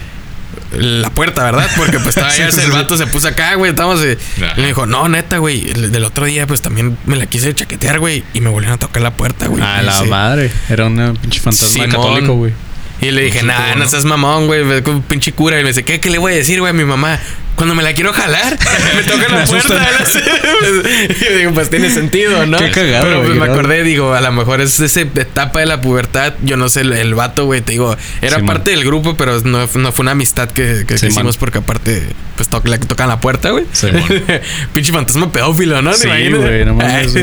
la 0.72 1.10
puerta, 1.10 1.42
¿verdad? 1.42 1.68
Porque 1.76 1.98
pues 1.98 2.16
estaba 2.16 2.30
Sí, 2.32 2.38
ya 2.42 2.52
sí, 2.52 2.60
el 2.60 2.66
sí. 2.66 2.72
vato 2.72 2.96
se 2.96 3.06
puso 3.08 3.26
acá, 3.26 3.56
güey. 3.56 3.70
Estábamos. 3.72 4.00
y 4.04 4.60
me 4.60 4.66
dijo, 4.68 4.86
no, 4.86 5.08
neta, 5.08 5.38
güey. 5.38 5.68
el- 5.68 5.90
Del 5.90 6.04
otro 6.04 6.26
día, 6.26 6.46
pues 6.46 6.60
también 6.60 6.96
me 7.06 7.16
la 7.16 7.26
quise 7.26 7.52
chaquetear, 7.52 7.98
güey. 7.98 8.22
Y 8.32 8.40
me 8.40 8.50
volvieron 8.50 8.76
a 8.76 8.78
tocar 8.78 9.02
la 9.02 9.12
puerta, 9.14 9.48
güey. 9.48 9.62
A 9.64 9.82
la 9.82 9.94
dice, 9.98 10.04
madre. 10.06 10.52
Era 10.68 10.86
una 10.86 11.12
pinche 11.14 11.40
fantasma 11.40 11.68
Simón. 11.70 11.90
católico, 11.90 12.34
güey. 12.34 12.52
Y 13.00 13.10
le 13.10 13.22
dije, 13.22 13.40
Pues, 13.40 13.44
nah, 13.46 13.56
¿cómo 13.64 13.74
no 13.76 13.84
no? 13.84 13.88
seas 13.90 14.04
mamón, 14.04 14.46
güey. 14.46 14.62
pinche 15.08 15.32
cura. 15.32 15.58
Y 15.60 15.62
me 15.62 15.68
dice, 15.70 15.82
¿qué, 15.84 16.00
¿qué 16.00 16.10
le 16.10 16.18
voy 16.18 16.32
a 16.32 16.36
decir, 16.36 16.60
güey, 16.60 16.70
a 16.70 16.72
mi 16.72 16.84
mamá? 16.84 17.18
Cuando 17.56 17.74
me 17.76 17.84
la 17.84 17.92
quiero 17.92 18.12
jalar, 18.12 18.58
me 18.96 19.02
toca 19.04 19.28
Me 19.28 19.36
la 19.38 19.44
puerta. 19.44 19.88
y 21.08 21.24
yo 21.24 21.36
digo, 21.38 21.52
pues 21.52 21.70
tiene 21.70 21.88
sentido, 21.90 22.46
¿no? 22.46 22.58
Qué 22.58 22.70
cagado, 22.70 23.04
Pero 23.04 23.22
pues 23.22 23.36
me 23.38 23.44
acordé, 23.44 23.82
digo, 23.84 24.12
a 24.14 24.20
lo 24.20 24.32
mejor 24.32 24.60
es 24.60 24.80
esa 24.80 25.02
etapa 25.02 25.60
de 25.60 25.66
la 25.66 25.80
pubertad. 25.80 26.34
Yo 26.42 26.56
no 26.56 26.68
sé, 26.68 26.80
el, 26.80 26.92
el 26.92 27.14
vato, 27.14 27.44
güey, 27.44 27.60
te 27.60 27.72
digo, 27.72 27.96
era 28.22 28.40
parte 28.40 28.70
del 28.72 28.84
grupo, 28.84 29.16
pero 29.16 29.40
no, 29.42 29.68
no 29.74 29.92
fue 29.92 30.02
una 30.02 30.10
amistad 30.12 30.50
que, 30.50 30.84
que- 30.86 30.94
hicimos 30.94 31.36
porque 31.36 31.58
aparte, 31.58 32.02
pues 32.36 32.48
to- 32.48 32.62
le 32.64 32.78
tocan 32.78 33.08
la 33.08 33.20
puerta, 33.20 33.50
güey. 33.50 33.66
Pinche 34.72 34.92
fantasma 34.92 35.30
pedófilo, 35.30 35.80
¿no? 35.80 35.92
¿Te 35.92 35.98
Sí, 35.98 36.08
güey, 36.32 36.64
no 36.64 36.74
mames. 36.74 37.14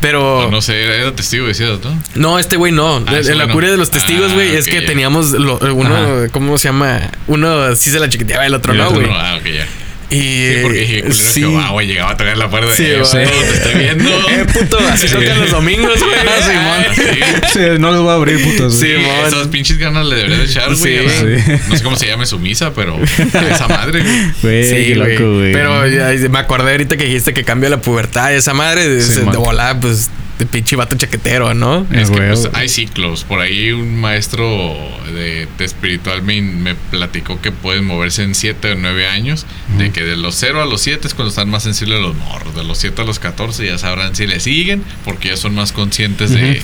Pero. 0.00 0.46
O 0.46 0.50
no 0.50 0.60
sé, 0.60 0.82
era, 0.82 1.14
testigo, 1.14 1.46
decías, 1.46 1.78
¿no? 1.82 2.02
No, 2.14 2.38
este 2.38 2.56
güey 2.56 2.72
no. 2.72 3.02
Ah, 3.06 3.12
la 3.22 3.46
no. 3.46 3.52
curia 3.52 3.70
de 3.70 3.76
los 3.76 3.90
testigos, 3.90 4.30
Ah, 4.30 4.34
güey, 4.34 4.54
es 4.56 4.66
que 4.66 4.80
ya. 4.82 4.86
teníamos 4.86 5.30
lo- 5.32 5.58
uno, 5.74 5.94
Ajá. 5.96 6.28
¿cómo 6.32 6.58
se 6.58 6.68
llama? 6.68 7.00
Uno 7.26 7.74
sí 7.74 7.90
se 7.90 7.98
la 7.98 8.08
chiquiteaba, 8.08 8.46
el 8.46 8.54
otro 8.54 8.72
el 8.72 8.78
no, 8.78 8.90
güey. 8.90 9.06
No, 9.06 9.14
ah, 9.14 9.36
ok, 9.40 9.46
ya. 9.46 9.66
Y 10.08 10.16
Sí, 10.20 10.58
porque 10.62 10.78
dije, 10.80 11.00
culero 11.02 11.14
sí. 11.14 11.42
Güey, 11.72 11.86
llegaba 11.88 12.10
a 12.12 12.16
tocar 12.16 12.36
la 12.36 12.48
puerta 12.48 12.70
de 12.70 12.76
Sí, 12.76 12.84
eh, 12.84 12.98
güey. 13.00 13.26
te 13.26 13.54
estoy 13.56 13.74
viendo. 13.74 14.10
Eh, 14.36 14.44
puto, 14.52 14.78
así 14.90 15.08
tocan 15.08 15.40
los 15.40 15.50
domingos, 15.50 15.98
güey. 15.98 16.16
Ah, 16.26 16.42
Simón. 16.42 16.94
sí. 16.94 17.20
Sí, 17.52 17.60
no 17.78 17.90
les 17.92 18.00
voy 18.00 18.10
a 18.10 18.14
abrir, 18.14 18.42
putos. 18.42 18.74
Sí, 18.76 18.86
Sí, 18.86 18.92
mon. 19.02 19.26
esas 19.26 19.48
pinches 19.48 19.78
ganas 19.78 20.06
le 20.06 20.16
debería 20.16 20.38
de 20.38 20.44
echar, 20.44 20.74
güey. 20.74 21.08
Sí. 21.08 21.42
Sí. 21.44 21.52
No 21.68 21.76
sé 21.76 21.82
cómo 21.82 21.96
se 21.96 22.06
llame 22.06 22.26
su 22.26 22.38
misa, 22.38 22.72
pero 22.74 22.98
esa 23.02 23.68
madre, 23.68 24.02
güey. 24.42 24.64
Sí, 24.68 24.94
loco, 24.94 25.34
güey. 25.38 25.52
Pero 25.52 25.86
ya, 25.88 26.10
me 26.28 26.38
acordé 26.38 26.72
ahorita 26.72 26.96
que 26.96 27.04
dijiste 27.04 27.34
que 27.34 27.44
cambia 27.44 27.68
la 27.70 27.80
pubertad 27.80 28.30
y 28.32 28.34
esa 28.34 28.54
madre 28.54 28.88
de, 28.88 29.00
Sí, 29.02 29.14
de 29.20 29.36
volada, 29.36 29.78
pues, 29.80 30.10
de 30.38 30.44
pinche 30.44 30.76
vato 30.76 30.96
chaquetero, 30.96 31.54
¿no? 31.54 31.86
Es 31.90 32.10
que 32.10 32.16
güey, 32.16 32.28
pues, 32.28 32.48
hay 32.52 32.68
ciclos. 32.68 33.24
Por 33.24 33.40
ahí 33.40 33.72
un 33.72 33.98
maestro 33.98 34.76
de, 35.14 35.48
de 35.56 35.64
espiritual 35.64 36.22
me, 36.22 36.42
me 36.42 36.74
platicó 36.74 37.40
que 37.40 37.52
pueden 37.52 37.86
moverse 37.86 38.22
en 38.22 38.34
7 38.34 38.72
o 38.72 38.74
9 38.74 39.06
años. 39.06 39.46
De 39.78 39.90
que 39.96 40.04
de 40.04 40.14
los 40.14 40.34
0 40.34 40.60
a 40.60 40.66
los 40.66 40.82
7 40.82 41.08
es 41.08 41.14
cuando 41.14 41.30
están 41.30 41.48
más 41.48 41.62
sensibles 41.62 41.98
los 42.02 42.14
morros. 42.14 42.54
De 42.54 42.62
los 42.62 42.76
7 42.76 43.00
a 43.00 43.04
los 43.06 43.18
14 43.18 43.64
ya 43.64 43.78
sabrán 43.78 44.14
si 44.14 44.26
le 44.26 44.40
siguen. 44.40 44.84
Porque 45.06 45.30
ya 45.30 45.38
son 45.38 45.54
más 45.54 45.72
conscientes 45.72 46.32
de, 46.32 46.62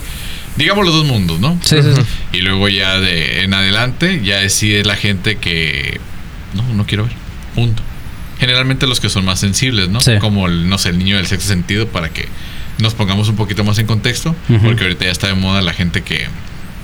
digamos, 0.57 0.85
los 0.85 0.93
dos 0.93 1.07
mundos, 1.07 1.41
¿no? 1.41 1.59
Sí, 1.62 1.76
sí, 1.83 1.95
sí. 1.97 2.03
Y 2.35 2.43
luego 2.43 2.68
ya 2.68 3.01
de 3.01 3.43
en 3.45 3.55
adelante 3.55 4.20
ya 4.22 4.37
decide 4.37 4.85
la 4.85 4.97
gente 4.97 5.37
que 5.37 5.99
no, 6.53 6.74
no 6.74 6.85
quiero 6.85 7.05
ver. 7.05 7.14
Punto. 7.55 7.83
Generalmente 8.39 8.87
los 8.87 9.01
que 9.01 9.09
son 9.09 9.24
más 9.24 9.41
sensibles, 9.41 9.89
¿no? 9.89 10.03
Sí. 10.03 10.18
Como 10.18 10.47
el, 10.47 10.68
no 10.68 10.76
sé, 10.76 10.91
el 10.91 10.99
niño 10.99 11.16
del 11.16 11.26
sexto 11.26 11.49
sentido 11.49 11.89
para 11.89 12.11
que 12.11 12.28
nos 12.80 12.93
pongamos 12.93 13.30
un 13.30 13.37
poquito 13.37 13.64
más 13.64 13.78
en 13.78 13.87
contexto, 13.87 14.37
porque 14.62 14.83
ahorita 14.83 15.07
ya 15.07 15.11
está 15.11 15.28
de 15.28 15.35
moda 15.35 15.62
la 15.62 15.72
gente 15.72 16.03
que, 16.03 16.26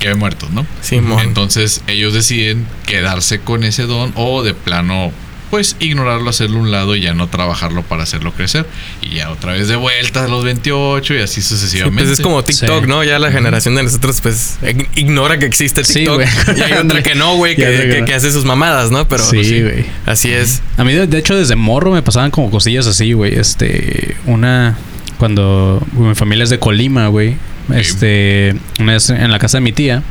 que 0.01 0.09
ve 0.09 0.15
muertos, 0.15 0.49
¿no? 0.49 0.67
Simón. 0.81 1.21
Entonces 1.21 1.83
ellos 1.89 2.15
deciden 2.15 2.67
quedarse 2.87 3.41
con 3.41 3.65
ese 3.65 3.83
don 3.83 4.13
o 4.15 4.43
de 4.43 4.55
plano 4.55 5.13
pues 5.51 5.77
ignorarlo, 5.81 6.31
hacerlo 6.31 6.59
a 6.59 6.63
un 6.63 6.71
lado 6.71 6.95
y 6.97 7.01
ya 7.01 7.15
no 7.15 7.27
trabajarlo 7.29 7.83
para 7.83 8.03
hacerlo 8.03 8.33
crecer. 8.33 8.67
Y 9.03 9.17
ya 9.17 9.31
otra 9.31 9.53
vez 9.53 9.69
de 9.69 9.77
vuelta 9.77 10.25
a 10.25 10.29
los 10.29 10.45
28 10.45 11.15
y 11.15 11.19
así 11.19 11.41
Sí, 11.43 11.49
sucesivamente. 11.49 12.03
pues 12.05 12.19
es 12.19 12.21
como 12.25 12.43
TikTok, 12.45 12.83
Sí. 12.85 12.89
¿no? 12.89 13.03
Ya 13.05 13.19
la 13.19 13.31
generación 13.31 13.75
de 13.75 13.83
nosotros, 13.83 14.21
pues, 14.21 14.59
ig- 14.63 14.89
ignora 14.97 15.39
que 15.39 15.47
existe 15.47 15.85
Sí, 15.85 15.95
TikTok. 16.01 16.15
güey. 16.17 16.29
y 16.57 16.61
hay 16.63 16.73
otra 16.75 17.03
que 17.03 17.15
no, 17.15 17.37
güey, 17.37 17.57
que, 17.57 18.13
hace 18.15 18.31
sus 18.33 18.45
mamadas, 18.45 18.91
¿no? 18.91 19.09
Pero 19.09 19.25
pues, 19.29 19.47
sí, 19.49 19.63
güey. 19.63 19.85
así 20.07 20.31
es. 20.33 20.63
A 20.77 20.85
mí, 20.85 20.93
de, 20.95 21.07
de 21.07 21.19
hecho, 21.19 21.37
desde 21.37 21.57
morro 21.57 21.91
me 21.93 22.03
pasaban 22.03 22.31
como 22.31 22.51
cosillas 22.51 22.87
así, 22.87 23.13
güey. 23.13 23.35
Este, 23.39 24.17
una. 24.27 24.77
Cuando 25.19 25.85
mi 25.95 26.15
familia 26.15 26.45
es 26.45 26.51
de 26.51 26.59
Colima, 26.59 27.09
güey. 27.09 27.37
Este, 27.75 28.55
una 28.81 28.93
vez 28.95 29.11
en 29.11 29.31
la 29.31 29.39
casa 29.39 29.59
de 29.59 29.63
mi 29.63 29.73
tía, 29.73 30.03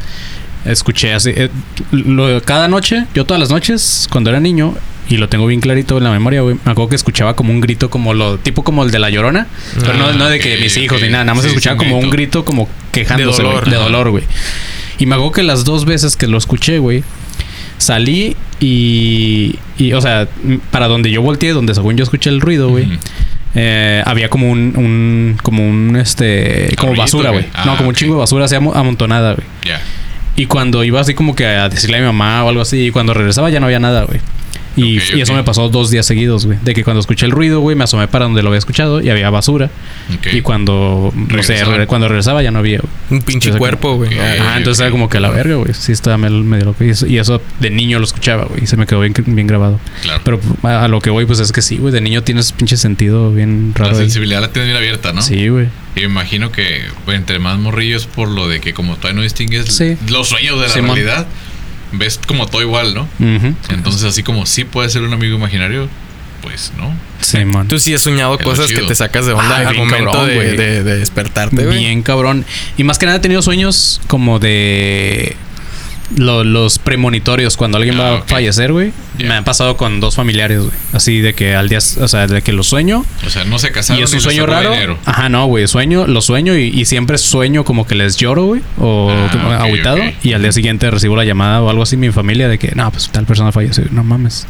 escuché 0.66 1.14
así. 1.14 1.32
eh, 1.36 1.50
lo- 1.92 2.42
cada 2.44 2.68
noche, 2.68 3.06
yo 3.14 3.26
todas 3.26 3.40
las 3.40 3.50
noches, 3.50 4.08
cuando 4.12 4.30
era 4.30 4.40
niño, 4.40 4.76
y 5.10 5.18
lo 5.18 5.30
tengo 5.30 5.46
bien 5.48 5.62
clarito 5.62 5.98
en 5.98 6.04
la 6.04 6.12
memoria, 6.12 6.42
güey. 6.42 6.56
Me 6.66 6.72
acuerdo 6.72 6.90
que 6.90 6.96
escuchaba 6.96 7.36
como 7.36 7.52
un 7.54 7.62
grito, 7.62 7.90
como 7.90 8.14
lo 8.14 8.38
tipo 8.38 8.64
como 8.64 8.84
el 8.84 8.92
de 8.92 9.00
la 9.00 9.10
llorona. 9.10 9.48
Pero 9.80 9.94
no, 9.94 10.12
no 10.14 10.28
de 10.30 10.40
que 10.40 10.58
mis 10.58 10.76
hijos 10.78 11.02
ni 11.02 11.10
nada, 11.10 11.24
nada 11.24 11.36
más 11.36 11.44
Sí, 11.44 11.50
escuchaba 11.50 11.78
como 11.78 11.98
un 11.98 12.10
grito. 12.10 12.44
como 12.46 12.68
quejándose, 12.92 13.44
De 13.44 13.76
dolor. 13.78 14.10
güey. 14.12 14.24
Y 15.00 15.06
me 15.06 15.16
acuerdo 15.16 15.32
que 15.32 15.44
las 15.44 15.64
dos 15.64 15.86
veces 15.86 16.16
que 16.18 16.28
lo 16.28 16.38
escuché, 16.38 16.80
güey, 16.80 17.04
salí 17.78 18.36
y, 18.60 19.56
y, 19.78 19.94
o 19.94 20.02
sea, 20.02 20.28
para 20.72 20.88
donde 20.88 21.12
yo 21.12 21.22
volteé, 21.22 21.52
donde 21.52 21.74
según 21.76 21.96
yo 21.96 22.04
escuché 22.04 22.30
el 22.30 22.42
ruido, 22.42 22.70
güey, 22.70 22.88
eh, 23.56 24.02
había 24.06 24.30
como 24.30 24.50
un, 24.52 24.74
un, 24.76 25.38
como 25.44 25.68
un, 25.68 25.96
este, 25.96 26.74
como 26.78 26.96
basura, 26.96 27.30
güey. 27.30 27.44
güey. 27.44 27.54
Ah, 27.56 27.64
no, 27.66 27.78
como 27.78 27.90
un 27.90 27.96
chingo 27.96 28.16
de 28.16 28.20
basura 28.20 28.46
así 28.46 28.56
amo- 28.56 28.74
amontonada, 28.76 29.34
güey. 29.36 29.48
Ya. 29.66 29.80
Y 30.36 30.46
cuando 30.48 30.84
iba 30.84 31.00
así 31.00 31.14
como 31.16 31.36
que 31.36 31.46
a 31.46 31.70
decirle 31.70 31.98
a 31.98 32.00
mi 32.02 32.06
mamá 32.08 32.44
o 32.44 32.50
algo 32.50 32.62
así, 32.62 32.88
y 32.88 32.92
cuando 32.92 33.14
regresaba 33.14 33.50
ya 33.50 33.60
no 33.60 33.66
había 33.68 33.80
nada, 33.80 34.04
güey. 34.04 34.20
Y, 34.78 35.00
y 35.16 35.22
eso 35.22 35.34
me 35.34 35.44
pasó 35.44 35.70
dos 35.70 35.90
días 35.90 36.06
seguidos, 36.06 36.46
güey. 36.46 36.58
De 36.64 36.74
que 36.74 36.84
cuando 36.84 37.00
escuché 37.02 37.26
el 37.26 37.32
ruido, 37.32 37.60
güey, 37.60 37.76
me 37.76 37.84
asomé 37.84 38.08
para 38.08 38.26
donde 38.26 38.42
lo 38.44 38.50
había 38.50 38.60
escuchado 38.60 39.02
y 39.02 39.10
había 39.10 39.30
basura. 39.30 39.70
Y 40.32 40.42
cuando, 40.42 41.12
no 41.16 41.26
sé, 41.44 41.54
Regresaban. 41.54 41.78
re- 41.80 41.88
cuando 41.88 42.08
regresaba 42.08 42.42
ya 42.44 42.52
no 42.52 42.60
había, 42.60 42.80
güey. 42.80 42.92
Un 43.10 43.22
pinche 43.22 43.50
Entonces, 43.50 43.58
cuerpo, 43.60 43.96
güey. 43.96 44.12
Ah, 44.20 44.56
entonces 44.58 44.80
era 44.82 44.92
como 44.92 45.10
que 45.10 45.18
a 45.18 45.20
la 45.20 45.30
verga, 45.30 45.56
güey. 45.56 45.74
Sí, 45.74 45.92
estaba 45.92 46.18
medio, 46.18 46.40
loco. 46.66 46.84
Y 46.84 46.90
eso, 46.90 47.08
y 47.08 47.18
eso 47.18 47.42
de 47.60 47.70
niño 47.70 48.00
lo 48.00 48.06
escuchaba, 48.06 48.46
güey. 48.46 48.64
Y 48.64 48.68
se 48.68 48.78
me 48.78 48.86
quedó 48.86 49.02
bien, 49.02 49.14
bien 49.26 49.48
grabado. 49.48 49.80
Claro. 50.04 50.22
Pero 50.24 50.40
a, 50.64 50.84
a 50.84 50.88
lo 50.88 51.02
que 51.02 51.10
voy, 51.10 51.26
pues 51.26 51.40
es 51.40 51.52
que 51.52 51.62
sí, 51.62 51.78
güey. 51.78 51.92
De 51.94 52.02
niño 52.02 52.24
tienes 52.24 52.52
pinche 52.52 52.78
sentido 52.78 53.32
bien 53.34 53.74
la 53.76 53.86
raro. 53.86 53.96
ahí. 53.98 54.04
sensibilidad 54.04 54.42
la 54.42 54.50
tienes 54.52 54.68
bien 54.68 54.78
abierta, 54.78 55.12
¿no? 55.14 55.22
Sí, 55.22 55.48
güey. 55.48 55.68
Y 55.96 56.02
me 56.02 56.06
imagino 56.06 56.52
que 56.52 56.82
pues, 57.06 57.18
entre 57.18 57.40
más 57.40 57.58
morrillos 57.58 58.06
por 58.06 58.30
lo 58.30 58.48
de 58.48 58.60
que 58.62 58.74
como 58.74 58.96
todavía 58.98 59.16
no 59.18 59.22
distingues 59.24 59.66
Sí. 59.74 59.98
los 60.10 60.28
sueños 60.30 60.58
de 60.62 60.68
la 60.68 60.74
Simón. 60.74 60.96
realidad, 60.96 61.26
ves 61.92 62.20
como 62.28 62.48
todo 62.48 62.62
igual, 62.62 62.94
¿no? 62.94 63.08
Entonces 63.70 64.04
así 64.04 64.24
como 64.24 64.46
sí 64.46 64.64
puede 64.66 64.90
ser 64.90 65.04
un 65.04 65.14
amigo 65.14 65.36
imaginario, 65.38 65.88
pues 66.42 66.72
no. 66.78 66.94
Sí, 67.22 67.44
man. 67.46 67.68
Tú 67.68 67.80
sí 67.80 67.94
has 67.94 68.02
soñado 68.02 68.38
Es 68.38 68.44
cosas 68.46 68.68
que 68.68 68.82
te 68.82 68.96
sacas 68.96 69.26
de 69.26 69.34
onda 69.34 69.58
Ay, 69.58 69.66
al 69.68 69.76
momento 69.76 70.06
cabrón, 70.12 70.28
de, 70.28 70.36
güey. 70.36 70.58
de- 70.58 70.84
de 70.84 70.98
despertarte, 71.00 71.66
güey. 71.66 71.80
Bien 71.80 72.02
cabrón. 72.04 72.46
Y 72.78 72.84
más 72.84 72.98
que 73.00 73.06
nada 73.06 73.18
he 73.18 73.22
tenido 73.22 73.42
sueños 73.42 74.00
como 74.08 74.40
de 74.40 75.36
lo- 76.16 76.44
los 76.44 76.80
premonitorios 76.80 77.58
cuando 77.58 77.78
alguien 77.78 78.00
Ah, 78.00 78.04
va 78.04 78.18
a 78.20 78.22
fallecer, 78.24 78.72
güey. 78.72 78.92
Me 79.18 79.34
han 79.34 79.44
pasado 79.44 79.76
con 79.78 80.00
dos 80.00 80.16
familiares, 80.16 80.60
güey. 80.60 80.72
Así 80.94 81.20
de 81.20 81.34
que 81.34 81.56
al 81.56 81.70
día, 81.70 81.80
o 81.80 82.08
sea, 82.08 82.28
de 82.28 82.42
que 82.42 82.54
lo 82.54 82.64
sueño 82.64 83.04
O 83.26 83.30
sea, 83.30 83.44
no 83.46 83.58
se 83.60 83.72
casaron 83.72 84.00
y 84.00 84.04
es 84.04 84.14
un 84.14 84.22
sueño 84.22 84.46
raro. 84.46 84.72
dinero. 84.72 84.98
Ajá, 85.06 85.28
no, 85.30 85.48
güey. 85.48 85.68
Sueño, 85.68 86.08
lo 86.08 86.22
sueño 86.22 86.56
y, 86.58 86.66
y 86.68 86.86
siempre 86.86 87.18
sueño 87.18 87.64
como 87.66 87.86
que 87.88 87.96
les 87.96 88.16
lloro, 88.18 88.46
güey. 88.46 88.62
O 88.80 89.10
Ah, 89.12 89.30
como 89.32 89.50
ok. 89.50 90.14
Y 90.24 90.34
al 90.34 90.42
día 90.42 90.52
siguiente 90.52 90.90
recibo 90.92 91.16
la 91.16 91.26
llamada 91.26 91.62
o 91.62 91.70
algo 91.70 91.84
así 91.84 91.98
mi 91.98 92.12
familia 92.12 92.48
de 92.48 92.58
que, 92.60 92.74
no, 92.76 92.90
pues 92.92 93.10
tal 93.10 93.26
persona 93.26 93.52
falleció. 93.52 93.86
No 93.92 94.04
mames. 94.04 94.46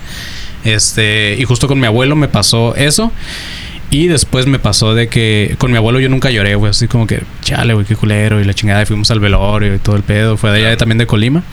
Este, 0.64 1.38
y 1.40 1.44
justo 1.46 1.68
con 1.68 1.80
mi 1.80 1.86
abuelo 1.88 2.16
me 2.16 2.28
pasó 2.28 2.76
eso. 2.76 3.12
Y 3.90 4.08
después 4.08 4.48
me 4.48 4.60
pasó 4.60 4.94
de 4.94 5.08
que 5.08 5.56
con 5.58 5.72
mi 5.72 5.78
abuelo 5.78 6.00
yo 6.00 6.10
nunca 6.10 6.30
lloré, 6.30 6.56
güey. 6.56 6.72
Así 6.72 6.88
como 6.88 7.08
que, 7.08 7.22
chale, 7.42 7.74
güey, 7.74 7.86
qué 7.86 7.96
culero. 7.96 8.42
Y 8.42 8.44
la 8.44 8.54
chingada, 8.54 8.82
y 8.84 8.86
fuimos 8.86 9.10
al 9.12 9.20
velorio 9.20 9.76
y 9.76 9.80
todo 9.80 9.96
el 9.96 10.04
pedo. 10.04 10.38
Fue 10.38 10.52
de 10.52 10.66
allá 10.66 10.78
también 10.78 10.98
de 10.98 11.08
Colima. 11.08 11.44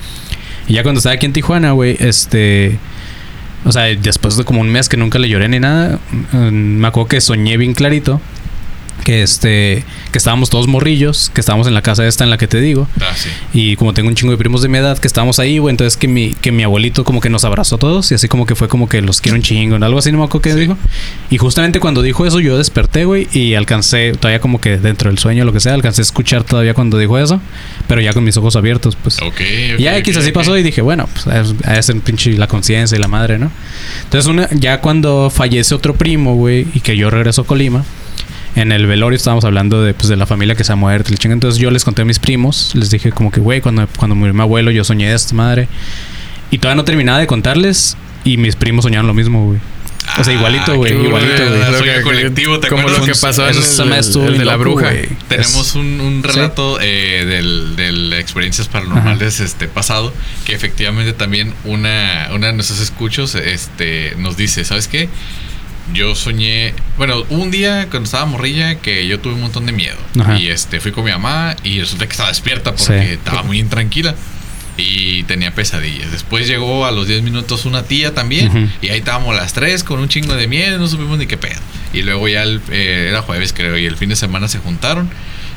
Y 0.67 0.73
ya 0.73 0.83
cuando 0.83 0.99
estaba 0.99 1.15
aquí 1.15 1.25
en 1.25 1.33
Tijuana, 1.33 1.71
güey, 1.71 1.95
este. 1.99 2.77
O 3.63 3.71
sea, 3.71 3.83
después 3.83 4.37
de 4.37 4.43
como 4.43 4.61
un 4.61 4.69
mes 4.69 4.89
que 4.89 4.97
nunca 4.97 5.17
le 5.17 5.29
lloré 5.29 5.47
ni 5.47 5.59
nada, 5.59 5.99
mm, 6.31 6.37
me 6.37 6.87
acuerdo 6.87 7.07
que 7.07 7.21
soñé 7.21 7.57
bien 7.57 7.73
clarito 7.73 8.21
que 9.05 9.21
este 9.21 9.85
que 10.11 10.17
estábamos 10.17 10.49
todos 10.49 10.67
morrillos, 10.67 11.31
que 11.33 11.39
estábamos 11.39 11.67
en 11.67 11.75
la 11.75 11.83
casa 11.83 12.05
esta 12.05 12.23
en 12.23 12.31
la 12.31 12.37
que 12.37 12.47
te 12.47 12.59
digo. 12.59 12.89
Ah, 12.99 13.13
sí. 13.15 13.29
Y 13.53 13.75
como 13.75 13.93
tengo 13.93 14.09
un 14.09 14.15
chingo 14.15 14.31
de 14.31 14.37
primos 14.37 14.63
de 14.63 14.67
mi 14.67 14.79
edad 14.79 14.97
que 14.97 15.07
estábamos 15.07 15.37
ahí, 15.39 15.59
güey, 15.59 15.71
entonces 15.71 15.95
que 15.95 16.07
mi, 16.07 16.33
que 16.33 16.51
mi 16.51 16.63
abuelito 16.63 17.03
como 17.03 17.21
que 17.21 17.29
nos 17.29 17.45
abrazó 17.45 17.75
a 17.75 17.79
todos 17.79 18.11
y 18.11 18.15
así 18.15 18.27
como 18.27 18.47
que 18.47 18.55
fue 18.55 18.67
como 18.67 18.89
que 18.89 19.01
los 19.01 19.21
quiero 19.21 19.37
un 19.37 19.43
chingo, 19.43 19.75
algo 19.75 19.99
así, 19.99 20.11
no 20.11 20.17
me 20.17 20.23
acuerdo 20.25 20.41
qué 20.41 20.55
dijo. 20.55 20.75
Y 21.29 21.37
justamente 21.37 21.79
cuando 21.79 22.01
dijo 22.01 22.25
eso 22.25 22.39
yo 22.39 22.57
desperté, 22.57 23.05
güey, 23.05 23.27
y 23.31 23.53
alcancé, 23.53 24.13
todavía 24.13 24.41
como 24.41 24.59
que 24.59 24.77
dentro 24.77 25.09
del 25.11 25.19
sueño, 25.19 25.45
lo 25.45 25.53
que 25.53 25.59
sea, 25.59 25.75
alcancé 25.75 26.01
a 26.01 26.03
escuchar 26.03 26.43
todavía 26.43 26.73
cuando 26.73 26.97
dijo 26.97 27.19
eso, 27.19 27.39
pero 27.87 28.01
ya 28.01 28.11
con 28.11 28.23
mis 28.23 28.35
ojos 28.37 28.55
abiertos, 28.55 28.95
pues. 28.95 29.21
Ok, 29.21 29.27
ok. 29.27 29.41
Y 29.77 29.83
ya 29.83 29.95
X 29.97 30.17
así 30.17 30.31
pasó 30.31 30.57
y 30.57 30.63
dije, 30.63 30.81
bueno, 30.81 31.07
pues 31.13 31.53
es 31.63 31.91
pinche 32.03 32.33
la 32.33 32.47
conciencia 32.47 32.97
y 32.97 33.01
la 33.01 33.07
madre, 33.07 33.37
¿no? 33.37 33.51
Entonces, 34.03 34.27
una, 34.27 34.49
ya 34.51 34.81
cuando 34.81 35.29
fallece 35.29 35.75
otro 35.75 35.95
primo, 35.95 36.35
güey, 36.35 36.65
y 36.73 36.79
que 36.79 36.97
yo 36.97 37.11
regreso 37.11 37.43
a 37.43 37.45
Colima, 37.45 37.85
en 38.55 38.71
el 38.71 38.87
velorio 38.87 39.15
estábamos 39.17 39.43
hablando 39.45 39.81
de, 39.83 39.93
pues, 39.93 40.07
de 40.07 40.15
la 40.15 40.25
familia 40.25 40.55
que 40.55 40.63
se 40.63 40.71
ha 40.71 40.75
muerto, 40.75 41.11
el 41.11 41.19
chingo. 41.19 41.33
Entonces 41.33 41.59
yo 41.59 41.71
les 41.71 41.83
conté 41.83 42.01
a 42.03 42.05
mis 42.05 42.19
primos, 42.19 42.71
les 42.75 42.89
dije 42.89 43.11
como 43.11 43.31
que, 43.31 43.39
güey, 43.39 43.61
cuando, 43.61 43.87
cuando 43.97 44.15
murió 44.15 44.33
mi 44.33 44.41
abuelo 44.41 44.71
yo 44.71 44.83
soñé 44.83 45.13
esta 45.13 45.35
madre. 45.35 45.67
Y 46.51 46.57
todavía 46.59 46.75
no 46.77 46.85
terminaba 46.85 47.19
de 47.19 47.27
contarles 47.27 47.97
y 48.23 48.37
mis 48.37 48.55
primos 48.55 48.83
soñaron 48.83 49.07
lo 49.07 49.13
mismo, 49.13 49.45
güey. 49.47 49.59
O 50.19 50.23
sea, 50.23 50.33
igualito, 50.33 50.75
güey, 50.75 50.93
qué 50.95 51.03
igualito, 51.03 51.43
güey. 51.49 52.59
¿te 52.61 52.67
como 52.69 52.87
lo 52.87 53.03
que 53.03 53.13
pasó 53.19 53.49
en 53.49 53.55
el, 53.55 54.27
el 54.27 54.37
de 54.37 54.45
la 54.45 54.55
bruja. 54.55 54.91
Tenemos 55.27 55.73
un, 55.75 55.99
un 55.99 56.21
Sí. 56.23 56.29
relato 56.29 56.77
eh, 56.79 57.25
del, 57.25 57.75
del 57.75 58.13
experiencias 58.13 58.67
paranormales 58.67 59.39
este 59.39 59.67
pasado 59.67 60.13
que 60.45 60.53
efectivamente 60.53 61.13
también 61.13 61.53
una, 61.63 62.29
una 62.33 62.47
de 62.47 62.53
nuestros 62.53 62.79
escuchos 62.81 63.33
este 63.35 64.13
nos 64.19 64.37
dice, 64.37 64.63
¿sabes 64.63 64.87
qué? 64.87 65.09
Yo 65.93 66.15
soñé, 66.15 66.73
bueno, 66.97 67.23
un 67.29 67.51
día 67.51 67.87
cuando 67.91 68.05
estaba 68.05 68.25
morrilla 68.25 68.75
que 68.79 69.05
yo 69.07 69.19
tuve 69.19 69.33
un 69.35 69.41
montón 69.41 69.65
de 69.67 69.71
miedo 69.71 69.97
Ajá. 70.19 70.37
y 70.39 70.47
este 70.47 70.79
fui 70.79 70.91
con 70.91 71.03
mi 71.05 71.11
mamá 71.11 71.55
y 71.63 71.79
resulta 71.79 72.05
que 72.07 72.11
estaba 72.11 72.29
despierta 72.29 72.71
porque 72.75 73.01
Sí. 73.07 73.13
estaba 73.13 73.43
muy 73.43 73.59
intranquila 73.59 74.15
y 74.77 75.23
tenía 75.23 75.51
pesadillas. 75.53 76.11
Después 76.11 76.47
llegó 76.47 76.85
a 76.85 76.91
los 76.91 77.07
10 77.07 77.21
minutos 77.21 77.65
una 77.65 77.83
tía 77.83 78.13
también 78.13 78.73
y 78.81 78.89
ahí 78.89 78.97
estábamos 78.99 79.35
las 79.35 79.53
tres 79.53 79.83
con 79.83 79.99
un 79.99 80.09
chingo 80.09 80.35
de 80.35 80.47
miedo, 80.47 80.77
no 80.79 80.87
supimos 80.87 81.17
ni 81.19 81.27
qué 81.27 81.37
pedo. 81.37 81.59
Y 81.93 82.01
luego 82.01 82.27
ya 82.27 82.43
el, 82.43 82.59
eh, 82.71 83.07
era 83.09 83.21
jueves 83.21 83.53
creo 83.53 83.77
y 83.77 83.85
el 83.85 83.95
fin 83.95 84.09
de 84.09 84.15
semana 84.17 84.47
se 84.47 84.57
juntaron 84.57 85.09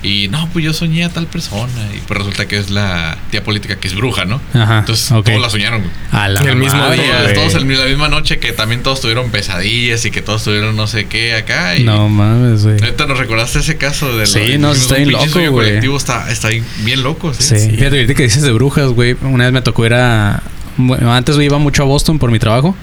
y 0.03 0.28
no, 0.28 0.49
pues 0.53 0.64
yo 0.64 0.72
soñé 0.72 1.05
a 1.05 1.09
tal 1.09 1.26
persona 1.26 1.72
y 1.94 1.99
pues 2.07 2.18
resulta 2.18 2.46
que 2.46 2.57
es 2.59 2.70
la 2.70 3.16
tía 3.30 3.42
política 3.42 3.76
que 3.76 3.88
es 3.88 3.94
bruja, 3.94 4.24
¿no? 4.24 4.40
Ajá, 4.55 4.78
Entonces 4.80 5.09
todos 5.09 5.40
la 5.40 5.51
soñaron. 5.51 5.80
güey. 5.80 5.92
A 6.12 6.28
la 6.28 6.40
El 6.42 6.57
mismo 6.57 6.78
madre, 6.78 7.03
día, 7.03 7.34
Todos, 7.34 7.55
el- 7.55 7.68
la 7.78 7.84
misma 7.86 8.09
noche 8.09 8.38
que 8.38 8.53
también 8.53 8.82
todos 8.82 9.01
tuvieron 9.01 9.30
pesadillas 9.30 10.05
y 10.05 10.11
que 10.11 10.22
todos 10.22 10.44
tuvieron 10.44 10.76
no 10.76 10.86
sé 10.86 11.07
qué 11.07 11.34
acá. 11.34 11.76
Y 11.76 11.82
No 11.84 12.09
mames, 12.09 12.64
güey. 12.64 12.76
Ahorita 12.80 13.07
nos 13.07 13.18
recordaste 13.18 13.59
ese 13.59 13.76
caso 13.76 14.16
de 14.16 14.26
Sí, 14.26 14.38
de- 14.40 14.59
no, 14.59 14.72
está 14.72 14.94
bien 14.96 15.11
loco, 15.12 15.26
güey. 15.32 15.51
colectivo 15.51 15.96
está, 15.96 16.30
está 16.30 16.49
ahí 16.49 16.62
bien 16.84 17.03
loco, 17.03 17.34
¿sí? 17.34 17.59
Sí. 17.59 17.70
Fíjate, 17.70 17.96
ahorita 17.96 18.14
que 18.14 18.22
dices 18.22 18.42
de 18.42 18.53
brujas, 18.53 18.88
güey. 18.90 19.16
Una 19.22 19.44
vez 19.44 19.53
me 19.53 19.62
tocó 19.62 19.84
ir 19.86 19.94
a. 19.94 20.42
Bueno, 20.76 21.12
antes 21.12 21.34
güey, 21.34 21.46
iba 21.46 21.59
mucho 21.59 21.82
a 21.82 21.86
Boston 21.86 22.20
por 22.20 22.30
mi 22.30 22.38
trabajo. 22.38 22.76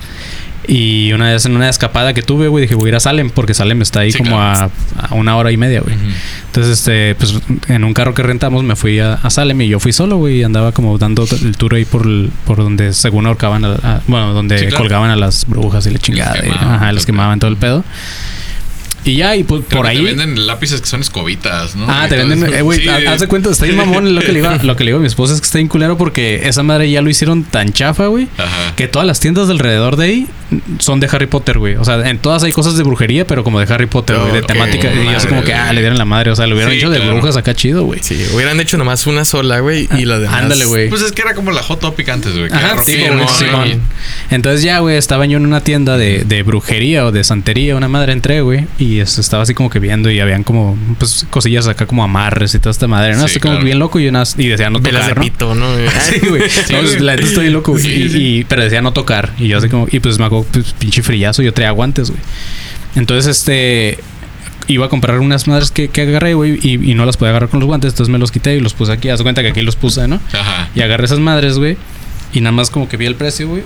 Y 0.68 1.12
una 1.14 1.32
vez 1.32 1.46
en 1.46 1.56
una 1.56 1.70
escapada 1.70 2.14
que 2.14 2.22
tuve, 2.22 2.48
güey, 2.48 2.64
dije, 2.64 2.76
voy 2.76 2.88
a 2.88 2.90
ir 2.90 2.96
a 2.96 3.00
Salem, 3.00 3.30
porque 3.30 3.54
Salem 3.54 3.82
está 3.82 4.02
ahí 4.02 4.12
Sí, 4.12 4.18
como 4.18 4.32
claro. 4.38 4.72
a, 5.00 5.06
a 5.08 5.14
una 5.16 5.36
hora 5.38 5.52
y 5.52 5.58
media, 5.58 5.82
güey. 5.82 5.96
Entonces, 6.48 6.80
este, 6.80 7.16
pues 7.16 7.36
en 7.68 7.84
un 7.84 7.94
carro 7.94 8.14
que 8.14 8.24
rentamos 8.24 8.64
me 8.64 8.76
fui 8.76 9.00
a, 9.00 9.14
a 9.16 9.30
Salem 9.30 9.62
y 9.62 9.68
yo 9.68 9.80
fui 9.80 9.92
solo, 9.94 10.18
güey, 10.18 10.38
y 10.40 10.44
andaba 10.44 10.72
como 10.72 10.98
dando 10.98 11.28
el 11.44 11.58
tour 11.58 11.76
ahí 11.76 11.86
por, 11.86 12.08
por 12.46 12.58
donde 12.58 12.94
según 12.94 13.26
ahorcaban, 13.26 13.66
a- 13.66 13.74
a- 13.84 14.02
bueno, 14.08 14.34
donde 14.34 14.58
Sí, 14.60 14.66
claro. 14.68 14.84
colgaban 14.84 15.10
a 15.12 15.16
las 15.16 15.46
brujas 15.48 15.86
y 15.88 15.92
la 15.92 16.00
chingada. 16.00 16.38
y- 16.46 16.50
ajá, 16.50 16.92
los 16.92 17.06
quemaban 17.06 17.40
todo 17.40 17.52
el 17.52 17.58
pedo. 17.58 17.84
Y 19.08 19.18
ya, 19.18 19.36
y 19.36 19.44
pues, 19.44 19.62
por 19.66 19.84
que 19.84 19.90
ahí. 19.90 19.98
Te 19.98 20.04
venden 20.04 20.48
lápices 20.48 20.82
que 20.82 20.88
son 20.88 21.02
escobitas, 21.02 21.76
¿no? 21.76 21.86
Ah, 21.88 22.06
Y 22.08 22.10
te 22.10 22.16
venden, 22.16 22.52
eh, 22.52 22.64
güey, 22.64 22.80
Sí, 22.82 22.90
haz 22.90 23.20
de 23.20 23.28
cuenta, 23.28 23.52
está 23.52 23.66
bien 23.66 23.78
mamón 23.78 24.16
lo 24.16 24.20
que 24.22 24.30
le 24.32 24.40
digo, 24.40 24.48
a- 24.50 24.58
lo 24.64 24.76
que 24.76 24.84
le 24.84 24.90
digo 24.90 24.98
a 24.98 25.02
mi 25.02 25.06
esposa 25.06 25.36
es 25.36 25.42
que 25.42 25.46
está 25.46 25.60
bien 25.60 25.68
culero 25.68 25.96
porque 25.96 26.48
esa 26.48 26.64
madre 26.64 26.90
ya 26.90 27.04
lo 27.04 27.10
hicieron 27.12 27.44
tan 27.44 27.72
chafa, 27.72 28.08
güey, 28.08 28.28
que 28.76 28.88
todas 28.88 29.06
las 29.08 29.20
tiendas 29.20 29.46
de 29.46 29.54
alrededor 29.54 29.96
de 29.96 30.06
ahí 30.06 30.28
son 30.80 31.00
de 31.00 31.08
Harry 31.12 31.28
Potter, 31.28 31.58
güey. 31.58 31.76
O 31.76 31.84
sea, 31.86 32.10
en 32.10 32.20
todas 32.20 32.44
hay 32.44 32.52
cosas 32.54 32.78
de 32.78 32.84
brujería, 32.84 33.26
pero 33.26 33.44
como 33.44 33.60
de 33.60 33.74
Harry 33.74 33.86
Potter, 33.88 34.18
güey, 34.18 34.32
de 34.34 34.42
temática. 34.42 34.92
Y 34.94 35.06
yo 35.06 35.18
así 35.18 35.28
como 35.28 35.44
que, 35.44 35.54
ah, 35.54 35.72
le 35.74 35.82
dieron 35.82 35.98
la 35.98 36.06
madre, 36.06 36.32
o 36.32 36.36
sea, 36.36 36.48
lo 36.48 36.56
hubieran 36.56 36.72
Sí, 36.74 36.80
hecho 36.80 36.90
de 36.90 37.00
brujas 37.00 37.36
acá 37.38 37.54
chido, 37.54 37.84
güey. 37.84 38.00
Sí, 38.04 38.24
hubieran 38.34 38.60
hecho 38.60 38.78
nomás 38.78 39.08
una 39.08 39.26
sola, 39.26 39.60
güey, 39.60 39.88
y 39.98 40.06
lo 40.06 40.20
demás. 40.20 40.42
Ándale, 40.44 40.66
güey. 40.66 40.90
Pues 40.90 41.02
es 41.02 41.12
que 41.12 41.22
era 41.22 41.34
como 41.34 41.52
la 41.52 41.64
Hot 41.64 41.80
Topic 41.80 42.08
antes, 42.10 42.38
güey. 42.38 42.52
Ajá, 42.52 42.82
sí, 42.84 42.98
Entonces 44.30 44.62
ya, 44.64 44.80
güey, 44.80 44.98
estaba 44.98 45.26
yo 45.26 45.38
en 45.38 45.46
una 45.46 45.62
tienda 45.62 45.98
de, 45.98 46.24
de 46.26 46.44
brujería 46.44 47.06
o 47.06 47.12
de 47.12 47.24
santería, 47.24 47.76
una 47.76 47.88
madre 47.88 48.14
entré, 48.14 48.42
güey, 48.42 48.68
y 48.80 49.00
estaba 49.00 49.44
así 49.44 49.54
como 49.54 49.70
que 49.70 49.80
viendo 49.80 50.10
y 50.10 50.20
habían 50.20 50.44
como, 50.44 50.78
pues, 50.98 51.26
cosillas 51.30 51.68
acá 51.68 51.86
como 51.86 52.04
amarres 52.04 52.54
y 52.56 52.60
toda 52.60 52.72
esta 52.72 52.88
madre, 52.88 53.14
¿no? 53.14 53.20
Sí, 53.20 53.26
así 53.26 53.40
como 53.40 53.54
claro. 53.56 53.66
bien 53.66 53.80
loco 53.80 54.00
y, 54.00 54.08
unas, 54.08 54.36
y 54.38 54.48
decía 54.48 54.70
no 54.70 54.80
Velas 54.80 55.04
tocar, 55.10 55.16
de 55.20 55.28
¿no? 55.28 55.32
pito, 55.34 55.56
¿no? 55.56 55.66
Sí, 56.06 56.20
güey. 56.28 56.44
La 57.00 57.16
neta 57.16 57.28
estoy 57.28 57.50
loco, 57.50 57.72
güey. 57.72 57.84
Sí, 57.84 57.90
y, 57.90 58.10
sí. 58.10 58.18
y- 58.40 58.44
pero 58.44 58.64
decía 58.64 58.82
no 58.82 58.94
tocar. 58.94 59.34
Y 59.40 59.48
yo 59.48 59.58
así 59.58 59.70
como, 59.70 59.88
y 59.92 60.00
pues 60.00 60.20
me 60.20 60.26
pues, 60.44 60.74
pinche 60.74 61.02
frillazo. 61.04 61.42
Yo 61.42 61.54
traía 61.54 61.72
guantes, 61.72 62.10
güey. 62.10 62.22
Entonces, 62.96 63.38
este. 63.38 64.00
Iba 64.68 64.88
a 64.88 64.90
comprar 64.90 65.20
unas 65.20 65.48
madres 65.48 65.70
que, 65.70 65.90
que 65.90 66.02
agarré, 66.02 66.34
güey, 66.34 66.60
y, 66.60 66.92
y 66.92 66.96
no 66.96 67.06
las 67.06 67.18
podía 67.18 67.30
agarrar 67.30 67.50
con 67.50 67.60
los 67.60 67.68
guantes. 67.68 67.94
Entonces 67.94 68.12
me 68.12 68.18
los 68.18 68.32
quité 68.32 68.56
y 68.56 68.62
los 68.62 68.74
puse 68.74 68.92
aquí. 68.92 69.10
Haz 69.10 69.22
cuenta 69.22 69.44
que 69.44 69.50
aquí 69.50 69.62
los 69.62 69.76
puse, 69.76 70.08
¿no? 70.08 70.20
Ajá. 70.34 70.70
Y 70.74 70.82
agarré 70.82 71.06
esas 71.06 71.20
madres, 71.20 71.60
güey. 71.60 71.78
Y 72.34 72.42
nada 72.42 72.52
más 72.52 72.72
como 72.72 72.90
que 72.90 72.98
vi 72.98 73.06
el 73.06 73.14
precio, 73.14 73.48
güey. 73.48 73.62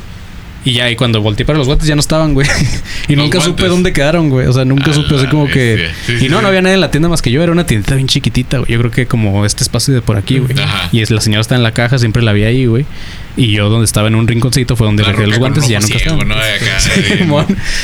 Y 0.65 0.73
ya, 0.73 0.89
y 0.91 0.97
cuando 0.97 1.21
volteé 1.21 1.45
para 1.45 1.57
los 1.57 1.67
guantes 1.67 1.87
ya 1.87 1.95
no 1.95 2.01
estaban, 2.01 2.33
güey. 2.33 2.45
y 3.07 3.15
Los 3.15 3.23
nunca 3.25 3.37
supe 3.39 3.51
guantes. 3.51 3.69
dónde 3.69 3.93
quedaron, 3.93 4.29
güey. 4.29 4.45
O 4.47 4.51
sea, 4.53 4.65
nunca 4.65 4.91
A 4.91 4.93
supe 4.93 5.15
así 5.15 5.27
como 5.27 5.47
que. 5.47 5.75
bestia. 5.75 5.95
Sí, 6.05 6.19
sí, 6.19 6.25
y 6.25 6.29
no, 6.29 6.37
sí. 6.37 6.41
no 6.41 6.47
había 6.49 6.61
nadie 6.61 6.75
en 6.75 6.81
la 6.81 6.91
tienda 6.91 7.07
más 7.07 7.21
que 7.21 7.31
yo. 7.31 7.41
Era 7.41 7.51
una 7.53 7.65
tiendita 7.65 7.95
bien 7.95 8.07
chiquitita, 8.07 8.57
güey. 8.59 8.71
Yo 8.71 8.77
creo 8.79 8.91
que 8.91 9.05
como 9.07 9.45
este 9.45 9.63
espacio 9.63 9.93
de 9.93 10.01
por 10.01 10.17
aquí, 10.17 10.39
güey. 10.39 10.59
Ajá. 10.59 10.89
Y 10.91 11.01
es, 11.01 11.11
la 11.11 11.21
señora 11.21 11.39
está 11.41 11.55
en 11.55 11.63
la 11.63 11.71
caja, 11.71 11.97
siempre 11.97 12.21
la 12.21 12.33
vi 12.33 12.43
ahí, 12.43 12.65
güey. 12.65 12.85
Y 13.37 13.53
yo 13.53 13.69
donde 13.69 13.85
estaba 13.85 14.09
en 14.09 14.15
un 14.15 14.27
rinconcito 14.27 14.75
fue 14.75 14.85
donde 14.85 15.03
dejé 15.03 15.25
los 15.27 15.39
guantes 15.39 15.65
y 15.65 15.69
ya 15.71 15.79
nunca 15.79 15.97
ciego, 15.97 16.21
estaban. 16.21 16.27
¿no? 16.27 16.35
Acá, 16.35 16.79
Sí. 16.79 16.91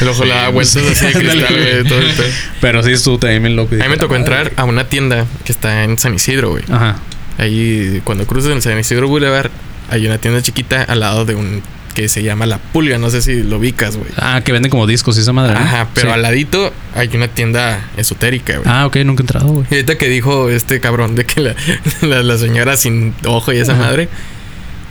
El 0.02 0.08
ojo 0.10 0.26
la 0.26 0.52
sí. 0.66 0.80
así 0.80 1.06
de 1.06 1.14
cristal, 1.14 1.56
güey, 1.56 1.84
todo. 1.88 2.00
Pero 2.62 2.84
sí 2.84 2.92
estuvo 2.92 3.18
también 3.18 3.42
bien 3.44 3.56
loco. 3.56 3.74
A 3.76 3.78
mí 3.84 3.90
me 3.90 3.96
tocó 3.98 4.14
"La 4.16 4.20
entrar 4.20 4.40
madre". 4.44 4.54
a 4.58 4.66
una 4.66 4.84
tienda 4.90 5.26
que 5.46 5.54
está 5.54 5.86
en 5.86 5.98
San 5.98 6.14
Isidro, 6.14 6.50
güey. 6.50 6.64
Ajá. 6.70 6.98
Ahí, 7.38 8.02
cuando 8.04 8.26
cruzas 8.28 8.52
en 8.52 8.62
San 8.62 8.78
Isidro 8.78 9.08
Boulevard, 9.08 9.50
hay 9.90 10.06
una 10.06 10.18
tienda 10.18 10.42
chiquita 10.42 10.84
al 10.84 11.00
lado 11.00 11.24
de 11.26 11.36
un 11.36 11.62
que 11.96 12.08
se 12.10 12.22
llama 12.22 12.46
La 12.46 12.60
Pulga. 12.60 13.00
No 13.00 13.10
sé 13.10 13.24
si 13.24 13.42
lo 13.42 13.58
ubicas, 13.58 13.98
güey. 13.98 14.10
Ah, 14.18 14.42
que 14.46 14.52
venden 14.52 14.70
como 14.70 14.86
discos 14.86 15.18
y 15.18 15.22
esa 15.22 15.34
madre. 15.34 15.56
Ajá, 15.58 15.88
pero 15.96 16.10
Sí. 16.10 16.14
al 16.14 16.22
ladito 16.22 16.72
hay 16.94 17.10
una 17.16 17.28
tienda 17.30 17.90
esotérica, 17.98 18.58
güey. 18.58 18.70
Ah, 18.70 18.86
ok, 18.86 18.98
nunca 18.98 19.22
he 19.22 19.24
entrado, 19.24 19.48
güey. 19.48 19.66
Y 19.72 19.76
ahorita 19.76 19.98
que 19.98 20.08
dijo 20.10 20.50
este 20.52 20.80
cabrón 20.80 21.16
de 21.16 21.26
que 21.26 21.42
la, 21.42 21.56
la, 22.02 22.22
la 22.22 22.38
señora 22.38 22.78
sin 22.78 23.16
ojo 23.26 23.52
y 23.52 23.58
esa 23.58 23.72
Ajá. 23.74 23.82
madre, 23.82 24.10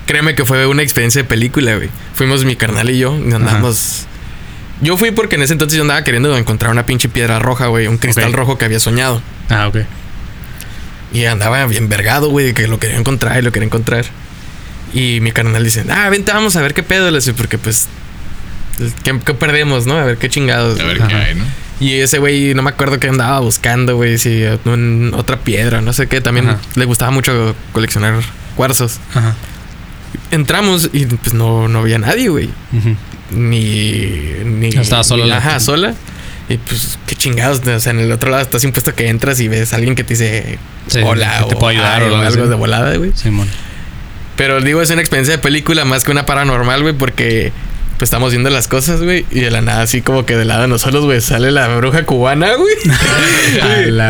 créeme 0.06 0.34
que 0.34 0.44
fue 0.44 0.66
una 0.66 0.82
experiencia 0.82 1.22
de 1.22 1.28
película, 1.28 1.76
güey. 1.76 1.90
Fuimos 2.16 2.44
mi 2.44 2.56
carnal 2.56 2.90
y 2.90 2.98
yo, 2.98 3.16
y 3.16 3.32
andamos. 3.32 4.06
Yo 4.80 4.98
fui 4.98 5.12
porque 5.12 5.36
en 5.36 5.42
ese 5.42 5.52
entonces 5.52 5.76
yo 5.76 5.82
andaba 5.82 6.02
queriendo 6.02 6.36
encontrar 6.36 6.72
una 6.72 6.84
pinche 6.84 7.08
piedra 7.08 7.38
roja, 7.38 7.68
güey, 7.68 7.86
un 7.86 7.96
cristal 7.98 8.32
rojo 8.32 8.58
que 8.58 8.64
había 8.64 8.80
soñado. 8.80 9.22
Ah, 9.48 9.68
ok. 9.68 9.78
Y 11.12 11.26
andaba 11.26 11.64
bien 11.66 11.88
vergado, 11.88 12.28
güey, 12.28 12.46
de 12.46 12.54
que 12.54 12.66
lo 12.66 12.80
quería 12.80 12.96
encontrar 12.96 13.38
y 13.38 13.42
lo 13.42 13.52
quería 13.52 13.66
encontrar. 13.66 14.04
Y 14.94 15.20
mi 15.20 15.32
carnal 15.32 15.62
dice, 15.64 15.84
ah, 15.90 16.08
vente, 16.08 16.32
vamos 16.32 16.54
a 16.56 16.62
ver 16.62 16.72
qué 16.72 16.82
pedo, 16.82 17.10
le 17.10 17.18
dice, 17.18 17.34
porque 17.34 17.58
pues. 17.58 17.88
¿Qué, 19.02 19.18
qué 19.24 19.34
perdemos, 19.34 19.86
no? 19.86 19.98
A 19.98 20.04
ver 20.04 20.16
qué 20.18 20.28
chingados. 20.28 20.80
A 20.80 20.84
ver 20.84 20.98
Ajá. 20.98 21.08
qué 21.08 21.14
hay, 21.14 21.34
¿no? 21.34 21.44
Y 21.80 21.94
ese 21.94 22.18
güey, 22.18 22.54
no 22.54 22.62
me 22.62 22.70
acuerdo 22.70 22.98
qué 23.00 23.08
andaba 23.08 23.40
buscando, 23.40 23.96
güey, 23.96 24.16
si 24.18 24.44
un- 24.64 25.12
otra 25.16 25.38
piedra, 25.40 25.80
no 25.80 25.92
sé 25.92 26.06
qué. 26.06 26.20
También 26.20 26.48
Ajá. 26.48 26.60
le 26.76 26.84
gustaba 26.84 27.10
mucho 27.10 27.54
coleccionar 27.72 28.14
cuarzos. 28.56 29.00
Ajá. 29.14 29.34
Entramos 30.30 30.90
y 30.92 31.06
pues 31.06 31.34
no, 31.34 31.66
no 31.68 31.80
había 31.80 31.98
nadie, 31.98 32.28
güey. 32.28 32.48
Ujú. 32.72 32.96
Ni. 33.32 34.06
ni 34.44 34.68
Estaba 34.68 35.02
sola 35.04 35.24
ni- 35.24 35.30
la- 35.30 35.38
Ajá, 35.38 35.60
sola. 35.60 35.94
Y 36.48 36.58
pues, 36.58 36.98
qué 37.06 37.16
chingados. 37.16 37.60
O 37.66 37.80
sea, 37.80 37.90
en 37.92 38.00
el 38.00 38.12
otro 38.12 38.30
lado 38.30 38.42
estás 38.42 38.62
impuesto 38.64 38.94
que 38.94 39.08
entras 39.08 39.40
y 39.40 39.48
ves 39.48 39.72
a 39.72 39.76
alguien 39.76 39.94
que 39.94 40.04
te 40.04 40.14
dice 40.14 40.58
Sí, 40.88 41.00
hola 41.02 41.38
que 41.40 41.48
te 41.50 41.54
o 41.54 41.58
puedo 41.58 41.70
ayudar 41.70 42.02
o 42.02 42.06
algo 42.06 42.42
así. 42.42 42.48
de 42.48 42.54
volada, 42.54 42.94
güey. 42.96 43.12
Simón. 43.14 43.48
Pero 44.36 44.60
digo, 44.60 44.82
es 44.82 44.90
una 44.90 45.00
experiencia 45.00 45.36
de 45.36 45.42
película 45.42 45.84
más 45.84 46.04
que 46.04 46.10
una 46.10 46.26
paranormal, 46.26 46.82
güey, 46.82 46.94
porque 46.94 47.52
pues 47.98 48.08
estamos 48.08 48.32
viendo 48.32 48.50
las 48.50 48.66
cosas, 48.66 49.00
güey, 49.02 49.24
y 49.30 49.40
de 49.40 49.50
la 49.52 49.60
nada, 49.60 49.82
así 49.82 50.02
como 50.02 50.26
que 50.26 50.36
de 50.36 50.44
lado 50.44 50.62
de 50.62 50.68
nosotros, 50.68 51.04
güey, 51.04 51.20
sale 51.20 51.52
la 51.52 51.68
bruja 51.76 52.04
cubana, 52.04 52.54
güey. 52.54 52.74
La- 53.90 54.08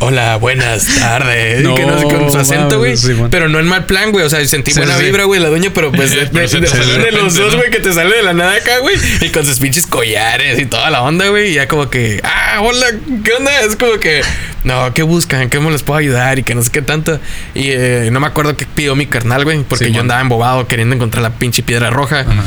hola, 0.00 0.36
buenas 0.36 0.84
tardes. 0.98 1.62
No, 1.64 1.72
y 1.72 1.74
que 1.76 1.86
no 1.86 1.98
sé 1.98 2.04
con 2.04 2.30
su 2.30 2.38
acento, 2.38 2.78
güey. 2.78 2.94
pero 3.30 3.48
no 3.48 3.58
en 3.58 3.66
mal 3.66 3.86
plan, 3.86 4.12
güey. 4.12 4.24
O 4.24 4.30
sea, 4.30 4.44
sentí 4.46 4.72
Sí, 4.72 4.78
buena 4.80 4.96
sí. 4.98 5.04
vibra, 5.04 5.24
güey, 5.24 5.40
la 5.40 5.48
doña, 5.48 5.70
pero 5.74 5.90
pues 5.92 6.10
de, 6.14 6.26
Pero 6.32 6.48
se 6.48 6.56
de- 6.60 6.62
te 6.62 6.68
sale 6.68 6.92
de 6.98 7.04
de 7.04 7.12
los 7.12 7.34
dos, 7.34 7.52
¿no? 7.52 7.58
güey, 7.58 7.70
que 7.70 7.80
te 7.80 7.92
sale 7.92 8.16
de 8.16 8.22
la 8.22 8.32
nada 8.34 8.54
acá, 8.54 8.78
güey. 8.80 8.96
Y 9.20 9.28
con 9.30 9.44
sus 9.46 9.58
pinches 9.60 9.86
collares 9.86 10.58
y 10.58 10.66
toda 10.66 10.90
la 10.90 11.02
onda, 11.02 11.28
güey. 11.28 11.50
Y 11.50 11.54
ya 11.54 11.68
como 11.68 11.88
que, 11.90 12.20
ah, 12.24 12.60
hola, 12.62 12.86
¿qué 13.24 13.32
onda? 13.32 13.60
Es 13.62 13.76
como 13.76 13.98
que 13.98 14.22
no, 14.64 14.92
¿qué 14.94 15.02
buscan? 15.02 15.48
¿Cómo 15.48 15.70
les 15.70 15.82
puedo 15.82 15.98
ayudar? 15.98 16.38
Y 16.38 16.42
que 16.42 16.54
no 16.54 16.62
sé 16.62 16.70
qué 16.70 16.82
tanto. 16.82 17.18
Y 17.54 17.68
eh, 17.70 18.08
no 18.12 18.20
me 18.20 18.26
acuerdo 18.26 18.56
qué 18.56 18.66
pidió 18.66 18.94
mi 18.96 19.06
carnal, 19.06 19.44
güey, 19.44 19.62
porque 19.62 19.90
yo 19.92 20.00
andaba 20.00 20.20
embobado 20.20 20.66
queriendo 20.66 20.94
encontrar 20.94 21.22
la 21.22 21.30
pinche 21.30 21.62
piedra 21.62 21.90
roja. 21.90 22.20
Ajá. 22.20 22.44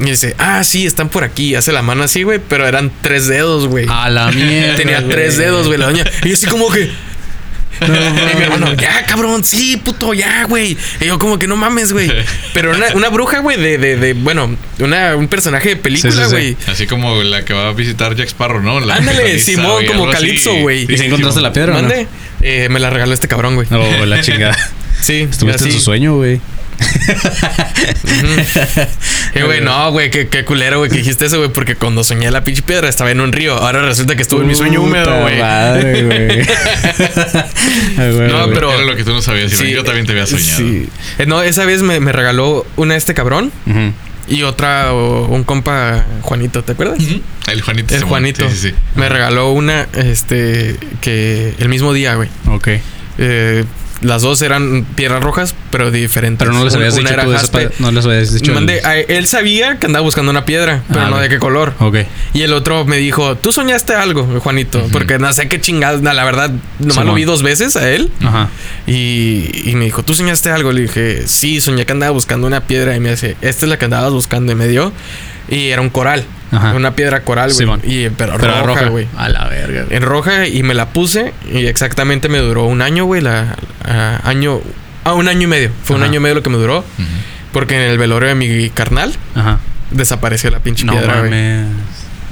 Y 0.00 0.04
dice, 0.04 0.34
ah, 0.38 0.62
sí, 0.64 0.86
están 0.86 1.08
por 1.08 1.24
aquí. 1.24 1.54
Hace 1.54 1.72
la 1.72 1.82
mano 1.82 2.02
así, 2.04 2.22
güey, 2.22 2.40
pero 2.48 2.66
eran 2.66 2.90
tres 3.02 3.26
dedos, 3.28 3.68
güey. 3.68 3.86
A 3.88 4.10
la 4.10 4.30
mierda. 4.30 4.74
Tenía 4.76 5.06
tres 5.08 5.36
dedos, 5.36 5.66
güey, 5.66 5.78
la 5.78 5.86
doña. 5.86 6.04
Y 6.24 6.28
yo 6.28 6.34
así 6.34 6.46
como 6.46 6.70
que. 6.70 6.90
y 7.80 8.36
mi 8.36 8.42
hermano, 8.42 8.72
ya, 8.74 9.04
cabrón, 9.06 9.42
sí, 9.42 9.76
puto, 9.76 10.14
ya, 10.14 10.44
güey. 10.44 10.76
Y 11.00 11.06
yo 11.06 11.18
como 11.18 11.38
que 11.38 11.46
no 11.46 11.56
mames, 11.56 11.92
güey. 11.92 12.10
Pero 12.52 12.70
una, 12.74 12.86
una 12.94 13.08
bruja, 13.08 13.40
güey, 13.40 13.60
de, 13.60 13.78
de, 13.78 13.96
de, 13.96 14.12
bueno, 14.14 14.56
una, 14.78 15.16
un 15.16 15.26
personaje 15.28 15.70
de 15.70 15.76
película, 15.76 16.12
Sí, 16.12 16.18
sí, 16.18 16.24
sí. 16.24 16.30
güey. 16.30 16.56
Así 16.68 16.86
como 16.86 17.22
la 17.22 17.44
que 17.44 17.52
va 17.52 17.68
a 17.68 17.72
visitar 17.72 18.14
Jack 18.14 18.28
Sparrow, 18.28 18.62
¿no? 18.62 18.78
La 18.80 18.96
Ándale, 18.96 19.38
Simón, 19.38 19.84
como. 19.86 20.08
Calipso, 20.10 20.54
güey. 20.56 20.86
¿Y 20.92 20.96
si 20.98 21.06
encontraste 21.06 21.40
la 21.40 21.52
piedra 21.52 21.72
o 21.72 21.82
no? 21.82 21.88
¿Mande? 21.88 22.06
Eh, 22.42 22.68
me 22.70 22.78
la 22.78 22.90
regaló 22.90 23.12
este 23.12 23.26
cabrón, 23.26 23.54
güey. 23.56 23.66
Oh, 23.70 24.04
la 24.06 24.20
chingada. 24.20 24.56
Sí, 25.00 25.26
Estuviste 25.30 25.64
en 25.64 25.72
su 25.72 25.80
sueño, 25.80 26.14
güey. 26.16 26.40
Eh, 29.34 29.42
güey, 29.44 29.60
no, 29.60 29.90
güey, 29.90 30.10
qué, 30.10 30.28
qué 30.28 30.44
culero, 30.44 30.78
güey, 30.78 30.90
que 30.90 30.98
dijiste 30.98 31.24
eso, 31.26 31.38
güey, 31.38 31.50
porque 31.50 31.74
cuando 31.76 32.04
soñé 32.04 32.30
la 32.30 32.44
pinche 32.44 32.62
piedra 32.62 32.88
estaba 32.88 33.10
en 33.10 33.20
un 33.20 33.32
río. 33.32 33.56
Ahora 33.56 33.82
resulta 33.82 34.14
que 34.16 34.22
estuve 34.22 34.42
en 34.42 34.48
mi 34.48 34.54
sueño 34.54 34.80
húmedo, 34.82 35.20
güey. 35.22 35.38
No, 38.28 38.48
pero- 38.52 38.72
Era 38.72 38.84
lo 38.84 38.96
que 38.96 39.04
tú 39.04 39.12
no 39.12 39.22
sabías, 39.22 39.52
Iván. 39.52 39.66
Yo 39.68 39.84
también 39.84 40.06
te 40.06 40.12
había 40.12 40.26
soñado. 40.26 40.58
Sí. 40.58 40.88
Eh, 41.18 41.26
no, 41.26 41.42
esa 41.42 41.64
vez 41.64 41.82
me, 41.82 42.00
me 42.00 42.12
regaló 42.12 42.66
una 42.76 42.96
este 42.96 43.14
cabrón 43.14 43.52
y 44.28 44.42
otra 44.42 44.92
o, 44.94 45.26
un 45.26 45.44
compa 45.44 46.04
Juanito, 46.22 46.62
¿te 46.64 46.72
acuerdas? 46.72 46.98
El 47.46 47.60
Juanito. 47.62 47.92
El 47.94 48.00
Simón. 48.00 48.08
Juanito. 48.10 48.48
Sí, 48.50 48.56
sí, 48.56 48.68
sí. 48.70 48.74
Me 48.94 49.08
regaló 49.08 49.50
una, 49.52 49.86
este, 49.94 50.76
que 51.00 51.54
el 51.58 51.68
mismo 51.68 51.92
día, 51.92 52.14
güey. 52.14 52.28
Ok. 52.48 52.68
Eh, 53.18 53.64
las 54.04 54.22
dos 54.22 54.40
eran 54.42 54.84
piedras 54.94 55.22
rojas, 55.22 55.54
pero 55.70 55.90
diferentes. 55.90 56.38
Pero 56.46 56.56
no 56.56 56.64
les 56.64 56.74
habías 56.74 56.94
Una 56.94 57.10
dicho 57.10 57.22
tú 57.24 57.32
jaspe. 57.32 57.70
No 57.78 57.90
les 57.90 58.04
habías 58.06 58.32
dicho. 58.32 58.52
Mandé- 58.54 58.84
a- 58.84 58.98
él 59.00 59.26
sabía 59.26 59.78
que 59.78 59.86
andaba 59.86 60.04
buscando 60.04 60.30
una 60.30 60.44
piedra, 60.44 60.82
pero 60.88 61.00
Ah, 61.00 61.10
no 61.10 61.16
ok. 61.16 61.22
de 61.22 61.28
qué 61.28 61.38
color. 61.38 61.74
Ok. 61.80 61.96
Y 62.34 62.42
el 62.42 62.52
otro 62.52 62.84
me 62.84 62.98
dijo, 62.98 63.36
tú 63.36 63.52
soñaste 63.52 63.94
algo, 63.94 64.24
Juanito, 64.40 64.86
porque 64.92 65.18
no 65.18 65.32
sé 65.32 65.48
qué 65.48 65.60
chingados, 65.60 66.02
la 66.02 66.24
verdad, 66.24 66.50
nomás 66.78 67.04
lo 67.04 67.14
vi 67.14 67.24
dos 67.24 67.42
veces 67.42 67.74
a 67.76 67.90
él. 67.90 68.10
Ajá. 68.22 68.48
Y, 68.86 69.50
y 69.70 69.74
me 69.76 69.86
dijo, 69.86 70.02
¿tú 70.02 70.14
soñaste 70.14 70.50
algo? 70.50 70.72
Le 70.72 70.82
dije, 70.82 71.22
sí, 71.26 71.60
soñé 71.60 71.86
que 71.86 71.92
andaba 71.92 72.12
buscando 72.12 72.46
una 72.46 72.60
piedra. 72.62 72.94
Y 72.96 73.00
me 73.00 73.10
dice, 73.10 73.36
esta 73.40 73.64
es 73.66 73.70
la 73.70 73.78
que 73.78 73.86
andabas 73.86 74.12
buscando. 74.12 74.52
Y 74.52 74.54
me 74.54 74.68
dio. 74.68 74.92
Y 75.48 75.68
era 75.68 75.80
un 75.82 75.90
coral. 75.90 76.24
Ajá. 76.56 76.72
Una 76.74 76.94
piedra 76.94 77.20
coral, 77.22 77.46
güey. 77.50 77.58
Simón. 77.58 77.80
y 77.84 78.08
pero, 78.10 78.36
Pero 78.38 78.64
roja, 78.66 78.84
güey. 78.86 79.06
A 79.16 79.28
la 79.28 79.48
verga, 79.48 79.84
güey. 79.84 79.96
En 79.96 80.02
roja 80.02 80.46
y 80.46 80.62
me 80.62 80.74
la 80.74 80.88
puse. 80.90 81.32
Y 81.52 81.66
exactamente 81.66 82.28
me 82.28 82.38
duró 82.38 82.64
un 82.64 82.82
año, 82.82 83.04
güey. 83.04 83.20
La, 83.22 83.56
a- 83.84 84.20
año. 84.28 84.60
Ah, 85.04 85.12
un 85.14 85.28
año 85.28 85.42
y 85.42 85.46
medio. 85.46 85.70
Fue 85.84 85.96
un 85.96 86.02
año 86.02 86.16
y 86.16 86.20
medio 86.20 86.36
lo 86.36 86.42
que 86.42 86.50
me 86.50 86.56
duró. 86.56 86.84
Porque 87.52 87.76
en 87.76 87.82
el 87.90 87.98
velorio 87.98 88.28
de 88.30 88.34
mi 88.34 88.68
carnal 88.70 89.12
Ajá. 89.34 89.60
desapareció 89.90 90.50
la 90.50 90.60
pinche 90.60 90.84
No 90.84 90.92
piedra, 90.92 91.20
güey. 91.20 91.30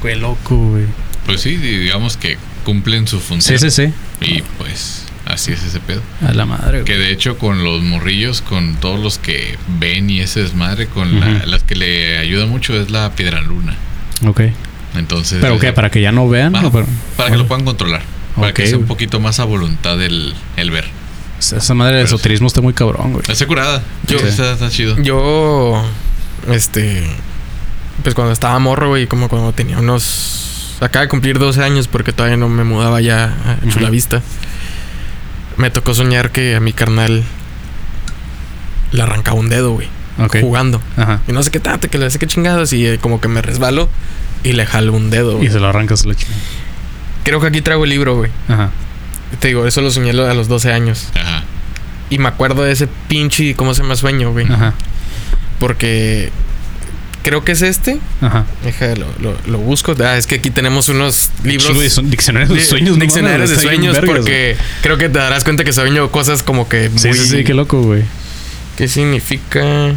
Qué 0.03 0.17
loco, 0.17 0.57
güey. 0.57 0.85
Pues 1.27 1.41
sí, 1.43 1.57
digamos 1.57 2.17
que 2.17 2.37
cumplen 2.65 3.07
su 3.07 3.19
Sí, 3.19 3.25
función. 3.29 3.59
sí, 3.61 3.71
sí. 3.71 3.93
Y 4.21 4.43
pues 4.59 5.05
así 5.27 5.53
es 5.53 5.63
ese 5.63 5.79
pedo. 5.79 6.03
A 6.27 6.33
la 6.33 6.45
madre, 6.47 6.83
Que 6.85 6.97
güey. 6.97 7.07
de 7.07 7.13
hecho 7.13 7.39
con 7.39 7.63
los 7.63 7.83
morrillos, 7.83 8.41
con 8.43 8.75
todos 8.77 8.99
los 8.99 9.19
que 9.19 9.57
ven 9.79 10.11
y 10.11 10.21
ese 10.21 10.43
desmadre, 10.43 10.87
con 10.89 11.21
la- 11.21 11.47
las 11.47 11.63
que 11.63 11.77
le 11.77 12.19
ayuda 12.19 12.47
mucho 12.47 12.75
es 12.75 12.91
la 12.91 13.11
piedra 13.13 13.41
luna. 13.41 13.77
Ok. 14.27 14.41
Entonces... 14.97 15.39
¿Pero 15.41 15.55
eh, 15.55 15.59
qué? 15.61 15.73
¿Para 15.73 15.91
que 15.91 16.01
ya 16.01 16.13
no 16.13 16.29
vean? 16.29 16.55
¿O 16.57 16.71
para 16.71 16.87
para 17.17 17.31
que 17.31 17.37
lo 17.37 17.47
puedan 17.47 17.65
controlar. 17.65 18.03
Para 18.37 18.53
que 18.55 18.67
sea 18.67 18.79
un 18.79 18.87
poquito 18.87 19.21
más 19.21 19.41
a 19.41 19.45
voluntad 19.45 20.01
el, 20.03 20.35
el 20.57 20.71
ver. 20.71 20.85
Esa 21.39 21.75
madre 21.75 21.97
de 21.99 22.03
esoterismo 22.05 22.47
está 22.47 22.61
muy 22.61 22.73
cabrón, 22.73 23.13
güey. 23.15 23.25
Está 23.29 23.47
curada. 23.47 23.83
Yo- 24.07 24.19
Sí, 24.19 24.27
está, 24.27 24.53
está 24.53 24.69
chido. 24.71 24.97
Yo, 25.03 25.83
este, 26.51 27.03
pues 28.03 28.15
cuando 28.15 28.33
estaba 28.33 28.59
morro, 28.59 28.89
güey, 28.91 29.07
como 29.07 29.29
cuando 29.29 29.53
tenía 29.53 29.79
unos... 29.79 30.77
Acaba 30.81 31.05
de 31.05 31.09
cumplir 31.09 31.39
12 31.39 31.63
años 31.63 31.89
porque 31.89 32.13
todavía 32.13 32.37
no 32.37 32.49
me 32.49 32.65
mudaba 32.65 33.01
ya 33.01 33.25
a. 33.27 33.69
Chulavista. 33.71 34.21
Me 35.57 35.71
tocó 35.71 35.95
soñar 35.95 36.31
que 36.33 36.57
a 36.57 36.61
mi 36.61 36.73
carnal 36.73 37.23
le 38.91 39.03
arrancaba 39.03 39.39
un 39.39 39.49
dedo, 39.49 39.73
güey, 39.73 39.89
Jugando. 40.43 40.81
Ajá. 40.97 41.21
Y 41.27 41.33
no 41.33 41.43
sé 41.43 41.51
qué 41.51 41.61
tanto, 41.61 41.89
que 41.89 41.99
le 41.99 42.07
hace 42.07 42.19
qué 42.19 42.27
chingados 42.27 42.73
y 42.73 42.87
eh, 42.87 42.99
como 43.01 43.21
que 43.21 43.29
me 43.29 43.41
resbalo 43.43 43.89
y 44.45 44.53
le 44.53 44.67
jalo 44.67 44.93
un 44.93 45.11
dedo. 45.11 45.43
Y 45.43 45.49
se 45.49 45.59
lo 45.61 45.69
arrancas 45.69 46.05
la 46.07 46.15
chingada. 46.15 46.39
Creo 47.25 47.41
que 47.41 47.47
aquí 47.47 47.61
traigo 47.63 47.85
el 47.85 47.91
libro, 47.91 48.17
güey. 48.17 48.31
Ajá. 48.49 48.71
Te 49.41 49.49
digo, 49.49 49.67
eso 49.67 49.81
lo 49.81 49.91
soñé 49.91 50.11
a 50.11 50.35
los 50.35 50.49
12 50.49 50.73
años. 50.73 51.09
Ajá. 51.15 51.45
Y 52.11 52.19
me 52.19 52.29
acuerdo 52.29 52.63
de 52.65 52.73
ese 52.73 52.89
pinche, 53.09 53.55
¿cómo 53.55 53.73
se 53.75 53.83
llama? 53.83 53.97
Sueño, 53.97 54.33
güey. 54.33 54.47
Ajá. 54.53 54.75
Porque 55.59 56.31
creo 57.23 57.45
que 57.45 57.53
es 57.53 57.63
este. 57.63 57.99
Ajá. 58.21 58.45
Déjalo, 58.65 59.07
lo, 59.21 59.37
lo 59.47 59.59
busco. 59.59 59.95
Ah, 60.05 60.17
es 60.19 60.27
que 60.27 60.35
aquí 60.37 60.51
tenemos 60.51 60.89
unos 60.89 61.31
libros. 61.45 61.79
De 61.79 61.89
son- 61.89 62.11
diccionarios 62.11 62.51
de 62.51 62.65
sueños, 62.65 62.97
no 62.99 63.03
Diccionarios 63.03 63.49
mames, 63.51 63.57
de 63.57 63.63
sueños, 63.63 63.95
vergas, 63.95 64.11
porque 64.17 64.57
creo 64.83 64.99
que 64.99 65.09
te 65.09 65.19
darás 65.19 65.45
cuenta 65.45 65.65
que 65.65 65.73
sueño 65.73 66.11
cosas 66.11 66.43
como 66.43 66.69
que. 66.69 66.89
Muy, 66.91 66.99
Sí, 66.99 67.13
sí, 67.15 67.29
sí, 67.29 67.45
qué 67.45 67.55
loco, 67.55 67.81
güey. 67.81 68.03
¿Qué 68.77 68.89
significa? 68.89 69.93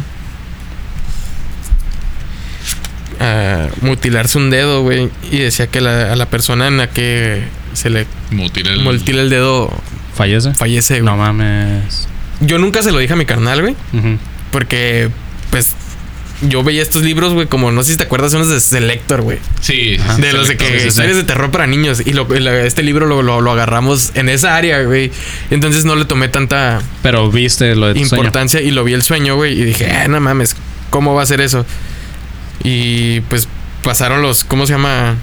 Ah, 3.18 3.68
mutilarse 3.80 4.36
un 4.38 4.50
dedo, 4.50 4.82
güey. 4.82 5.10
Y 5.30 5.38
decía 5.38 5.68
que 5.68 5.80
la- 5.80 6.12
a 6.12 6.16
la 6.16 6.26
persona 6.26 6.68
en 6.68 6.76
la 6.76 6.88
que 6.90 7.44
se 7.72 7.88
le 7.90 8.06
Mutila 8.30 8.72
el... 8.72 8.80
mutila 8.82 9.22
el 9.22 9.30
dedo 9.30 9.70
¿Fallece? 10.14 10.52
fallece, 10.54 10.94
güey. 11.00 11.04
No 11.04 11.16
mames. 11.16 12.08
Yo 12.40 12.58
nunca 12.58 12.82
se 12.82 12.92
lo 12.92 12.98
dije 12.98 13.14
a 13.14 13.16
mi 13.16 13.24
carnal, 13.24 13.62
güey. 13.62 13.74
Porque, 14.50 15.08
pues, 15.50 15.74
yo 16.42 16.62
veía 16.62 16.82
estos 16.82 17.02
libros, 17.02 17.32
güey, 17.32 17.46
como 17.46 17.72
no 17.72 17.82
sé 17.82 17.92
si 17.92 17.96
te 17.98 18.04
acuerdas, 18.04 18.34
unos 18.34 18.48
de 18.50 18.60
Selector, 18.60 19.22
güey. 19.22 19.38
Sí, 19.60 19.96
Ajá. 20.00 20.16
De 20.18 20.32
los 20.32 20.48
de 20.48 20.56
que 20.56 20.66
sí, 20.66 20.80
sí. 20.80 20.88
historias 20.88 21.16
de 21.16 21.22
terror 21.24 21.50
para 21.50 21.66
niños. 21.66 22.02
Y 22.04 22.12
lo- 22.12 22.26
este 22.34 22.82
libro 22.82 23.06
lo, 23.06 23.22
lo- 23.22 23.40
lo 23.40 23.52
agarramos 23.52 24.10
en 24.14 24.28
esa 24.28 24.54
área, 24.56 24.82
güey. 24.82 25.10
Entonces 25.50 25.84
no 25.84 25.96
le 25.96 26.04
tomé 26.04 26.28
tanta 26.28 26.80
Pero 27.02 27.30
viste 27.30 27.74
lo 27.74 27.88
de 27.88 27.94
tu 27.94 28.04
sueño. 28.04 28.22
importancia 28.24 28.60
y 28.60 28.70
lo 28.70 28.84
vi 28.84 28.92
el 28.92 29.02
sueño, 29.02 29.36
güey. 29.36 29.58
Y 29.58 29.64
dije, 29.64 29.90
ah, 29.90 30.08
no 30.08 30.20
mames, 30.20 30.56
¿cómo 30.90 31.14
va 31.14 31.22
a 31.22 31.26
ser 31.26 31.40
eso? 31.40 31.64
Y 32.62 33.20
pues 33.22 33.48
pasaron 33.82 34.20
los, 34.22 34.44
¿cómo 34.44 34.66
se 34.66 34.72
llama? 34.72 35.14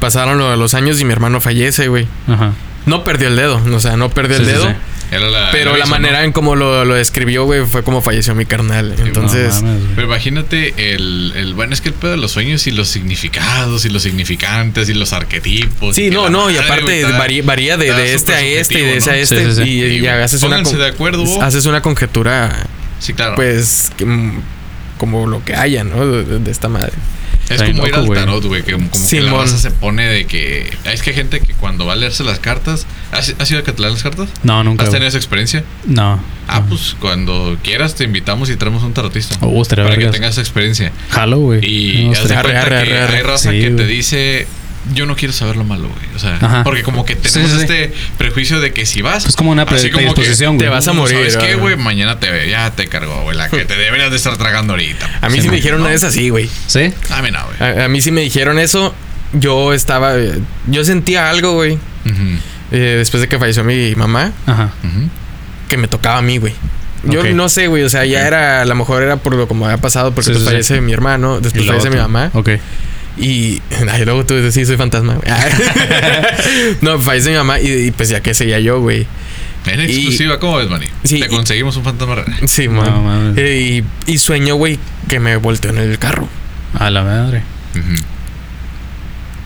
Pasaron 0.00 0.38
lo- 0.38 0.56
los 0.56 0.74
años 0.74 1.00
y 1.00 1.04
mi 1.04 1.12
hermano 1.12 1.40
fallece, 1.40 1.88
güey. 1.88 2.06
Ajá. 2.26 2.52
No 2.86 3.04
perdió 3.04 3.28
el 3.28 3.36
dedo, 3.36 3.60
o 3.74 3.80
sea, 3.80 3.96
no 3.96 4.08
perdió 4.08 4.36
el 4.38 4.44
Sí, 4.46 4.50
sí, 4.50 4.56
dedo. 4.56 4.74
Sí. 5.10 5.14
Era 5.16 5.28
la, 5.28 5.50
Pero 5.50 5.76
la 5.76 5.86
manera 5.86 6.18
¿no? 6.20 6.24
en 6.24 6.32
cómo 6.32 6.54
lo, 6.56 6.84
lo 6.84 6.94
describió, 6.94 7.44
güey, 7.44 7.66
fue 7.66 7.82
como 7.82 8.00
falleció 8.00 8.34
mi 8.34 8.46
carnal. 8.46 8.94
Entonces, 8.98 9.56
No 9.62 9.68
mames, 9.68 9.82
güey. 9.82 9.94
Pero 9.96 10.06
imagínate 10.06 10.94
el, 10.94 11.32
el... 11.36 11.54
Bueno, 11.54 11.72
es 11.74 11.80
que 11.80 11.88
el 11.88 11.94
pedo 11.94 12.12
de 12.12 12.16
los 12.16 12.30
sueños 12.32 12.66
y 12.66 12.70
los 12.70 12.88
significados 12.88 13.84
y 13.84 13.88
los 13.90 14.02
significantes 14.02 14.88
y 14.88 14.94
los 14.94 15.12
arquetipos. 15.12 15.96
sí, 15.96 16.10
no, 16.10 16.30
no, 16.30 16.50
y 16.50 16.56
aparte 16.56 17.04
varía, 17.04 17.42
varía 17.42 17.76
de, 17.76 17.92
de 17.92 18.14
este 18.14 18.34
a 18.34 18.40
este 18.42 18.78
y 18.78 18.82
de 18.82 18.96
ese 18.98 19.10
a 19.10 19.16
este. 19.18 19.44
Sí, 19.46 19.54
sí, 19.56 19.62
sí. 19.64 19.68
Y, 19.68 19.82
y 19.82 19.98
güey. 20.00 20.10
haces 20.10 20.42
una, 20.42 20.62
de 20.62 20.86
acuerdo. 20.86 21.42
haces 21.42 21.66
una 21.66 21.82
conjetura, 21.82 22.66
Sí, 23.00 23.12
claro. 23.14 23.34
pues, 23.34 23.90
que, 23.96 24.04
mm, 24.04 24.40
como 24.98 25.26
lo 25.26 25.44
que 25.44 25.54
haya, 25.54 25.82
¿no? 25.84 26.06
De 26.06 26.50
esta 26.50 26.68
madre. 26.68 26.92
Es 27.50 27.62
como 27.62 27.86
ir 27.86 27.94
loco, 27.96 28.12
al 28.12 28.18
tarot, 28.18 28.44
güey, 28.44 28.62
que 28.62 28.72
como 28.72 28.90
que 28.90 29.20
la 29.20 29.32
raza 29.32 29.58
se 29.58 29.70
pone 29.70 30.06
de 30.06 30.24
que... 30.26 30.70
Es 30.84 31.02
que 31.02 31.10
hay 31.10 31.16
gente 31.16 31.40
que 31.40 31.52
cuando 31.54 31.84
va 31.86 31.94
a 31.94 31.96
leerse 31.96 32.22
las 32.24 32.38
cartas... 32.38 32.86
¿Has, 33.12 33.34
has 33.38 33.50
ido 33.50 33.60
a 33.60 33.64
que 33.64 33.72
te 33.72 33.80
lean 33.82 33.94
las 33.94 34.02
cartas? 34.02 34.28
No, 34.42 34.62
nunca. 34.62 34.84
¿Has 34.84 34.90
tenido 34.90 35.08
esa 35.08 35.18
experiencia? 35.18 35.64
No. 35.84 36.20
Ah, 36.46 36.60
No. 36.60 36.66
pues 36.68 36.96
cuando 37.00 37.56
quieras 37.62 37.94
te 37.96 38.04
invitamos 38.04 38.50
y 38.50 38.56
traemos 38.56 38.82
un 38.84 38.92
tarotista. 38.94 39.34
Estaría 39.60 39.84
para 39.84 39.96
que 39.96 40.06
tengas 40.06 40.32
esa 40.32 40.40
experiencia. 40.40 40.92
Jalo, 41.10 41.38
güey. 41.38 41.60
Y 41.64 42.04
No, 42.06 42.12
haz 42.12 42.18
de 42.28 42.34
estaría- 42.34 42.38
Arre, 42.40 42.50
cuenta 42.52 42.76
arre, 42.78 42.88
que 42.88 42.98
arre, 42.98 43.16
hay 43.18 43.22
raza 43.22 43.50
Sí, 43.50 43.60
que 43.60 43.70
te 43.70 43.86
dice... 43.86 44.46
Yo 44.94 45.04
no 45.06 45.14
quiero 45.14 45.32
saber 45.34 45.56
lo 45.56 45.64
malo, 45.64 45.88
güey. 45.88 46.16
O 46.16 46.18
sea, 46.18 46.36
Ajá. 46.40 46.64
porque 46.64 46.82
como 46.82 47.04
que 47.04 47.14
tenemos 47.14 47.50
sí, 47.50 47.56
sí. 47.58 47.62
este 47.64 47.92
prejuicio 48.16 48.60
de 48.60 48.72
que 48.72 48.86
si 48.86 49.02
vas... 49.02 49.26
Es 49.26 49.36
como 49.36 49.50
una 49.50 49.62
así 49.64 49.90
como 49.90 50.08
que 50.08 50.12
predisposición, 50.14 50.56
güey. 50.56 50.66
Te 50.66 50.70
vas 50.74 50.88
a 50.88 50.92
morir, 50.94 51.30
¿Sabes 51.30 51.36
qué, 51.36 51.54
güey? 51.56 51.76
Mañana 51.76 52.18
te, 52.18 52.48
ya 52.48 52.70
te 52.70 52.86
cargó, 52.88 53.22
güey. 53.22 53.36
La 53.36 53.48
que 53.50 53.64
te 53.66 53.76
deberías 53.76 54.10
de 54.10 54.16
estar 54.16 54.36
tragando 54.38 54.72
ahorita. 54.72 55.08
A 55.20 55.28
mí 55.28 55.36
sí, 55.36 55.42
Sí, 55.42 55.48
me 55.48 55.52
no. 55.52 55.56
dijeron 55.56 55.80
una 55.82 55.90
vez 55.90 56.02
así, 56.02 56.30
güey. 56.30 56.48
¿Sí? 56.66 56.92
A 57.10 57.20
mí 57.22 57.30
no, 57.30 57.40
güey. 57.44 57.78
A, 57.80 57.84
a 57.84 57.88
mí 57.88 58.00
sí 58.00 58.10
me 58.10 58.22
dijeron 58.22 58.58
eso. 58.58 58.94
Yo 59.34 59.72
estaba. 59.74 60.14
Yo 60.66 60.84
sentía 60.84 61.28
algo, 61.30 61.52
güey. 61.52 61.78
Eh, 62.72 62.94
después 62.98 63.20
de 63.20 63.28
que 63.28 63.38
falleció 63.38 63.62
mi 63.64 63.94
mamá. 63.94 64.32
Ajá. 64.46 64.70
ujú. 64.82 65.08
Que 65.68 65.76
me 65.76 65.88
tocaba 65.88 66.18
a 66.18 66.22
mí, 66.22 66.38
güey. 66.38 66.54
Yo 67.04 67.22
no 67.34 67.48
sé, 67.48 67.66
güey. 67.68 67.82
O 67.84 67.88
sea, 67.90 68.04
ya 68.06 68.26
era. 68.26 68.62
A 68.62 68.64
lo 68.64 68.74
mejor 68.74 69.02
era 69.02 69.16
por 69.18 69.34
lo 69.34 69.46
como 69.46 69.66
había 69.66 69.78
pasado. 69.78 70.12
Porque 70.12 70.26
Sí, 70.26 70.30
pues 70.32 70.40
sí, 70.40 70.46
sí. 70.46 70.50
fallece 70.50 70.80
mi 70.80 70.92
hermano. 70.92 71.38
Después 71.40 71.66
fallece 71.66 71.90
mi 71.90 71.96
mamá. 71.96 72.30
Ok. 72.34 72.50
Y. 73.20 73.60
Ay, 73.90 74.04
luego 74.04 74.24
tú 74.24 74.34
dices, 74.36 74.54
sí, 74.54 74.64
soy 74.64 74.76
fantasma. 74.76 75.18
no, 76.80 76.98
fallece 77.00 77.30
mi 77.30 77.36
mamá. 77.36 77.60
Y, 77.60 77.70
y, 77.70 77.90
pues 77.90 78.08
ya 78.08 78.20
que 78.20 78.34
seguía 78.34 78.60
yo, 78.60 78.80
güey. 78.80 79.06
En 79.66 79.80
Y- 79.80 79.84
exclusiva, 79.84 80.38
¿cómo 80.40 80.56
ves, 80.56 80.70
Manny? 80.70 80.86
Sí, 81.04 81.20
Te 81.20 81.28
conseguimos 81.28 81.76
un 81.76 81.84
fantasma 81.84 82.14
real. 82.14 82.34
Sí, 82.46 82.66
No, 82.68 82.82
man. 82.82 83.04
mames. 83.04 83.38
Eh, 83.38 83.84
y, 84.06 84.12
y 84.12 84.18
sueño, 84.18 84.54
güey, 84.56 84.78
que 85.08 85.20
me 85.20 85.36
volteó 85.36 85.70
en 85.70 85.78
el 85.78 85.98
carro. 85.98 86.28
A 86.78 86.88
la 86.90 87.02
madre. 87.02 87.42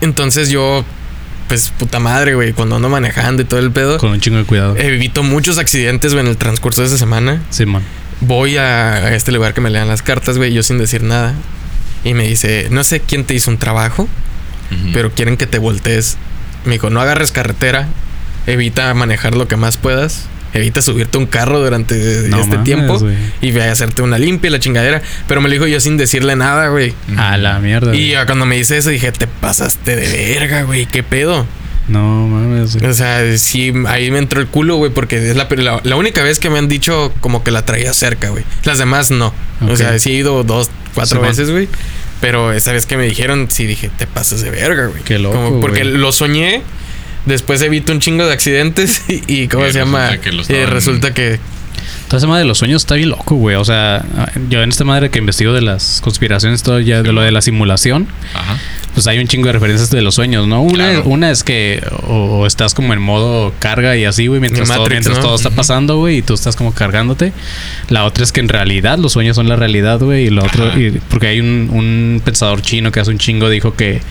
Entonces 0.01 0.49
yo 0.49 0.85
pues 1.47 1.69
puta 1.77 1.99
madre, 1.99 2.33
güey, 2.33 2.53
cuando 2.53 2.75
ando 2.75 2.89
manejando 2.89 3.41
y 3.43 3.45
todo 3.45 3.59
el 3.59 3.71
pedo. 3.71 3.97
Con 3.99 4.11
un 4.11 4.19
chingo 4.19 4.37
de 4.39 4.45
cuidado. 4.45 4.75
Evito 4.77 5.21
muchos 5.21 5.57
accidentes, 5.59 6.13
güey, 6.13 6.25
en 6.25 6.31
el 6.31 6.37
transcurso 6.37 6.81
de 6.81 6.87
esa 6.87 6.97
semana. 6.97 7.43
Simón. 7.51 7.83
Voy 8.21 8.57
a, 8.57 8.93
a 8.95 9.13
este 9.15 9.31
lugar 9.31 9.53
que 9.53 9.61
me 9.61 9.69
lean 9.69 9.87
las 9.87 10.01
cartas, 10.01 10.37
güey, 10.37 10.53
yo 10.53 10.63
sin 10.63 10.79
decir 10.79 11.03
nada. 11.03 11.33
Y 12.05 12.13
me 12.13 12.25
dice, 12.25 12.67
no 12.71 12.85
sé 12.85 13.01
quién 13.01 13.25
te 13.25 13.33
hizo 13.33 13.51
un 13.51 13.57
trabajo, 13.57 14.07
pero 14.93 15.11
quieren 15.11 15.35
que 15.35 15.47
te 15.47 15.57
voltees. 15.57 16.17
Me 16.63 16.73
dijo, 16.73 16.89
no 16.89 17.01
agarres 17.01 17.31
carretera, 17.31 17.87
evita 18.47 18.93
manejar 18.93 19.35
lo 19.35 19.47
que 19.47 19.57
más 19.57 19.75
puedas, 19.75 20.27
evita 20.53 20.81
subirte 20.81 21.17
a 21.17 21.21
un 21.21 21.27
carro 21.27 21.59
durante 21.59 21.95
No 22.29 22.37
este 22.37 22.57
mames, 22.57 22.63
tiempo 22.63 22.99
y 23.41 23.51
ve 23.51 23.63
a 23.63 23.71
hacerte 23.71 24.01
una 24.01 24.17
limpia 24.17 24.47
y 24.47 24.51
la 24.51 24.59
chingadera. 24.59 25.01
Pero 25.27 25.41
me 25.41 25.49
lo 25.49 25.53
dijo 25.53 25.67
yo 25.67 25.79
sin 25.79 25.97
decirle 25.97 26.35
nada, 26.35 26.69
güey. 26.69 26.93
A 27.17 27.37
la 27.37 27.59
mierda. 27.59 27.93
Y 27.95 28.13
cuando 28.25 28.45
me 28.45 28.55
dice 28.55 28.77
eso 28.77 28.89
dije, 28.89 29.11
te 29.11 29.27
pasaste 29.27 29.95
de 29.95 30.35
verga, 30.35 30.63
güey, 30.63 30.85
qué 30.85 31.03
pedo. 31.03 31.45
No 31.87 32.27
mames. 32.27 32.77
güey. 32.77 32.89
O 32.89 32.93
sea, 32.93 33.37
sí, 33.37 33.71
ahí 33.87 34.09
me 34.11 34.17
entró 34.19 34.41
el 34.41 34.47
culo, 34.47 34.77
güey, 34.77 34.91
porque 34.91 35.17
es 35.29 35.35
la, 35.35 35.47
la, 35.57 35.81
la 35.83 35.95
única 35.95 36.23
vez 36.23 36.39
que 36.39 36.49
me 36.49 36.57
han 36.57 36.67
dicho 36.67 37.13
como 37.21 37.43
que 37.43 37.51
la 37.51 37.63
traía 37.65 37.93
cerca, 37.93 38.29
güey. 38.29 38.43
Las 38.63 38.77
demás 38.79 39.11
no. 39.11 39.33
O 39.67 39.75
sea, 39.75 39.97
sí 39.99 40.11
he 40.11 40.13
ido 40.15 40.43
dos, 40.43 40.69
cuatro 40.93 41.21
veces, 41.21 41.51
güey. 41.51 41.67
Pero 42.21 42.53
esa 42.53 42.71
vez 42.71 42.85
que 42.85 42.97
me 42.97 43.05
dijeron, 43.05 43.47
sí 43.51 43.65
dije, 43.65 43.91
te 43.97 44.07
pasas 44.07 44.41
de 44.41 44.49
verga, 44.49 44.87
güey. 44.87 45.03
Qué 45.03 45.19
loco, 45.19 45.35
Como 45.35 45.59
porque 45.59 45.83
güey. 45.83 45.97
lo 45.97 46.11
soñé. 46.11 46.61
Después 47.25 47.61
evito 47.61 47.91
un 47.91 47.99
chingo 47.99 48.25
de 48.25 48.33
accidentes 48.33 49.03
y, 49.07 49.21
y 49.27 49.47
¿cómo 49.47 49.65
Y 49.67 49.71
se 49.71 49.79
llama? 49.79 50.09
resulta 50.09 50.21
que 50.21 50.31
lo 50.31 50.37
Y 50.37 50.41
estaban- 50.41 50.69
resulta 50.71 51.13
que 51.13 51.39
Toda 52.07 52.19
esa 52.19 52.27
madre 52.27 52.43
de 52.43 52.47
los 52.47 52.57
sueños 52.59 52.83
está 52.83 52.95
bien 52.95 53.09
loco, 53.09 53.35
güey. 53.35 53.55
O 53.57 53.65
sea, 53.65 54.05
yo 54.49 54.61
en 54.63 54.69
esta 54.69 54.83
madre 54.85 55.09
que 55.09 55.19
investigo 55.19 55.53
de 55.53 55.61
las 55.61 56.01
conspiraciones, 56.01 56.61
todo 56.63 56.79
ya 56.79 57.01
de 57.03 57.11
lo 57.11 57.21
de 57.21 57.31
la 57.31 57.41
simulación, 57.41 58.07
Ajá. 58.33 58.57
Pues 58.95 59.05
hay 59.05 59.19
un 59.19 59.27
chingo 59.27 59.45
de 59.47 59.53
referencias 59.53 59.91
de 59.91 60.01
los 60.01 60.15
sueños, 60.15 60.47
¿no? 60.47 60.61
Una, 60.63 60.73
Claro. 60.91 61.03
una 61.05 61.29
es 61.29 61.43
que 61.43 61.83
o, 62.07 62.39
o 62.39 62.47
estás 62.47 62.73
como 62.73 62.93
en 62.93 63.01
modo 63.01 63.53
carga 63.59 63.95
y 63.95 64.05
así, 64.05 64.25
güey, 64.25 64.39
mientras, 64.41 64.67
todo, 64.67 64.87
mientras 64.89 65.17
¿no? 65.17 65.21
todo 65.23 65.35
está 65.35 65.51
pasando, 65.51 65.97
güey, 65.97 66.17
y 66.17 66.21
tú 66.23 66.33
estás 66.33 66.55
como 66.55 66.73
cargándote. 66.73 67.31
La 67.89 68.05
otra 68.05 68.23
es 68.23 68.31
que 68.31 68.39
en 68.39 68.49
realidad 68.49 68.97
los 68.97 69.11
sueños 69.13 69.35
son 69.35 69.47
la 69.47 69.55
realidad, 69.55 69.99
güey, 69.99 70.25
y 70.25 70.29
lo 70.31 70.43
otro, 70.43 70.65
Ajá. 70.69 70.79
y- 70.79 70.99
porque 71.09 71.27
hay 71.27 71.39
un, 71.41 71.69
un 71.71 72.21
pensador 72.25 72.61
chino 72.63 72.91
que 72.91 72.99
hace 73.01 73.11
un 73.11 73.19
chingo 73.19 73.49
dijo 73.49 73.75
que 73.75 74.01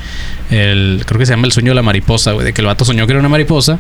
el, 0.51 1.03
creo 1.07 1.19
que 1.19 1.27
se 1.27 1.33
llama 1.33 1.47
el 1.47 1.53
sueño 1.53 1.71
de 1.71 1.75
la 1.77 1.83
mariposa, 1.83 2.33
güey, 2.33 2.45
de 2.45 2.53
que 2.53 2.61
el 2.61 2.67
vato 2.67 2.85
soñó 2.85 3.07
que 3.07 3.13
era 3.15 3.21
una 3.21 3.29
mariposa. 3.29 3.79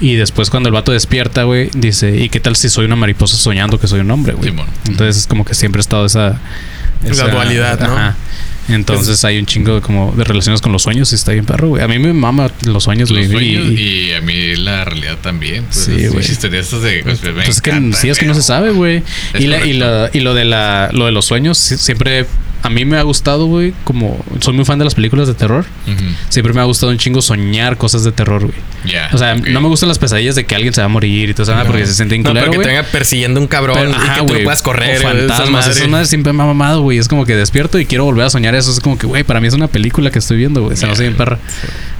Y 0.00 0.14
después 0.16 0.50
cuando 0.50 0.68
el 0.68 0.72
vato 0.72 0.90
despierta, 0.90 1.44
güey, 1.44 1.70
dice, 1.74 2.16
¿y 2.16 2.28
qué 2.28 2.40
tal 2.40 2.56
si 2.56 2.68
soy 2.68 2.86
una 2.86 2.96
mariposa 2.96 3.36
soñando 3.36 3.78
que 3.78 3.86
soy 3.86 4.00
un 4.00 4.10
hombre, 4.10 4.32
güey? 4.32 4.48
Simón. 4.50 4.66
Entonces 4.88 5.18
es 5.18 5.26
como 5.28 5.44
que 5.44 5.54
siempre 5.54 5.78
ha 5.78 5.82
estado 5.82 6.06
esa... 6.06 6.40
La 7.04 7.28
dualidad, 7.28 7.78
¿no? 7.78 7.86
Ajá. 7.96 8.16
Entonces 8.68 9.24
hay 9.24 9.38
un 9.38 9.46
chingo 9.46 9.74
de, 9.76 9.80
como 9.80 10.12
de 10.12 10.24
relaciones 10.24 10.60
con 10.60 10.72
los 10.72 10.82
sueños 10.82 11.10
y 11.12 11.14
está 11.16 11.32
bien 11.32 11.44
perro, 11.44 11.68
güey. 11.68 11.82
A 11.82 11.88
mí 11.88 11.98
me 11.98 12.12
mama 12.12 12.50
los 12.64 12.84
sueños, 12.84 13.10
güey. 13.10 13.26
y- 13.74 14.08
y, 14.08 14.12
a 14.12 14.20
mí 14.20 14.54
la 14.56 14.84
realidad 14.84 15.18
también. 15.20 15.64
Pues, 15.64 15.84
Sí, 15.84 16.06
güey. 16.06 16.24
de 16.80 17.02
pues, 17.02 17.22
me 17.22 17.32
pues 17.32 17.48
es 17.48 17.60
que 17.60 17.72
sí, 17.94 18.08
es 18.08 18.18
que 18.18 18.26
no 18.26 18.34
se 18.34 18.42
sabe, 18.42 18.70
güey. 18.70 19.02
Y, 19.38 19.44
la- 19.46 19.66
y, 19.66 19.72
la- 19.72 20.10
y 20.12 20.20
lo 20.20 20.34
de 20.34 20.44
la, 20.44 20.90
lo 20.92 21.06
de 21.06 21.12
los 21.12 21.24
sueños, 21.24 21.58
siempre 21.58 22.26
a 22.62 22.70
mí 22.70 22.84
me 22.84 22.96
ha 22.96 23.02
gustado, 23.02 23.46
güey. 23.46 23.74
Como 23.84 24.24
soy 24.40 24.54
muy 24.54 24.64
fan 24.64 24.78
de 24.78 24.84
las 24.84 24.94
películas 24.94 25.26
de 25.28 25.34
terror, 25.34 25.64
siempre 26.28 26.52
me 26.54 26.60
ha 26.60 26.64
gustado 26.64 26.92
un 26.92 26.98
chingo 26.98 27.20
soñar 27.22 27.76
cosas 27.76 28.04
de 28.04 28.12
terror, 28.12 28.42
güey. 28.42 28.54
Ya. 28.84 29.08
O 29.12 29.18
sea, 29.18 29.34
no 29.34 29.60
me 29.60 29.68
gustan 29.68 29.88
las 29.88 29.98
pesadillas 29.98 30.34
de 30.34 30.44
que 30.44 30.54
alguien 30.54 30.72
se 30.72 30.80
va 30.80 30.86
a 30.86 30.88
morir 30.88 31.30
y 31.30 31.34
todo 31.34 31.42
eso, 31.44 31.54
No. 31.54 31.64
porque 31.64 31.86
se 31.86 31.94
siente 31.94 32.14
no, 32.16 32.20
inculero, 32.20 32.46
pero 32.50 32.60
que 32.62 32.66
te 32.68 32.74
venga 32.74 32.82
persiguiendo 32.84 33.40
un 33.40 33.46
cabrón 33.46 33.76
Pero, 33.78 33.90
y 33.90 33.94
ajá, 33.94 34.02
que 34.14 34.20
tú 34.20 34.26
no 34.26 34.32
güey, 34.32 34.44
puedas 34.44 34.62
correr. 34.62 34.98
o 34.98 35.02
fantasmas, 35.02 35.66
esas 35.68 35.88
madres 35.88 36.08
siempre 36.08 36.32
me 36.32 36.42
ha 36.42 36.46
mamado, 36.46 36.82
güey. 36.82 36.98
Es 36.98 37.08
como 37.08 37.24
que 37.26 37.34
despierto 37.36 37.78
y 37.78 37.86
quiero 37.86 38.04
volver 38.04 38.24
a 38.26 38.30
soñar 38.30 38.54
eso. 38.54 38.70
Es 38.72 38.80
como 38.80 38.96
que, 38.98 39.06
güey, 39.06 39.24
para 39.24 39.40
mí 39.40 39.48
es 39.48 39.54
una 39.54 39.68
película 39.68 40.10
que 40.10 40.18
estoy 40.20 40.36
viendo, 40.38 40.62
güey. 40.62 40.76
Se 40.76 40.86
no 40.86 40.92
Ya. 40.92 40.96
sé 40.96 41.02
bien 41.02 41.16
perra. 41.16 41.38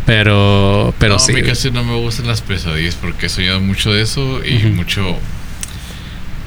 Pero, 0.07 0.95
pero 0.99 1.15
no, 1.15 1.19
sí. 1.21 1.33
a 1.33 1.35
mí 1.37 1.43
casi 1.43 1.71
no 1.71 1.85
me 1.85 1.95
gustan 1.97 2.27
las 2.27 2.41
pesadillas 2.41 2.97
porque 2.97 3.27
he 3.27 3.29
soñado 3.29 3.61
mucho 3.61 3.93
de 3.93 4.03
eso 4.03 4.41
y 4.45 4.59
mucho 4.67 5.17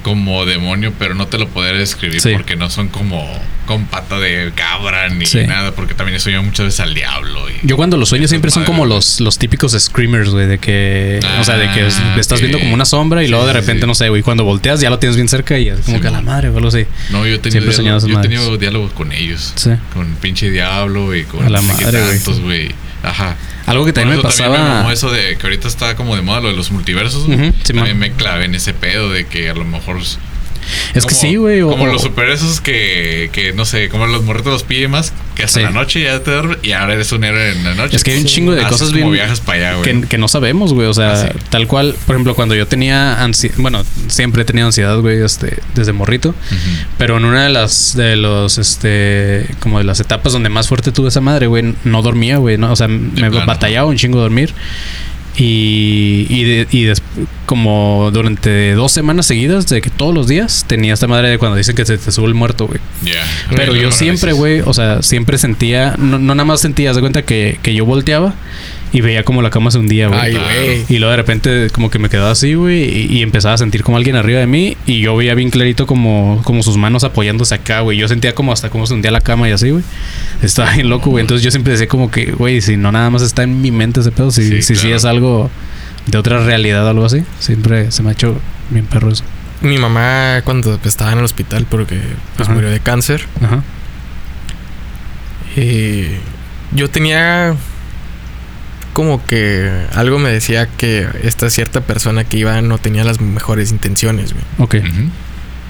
como 0.06 0.46
demonio, 0.46 0.94
pero 1.00 1.16
no 1.16 1.26
te 1.26 1.40
lo 1.40 1.48
podré 1.48 1.80
describir 1.80 2.22
Sí. 2.22 2.30
porque 2.32 2.56
no 2.56 2.70
son 2.70 2.90
como 2.90 3.28
con 3.66 3.88
pata 3.88 4.20
de 4.20 4.52
cabra 4.54 5.10
ni 5.10 5.26
Sí. 5.26 5.40
nada, 5.48 5.72
porque 5.72 5.96
también 5.96 6.16
he 6.18 6.20
soñado 6.20 6.44
muchas 6.44 6.68
veces 6.68 6.80
al 6.82 6.94
diablo. 6.94 7.50
Y, 7.50 7.66
Yo 7.66 7.76
cuando 7.76 7.98
los 7.98 8.10
sueños 8.10 8.30
siempre 8.30 8.52
son 8.52 8.66
como 8.66 8.86
los, 8.86 9.20
los 9.20 9.40
típicos 9.40 9.72
screamers, 9.72 10.30
güey, 10.30 10.46
de 10.46 10.60
que, 10.60 11.20
o 11.42 11.44
sea, 11.44 11.58
de 11.58 11.72
que 11.72 11.82
Ah, 11.82 12.16
estás 12.20 12.40
viendo 12.40 12.60
como 12.60 12.76
una 12.76 12.86
sombra 12.86 13.24
y 13.24 13.26
Sí, 13.26 13.32
luego 13.32 13.48
de 13.48 13.54
repente, 13.54 13.88
no 13.88 13.96
sé, 13.96 14.10
güey, 14.10 14.22
cuando 14.22 14.44
volteas 14.44 14.80
ya 14.80 14.92
lo 14.92 15.00
tienes 15.00 15.16
bien 15.16 15.28
cerca 15.28 15.58
y 15.58 15.70
es 15.70 15.80
como 15.80 16.00
que 16.00 16.08
a 16.08 16.12
la 16.12 16.22
madre 16.22 16.50
o 16.50 16.56
algo 16.58 16.68
así. 16.68 16.86
No, 17.10 17.26
yo 17.26 17.34
he 17.34 17.40
tenido, 17.40 17.52
Siempre 17.54 17.72
he 17.74 17.76
soñado 17.76 17.98
diálogo- 17.98 17.98
esas 17.98 18.10
yo 18.12 18.20
he 18.20 18.22
tenido 18.22 18.58
diálogos 18.60 18.92
con 18.94 19.12
ellos. 19.12 19.56
Con 19.92 20.06
pinche 20.22 20.52
diablo 20.52 21.16
y 21.16 21.24
con 21.24 21.44
A 21.44 21.50
la 21.50 21.62
madre, 21.64 22.00
güey. 22.44 22.70
Ajá. 23.06 23.36
Algo 23.66 23.86
que 23.86 23.94
también 23.94 24.18
me 24.18 24.24
también 24.24 24.52
me 24.52 24.58
pasaba. 24.58 24.76
mamó 24.76 24.92
eso 24.92 25.12
de 25.12 25.38
que 25.38 25.48
ahorita 25.48 25.68
está 25.68 25.96
como 25.96 26.16
de 26.16 26.22
moda 26.22 26.42
lo 26.42 26.50
de 26.50 26.56
los 26.56 26.72
multiversos. 26.72 27.26
También 27.64 27.98
me 27.98 28.12
clavé 28.12 28.46
en 28.46 28.56
ese 28.56 28.74
pedo 28.74 29.10
de 29.10 29.26
que 29.26 29.50
a 29.50 29.54
lo 29.54 29.66
mejor 29.66 29.98
es 30.94 31.06
que 31.06 31.14
sí, 31.14 31.36
güey. 31.36 31.62
o- 31.62 31.70
Como 31.70 31.84
o- 31.86 31.88
los 31.88 32.02
superhéroes 32.02 32.62
que, 32.62 33.30
que, 33.32 33.54
no 33.54 33.66
sé, 33.66 33.90
como 33.90 34.08
los 34.08 34.24
morritos 34.24 34.54
los 34.54 34.64
pijamas, 34.64 35.14
que 35.36 35.44
hasta 35.44 35.60
Sí. 35.60 35.64
la 35.66 35.72
noche 35.72 36.04
ya 36.04 36.22
te 36.24 36.32
duermes 36.32 36.58
y 36.64 36.72
ahora 36.72 36.94
eres 36.94 37.12
un 37.12 37.24
héroe 37.24 37.52
en 37.52 37.64
la 37.64 37.74
noche. 37.76 37.96
Es 37.98 38.04
que 38.04 38.12
hay 38.12 38.20
un 38.20 38.26
chingo 38.26 38.54
de 38.54 38.64
cosas 38.64 38.90
como 38.90 38.96
bien- 39.10 39.12
viajas 39.14 39.40
para 39.42 39.58
allá, 39.70 39.78
güey. 39.78 40.02
que, 40.02 40.08
que 40.08 40.18
no 40.18 40.28
sabemos, 40.28 40.74
güey. 40.74 40.88
O 40.88 40.94
sea, 40.94 41.14
Ah, 41.14 41.32
tal 41.50 41.68
cual, 41.68 41.96
por 42.06 42.16
ejemplo, 42.16 42.36
cuando 42.36 42.56
yo 42.56 42.68
tenía 42.68 43.22
ansiedad, 43.24 43.56
bueno, 43.60 43.84
siempre 44.08 44.42
he 44.44 44.46
tenido 44.46 44.68
ansiedad, 44.68 44.98
güey, 45.00 45.22
este, 45.24 45.58
desde 45.76 45.92
morrito. 45.94 46.34
Pero 46.98 47.18
en 47.18 47.26
una 47.26 47.44
de 47.44 47.50
las, 47.50 47.96
de 47.96 48.16
los, 48.16 48.58
este, 48.58 49.48
como 49.60 49.78
de 49.80 49.84
las 49.84 50.00
etapas 50.00 50.34
donde 50.34 50.50
más 50.50 50.68
fuerte 50.68 50.92
tuve 50.92 51.10
esa 51.10 51.22
madre, 51.22 51.48
güey, 51.48 51.76
no 51.84 52.02
dormía, 52.02 52.38
güey, 52.38 52.58
¿no? 52.58 52.72
O 52.72 52.76
sea, 52.76 52.88
me 52.88 53.30
batallaba 53.30 53.88
un 53.88 53.98
chingo 53.98 54.20
dormir. 54.20 54.54
Y, 55.38 56.28
y, 56.30 56.44
de- 56.44 56.68
y 56.72 56.84
des- 56.84 57.02
como 57.46 58.10
durante 58.14 58.74
dos 58.74 58.92
semanas 58.92 59.26
seguidas, 59.26 59.68
de 59.68 59.82
que 59.82 59.90
todos 59.90 60.14
los 60.14 60.28
días 60.28 60.64
tenía 60.68 60.94
esta 60.94 61.08
madre 61.08 61.30
de 61.30 61.38
cuando 61.38 61.58
dicen 61.58 61.76
que 61.76 61.86
se 61.86 61.98
te 61.98 62.12
sube 62.12 62.28
el 62.28 62.34
muerto, 62.34 62.68
güey. 62.68 62.80
Pero 63.56 63.74
yo 63.76 63.92
siempre, 63.92 64.32
güey, 64.34 64.62
o 64.62 64.74
sea, 64.74 65.02
siempre 65.02 65.38
sentía, 65.38 65.96
no, 65.98 66.18
no 66.20 66.36
nada 66.36 66.46
más 66.46 66.62
sentía, 66.62 66.90
haz 66.90 66.96
de 66.96 67.02
cuenta 67.02 67.24
que, 67.24 67.60
que 67.62 67.74
yo 67.74 67.86
volteaba 67.86 68.34
y 68.92 69.02
veía 69.02 69.24
como 69.24 69.42
la 69.42 69.50
cama 69.50 69.72
se 69.72 69.78
hundía, 69.78 70.08
güey. 70.08 70.38
Y 70.88 71.00
luego 71.00 71.12
de 71.12 71.18
repente 71.18 71.70
como 71.72 71.90
que 71.90 72.00
me 72.00 72.10
quedaba 72.10 72.32
así, 72.32 72.54
güey, 72.54 72.84
y, 72.84 73.18
y 73.18 73.22
empezaba 73.22 73.56
a 73.56 73.58
sentir 73.58 73.84
como 73.84 73.98
alguien 73.98 74.16
arriba 74.16 74.40
de 74.40 74.48
mí 74.48 74.78
y 74.86 75.02
yo 75.02 75.16
veía 75.16 75.36
bien 75.36 75.50
clarito 75.50 75.86
como, 75.86 76.42
como 76.44 76.64
sus 76.64 76.78
manos 76.78 77.04
apoyándose 77.04 77.56
acá, 77.56 77.82
güey. 77.82 77.98
Yo 77.98 78.08
sentía 78.08 78.34
como 78.34 78.54
hasta 78.54 78.70
cómo 78.70 78.88
se 78.88 78.94
hundía 78.94 79.12
la 79.12 79.22
cama 79.22 79.50
y 79.50 79.52
así, 79.52 79.70
güey. 79.72 79.84
Estaba 80.42 80.72
bien 80.74 80.90
loco, 80.90 81.10
güey. 81.10 81.22
Entonces 81.22 81.44
yo 81.44 81.52
siempre 81.52 81.74
decía 81.74 81.88
como 81.88 82.10
que, 82.10 82.32
güey, 82.32 82.62
si 82.62 82.78
no 82.78 82.92
nada 82.92 83.10
más 83.10 83.22
está 83.22 83.44
en 83.44 83.62
mi 83.62 83.72
mente 83.72 84.00
ese 84.00 84.12
pedo, 84.12 84.32
si 84.32 84.62
Sí, 84.62 84.76
si, 84.76 84.92
es 84.92 85.06
algo 85.06 85.50
de 86.06 86.18
otra 86.18 86.44
realidad 86.44 86.86
o 86.86 86.90
algo 86.90 87.06
así. 87.06 87.24
Siempre 87.40 87.92
se 87.92 88.04
me 88.04 88.10
ha 88.10 88.12
hecho 88.14 88.40
bien 88.70 88.86
perro 88.86 89.12
eso. 89.12 89.24
Mi 89.62 89.78
mamá 89.78 90.42
cuando 90.44 90.80
estaba 90.84 91.12
en 91.12 91.20
el 91.20 91.26
hospital 91.26 91.66
porque 91.70 92.00
pues, 92.38 92.50
murió 92.50 92.70
de 92.70 92.80
cáncer. 92.80 93.26
Ajá. 93.42 93.64
Y 95.56 96.06
yo 96.74 96.90
tenía 96.90 97.56
como 98.96 99.22
que 99.26 99.70
algo 99.94 100.20
me 100.20 100.30
decía 100.32 100.68
que 100.68 101.06
esta 101.22 101.50
cierta 101.50 101.82
persona 101.82 102.24
que 102.24 102.38
iba 102.38 102.62
no 102.62 102.78
tenía 102.78 103.04
las 103.04 103.20
mejores 103.20 103.72
intenciones, 103.72 104.32
güey. 104.32 104.46
Ok. 104.58 104.76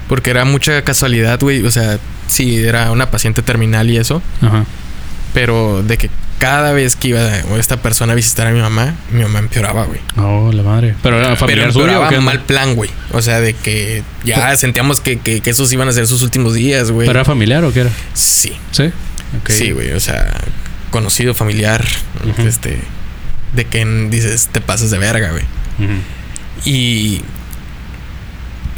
Porque 0.07 0.29
era 0.29 0.45
mucha 0.45 0.83
casualidad, 0.83 1.39
güey. 1.39 1.65
O 1.65 1.71
sea, 1.71 1.97
sí, 2.27 2.57
era 2.57 2.91
una 2.91 3.09
paciente 3.09 3.41
terminal 3.41 3.89
y 3.89 3.97
eso. 3.97 4.21
Ajá. 4.43 4.65
Pero 5.33 5.81
de 5.81 5.97
que 5.97 6.11
cada 6.37 6.71
vez 6.71 6.95
que 6.95 7.07
iba 7.07 7.19
esta 7.57 7.77
persona 7.77 8.13
a 8.13 8.15
visitar 8.15 8.45
a 8.45 8.51
mi 8.51 8.61
mamá, 8.61 8.93
mi 9.11 9.23
mamá 9.23 9.39
empeoraba, 9.39 9.85
güey. 9.85 10.01
Oh, 10.17 10.51
la 10.53 10.61
madre. 10.61 10.93
Pero 11.01 11.17
era 11.17 11.29
Pero 11.29 11.37
familiar 11.37 11.73
suyo. 11.73 11.85
empeoraba 11.85 12.05
¿o 12.05 12.09
qué 12.09 12.17
onda? 12.19 12.31
mal 12.31 12.41
plan, 12.43 12.75
güey. 12.75 12.91
O 13.11 13.23
sea, 13.23 13.39
de 13.41 13.55
que 13.55 14.03
ya 14.23 14.55
sentíamos 14.55 15.01
que, 15.01 15.17
que, 15.17 15.41
que 15.41 15.49
esos 15.49 15.73
iban 15.73 15.89
a 15.89 15.93
ser 15.93 16.05
sus 16.05 16.21
últimos 16.21 16.53
días, 16.53 16.91
güey. 16.91 17.07
¿Pero 17.07 17.21
era 17.21 17.25
familiar 17.25 17.63
o 17.63 17.73
qué 17.73 17.79
era? 17.79 17.89
Sí. 18.13 18.55
Sí. 18.69 18.91
Ok. 19.41 19.49
Sí, 19.49 19.71
güey. 19.71 19.93
O 19.93 19.99
sea, 19.99 20.31
conocido, 20.91 21.33
familiar. 21.33 21.83
Ujú. 22.23 22.47
Este. 22.47 22.77
De 23.55 23.65
que 23.65 23.85
dices, 24.09 24.49
te 24.51 24.61
pasas 24.61 24.91
de 24.91 24.97
verga, 24.97 25.31
güey. 25.31 25.43
Ujú. 25.79 25.99
Y 26.65 27.21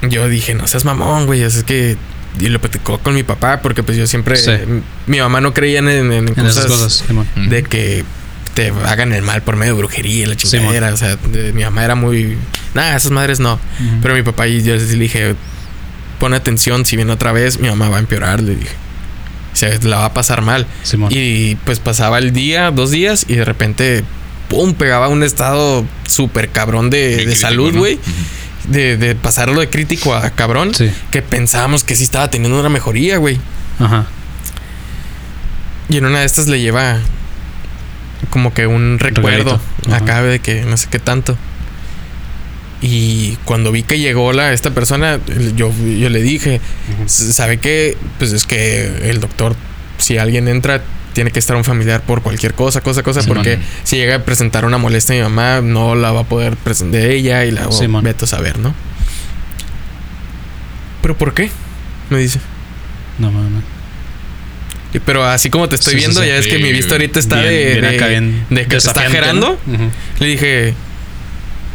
yo 0.09 0.27
dije, 0.29 0.53
no 0.53 0.67
seas 0.67 0.85
mamón, 0.85 1.25
güey. 1.25 1.41
Es 1.43 1.63
que. 1.63 1.97
Y 2.39 2.49
lo 2.49 2.61
platicó 2.61 2.99
con 2.99 3.15
mi 3.15 3.23
papá, 3.23 3.61
porque 3.61 3.81
pues 3.83 3.97
yo 3.97 4.05
siempre. 4.05 4.37
Sí. 4.37 4.51
Mi 5.07 5.19
mamá 5.19 5.41
no 5.41 5.53
creía 5.53 5.79
en, 5.79 5.87
en- 5.89 6.11
en 6.11 6.27
En 6.29 6.33
cosas, 6.35 6.57
esas 6.65 6.65
cosas, 6.67 7.03
de 7.49 7.63
que 7.63 8.03
te 8.53 8.71
hagan 8.85 9.11
el 9.13 9.23
mal 9.23 9.41
por 9.41 9.55
medio 9.55 9.73
de 9.73 9.79
brujería 9.79 10.27
la 10.27 10.33
Sí, 10.37 10.47
chingadera. 10.47 10.93
o 10.93 10.97
sea, 10.97 11.15
de- 11.15 11.51
mi 11.53 11.63
mamá 11.63 11.83
era 11.83 11.95
muy. 11.95 12.37
Nada, 12.75 12.95
esas 12.95 13.11
madres 13.11 13.39
no. 13.39 13.53
Ujú. 13.55 13.99
Pero 14.03 14.13
mi 14.13 14.21
papá 14.21 14.47
y 14.47 14.61
yo 14.61 14.75
le 14.75 14.83
dije, 14.85 15.35
pon 16.19 16.33
atención, 16.35 16.85
si 16.85 16.95
viene 16.95 17.11
otra 17.11 17.31
vez, 17.31 17.59
mi 17.59 17.69
mamá 17.69 17.89
va 17.89 17.97
a 17.97 17.99
empeorar, 17.99 18.41
le 18.43 18.55
dije. 18.55 18.75
O 19.53 19.55
sea, 19.55 19.75
la 19.81 19.97
va 19.97 20.05
a 20.05 20.13
pasar 20.13 20.43
mal. 20.43 20.67
Simón. 20.83 21.09
Y 21.11 21.55
pues 21.65 21.79
pasaba 21.79 22.19
el 22.19 22.33
día, 22.33 22.69
dos 22.69 22.91
días, 22.91 23.25
y 23.27 23.35
de 23.37 23.45
repente, 23.45 24.03
pum, 24.49 24.73
pegaba 24.73 25.07
un 25.07 25.23
estado 25.23 25.85
súper 26.07 26.49
cabrón 26.49 26.89
de, 26.89 27.09
de 27.09 27.15
crítico, 27.23 27.41
salud, 27.41 27.73
¿no? 27.73 27.79
güey. 27.79 27.99
De, 28.65 28.97
de 28.97 29.15
pasarlo 29.15 29.61
de 29.61 29.69
crítico 29.69 30.13
a 30.13 30.29
cabrón. 30.31 30.73
Sí. 30.75 30.91
Que 31.11 31.21
pensábamos 31.21 31.83
que 31.83 31.95
sí 31.95 32.03
estaba 32.03 32.29
teniendo 32.29 32.59
una 32.59 32.69
mejoría, 32.69 33.17
güey. 33.17 33.39
Ajá. 33.79 34.07
Y 35.89 35.97
en 35.97 36.05
una 36.05 36.19
de 36.19 36.25
estas 36.25 36.47
le 36.47 36.59
lleva 36.59 36.99
como 38.29 38.53
que 38.53 38.67
un 38.67 38.99
recuerdo 38.99 39.61
acá 39.91 40.21
de 40.21 40.39
que 40.39 40.63
no 40.63 40.75
sé 40.75 40.87
qué 40.89 40.99
tanto. 40.99 41.37
Y 42.81 43.37
cuando 43.45 43.71
vi 43.71 43.83
que 43.83 43.99
llegó 43.99 44.33
la, 44.33 44.53
esta 44.53 44.71
persona, 44.71 45.19
yo, 45.55 45.71
yo 45.73 46.09
le 46.09 46.21
dije. 46.21 46.61
¿sabe 47.07 47.57
qué? 47.57 47.97
Pues 48.19 48.33
es 48.33 48.45
que 48.45 49.09
el 49.09 49.19
doctor, 49.19 49.55
si 49.97 50.17
alguien 50.17 50.47
entra, 50.47 50.83
tiene 51.17 51.31
que 51.31 51.39
estar 51.39 51.55
un 51.57 51.63
familiar 51.63 52.01
por 52.03 52.21
cualquier 52.21 52.53
cosa, 52.53 52.81
cosa, 52.81 53.01
cosa, 53.01 53.23
Simón. 53.23 53.37
porque 53.37 53.57
si 53.83 53.95
llega 53.95 54.17
a 54.17 54.19
presentar 54.23 54.65
una 54.65 54.77
molestia 54.77 55.15
a 55.15 55.17
mi 55.17 55.23
mamá, 55.23 55.61
no 55.61 55.95
la 55.95 56.11
va 56.11 56.19
a 56.19 56.23
poder 56.25 56.55
presentar 56.57 57.01
ella 57.01 57.43
y 57.43 57.49
la 57.49 57.67
veto 58.03 58.25
a 58.25 58.27
saber, 58.27 58.59
¿no? 58.59 58.75
¿Pero 61.01 61.17
por 61.17 61.33
qué? 61.33 61.49
Me 62.11 62.19
dice. 62.19 62.39
No 63.17 63.31
mames. 63.31 63.63
Pero 65.07 65.25
así 65.25 65.49
como 65.49 65.67
te 65.67 65.73
estoy 65.75 65.93
Sí, 65.93 65.97
viendo, 66.01 66.21
sí. 66.21 66.27
ya 66.27 66.37
es 66.37 66.45
que 66.45 66.59
mi 66.59 66.71
vista 66.71 66.93
ahorita 66.93 67.17
está 67.19 67.37
Bien- 67.41 67.49
de, 67.51 67.65
bien 67.71 67.81
de, 67.81 67.95
acá, 67.95 68.07
bien 68.07 68.45
de 68.51 68.65
que 68.67 68.75
está 68.77 69.01
gerando. 69.09 69.59
Le 70.19 70.27
dije, 70.27 70.75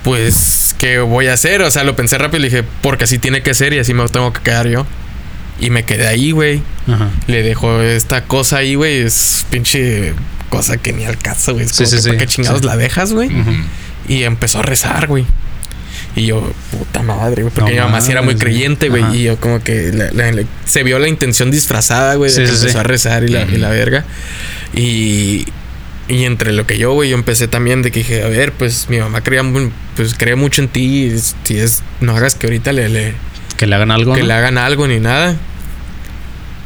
pues, 0.04 0.76
¿qué 0.78 1.00
voy 1.00 1.26
a 1.26 1.32
hacer? 1.32 1.62
O 1.62 1.70
sea, 1.72 1.82
lo 1.82 1.96
pensé 1.96 2.16
rápido 2.16 2.38
y 2.38 2.42
le 2.42 2.48
dije, 2.56 2.64
porque 2.80 3.04
así 3.04 3.18
tiene 3.18 3.42
que 3.42 3.54
ser 3.54 3.72
y 3.72 3.80
así 3.80 3.92
me 3.92 4.06
tengo 4.08 4.32
que 4.32 4.40
quedar 4.40 4.68
yo. 4.68 4.86
Y 5.62 5.70
me 5.70 5.84
quedé 5.84 6.08
ahí, 6.08 6.32
güey. 6.32 6.60
Ajá. 6.88 7.08
Le 7.28 7.42
dejó 7.42 7.80
esta 7.80 8.24
cosa 8.24 8.58
ahí, 8.58 8.74
güey. 8.74 8.98
Es 9.02 9.46
pinche 9.50 10.12
cosa 10.50 10.76
que 10.76 10.92
ni 10.92 11.04
al 11.04 11.16
caso, 11.18 11.54
güey. 11.54 11.64
Es 11.66 11.72
como 11.72 11.88
sí, 11.88 11.96
que, 11.96 12.02
sí. 12.02 12.08
¿por 12.08 12.18
qué 12.18 12.26
chingados 12.26 12.64
la 12.64 12.76
dejas, 12.76 13.12
güey? 13.12 13.30
Y 14.08 14.24
empezó 14.24 14.58
a 14.58 14.62
rezar, 14.62 15.06
güey. 15.06 15.24
Y 16.16 16.26
yo, 16.26 16.52
puta 16.72 17.02
madre, 17.02 17.42
güey. 17.42 17.54
Porque 17.54 17.70
No 17.70 17.76
mi 17.76 17.82
mamá 17.86 18.00
sí 18.02 18.10
era 18.10 18.20
muy 18.22 18.34
creyente, 18.34 18.88
güey. 18.88 19.04
Y 19.16 19.22
yo 19.22 19.36
como 19.38 19.62
que 19.62 19.92
la- 19.92 20.10
la- 20.12 20.32
la- 20.32 20.42
se 20.66 20.82
vio 20.82 20.98
la 20.98 21.08
intención 21.08 21.50
disfrazada, 21.50 22.16
güey. 22.16 22.30
Sí, 22.30 22.40
empezó 22.42 22.68
sí. 22.68 22.76
a 22.76 22.82
rezar 22.82 23.22
y 23.24 23.28
la, 23.28 23.42
y 23.42 23.56
la 23.56 23.70
verga. 23.70 24.04
Y, 24.74 25.46
y 26.08 26.24
entre 26.24 26.52
lo 26.52 26.66
que 26.66 26.76
yo, 26.76 26.92
güey, 26.92 27.10
yo 27.10 27.16
empecé 27.16 27.46
también 27.48 27.82
de 27.82 27.90
que 27.92 28.00
dije, 28.00 28.22
a 28.24 28.28
ver, 28.28 28.52
pues 28.52 28.86
mi 28.90 28.98
mamá 28.98 29.22
creía, 29.22 29.42
pues, 29.96 30.14
creía 30.18 30.36
mucho 30.36 30.60
en 30.60 30.68
ti. 30.68 31.04
y 31.06 31.18
Si 31.44 31.56
es, 31.56 31.82
no 32.00 32.16
hagas 32.16 32.34
que 32.34 32.48
ahorita 32.48 32.72
le, 32.72 32.88
le, 32.88 33.14
Que 33.56 33.66
le 33.66 33.74
hagan 33.76 33.90
algo. 33.92 34.12
que 34.14 34.20
¿no? 34.22 34.26
le 34.26 34.34
hagan 34.34 34.58
algo 34.58 34.86
ni 34.88 34.98
nada. 34.98 35.36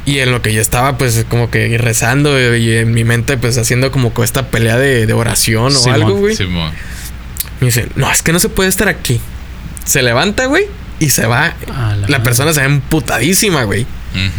Y 0.07 0.19
en 0.19 0.31
lo 0.31 0.41
que 0.41 0.53
yo 0.53 0.61
estaba, 0.61 0.97
pues, 0.97 1.25
como 1.29 1.51
que 1.51 1.77
rezando 1.77 2.55
y 2.55 2.77
en 2.77 2.93
mi 2.93 3.03
mente, 3.03 3.37
pues, 3.37 3.57
haciendo 3.57 3.91
como 3.91 4.13
que 4.13 4.23
esta 4.23 4.47
pelea 4.47 4.77
de, 4.77 5.05
de 5.05 5.13
oración 5.13 5.67
o 5.75 5.79
Simón, 5.79 5.93
algo, 5.93 6.15
güey. 6.15 6.35
Simón. 6.35 6.71
Me 7.59 7.67
dice, 7.67 7.87
no, 7.95 8.09
es 8.11 8.21
que 8.21 8.31
no 8.31 8.39
se 8.39 8.47
puede 8.49 8.69
estar 8.69 8.87
aquí. 8.87 9.19
Se 9.83 10.01
levanta, 10.01 10.45
güey, 10.45 10.63
y 10.99 11.09
se 11.09 11.25
va. 11.25 11.53
La 12.07 12.23
persona 12.23 12.53
se 12.53 12.61
ve 12.61 12.67
emputadísima, 12.67 13.63
güey. 13.65 13.85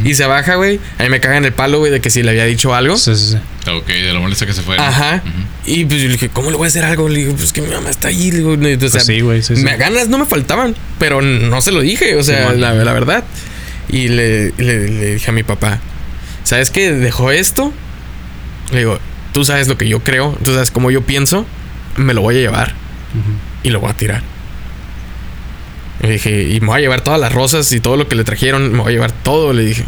Y 0.04 0.14
se 0.14 0.24
baja, 0.26 0.54
güey. 0.56 0.80
A 0.98 1.02
mí 1.04 1.08
me 1.10 1.20
caga 1.20 1.36
en 1.36 1.44
el 1.44 1.52
palo, 1.52 1.78
güey, 1.78 1.92
de 1.92 2.00
que 2.00 2.10
si 2.10 2.22
le 2.22 2.30
había 2.30 2.46
dicho 2.46 2.74
algo. 2.74 2.96
Sí, 2.96 3.14
sí, 3.14 3.32
sí. 3.32 3.70
Ok, 3.70 3.86
de 3.86 4.12
lo 4.12 4.20
molesta 4.20 4.46
que 4.46 4.54
se 4.54 4.62
fue. 4.62 4.76
Ajá. 4.78 5.22
Y 5.66 5.84
pues 5.84 6.00
yo 6.00 6.06
le 6.06 6.14
dije, 6.14 6.30
¿cómo 6.30 6.50
le 6.50 6.56
voy 6.56 6.64
a 6.64 6.68
hacer 6.68 6.84
algo? 6.84 7.08
Le 7.10 7.20
digo, 7.20 7.34
pues 7.36 7.52
que 7.52 7.60
mi 7.60 7.68
mamá 7.68 7.90
está 7.90 8.08
ahí. 8.08 8.30
Le 8.32 8.38
digo, 8.38 8.52
o 8.54 8.56
sea, 8.56 8.88
Pues 8.90 9.04
sí, 9.04 9.20
güey. 9.20 9.42
Sí, 9.42 9.54
sí. 9.54 9.62
me- 9.62 9.76
ganas 9.76 10.08
no 10.08 10.16
me 10.18 10.24
faltaban, 10.24 10.74
pero 10.98 11.20
no 11.20 11.60
se 11.60 11.70
lo 11.72 11.80
dije, 11.82 12.16
o 12.16 12.22
sea, 12.24 12.52
la 12.54 12.72
verdad. 12.72 13.22
Y 13.88 14.08
le, 14.08 14.52
le- 14.58 14.88
le 14.90 15.14
dije 15.14 15.30
a 15.30 15.32
mi 15.32 15.42
papá, 15.42 15.78
¿sabes 16.44 16.70
qué? 16.70 16.92
Dejó 16.92 17.30
esto. 17.30 17.72
Le 18.72 18.78
digo, 18.80 18.98
tú 19.32 19.44
sabes 19.44 19.68
lo 19.68 19.78
que 19.78 19.88
yo 19.88 20.00
creo, 20.00 20.36
tú 20.44 20.52
sabes 20.52 20.70
cómo 20.70 20.90
yo 20.90 21.02
pienso, 21.02 21.46
me 21.96 22.12
lo 22.14 22.20
voy 22.20 22.36
a 22.36 22.40
llevar 22.40 22.74
y 23.62 23.70
lo 23.70 23.80
voy 23.80 23.90
a 23.90 23.94
tirar. 23.94 24.22
Le 26.02 26.10
dije, 26.12 26.42
y 26.50 26.60
me 26.60 26.66
voy 26.68 26.78
a 26.78 26.80
llevar 26.80 27.00
todas 27.00 27.18
las 27.18 27.32
rosas 27.32 27.72
y 27.72 27.80
todo 27.80 27.96
lo 27.96 28.06
que 28.08 28.14
le 28.14 28.24
trajeron, 28.24 28.70
me 28.72 28.78
voy 28.78 28.88
a 28.92 28.94
llevar 28.94 29.10
todo, 29.12 29.52
le 29.52 29.64
dije. 29.64 29.84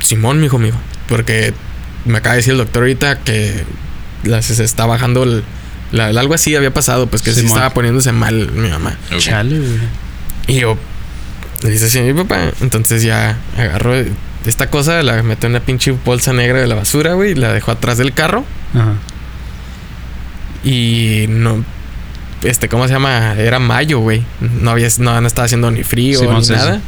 Simón, 0.00 0.38
mi 0.40 0.46
hijo 0.46 0.58
mío, 0.58 0.74
porque 1.08 1.54
me 2.04 2.18
acaba 2.18 2.34
de 2.34 2.38
decir 2.40 2.52
el 2.52 2.58
doctor 2.58 2.82
ahorita 2.82 3.20
que 3.20 3.64
se 4.42 4.54
se 4.54 4.64
está 4.64 4.84
bajando 4.86 5.22
el, 5.22 5.42
la- 5.92 6.08
algo 6.08 6.34
así 6.34 6.54
había 6.54 6.72
pasado, 6.74 7.06
pues 7.06 7.22
que 7.22 7.30
sí 7.32 7.40
Simón. 7.40 7.52
estaba 7.56 7.70
poniéndose 7.74 8.12
mal 8.12 8.52
mi 8.52 8.68
mamá. 8.68 8.98
Ok. 9.12 9.18
Chale, 9.18 9.58
güey. 9.58 9.78
Y 10.46 10.60
yo 10.60 10.76
le 11.64 11.70
dice 11.70 11.86
así 11.86 11.98
a 11.98 12.02
mi 12.02 12.12
papá. 12.14 12.52
Entonces 12.60 13.02
ya 13.02 13.36
agarró 13.58 13.94
esta 14.46 14.68
cosa, 14.70 15.02
la 15.02 15.20
metió 15.24 15.46
en 15.48 15.52
una 15.56 15.64
pinche 15.64 15.90
bolsa 16.04 16.32
negra 16.32 16.60
de 16.60 16.66
la 16.68 16.76
basura, 16.76 17.14
güey, 17.14 17.34
la 17.34 17.52
dejó 17.52 17.72
atrás 17.72 17.98
del 17.98 18.12
carro. 18.12 18.44
Ajá. 18.74 18.92
Y 20.62 21.26
no. 21.28 21.64
Este, 22.42 22.68
¿cómo 22.68 22.86
se 22.86 22.92
llama? 22.92 23.34
Era 23.38 23.58
mayo, 23.58 23.98
güey. 24.00 24.22
No 24.40 24.70
había, 24.70 24.88
no, 24.98 25.20
no 25.20 25.26
estaba 25.26 25.46
haciendo 25.46 25.70
ni 25.70 25.82
frío 25.82 26.18
Simón, 26.20 26.38
ni 26.38 26.44
sí, 26.44 26.52
nada. 26.52 26.76
sí. 26.76 26.80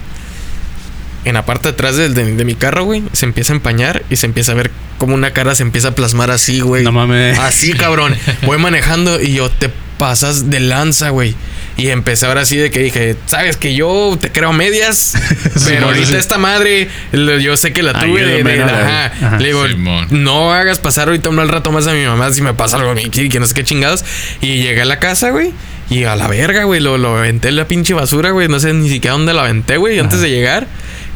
En 1.24 1.35
la 1.35 1.44
parte 1.44 1.65
de 1.69 1.73
atrás 1.73 1.97
del- 1.97 2.15
de, 2.15 2.35
de 2.36 2.44
mi 2.44 2.55
carro, 2.55 2.85
güey, 2.85 3.03
se 3.12 3.27
empieza 3.27 3.53
a 3.53 3.57
empañar 3.57 4.03
y 4.11 4.16
se 4.16 4.27
empieza 4.27 4.53
a 4.53 4.55
ver 4.55 4.70
como 4.98 5.15
una 5.15 5.32
cara 5.32 5.55
se 5.55 5.62
empieza 5.62 5.89
a 5.89 5.90
plasmar 5.93 6.31
así, 6.31 6.61
güey. 6.61 6.85
No 6.85 6.93
mames. 6.93 7.39
Así, 7.39 7.73
cabrón. 7.73 8.15
Voy 8.47 8.59
manejando 8.59 9.20
y 9.20 9.32
yo 9.35 9.51
te 9.51 9.70
pasas 9.98 10.51
de 10.51 10.61
lanza, 10.61 11.09
güey. 11.11 11.35
Y 11.78 11.89
empecé 11.90 12.24
ahora 12.24 12.47
sí 12.47 12.57
de 12.57 12.70
que 12.70 12.78
dije, 12.78 13.16
sabes 13.27 13.57
que 13.59 13.74
yo 13.74 14.16
te 14.19 14.32
creo 14.32 14.53
medias, 14.55 15.15
pero 15.66 15.86
ahorita 15.86 16.07
sí. 16.07 16.15
esta 16.15 16.39
madre, 16.39 16.89
yo 17.12 17.57
sé 17.59 17.73
que 17.74 17.82
la 17.82 17.93
tuve 17.93 18.24
de, 18.24 18.43
de- 18.43 18.57
¿no? 18.57 18.65
ajá. 18.65 19.05
Ajá. 19.07 19.39
Le 19.39 19.48
digo, 19.48 19.66
Simón. 19.69 20.07
no 20.11 20.55
hagas 20.55 20.78
pasar 20.78 21.09
ahorita 21.09 21.28
un 21.28 21.36
mal 21.36 21.48
rato 21.48 21.70
más 21.73 21.86
a 21.86 21.93
mi 21.93 22.05
mamá 22.07 22.32
si 22.32 22.40
me 22.40 22.55
pasa 22.55 22.77
algo 22.78 22.90
a 22.90 22.94
mí, 22.94 23.11
que 23.11 23.39
no 23.40 23.47
sé 23.47 23.53
qué 23.55 23.62
chingados. 23.62 24.05
Y 24.40 24.62
llegué 24.62 24.82
a 24.82 24.86
la 24.86 24.98
casa, 24.98 25.31
güey. 25.31 25.53
Y 25.90 26.03
a 26.05 26.16
la 26.16 26.27
verga, 26.28 26.65
güey, 26.65 26.81
lo, 26.81 26.98
lo 26.98 27.16
aventé 27.19 27.48
en 27.48 27.57
la 27.57 27.69
pinche 27.69 27.93
basura, 27.94 28.31
güey. 28.31 28.48
No 28.48 28.59
sé 28.59 28.73
ni 28.73 28.89
siquiera 28.89 29.12
dónde 29.12 29.32
la 29.35 29.43
aventé, 29.43 29.77
güey, 29.77 29.98
antes 29.98 30.20
de 30.20 30.31
llegar. 30.31 30.66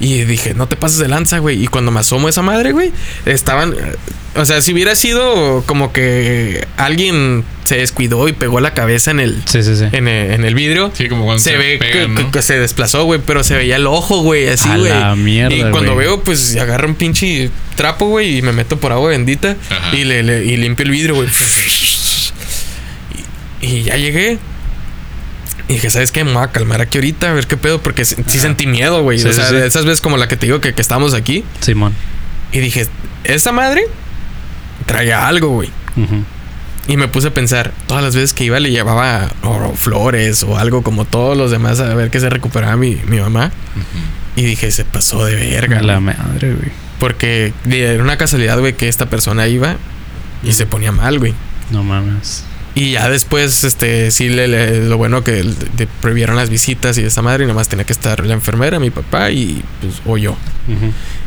Y 0.00 0.24
dije, 0.24 0.54
no 0.54 0.66
te 0.66 0.76
pases 0.76 0.98
de 0.98 1.08
lanza, 1.08 1.38
güey. 1.38 1.62
Y 1.62 1.66
cuando 1.68 1.90
me 1.90 2.00
asomo 2.00 2.26
a 2.26 2.30
esa 2.30 2.40
madre, 2.42 2.72
güey, 2.72 2.90
estaban. 3.26 3.74
O 4.36 4.44
sea, 4.46 4.62
si 4.62 4.72
hubiera 4.72 4.94
sido 4.94 5.62
como 5.66 5.92
que 5.92 6.66
alguien 6.78 7.44
se 7.66 7.76
descuidó 7.76 8.26
y 8.28 8.32
pegó 8.32 8.60
la 8.60 8.72
cabeza 8.74 9.10
en 9.10 9.20
el, 9.20 9.42
Sí, 9.44 9.62
sí, 9.62 9.76
sí. 9.76 9.84
en 9.92 10.08
el, 10.08 10.32
en 10.32 10.44
el 10.44 10.54
vidrio. 10.54 10.90
Sí, 10.94 11.08
como 11.08 11.24
cuando 11.24 11.42
Se, 11.42 11.50
se, 11.50 11.56
ve 11.56 11.78
pegan, 11.78 12.14
que, 12.16 12.22
¿no? 12.22 12.30
que 12.30 12.40
se 12.40 12.58
desplazó, 12.58 13.04
güey, 13.04 13.20
pero 13.26 13.44
se 13.44 13.54
veía 13.56 13.76
el 13.76 13.86
ojo, 13.86 14.22
güey, 14.22 14.48
así, 14.48 14.68
A 14.68 14.76
güey. 14.78 14.88
la 14.90 15.14
mierda, 15.16 15.54
Y 15.54 15.70
cuando 15.70 15.94
veo, 15.96 16.22
pues 16.22 16.56
agarro 16.56 16.88
un 16.88 16.94
pinche 16.94 17.50
trapo, 17.76 18.06
güey, 18.06 18.38
y 18.38 18.42
me 18.42 18.52
meto 18.52 18.78
por 18.78 18.92
agua 18.92 19.10
bendita 19.10 19.56
Ajá. 19.68 19.94
y, 19.96 20.04
le, 20.04 20.22
le- 20.22 20.44
y 20.44 20.56
limpio 20.56 20.84
el 20.84 20.90
vidrio, 20.92 21.14
güey. 21.16 21.28
Y, 23.62 23.66
y 23.66 23.82
ya 23.82 23.96
llegué. 23.96 24.38
Y 25.70 25.74
dije, 25.74 25.88
¿sabes 25.88 26.10
qué? 26.10 26.24
Me 26.24 26.32
voy 26.32 26.42
a 26.42 26.48
calmar 26.48 26.80
aquí 26.80 26.98
ahorita, 26.98 27.30
a 27.30 27.32
ver 27.32 27.46
qué 27.46 27.56
pedo, 27.56 27.80
porque 27.80 28.04
sí 28.04 28.16
sí 28.26 28.40
sentí 28.40 28.66
miedo, 28.66 29.04
güey. 29.04 29.20
Sí, 29.20 29.28
o 29.28 29.32
sea, 29.32 29.48
sí. 29.50 29.54
esas 29.54 29.84
veces 29.84 30.00
como 30.00 30.16
la 30.16 30.26
que 30.26 30.36
te 30.36 30.46
digo 30.46 30.60
que, 30.60 30.74
que 30.74 30.82
estábamos 30.82 31.14
aquí. 31.14 31.44
Simón. 31.60 31.94
Y 32.50 32.58
dije, 32.58 32.88
esa 33.22 33.52
madre 33.52 33.84
traía 34.86 35.28
algo, 35.28 35.50
güey. 35.50 35.70
Y 36.88 36.96
me 36.96 37.06
puse 37.06 37.28
a 37.28 37.34
pensar, 37.34 37.72
todas 37.86 38.02
las 38.02 38.16
veces 38.16 38.34
que 38.34 38.42
iba 38.42 38.58
le 38.58 38.72
llevaba 38.72 39.30
o 39.44 39.72
flores 39.76 40.42
o 40.42 40.58
algo 40.58 40.82
como 40.82 41.04
todos 41.04 41.36
los 41.36 41.52
demás 41.52 41.78
a 41.78 41.94
ver 41.94 42.10
que 42.10 42.18
se 42.18 42.28
recuperaba 42.30 42.76
mi, 42.76 42.96
mi 43.06 43.20
mamá. 43.20 43.52
Y 44.34 44.42
dije, 44.42 44.72
se 44.72 44.84
pasó 44.84 45.24
de 45.24 45.36
verga. 45.36 45.82
La 45.82 46.00
güey. 46.00 46.16
madre, 46.16 46.54
güey. 46.54 46.72
Porque 46.98 47.52
era 47.70 48.02
una 48.02 48.16
casualidad, 48.16 48.58
güey, 48.58 48.72
que 48.72 48.88
esta 48.88 49.06
persona 49.06 49.46
iba 49.46 49.76
y 50.42 50.52
se 50.52 50.66
ponía 50.66 50.90
mal, 50.90 51.20
güey. 51.20 51.32
No 51.70 51.84
mames. 51.84 52.44
Y 52.74 52.92
ya 52.92 53.08
después, 53.10 53.64
este, 53.64 54.10
sí, 54.12 54.28
le, 54.28 54.46
le- 54.48 54.86
lo 54.88 54.96
bueno 54.96 55.24
que 55.24 55.42
le, 55.42 55.54
le 55.76 55.86
prohibieron 56.00 56.36
las 56.36 56.50
visitas 56.50 56.96
y 56.98 57.02
esa 57.02 57.20
madre, 57.20 57.44
y 57.44 57.46
nomás 57.48 57.68
tenía 57.68 57.84
que 57.84 57.92
estar 57.92 58.24
la 58.24 58.32
enfermera, 58.34 58.78
mi 58.78 58.90
papá 58.90 59.30
y 59.30 59.62
pues, 59.80 59.94
o 60.06 60.16
yo. 60.16 60.36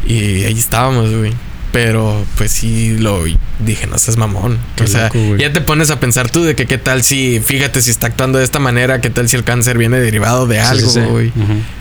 Y 0.08 0.44
ahí 0.44 0.58
estábamos, 0.58 1.14
güey. 1.14 1.34
Pero 1.74 2.24
pues 2.38 2.52
sí 2.52 2.98
lo 3.00 3.24
dije, 3.60 3.88
no 3.88 3.98
seas 3.98 4.16
mamón. 4.16 4.60
Qué 4.76 4.84
o 4.84 4.88
sea, 4.88 5.06
loco, 5.06 5.38
ya 5.38 5.52
te 5.52 5.60
pones 5.60 5.90
a 5.90 6.00
pensar 6.00 6.30
tú 6.30 6.44
de 6.44 6.56
que 6.56 6.68
qué 6.68 6.78
tal 6.78 7.02
si, 7.04 7.42
fíjate 7.44 7.82
si 7.82 7.90
está 7.90 8.06
actuando 8.08 8.38
de 8.38 8.44
esta 8.46 8.60
manera, 8.60 9.02
qué 9.02 9.10
tal 9.10 9.28
si 9.28 9.36
el 9.36 9.44
cáncer 9.44 9.80
viene 9.80 10.00
derivado 10.00 10.46
de 10.46 10.60
algo, 10.60 10.88
sí, 10.88 11.00
sí. 11.02 11.06
güey. 11.08 11.32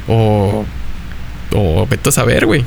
O, 0.09 0.65
o 1.55 1.87
vete 1.87 2.09
a 2.09 2.13
saber, 2.13 2.47
güey. 2.47 2.65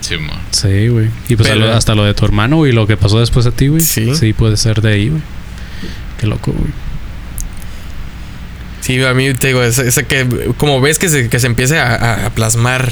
Sí, 0.51 0.87
güey. 0.87 1.09
Y 1.27 1.35
pues 1.35 1.49
Pero- 1.49 1.63
a 1.65 1.67
lo- 1.69 1.73
hasta 1.73 1.95
lo 1.95 2.03
de 2.05 2.13
tu 2.13 2.25
hermano 2.25 2.65
y 2.67 2.71
lo 2.71 2.85
que 2.85 2.95
pasó 2.95 3.19
después 3.19 3.45
a 3.47 3.51
ti, 3.51 3.67
güey. 3.69 3.81
Sí. 3.81 4.13
Sí, 4.15 4.33
puede 4.33 4.55
ser 4.55 4.81
de 4.81 4.93
ahí, 4.93 5.09
güey. 5.09 5.21
Qué 6.25 6.29
loco, 6.31 6.51
güey. 6.51 6.71
Sí, 8.81 9.03
a 9.03 9.13
mí 9.13 9.31
te 9.35 9.47
digo, 9.47 9.61
ese, 9.61 9.87
ese 9.87 10.05
que 10.05 10.27
como 10.57 10.81
ves 10.81 10.97
que 10.97 11.07
se, 11.07 11.29
que 11.29 11.39
se 11.39 11.45
empiece 11.45 11.77
a, 11.79 12.25
a- 12.25 12.29
plasmar 12.31 12.91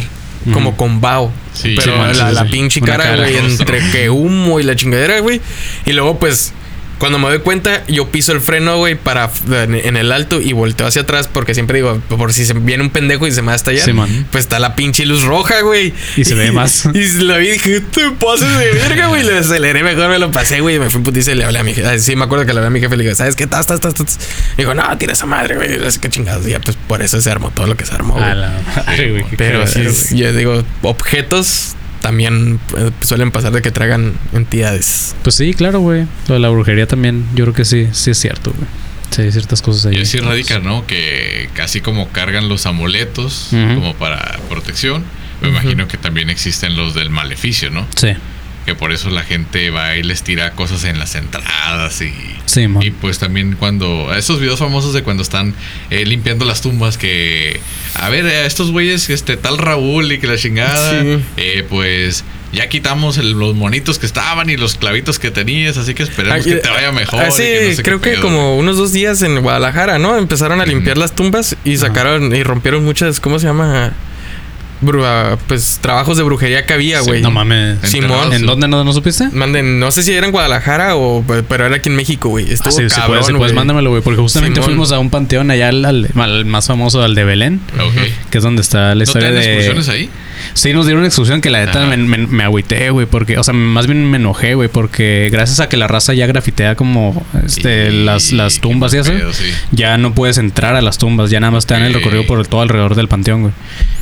como 0.54 0.78
con 0.78 1.02
bao. 1.02 1.32
Sí, 1.54 1.74
pero 1.78 1.94
Simón, 1.94 2.18
la, 2.18 2.30
sí, 2.30 2.36
la 2.36 2.44
sí. 2.44 2.50
pinche 2.52 2.82
cara, 2.82 3.04
cara 3.06 3.16
güey, 3.18 3.38
entre 3.38 3.80
que 3.92 4.10
humo 4.12 4.60
y 4.60 4.64
la 4.64 4.76
chingadera, 4.76 5.20
güey. 5.20 5.42
Y 5.86 5.94
luego, 5.94 6.20
pues, 6.20 6.54
cuando 6.98 7.20
me 7.20 7.28
doy 7.28 7.40
cuenta, 7.40 7.86
yo 7.88 8.10
piso 8.10 8.32
el 8.32 8.42
freno, 8.42 8.78
güey, 8.78 8.96
para 8.96 9.30
en, 9.52 9.98
el 9.98 10.12
alto 10.12 10.40
y 10.40 10.54
volteo 10.54 10.88
hacia 10.88 11.02
atrás, 11.02 11.28
porque 11.32 11.54
siempre 11.54 11.80
digo, 11.80 12.00
por 12.08 12.34
si 12.34 12.46
se 12.46 12.54
viene 12.54 12.84
un 12.84 12.90
pendejo 12.90 13.28
y 13.28 13.32
se 13.32 13.42
me 13.42 13.48
va 13.48 13.54
a 13.54 13.56
estallar, 13.56 13.90
pues 14.32 14.46
está 14.46 14.60
la 14.60 14.76
pinche 14.76 15.06
luz 15.06 15.24
roja, 15.24 15.62
güey. 15.62 15.94
Y 16.16 16.26
se 16.26 16.36
ve 16.36 16.52
más. 16.52 16.90
Y 16.94 17.24
la 17.24 17.38
vi 17.38 17.48
y 17.48 17.52
dije, 17.52 17.82
te 17.82 18.12
pases 18.12 18.58
de 18.58 18.72
verga, 18.72 19.08
güey. 19.08 19.24
Le 19.24 19.38
aceleré 19.40 19.84
mejor, 19.84 20.10
me 20.10 20.20
lo 20.20 20.32
pasé, 20.32 20.62
güey. 20.62 20.76
y 20.76 20.80
Me 20.80 20.90
fui 20.90 21.00
en 21.00 21.04
putiza 21.04 21.32
y 21.32 21.36
le 21.36 21.44
hablé 21.44 21.60
a 21.60 21.64
mi 21.64 21.74
jefe. 21.74 22.00
Sí, 22.00 22.16
me 22.16 22.26
acuerdo 22.26 22.46
que 22.46 22.54
le 22.54 22.60
hablé 22.60 22.68
a 22.68 22.70
mi 22.70 22.80
jefe 22.80 22.96
y 22.96 22.98
le 23.00 23.04
dije, 23.04 23.16
¿sabes 23.16 23.36
qué? 23.36 23.48
Tas, 23.48 23.66
tas, 23.66 23.80
tas, 23.80 23.94
tas. 23.94 24.20
Digo, 24.58 24.74
no, 24.74 24.98
tira 24.98 25.14
esa 25.14 25.26
madre, 25.26 25.56
güey. 25.56 25.92
Sé 25.92 26.00
qué 26.00 26.10
chingados. 26.10 26.48
Y 26.48 26.52
ya, 26.52 26.60
pues 26.60 26.78
por 26.88 27.02
eso 27.02 27.20
se 27.20 27.30
armó 27.30 27.52
todo 27.52 27.68
lo 27.68 27.76
que 27.76 27.86
se 27.86 27.94
armó, 27.94 28.14
güey. 28.14 28.26
A 28.26 28.36
la 28.36 28.52
madre, 28.76 29.12
güey. 29.12 29.26
Pero 29.38 29.66
sí, 29.68 30.18
yo 30.18 30.32
digo, 30.34 30.64
objetos 30.82 31.76
también 32.04 32.60
eh, 32.78 32.92
suelen 33.02 33.32
pasar 33.32 33.54
de 33.54 33.62
que 33.62 33.72
tragan 33.72 34.14
entidades. 34.34 35.16
Pues 35.24 35.36
sí, 35.36 35.54
claro, 35.54 35.80
güey. 35.80 36.06
Lo 36.28 36.34
de 36.34 36.42
la 36.42 36.50
brujería 36.50 36.86
también, 36.86 37.26
yo 37.34 37.46
creo 37.46 37.56
que 37.56 37.64
sí, 37.64 37.88
sí 37.94 38.12
es 38.12 38.18
cierto, 38.20 38.52
güey. 38.52 38.68
Sí, 39.10 39.22
hay 39.22 39.32
ciertas 39.32 39.62
cosas 39.62 39.86
ahí. 39.86 39.98
Y 39.98 40.02
así 40.02 40.20
radica, 40.20 40.60
¿no? 40.60 40.86
Que 40.86 41.50
casi 41.54 41.80
como 41.80 42.10
cargan 42.10 42.50
los 42.50 42.66
amuletos 42.66 43.48
como 43.52 43.94
para 43.96 44.38
protección. 44.50 45.04
Me 45.42 45.50
imagino 45.50 45.88
que 45.88 45.98
también 45.98 46.30
existen 46.30 46.76
los 46.76 46.94
del 46.94 47.10
maleficio, 47.10 47.70
¿no? 47.70 47.88
Sí, 47.96 48.10
Que 48.66 48.76
por 48.76 48.92
eso 48.94 49.10
la 49.10 49.24
gente 49.24 49.70
va 49.72 49.96
y 49.98 50.04
les 50.04 50.24
tira 50.24 50.52
cosas 50.52 50.84
en 50.86 50.98
las 50.98 51.16
entradas 51.16 52.02
y... 52.02 52.14
sí. 52.46 52.66
Y 52.82 52.92
pues 52.92 53.20
también 53.20 53.56
cuando... 53.60 54.14
Esos 54.16 54.40
videos 54.40 54.60
famosos 54.60 54.94
de 54.94 55.04
cuando 55.04 55.22
están 55.24 55.54
eh, 55.90 56.06
limpiando 56.06 56.46
las 56.46 56.62
tumbas 56.62 56.98
que... 56.98 57.60
A 57.96 58.10
ver, 58.10 58.26
eh, 58.26 58.46
estos 58.46 58.72
güeyes, 58.72 59.10
este 59.10 59.36
tal 59.38 59.58
Raúl 59.58 60.12
y 60.14 60.20
que 60.20 60.28
la 60.28 60.38
chingada... 60.38 61.02
Sí. 61.02 61.20
eh, 61.38 61.66
pues 61.70 62.24
ya 62.54 62.70
quitamos 62.70 63.18
el- 63.18 63.32
los 63.32 63.56
monitos 63.56 63.98
que 64.00 64.06
estaban 64.06 64.48
y 64.50 64.58
los 64.58 64.76
clavitos 64.76 65.18
que 65.18 65.32
tenías, 65.32 65.76
así 65.78 65.96
que 65.96 66.04
esperemos 66.04 66.46
que 66.46 66.56
te 66.58 66.70
vaya 66.70 66.92
mejor. 66.92 67.20
y 67.24 67.26
Hace, 67.28 67.44
que 67.44 67.66
no 67.66 67.70
sé 67.72 67.76
qué 67.78 67.82
creo 67.84 68.00
que 68.02 68.10
pedo, 68.12 68.22
como 68.22 68.58
unos 68.58 68.78
dos 68.78 68.92
días 68.94 69.24
en 69.24 69.42
Guadalajara, 69.42 69.98
¿no? 69.98 70.18
Empezaron 70.20 70.62
a 70.62 70.66
limpiar 70.68 70.98
las 71.00 71.16
tumbas 71.16 71.58
y 71.66 71.78
sacaron 71.78 72.34
y 72.36 72.44
rompieron 72.44 72.86
muchas, 72.86 73.20
¿cómo 73.20 73.40
se 73.40 73.48
llama? 73.48 73.94
Ah, 75.04 75.38
pues 75.48 75.80
trabajos 75.82 76.18
de 76.18 76.24
brujería 76.24 76.66
que 76.66 76.74
había, 76.74 77.00
Sí, 77.02 77.08
güey. 77.08 77.22
No 77.22 77.32
mames. 77.32 77.78
Simón. 77.84 78.34
¿En 78.34 78.46
dónde 78.46 78.68
no, 78.68 78.84
no 78.84 78.94
supiste? 78.94 79.30
Manden, 79.32 79.80
no 79.80 79.92
sé 79.92 80.04
si 80.04 80.14
era 80.14 80.26
en 80.26 80.32
Guadalajara 80.32 80.96
o 80.96 81.24
pero 81.48 81.66
era 81.66 81.76
aquí 81.78 81.90
en 81.90 81.96
México, 81.96 82.30
güey. 82.30 82.46
Ah, 82.50 82.54
Estuvo 82.54 82.72
sí, 82.74 82.84
si 82.90 82.96
cabrón, 82.96 83.08
puedes, 83.08 83.26
si 83.26 83.32
güey. 83.32 83.40
puedes, 83.40 83.56
mándamelo, 83.56 83.90
güey. 83.90 84.02
Porque 84.02 84.20
justamente 84.22 84.56
Simón. 84.56 84.66
fuimos 84.72 84.92
a 84.92 85.00
un 85.00 85.10
panteón 85.10 85.52
allá 85.52 85.70
al, 85.70 85.84
al- 85.86 86.10
al 86.16 86.46
más 86.46 86.68
famoso, 86.68 87.02
al 87.04 87.16
de 87.16 87.24
Belén, 87.24 87.60
que 88.30 88.38
es 88.38 88.44
donde 88.44 88.62
está 88.62 88.90
la 88.90 88.96
¿No 88.96 89.04
historia 89.04 89.30
tienen 89.30 89.44
de. 89.44 89.56
excursiones 89.68 89.90
ahí? 89.90 90.10
Sí, 90.54 90.74
nos 90.74 90.86
dieron 90.86 91.00
una 91.00 91.08
excursión 91.08 91.42
que 91.42 91.50
la 91.50 91.66
neta 91.66 91.86
me, 91.86 91.98
me, 91.98 92.18
me 92.18 92.44
agüité, 92.44 92.90
güey, 92.90 93.06
porque, 93.06 93.38
o 93.38 93.44
sea, 93.44 93.54
más 93.54 93.88
bien 93.88 94.06
me 94.10 94.18
enojé, 94.18 94.56
güey, 94.56 94.70
porque 94.70 95.30
gracias 95.32 95.60
a 95.60 95.70
que 95.70 95.78
la 95.78 95.88
raza 95.88 96.14
ya 96.14 96.26
grafitea 96.28 96.76
como 96.76 97.26
este, 97.46 97.90
Y- 97.92 98.04
las, 98.06 98.32
las 98.32 98.60
tumbas 98.60 98.94
y 98.94 98.98
eso, 98.98 99.12
pedo, 99.12 99.34
sí. 99.34 99.46
ya 99.72 99.98
no 99.98 100.14
puedes 100.14 100.38
entrar 100.38 100.76
a 100.76 100.82
las 100.82 100.98
tumbas, 100.98 101.30
ya 101.30 101.40
nada 101.40 101.52
más 101.52 101.66
te 101.66 101.74
dan 101.74 101.84
el 101.84 101.94
recorrido 101.94 102.26
por 102.26 102.46
todo 102.48 102.62
alrededor 102.62 102.96
del 102.96 103.08
panteón, 103.08 103.42
güey. 103.44 103.54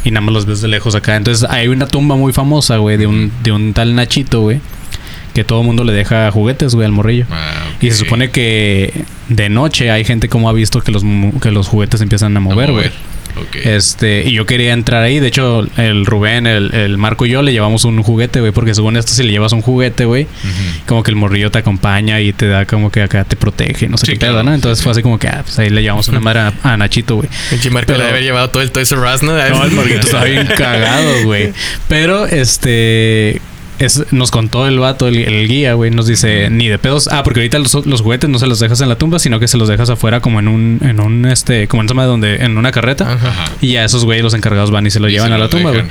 Y 0.03 0.11
nada 0.11 0.21
más 0.21 0.33
los 0.33 0.45
ves 0.45 0.61
de 0.61 0.67
lejos 0.67 0.95
acá. 0.95 1.15
Entonces 1.15 1.47
hay 1.49 1.67
una 1.67 1.87
tumba 1.87 2.15
muy 2.15 2.33
famosa, 2.33 2.77
güey, 2.77 2.97
de 2.97 3.07
un, 3.07 3.31
de 3.43 3.51
un 3.51 3.73
tal 3.73 3.93
Nachito, 3.95 4.41
güey, 4.41 4.59
que 5.33 5.43
todo 5.43 5.61
el 5.61 5.65
mundo 5.67 5.83
le 5.83 5.93
deja 5.93 6.29
juguetes, 6.31 6.75
güey, 6.75 6.85
al 6.85 6.91
morrillo. 6.91 7.25
Ah, 7.31 7.51
Y 7.79 7.89
se 7.91 7.97
supone 7.97 8.31
que 8.31 9.05
de 9.29 9.49
noche 9.49 9.91
hay 9.91 10.03
gente 10.03 10.27
como 10.27 10.49
ha 10.49 10.53
visto 10.53 10.81
que 10.81 10.91
los, 10.91 11.03
que 11.41 11.51
los 11.51 11.67
juguetes 11.67 12.01
empiezan 12.01 12.35
a 12.35 12.39
A 12.39 12.41
mover, 12.41 12.71
güey. 12.71 12.89
Este, 13.63 14.23
y 14.25 14.33
yo 14.33 14.45
quería 14.45 14.73
entrar 14.73 15.03
ahí. 15.03 15.19
De 15.19 15.27
hecho, 15.27 15.67
el 15.77 16.05
Rubén, 16.05 16.47
el, 16.47 16.73
el 16.73 16.97
Marco 16.97 17.25
y 17.25 17.29
yo 17.29 17.41
le 17.41 17.51
llevamos 17.51 17.83
un 17.85 18.01
juguete, 18.03 18.39
güey. 18.39 18.51
Porque 18.51 18.73
según 18.75 18.97
esto, 18.97 19.11
si 19.13 19.23
le 19.23 19.31
llevas 19.31 19.53
un 19.53 19.61
juguete, 19.61 20.05
güey, 20.05 20.27
como 20.87 21.03
que 21.03 21.11
el 21.11 21.15
morrillo 21.17 21.51
te 21.51 21.59
acompaña 21.59 22.19
y 22.21 22.33
te 22.33 22.47
da 22.47 22.65
como 22.65 22.91
que 22.91 23.01
acá 23.01 23.23
te 23.23 23.35
protege, 23.35 23.87
no 23.89 23.97
sé 23.97 24.05
Sí, 24.05 24.11
qué 24.13 24.19
pedo, 24.19 24.31
claro, 24.33 24.43
¿no? 24.43 24.51
sí, 24.51 24.55
Entonces 24.55 24.77
sí. 24.79 24.83
fue 24.83 24.91
así 24.91 25.01
como 25.01 25.19
que, 25.19 25.27
ah, 25.27 25.41
pues 25.43 25.57
ahí 25.59 25.69
le 25.69 25.81
llevamos 25.81 26.07
una 26.07 26.19
madre 26.19 26.39
a, 26.41 26.53
a 26.63 26.77
Nachito, 26.77 27.15
güey. 27.15 27.29
Pinche 27.49 27.69
Marco 27.69 27.93
le 27.93 28.03
haber 28.03 28.23
llevado 28.23 28.49
todo 28.49 28.61
el 28.63 28.71
Toys 28.71 28.91
R 28.91 29.01
Us, 29.13 29.23
¿no? 29.23 29.33
No, 29.33 29.63
el 29.63 29.71
morrito 29.71 29.99
estaba 29.99 30.23
bien 30.25 30.47
cagado, 30.57 31.23
güey. 31.25 31.51
Pero 31.87 32.25
este. 32.25 33.41
Es- 33.85 34.11
nos 34.11 34.31
contó 34.31 34.67
el 34.67 34.79
vato, 34.79 35.07
el, 35.07 35.17
el 35.17 35.47
guía, 35.47 35.73
güey. 35.73 35.91
Nos 35.91 36.07
dice, 36.07 36.49
ni 36.49 36.67
de 36.67 36.77
pedos. 36.79 37.09
Ah, 37.11 37.23
porque 37.23 37.41
ahorita 37.41 37.59
los, 37.59 37.85
los 37.85 38.01
juguetes 38.01 38.29
no 38.29 38.39
se 38.39 38.47
los 38.47 38.59
dejas 38.59 38.79
en 38.81 38.89
la 38.89 38.95
tumba, 38.97 39.19
sino 39.19 39.39
que 39.39 39.47
se 39.47 39.57
los 39.57 39.67
dejas 39.67 39.89
afuera, 39.89 40.19
como 40.19 40.39
en 40.39 40.47
un, 40.47 40.79
en 40.83 40.99
un, 40.99 41.25
este, 41.25 41.67
como 41.67 41.81
en 41.81 41.87
donde, 41.87 42.35
en 42.37 42.57
una 42.57 42.71
carreta. 42.71 43.13
Ajá. 43.13 43.45
Y 43.61 43.73
ya 43.73 43.83
esos 43.83 44.05
güeyes, 44.05 44.23
los 44.23 44.33
encargados, 44.33 44.71
van 44.71 44.87
y 44.87 44.91
se 44.91 44.99
lo 44.99 45.09
Y 45.09 45.11
llevan 45.13 45.29
se 45.29 45.35
a 45.35 45.37
la 45.37 45.49
tumba, 45.49 45.71
güey. 45.71 45.83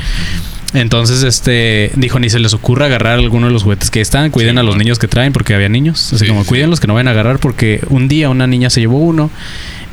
Entonces, 0.72 1.24
este, 1.24 1.90
dijo, 1.96 2.20
ni 2.20 2.30
se 2.30 2.38
les 2.38 2.54
ocurra 2.54 2.86
agarrar 2.86 3.18
alguno 3.18 3.48
de 3.48 3.52
los 3.52 3.64
juguetes 3.64 3.90
que 3.90 4.00
están. 4.00 4.30
Cuiden 4.30 4.54
Sí, 4.54 4.58
a 4.60 4.62
los 4.62 4.74
bueno. 4.74 4.84
niños 4.84 4.98
que 5.00 5.08
traen, 5.08 5.32
porque 5.32 5.54
había 5.54 5.68
niños. 5.68 6.12
Así 6.12 6.24
Sí, 6.24 6.28
como, 6.28 6.42
sí, 6.44 6.48
cuídenlos 6.48 6.78
que 6.78 6.86
no 6.86 6.94
vayan 6.94 7.08
a 7.08 7.10
agarrar, 7.10 7.40
porque 7.40 7.80
un 7.88 8.06
día 8.06 8.28
una 8.30 8.46
niña 8.46 8.70
se 8.70 8.80
llevó 8.80 8.98
uno 8.98 9.30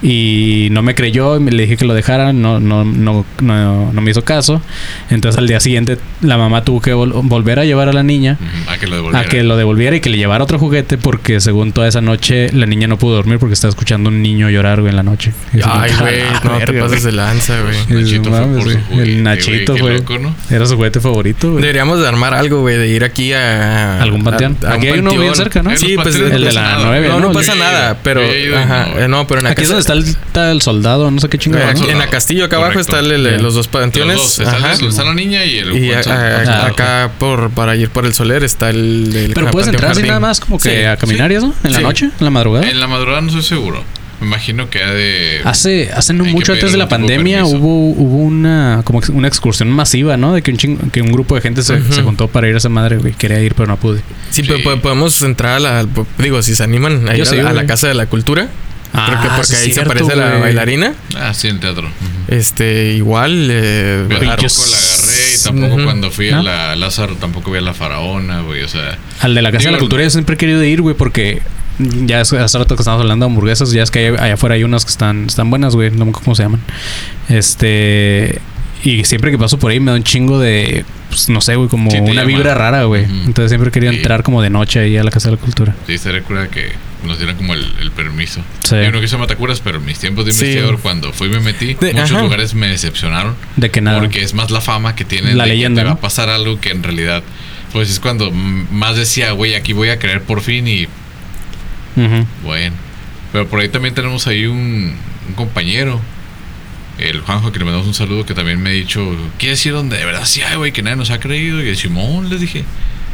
y 0.02 0.68
no 0.72 0.82
me 0.84 0.94
creyó 0.95 1.38
y 1.38 1.40
me 1.40 1.52
le 1.52 1.64
dije 1.64 1.78
que 1.78 1.86
lo 1.86 1.94
dejara, 1.94 2.32
no, 2.34 2.60
no, 2.60 2.84
no, 2.86 3.26
no, 3.41 3.91
no 3.94 4.02
me 4.02 4.11
hizo 4.11 4.24
caso. 4.24 4.61
Entonces 5.10 5.40
al 5.40 5.48
día 5.48 5.60
siguiente 5.60 5.98
la 6.22 6.38
mamá 6.38 6.64
tuvo 6.64 6.82
que 6.82 6.94
vol- 6.94 7.11
volver 7.24 7.60
a 7.60 7.65
llevar 7.65 7.90
a 7.90 7.94
la 7.94 8.03
niña 8.03 8.38
A 8.68 8.78
que 8.78 8.86
lo 8.88 8.94
a 8.94 8.98
devolvieran. 8.98 9.30
que 9.30 9.44
lo 9.44 9.57
devolviera 9.57 9.95
y 9.95 9.99
que 9.99 10.10
le 10.10 10.18
llevara 10.18 10.44
otro 10.44 10.60
juguete 10.60 10.98
porque 10.98 11.40
según 11.40 11.72
toda 11.72 11.88
esa 11.88 12.02
noche 12.02 12.49
la 12.53 12.65
niña 12.65 12.88
no 12.88 12.98
pudo 12.98 13.15
dormir 13.15 13.40
porque 13.40 13.53
estaba 13.53 13.69
escuchando 13.69 14.10
un 14.10 14.22
niño 14.22 14.49
llorar, 14.49 14.82
güey, 14.82 14.91
en 14.91 14.95
la 14.98 15.03
noche. 15.03 15.34
Ay, 15.64 15.91
güey, 15.99 16.22
"Ah, 16.22 16.41
no 16.44 16.57
te 16.60 16.74
pases 16.74 16.90
güey". 16.90 17.02
de 17.03 17.11
lanza, 17.14 17.56
güey. 17.61 18.03
Nachito 18.03 18.30
fue 18.30 18.40
por 18.45 18.72
su 18.72 18.80
juguete, 18.90 19.03
El 19.03 19.24
Nachito 19.24 19.74
güey, 19.74 19.76
qué 19.76 19.82
fue. 19.82 19.94
loco, 19.98 20.19
¿no? 20.19 20.36
Era 20.56 20.65
su 20.65 20.76
juguete 20.76 20.99
favorito, 20.99 21.49
güey. 21.52 21.61
Deberíamos 21.61 21.99
de 21.99 22.07
armar 22.07 22.34
algo, 22.34 22.61
güey, 22.61 22.78
de 22.78 22.88
ir 22.88 23.03
aquí 23.03 23.34
a... 23.34 24.02
¿Algún 24.02 24.24
panteón? 24.24 24.57
a- 24.64 24.68
a 24.68 24.69
un 24.72 24.78
Aquí 24.78 24.88
hay 24.88 24.99
uno 24.99 25.18
bien 25.18 25.34
cerca, 25.36 25.64
¿no? 25.64 25.76
Sí, 25.76 25.95
pues 26.02 26.15
el 26.15 26.30
de 26.30 26.32
no 26.34 26.38
la 26.40 26.45
pasa 26.48 26.61
nada. 26.61 26.86
nueve, 26.86 27.07
No, 27.10 27.19
no 27.19 27.32
pasa 27.32 27.56
nada, 27.56 27.98
pero... 28.03 28.22
Ajá, 28.56 29.07
no, 29.07 29.26
pero 29.28 29.40
en 29.40 29.44
la 29.45 29.56
casa... 29.56 29.86
está 29.88 29.93
el, 29.93 29.99
está 30.03 30.51
el 30.51 30.61
soldado, 30.61 31.09
no 31.11 31.19
sé 31.22 31.30
qué 31.30 31.38
chingada. 31.38 31.72
Eh, 31.72 31.73
¿no? 31.73 31.81
aquí 31.81 31.89
en 31.91 31.97
la 31.99 32.07
Castillo, 32.09 32.45
acá 32.45 32.57
abajo 32.57 32.73
Correcto. 32.73 32.97
está 32.97 33.05
el- 33.05 33.26
el- 33.26 33.31
Ya. 33.38 33.41
los 33.41 33.53
dos 33.55 33.68
panteones. 33.68 34.15
Los 34.18 34.38
dos, 34.38 34.47
está, 34.47 34.57
Ajá. 34.57 34.73
el- 34.73 34.88
está 34.88 35.03
la 35.03 35.14
niña 35.14 35.45
y 35.45 35.57
el 35.59 35.76
Y 35.77 35.91
a- 35.93 35.99
a- 35.99 36.64
Ah, 36.64 36.65
acá 36.68 37.11
por 37.19 37.49
para 37.51 37.76
ir 37.76 37.89
por 37.89 38.05
el 38.05 38.14
Soler 38.14 38.43
está 38.43 38.69
el, 38.69 39.14
el 39.15 39.34
Pero 39.34 39.51
puedes 39.51 39.68
entrar 39.69 39.91
así 39.91 40.01
Jardín. 40.01 40.07
nada 40.09 40.19
más 40.19 40.39
como 40.39 40.59
que 40.59 40.77
Sí. 40.80 40.84
a 40.85 40.97
caminar 40.97 41.31
y 41.31 41.35
eso, 41.35 41.53
en 41.64 41.72
la 41.72 41.80
noche, 41.80 42.05
en 42.05 42.11
la 42.26 42.30
madrugada. 42.30 42.69
En 42.69 42.80
la 42.80 42.88
madrugada 42.88 43.22
no 43.22 43.27
estoy 43.27 43.43
seguro. 43.43 43.84
Me 44.19 44.26
imagino 44.26 44.68
que 44.69 44.84
ha 44.84 44.91
de. 44.91 45.41
Hace, 45.43 45.91
hace 45.95 46.11
no 46.11 46.26
mucho 46.26 46.53
antes 46.53 46.72
de 46.72 46.77
la 46.80 46.85
de 46.85 46.89
pandemia 46.89 47.45
hubo, 47.45 47.91
hubo 47.91 48.18
una 48.18 48.81
como 48.84 48.99
una 49.14 49.27
excursión 49.27 49.69
masiva, 49.69 50.18
¿no? 50.18 50.34
De 50.34 50.41
que 50.41 50.49
un 50.49 50.57
chingo- 50.57 50.91
que 50.91 51.03
un 51.03 51.11
grupo 51.11 51.35
de 51.35 51.41
gente 51.41 51.61
se, 51.61 51.80
se 51.93 52.01
juntó 52.01 52.27
para 52.27 52.47
ir 52.47 52.55
a 52.55 52.57
esa 52.57 52.69
madre, 52.69 52.97
güey. 52.97 53.14
Quería 53.14 53.39
ir, 53.41 53.53
pero 53.53 53.68
no 53.68 53.77
pude. 53.77 53.99
Sí, 54.31 54.41
Sí. 54.41 54.43
pero 54.47 54.64
po- 54.64 54.81
podemos 54.81 55.22
entrar 55.22 55.57
a 55.57 55.59
la 55.59 55.85
digo, 56.18 56.41
si 56.41 56.55
se 56.55 56.64
animan 56.64 57.07
a 57.07 57.15
ir 57.15 57.22
a, 57.22 57.26
sí, 57.26 57.38
a 57.38 57.53
la 57.53 57.65
casa 57.68 57.88
de 57.88 57.93
la 57.93 58.07
cultura. 58.07 58.47
Creo 59.06 59.22
que 59.22 59.28
Ah, 59.28 59.34
porque 59.36 59.48
sí, 59.48 59.56
ahí 59.56 59.68
se 59.68 59.74
cierto, 59.74 59.91
aparece 59.91 60.15
la 60.15 60.30
güey. 60.30 60.41
bailarina. 60.41 60.94
Ah, 61.18 61.34
sí, 61.34 61.48
en 61.48 61.60
teatro. 61.60 61.90
Este, 62.28 62.94
igual 62.94 63.48
eh, 63.52 64.06
Yo 64.10 64.18
tampoco 64.19 64.65
la 64.72 64.78
agarré 64.78 65.36
y 65.40 65.44
tampoco 65.44 65.76
Ujú. 65.76 65.84
cuando 65.86 66.11
fui 66.11 66.32
¿No? 66.32 66.40
a 66.40 66.44
la 66.44 66.76
Lázaro 66.76 67.15
tampoco 67.15 67.52
vi 67.52 67.60
a 67.60 67.61
la 67.61 67.74
faraona, 67.74 68.41
güey. 68.41 68.64
O 68.64 68.68
sea, 68.68 68.98
Al 69.22 69.36
de 69.36 69.41
la 69.41 69.52
Casa 69.52 69.65
de 69.65 69.72
la 69.72 69.78
Digo, 69.78 69.82
Cultura 69.86 70.03
yo 70.03 70.10
siempre 70.10 70.36
he 70.36 70.38
querido 70.38 70.64
ir, 70.64 70.82
güey, 70.82 70.95
porque 70.95 71.41
ya 71.80 72.22
es, 72.22 72.34
hace 72.34 72.57
rato 72.57 72.76
que 72.76 72.82
estamos 72.82 72.99
hablando 73.02 73.26
de 73.26 73.32
hamburguesas, 73.32 73.72
ya 73.72 73.84
es 73.84 73.91
que 73.91 73.99
hay- 74.07 74.15
allá 74.19 74.34
afuera 74.34 74.56
hay 74.56 74.64
unas 74.64 74.84
que 74.84 74.91
están, 74.91 75.26
están 75.28 75.49
buenas, 75.49 75.76
güey, 75.76 75.91
no 75.91 76.06
me 76.06 76.10
acuerdo 76.11 76.26
cómo 76.26 76.36
se 76.36 76.44
llaman. 76.44 76.61
Este... 77.30 78.40
Y 78.84 79.03
siempre 79.06 79.32
que 79.32 79.38
paso 79.40 79.57
por 79.57 79.72
ahí 79.72 79.80
me 79.80 79.90
da 79.91 79.98
un 79.98 80.03
chingo 80.03 80.40
de, 80.40 80.86
pues, 81.10 81.30
no 81.30 81.41
sé, 81.41 81.56
güey, 81.56 81.68
como 81.68 81.90
Sí, 81.90 81.98
una 81.98 82.14
llama. 82.14 82.26
vibra 82.28 82.53
rara, 82.53 82.84
güey. 82.84 83.06
Ujú. 83.06 83.14
Entonces 83.26 83.49
siempre 83.49 83.72
quería 83.72 83.90
Sí. 83.90 83.98
entrar 83.98 84.22
como 84.22 84.41
de 84.41 84.49
noche 84.52 84.80
ahí 84.80 84.98
a 84.98 85.03
la 85.03 85.10
Casa 85.11 85.30
de 85.30 85.36
la 85.36 85.41
Cultura. 85.41 85.76
sí 85.88 85.98
se 85.98 86.11
recuerda 86.11 86.48
que 86.48 86.72
nos 87.03 87.18
dieran 87.18 87.36
como 87.38 87.53
el, 87.53 87.65
el 87.80 87.91
permiso. 87.91 88.41
Sí. 88.64 88.76
Yo 88.76 88.91
no 88.91 88.99
quise 89.02 89.18
matacuras, 89.18 89.60
pero 89.61 89.78
en 89.78 89.86
mis 89.86 89.99
tiempos 89.99 90.26
de 90.26 90.34
Sí. 90.34 90.41
investigador, 90.45 90.80
cuando 90.80 91.14
fui 91.14 91.28
y 91.28 91.32
me 91.32 91.40
metí, 91.40 91.74
De- 91.76 91.94
muchos 91.94 92.11
ajá. 92.11 92.22
lugares 92.22 92.53
me 92.53 92.68
decepcionaron. 92.68 93.36
De 93.56 93.69
que 93.72 93.82
nada. 93.82 93.99
Porque 93.99 94.22
es 94.24 94.34
más 94.34 94.49
la 94.52 94.61
fama 94.61 94.95
que 94.95 95.06
tienen 95.06 95.38
La 95.38 95.44
de 95.45 95.52
leyenda, 95.52 95.82
que 95.82 95.86
te 95.86 95.94
va 95.94 95.98
a 95.98 96.02
pasar 96.02 96.30
algo 96.30 96.60
que 96.60 96.69
en 96.72 96.84
realidad, 96.84 97.24
pues 97.72 97.90
es 97.90 97.99
cuando 97.99 98.32
más 98.32 98.95
decía, 98.95 99.32
güey, 99.32 99.56
aquí 99.56 99.74
voy 99.74 99.90
a 99.90 99.99
creer 99.99 100.22
por 100.24 100.41
fin 100.41 100.68
y 100.68 100.88
bueno. 102.44 102.76
Pero 103.32 103.48
por 103.48 103.60
ahí 103.60 103.69
también 103.69 103.94
tenemos 103.94 104.26
ahí 104.28 104.45
un, 104.45 104.95
un 105.28 105.34
compañero, 105.36 105.99
el 106.98 107.19
Juanjo, 107.22 107.52
que 107.52 107.60
le 107.60 107.65
mandamos 107.65 107.88
un 107.88 107.94
saludo, 107.94 108.26
que 108.26 108.34
también 108.34 108.61
me 108.61 108.69
ha 108.69 108.74
dicho, 108.74 109.15
¿quieres 109.38 109.64
ir 109.65 109.74
donde 109.74 109.98
de 109.98 110.06
verdad 110.06 110.26
sí 110.26 110.41
hay, 110.41 110.56
güey, 110.56 110.72
que 110.72 110.82
nadie 110.82 110.95
nos 110.95 111.11
ha 111.11 111.19
creído? 111.19 111.61
Y 111.61 111.65
de 111.65 111.76
Simón, 111.76 112.30
les 112.30 112.40
dije. 112.41 112.64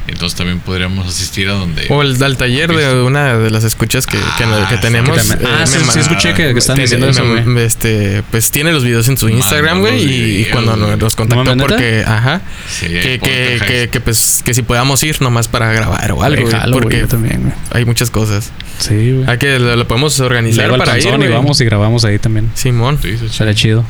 Entonces 0.05 0.37
también 0.37 0.59
podríamos 0.59 1.07
asistir 1.07 1.47
a 1.47 1.53
donde... 1.53 1.85
o 1.89 2.01
el 2.01 2.21
al 2.21 2.35
taller 2.35 2.71
de 2.75 3.01
una 3.03 3.37
de 3.37 3.49
las 3.49 3.63
escuchas 3.63 4.05
que, 4.05 4.17
que, 4.17 4.43
Ah, 4.43 4.67
que 4.69 4.77
tenemos. 4.77 5.17
que 5.17 5.27
también- 5.29 5.49
eh, 5.49 5.55
ah, 5.61 5.65
sí, 5.65 5.77
me 5.85 5.93
sí 5.93 5.99
escuché 5.99 6.33
que, 6.33 6.51
que 6.53 6.59
están 6.59 6.77
diciendo 6.77 7.07
eso, 7.07 7.23
me- 7.23 7.41
güey. 7.43 7.65
este, 7.65 8.21
pues 8.29 8.51
tiene 8.51 8.73
los 8.73 8.83
videos 8.83 9.07
en 9.07 9.17
su 9.17 9.29
Instagram, 9.29 9.79
güey, 9.79 10.41
y, 10.41 10.45
cuando 10.51 10.75
nos, 10.75 11.15
contactó 11.15 11.43
¿No, 11.45 11.55
neta? 11.55 11.67
porque, 11.69 12.03
ajá, 12.05 12.41
Sí, 12.69 12.87
que, 12.87 13.19
que, 13.19 13.59
que, 13.65 13.89
que, 13.89 13.99
pues 14.01 14.41
que 14.43 14.53
si 14.53 14.61
podamos 14.61 15.01
ir 15.03 15.21
nomás 15.21 15.47
para 15.47 15.71
grabar 15.71 16.11
o 16.11 16.21
algo, 16.21 16.49
jalo, 16.51 16.79
porque 16.81 17.07
también, 17.07 17.53
hay 17.71 17.85
muchas 17.85 18.09
cosas. 18.09 18.51
Sí, 18.79 19.13
güey. 19.13 19.23
Hay 19.29 19.37
que 19.37 19.57
lo, 19.59 19.75
lo 19.75 19.87
podemos 19.87 20.19
organizar 20.19 20.67
Luego 20.67 20.75
al 20.75 20.79
para 20.87 20.99
ir, 20.99 21.05
y 21.07 21.27
vamos 21.27 21.61
y 21.61 21.65
grabamos 21.65 22.03
ahí 22.03 22.19
también. 22.19 22.51
Simón. 22.55 22.99
Sí. 23.01 23.17
Será 23.31 23.53
chido. 23.53 23.85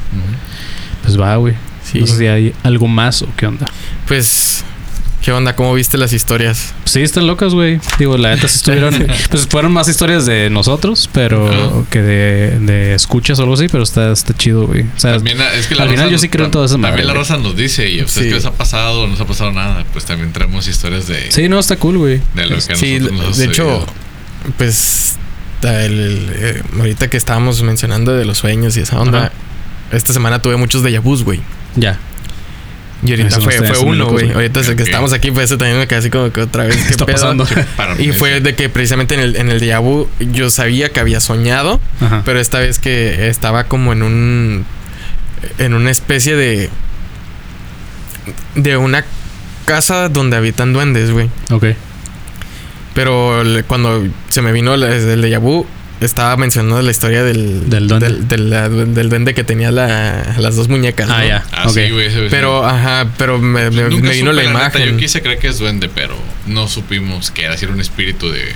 Pues 1.04 1.20
va, 1.20 1.36
güey. 1.38 1.56
Sí. 1.92 2.00
No 2.02 2.08
sé 2.08 2.18
si 2.18 2.28
hay 2.28 2.54
algo 2.64 2.88
más 2.88 3.22
o 3.24 3.30
qué 3.36 3.46
onda. 3.48 3.66
Pues 4.08 4.64
¿qué 5.24 5.32
onda? 5.32 5.56
¿Cómo 5.56 5.74
viste 5.74 5.98
las 5.98 6.12
historias? 6.12 6.74
Sí, 6.84 7.02
están 7.02 7.26
locas, 7.26 7.54
güey. 7.54 7.80
Digo, 7.98 8.18
la 8.18 8.36
neta 8.36 8.48
sí 8.50 8.58
estuvieron. 8.58 8.94
pues 9.32 9.48
fueron 9.48 9.72
más 9.72 9.88
historias 9.88 10.26
de 10.26 10.50
nosotros, 10.50 11.10
pero 11.12 11.88
que 11.90 12.02
de, 12.02 12.60
de 12.60 12.94
escuchas 12.94 13.40
o 13.40 13.44
algo 13.44 13.56
así, 13.56 13.68
pero 13.70 13.84
está, 13.84 14.12
está 14.12 14.36
chido, 14.36 14.68
güey. 14.68 14.82
O 14.82 15.00
sea, 15.00 15.14
También 15.16 15.40
es 15.58 15.68
que 15.68 15.76
la 15.76 15.84
al 15.84 15.90
final 15.90 16.10
yo 16.12 16.18
sí 16.18 16.28
creo 16.28 16.46
en 16.46 16.52
toda 16.52 16.66
esa 16.66 16.78
madre, 16.78 16.98
También 16.98 17.08
la 17.08 17.14
raza 17.20 17.38
nos 17.38 17.56
dice, 17.56 17.90
y 17.90 18.02
a 18.02 18.06
ustedes 18.06 18.26
Sí. 18.26 18.30
qué 18.30 18.36
les 18.36 18.46
ha 18.46 18.52
pasado, 18.52 19.08
no 19.08 19.14
les 19.14 19.22
ha 19.22 19.26
pasado 19.26 19.52
nada, 19.52 19.86
pues 19.94 20.06
también 20.06 20.34
traemos 20.34 20.68
historias 20.68 21.08
de, 21.08 21.32
sí, 21.32 21.48
no, 21.48 21.58
está 21.58 21.78
cool, 21.78 21.98
güey. 21.98 22.22
de 22.36 22.46
lo 22.46 22.56
que 22.58 22.76
Sí, 22.76 23.00
nosotros 23.00 23.22
nos 23.28 23.38
de 23.38 23.46
hecho, 23.46 23.86
pues 24.58 25.16
el- 25.64 26.32
eh, 26.36 26.62
ahorita 26.78 27.10
que 27.10 27.16
estábamos 27.18 27.62
mencionando 27.64 28.14
de 28.14 28.26
los 28.26 28.40
sueños 28.40 28.76
y 28.76 28.82
esa 28.82 29.00
onda, 29.00 29.32
esta 29.92 30.12
semana 30.12 30.42
tuve 30.42 30.58
muchos 30.58 30.84
déjà 30.84 31.00
vus, 31.02 31.24
güey. 31.24 31.40
Ya. 31.76 31.98
Y 33.06 33.12
ahorita 33.12 33.42
fue, 33.42 33.54
fue 33.58 33.80
uno, 33.80 34.08
güey. 34.08 34.32
Ahorita 34.32 34.60
desde 34.62 34.76
que 34.76 34.84
Ok. 34.84 34.88
estamos 34.90 35.12
aquí, 35.14 35.32
pues 35.32 35.46
eso 35.46 35.58
también 35.58 35.78
me 35.80 35.88
quedé 35.88 36.00
así 36.00 36.10
como 36.10 36.32
que 36.32 36.42
otra 36.42 36.64
vez. 36.66 36.76
¿Qué 36.78 36.90
está 36.92 37.06
pedo? 37.06 37.16
pasando? 37.16 37.48
Y 38.00 38.12
fue 38.14 38.40
de 38.40 38.56
que 38.56 38.70
precisamente 38.70 39.14
en 39.16 39.20
el, 39.20 39.36
en 39.36 39.50
el 39.50 39.60
déjà 39.62 39.80
vu 39.82 40.08
yo 40.20 40.50
sabía 40.50 40.90
que 40.90 41.00
había 41.00 41.20
soñado, 41.20 41.82
Ajá. 42.02 42.22
pero 42.26 42.40
esta 42.40 42.60
vez 42.60 42.80
que 42.80 43.28
estaba 43.28 43.66
como 43.66 43.92
en 43.94 44.04
un. 44.04 44.66
en 45.58 45.74
una 45.74 45.92
especie 45.92 46.36
de. 46.36 46.70
de 48.56 48.78
una 48.78 49.04
casa 49.66 50.10
donde 50.10 50.38
habitan 50.38 50.72
duendes, 50.74 51.12
güey. 51.12 51.30
Ok. 51.52 51.66
Pero 52.94 53.42
cuando 53.68 54.06
se 54.30 54.42
me 54.42 54.52
vino 54.52 54.78
la- 54.78 54.96
el 54.96 55.22
déjà 55.24 55.40
vu, 55.40 55.66
estaba 56.06 56.36
mencionando 56.38 56.82
la 56.82 56.92
historia 56.92 57.24
del. 57.24 57.70
Del 57.70 57.88
duende. 57.88 58.08
Del, 58.10 58.28
del- 58.28 58.50
la- 58.50 58.70
del 58.70 59.10
duende 59.10 59.34
que 59.34 59.44
tenía 59.44 59.72
la- 59.72 60.36
las 60.38 60.56
dos 60.56 60.68
muñecas. 60.70 61.10
Ah, 61.10 61.20
¿no? 61.22 61.28
ya. 61.28 61.44
Ah, 61.52 61.70
sí, 61.70 61.90
güey. 61.92 62.10
Pero, 62.30 62.66
ajá, 62.66 63.08
pero 63.18 63.40
me, 63.40 63.70
me- 63.72 63.90
me 63.90 64.12
vino 64.14 64.32
la 64.34 64.42
neta, 64.44 64.52
imagen. 64.52 64.92
yo 64.92 64.98
quise 64.98 65.22
creer 65.22 65.40
que 65.40 65.48
es 65.48 65.60
duende, 65.60 65.90
pero 65.94 66.16
no 66.48 66.68
supimos 66.68 67.32
que 67.32 67.44
era 67.46 67.58
si 67.58 67.66
era 67.66 67.74
un 67.74 67.82
espíritu 67.82 68.30
de, 68.30 68.54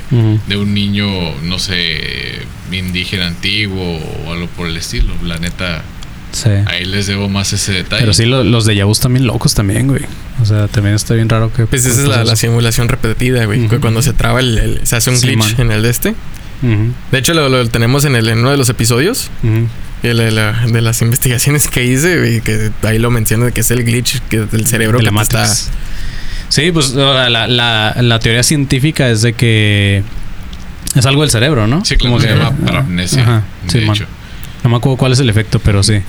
de 0.47 0.57
un 0.57 0.73
niño, 0.73 1.07
no 1.43 1.59
sé, 1.59 2.39
indígena 2.71 3.27
antiguo 3.27 3.99
o 4.25 4.31
algo 4.33 4.47
por 4.47 4.67
el 4.67 4.77
estilo. 4.77 5.13
La 5.23 5.37
neta, 5.37 5.83
Sí. 6.31 6.49
ahí 6.65 6.83
les 6.85 7.07
debo 7.07 7.29
más 7.29 7.53
ese 7.53 7.71
detalle. 7.71 8.01
Pero 8.01 8.13
sí, 8.13 8.25
lo- 8.25 8.43
los 8.43 8.65
de 8.65 8.75
Yabus 8.75 8.99
también 8.99 9.25
locos 9.25 9.53
también, 9.55 9.87
güey. 9.87 10.01
O 10.41 10.45
sea, 10.45 10.67
también 10.67 10.93
está 10.95 11.13
bien 11.15 11.29
raro 11.29 11.51
que... 11.51 11.65
Pues 11.65 11.85
esa 11.85 12.01
es 12.01 12.07
la, 12.07 12.23
la 12.23 12.35
simulación 12.35 12.89
repetida, 12.89 13.45
güey. 13.45 13.67
Que 13.67 13.79
Cuando 13.79 14.01
se 14.03 14.13
traba 14.13 14.39
el, 14.41 14.57
el- 14.57 14.81
se 14.85 14.95
hace 14.97 15.09
un 15.09 15.17
Sí, 15.17 15.27
glitch 15.27 15.37
man. 15.57 15.61
en 15.61 15.71
el 15.71 15.81
de 15.81 15.89
este. 15.89 16.13
De 16.61 17.17
hecho, 17.19 17.33
lo, 17.33 17.49
lo 17.49 17.67
tenemos 17.69 18.05
en, 18.05 18.15
el, 18.15 18.27
en 18.29 18.39
uno 18.39 18.51
de 18.51 18.57
los 18.57 18.69
episodios. 18.69 19.29
De, 20.03 20.13
la- 20.13 20.29
la- 20.29 20.65
de 20.67 20.81
las 20.81 21.01
investigaciones 21.01 21.67
que 21.69 21.83
hice, 21.83 22.17
güey, 22.19 22.41
que 22.41 22.69
ahí 22.83 22.99
lo 22.99 23.09
menciono 23.09 23.45
de 23.45 23.51
que 23.51 23.61
es 23.61 23.71
el 23.71 23.83
glitch 23.83 24.19
que, 24.29 24.41
del 24.41 24.67
cerebro 24.67 24.99
de 24.99 25.05
que 25.05 25.11
la 25.11 25.17
te 25.17 25.23
está-. 25.23 25.71
Sí, 26.49 26.71
pues 26.71 26.93
la, 26.93 27.29
la, 27.47 28.19
teoría 28.19 28.43
científica 28.43 29.09
es 29.09 29.21
de 29.23 29.33
que 29.33 30.03
es 30.95 31.05
algo 31.05 31.21
del 31.23 31.31
cerebro, 31.31 31.67
¿no? 31.67 31.83
Sí, 31.83 31.97
claro, 31.97 32.15
Como 32.15 32.21
se 32.21 32.27
que 32.27 32.33
llama 32.35 32.51
parapnesia, 32.65 33.21
Ajá, 33.23 33.43
de 33.65 33.71
sí, 33.71 33.79
man. 33.85 33.95
hecho. 33.95 34.05
No 34.63 34.69
me 34.71 34.77
acuerdo 34.77 34.97
cuál 34.97 35.13
es 35.13 35.19
el 35.19 35.29
efecto, 35.29 35.59
pero 35.59 35.81
sí. 35.83 35.99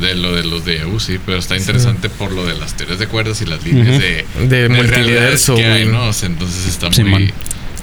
De 0.00 0.14
lo 0.14 0.34
de 0.34 0.44
los 0.44 0.64
de 0.64 0.82
sí, 0.98 1.18
pero 1.24 1.38
está 1.38 1.56
interesante 1.56 2.08
por 2.08 2.30
lo 2.32 2.44
de 2.46 2.54
las 2.54 2.74
teorías 2.74 2.98
de 2.98 3.06
cuerdas 3.06 3.40
y 3.42 3.46
las 3.46 3.64
líneas 3.64 3.98
de, 4.00 4.24
de 4.48 4.68
multiverso, 4.68 5.54
que 5.56 5.64
hay. 5.66 5.86
¿no? 5.86 6.04
O 6.08 6.12
sea, 6.12 6.28
entonces 6.28 6.66
está 6.66 6.92
Sí, 6.92 7.02
muy 7.04 7.10
man. 7.26 7.32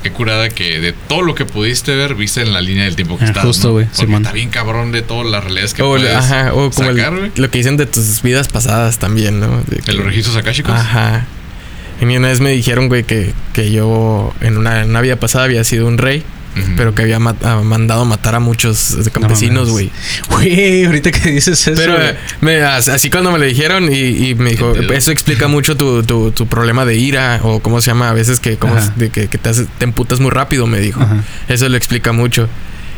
Qué 0.09 0.13
curada 0.13 0.49
que 0.49 0.79
de 0.79 0.93
todo 0.93 1.21
lo 1.21 1.35
que 1.35 1.45
pudiste 1.45 1.95
ver 1.95 2.15
viste 2.15 2.41
en 2.41 2.53
la 2.53 2.61
línea 2.61 2.85
del 2.85 2.95
tiempo 2.95 3.17
que 3.17 3.25
Ah, 3.25 3.27
estás. 3.27 3.43
justo, 3.43 3.67
¿no? 3.67 3.73
güey, 3.73 3.85
Porque 3.85 4.01
Simón. 4.05 4.21
está 4.23 4.33
bien 4.33 4.49
cabrón 4.49 4.91
de 4.91 5.01
todas 5.01 5.27
las 5.29 5.43
realidades 5.43 5.73
que 5.73 5.81
O, 5.83 5.89
puedes 5.89 6.13
ajá, 6.13 6.53
o 6.53 6.71
como 6.71 6.89
sacar, 6.91 7.13
lo 7.35 7.49
que 7.51 7.57
dicen 7.57 7.77
de 7.77 7.85
tus 7.85 8.21
vidas 8.21 8.47
pasadas 8.47 8.97
también, 8.99 9.39
¿no? 9.39 9.61
De 9.67 9.77
que- 9.77 9.93
los 9.93 10.05
registros 10.05 10.35
akáshicos. 10.37 10.73
Ajá. 10.73 11.25
Y 11.99 12.05
una 12.15 12.27
vez 12.27 12.39
me 12.41 12.51
dijeron, 12.51 12.89
güey, 12.89 13.03
que, 13.03 13.33
que 13.53 13.71
yo 13.71 14.33
en 14.41 14.57
una, 14.57 14.83
en 14.83 14.91
una 14.91 15.01
vida 15.01 15.15
pasada 15.15 15.45
había 15.45 15.63
sido 15.63 15.87
un 15.87 15.97
rey, 15.97 16.23
Pero 16.75 16.93
que 16.95 17.01
había 17.03 17.19
mat- 17.19 17.43
ah, 17.43 17.61
mandado 17.63 18.05
matar 18.05 18.35
a 18.35 18.39
muchos 18.39 18.91
eh, 18.91 19.09
campesinos, 19.11 19.69
güey. 19.69 19.91
Güey, 20.29 20.85
ahorita 20.85 21.11
que 21.11 21.31
dices 21.31 21.67
eso. 21.67 21.79
Pero 21.79 22.01
eh, 22.01 22.15
me- 22.41 22.61
as- 22.61 22.87
así 22.89 23.09
cuando 23.09 23.31
me 23.31 23.39
lo 23.39 23.45
dijeron 23.45 23.91
y, 23.91 24.29
y 24.29 24.35
me 24.35 24.51
dijo, 24.51 24.73
eso 24.75 25.11
explica 25.11 25.47
mucho 25.47 25.75
tu, 25.77 26.03
tu, 26.03 26.31
tu 26.31 26.47
problema 26.47 26.85
de 26.85 26.95
ira 26.97 27.39
o 27.43 27.59
cómo 27.59 27.81
se 27.81 27.87
llama 27.87 28.09
a 28.09 28.13
veces 28.13 28.39
que, 28.39 28.57
como 28.57 28.75
de 28.95 29.09
que, 29.09 29.27
que 29.27 29.37
te, 29.37 29.51
emputas 29.81 30.19
muy 30.19 30.31
rápido, 30.31 30.67
me 30.67 30.79
dijo. 30.79 31.01
Ajá. 31.01 31.23
Eso 31.47 31.67
lo 31.69 31.77
explica 31.77 32.11
mucho. 32.11 32.47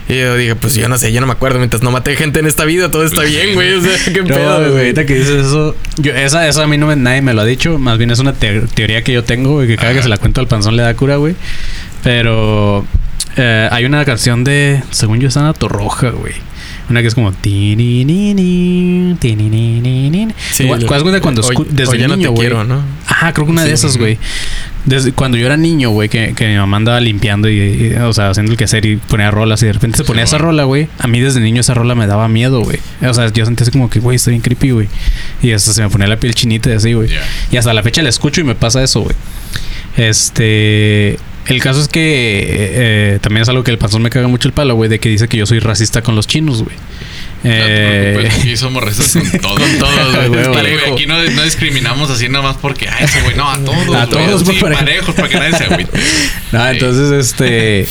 Y 0.08 0.18
yo 0.18 0.36
dije, 0.36 0.56
pues 0.56 0.74
yo 0.74 0.90
no 0.90 0.98
sé, 0.98 1.12
yo 1.14 1.22
no 1.22 1.28
me 1.28 1.34
acuerdo. 1.34 1.60
Mientras 1.60 1.84
no 1.84 1.92
maté 1.92 2.16
gente 2.16 2.40
en 2.40 2.48
esta 2.48 2.66
vida, 2.66 2.90
todo 2.90 3.06
está 3.06 3.22
bien, 3.22 3.54
güey. 3.54 3.74
O 3.76 3.82
sea, 3.82 3.92
qué 4.14 4.22
No, 4.22 4.28
pedo, 4.28 4.58
güey, 4.58 4.70
güey. 4.72 4.78
ahorita 4.86 5.06
que 5.06 5.14
dices 5.14 5.46
eso, 5.46 5.76
yo, 5.98 6.14
esa, 6.14 6.48
esa 6.48 6.64
a 6.64 6.68
mí 6.68 6.80
no 6.80 6.88
me, 6.88 6.96
nadie 6.96 7.22
me 7.22 7.36
lo 7.36 7.42
ha 7.42 7.46
dicho, 7.46 7.78
más 7.78 8.00
bien 8.00 8.10
es 8.10 8.18
una 8.18 8.34
te- 8.34 8.62
teoría 8.74 9.04
que 9.04 9.14
yo 9.14 9.24
tengo, 9.24 9.52
güey, 9.52 9.68
que 9.68 9.76
cada 9.76 9.90
Ajá. 9.90 9.98
que 9.98 10.02
se 10.04 10.10
la 10.10 10.18
cuento 10.18 10.42
al 10.42 10.48
panzón 10.48 10.76
le 10.76 10.82
da 10.82 10.96
cura, 10.96 11.18
güey. 11.18 11.36
Pero 12.04 12.86
eh, 13.40 13.70
hay 13.72 13.86
una 13.86 14.04
canción 14.06 14.44
de, 14.44 14.84
según 14.92 15.20
yo, 15.20 15.28
es 15.30 15.38
Ana 15.38 15.54
Torroja, 15.54 16.10
güey. 16.10 16.34
Una 16.90 17.02
que 17.02 17.08
es 17.08 17.16
como... 17.16 17.32
Sí, 20.52 20.66
¿Cuál 20.88 21.06
es 21.16 21.22
cuando 21.22 21.42
desde 21.70 21.98
ya 22.00 22.08
no 22.08 22.16
niño, 22.16 22.30
te 22.30 22.34
güey? 22.36 22.48
quiero, 22.48 22.64
¿no? 22.64 22.84
Ajá, 23.06 23.32
creo 23.32 23.46
que 23.46 23.52
una 23.52 23.62
de 23.64 23.68
Sí, 23.70 23.74
esas, 23.76 23.92
ujú. 23.92 24.00
güey. 24.00 24.18
Desde 24.86 25.12
cuando 25.12 25.38
yo 25.38 25.46
era 25.46 25.56
niño, 25.56 25.92
güey, 25.92 26.10
que, 26.10 26.34
que 26.34 26.48
mi 26.48 26.56
mamá 26.56 26.78
andaba 26.78 27.00
limpiando 27.00 27.48
y, 27.48 27.60
y, 27.60 27.94
o 28.02 28.12
sea, 28.12 28.30
haciendo 28.32 28.52
el 28.54 28.58
quehacer 28.58 28.86
y 28.88 28.96
ponía 28.98 29.30
rolas 29.30 29.62
y 29.62 29.68
de 29.68 29.74
repente 29.74 29.98
se 29.98 30.04
ponía 30.04 30.26
Sí, 30.26 30.30
esa 30.30 30.40
rola, 30.40 30.64
güey. 30.64 30.88
A 30.98 31.08
mí 31.08 31.20
desde 31.20 31.40
niño 31.42 31.62
esa 31.62 31.76
rola 31.76 31.94
me 31.94 32.08
daba 32.08 32.28
miedo, 32.28 32.62
güey. 32.62 32.80
O 33.08 33.14
sea, 33.14 33.32
yo 33.32 33.46
sentía 33.46 33.64
así 33.64 33.72
como 33.72 33.90
que, 33.90 34.00
güey, 34.00 34.16
estoy 34.16 34.32
bien 34.32 34.42
creepy, 34.42 34.72
güey. 34.72 34.88
Y 35.44 35.52
hasta 35.52 35.74
se 35.74 35.84
me 35.84 35.90
ponía 35.90 36.08
la 36.08 36.18
piel 36.18 36.34
chinita 36.34 36.72
y 36.72 36.74
así, 36.74 36.94
güey. 36.94 37.10
Ya. 37.10 37.22
Y 37.52 37.58
hasta 37.58 37.72
la 37.74 37.84
fecha 37.84 38.02
la 38.02 38.10
escucho 38.10 38.42
y 38.42 38.46
me 38.46 38.56
pasa 38.56 38.82
eso, 38.84 39.02
güey. 39.02 39.16
Este. 39.96 41.20
El 41.48 41.62
caso 41.62 41.82
es 41.82 41.88
que 41.88 42.02
eh, 42.04 43.20
también 43.22 43.42
es 43.42 43.50
algo 43.50 43.64
que 43.64 43.72
el 43.72 43.78
panzón 43.78 44.02
me 44.04 44.10
caga 44.10 44.28
mucho 44.28 44.48
el 44.48 44.54
palo, 44.54 44.76
güey, 44.76 44.90
de 44.90 45.00
que 45.00 45.10
dice 45.10 45.28
que 45.28 45.38
yo 45.38 45.46
soy 45.46 45.60
racista 45.60 46.02
con 46.02 46.16
los 46.16 46.28
chinos, 46.28 46.62
güey. 46.64 46.76
No 47.42 47.52
Eh, 47.52 48.30
aquí 48.32 48.58
somos 48.58 48.84
racistas 48.84 49.24
con 49.32 49.40
todos. 49.42 49.60
Con 49.60 49.78
todos, 49.80 50.16
güey, 50.16 50.28
Güey, 50.44 50.54
parejo. 50.54 50.94
Aquí 50.94 51.06
no, 51.06 51.24
no 51.24 51.44
discriminamos 51.44 52.10
así 52.10 52.28
nada 52.28 52.44
más 52.44 52.58
porque, 52.58 52.88
ay, 52.90 53.06
ese 53.06 53.22
güey, 53.22 53.36
no, 53.36 53.50
a 53.50 53.58
todos. 53.58 53.96
A 53.96 54.06
güey, 54.06 54.28
todos, 54.28 54.44
sí, 54.46 54.58
parejos, 54.62 55.16
para 55.16 55.30
que 55.30 55.40
nadie 55.40 55.58
se. 55.58 55.66
No, 56.52 56.64
Sí. 56.66 56.72
entonces, 56.72 57.12
este. 57.12 57.86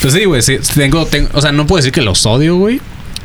Pues 0.00 0.14
sí, 0.14 0.24
güey. 0.24 0.40
Sí, 0.42 0.58
tengo, 0.74 1.04
tengo. 1.06 1.28
O 1.32 1.40
sea, 1.40 1.50
no 1.52 1.66
puedo 1.66 1.78
decir 1.78 1.92
que 1.92 2.02
los 2.02 2.24
odio, 2.26 2.56
güey. 2.56 2.80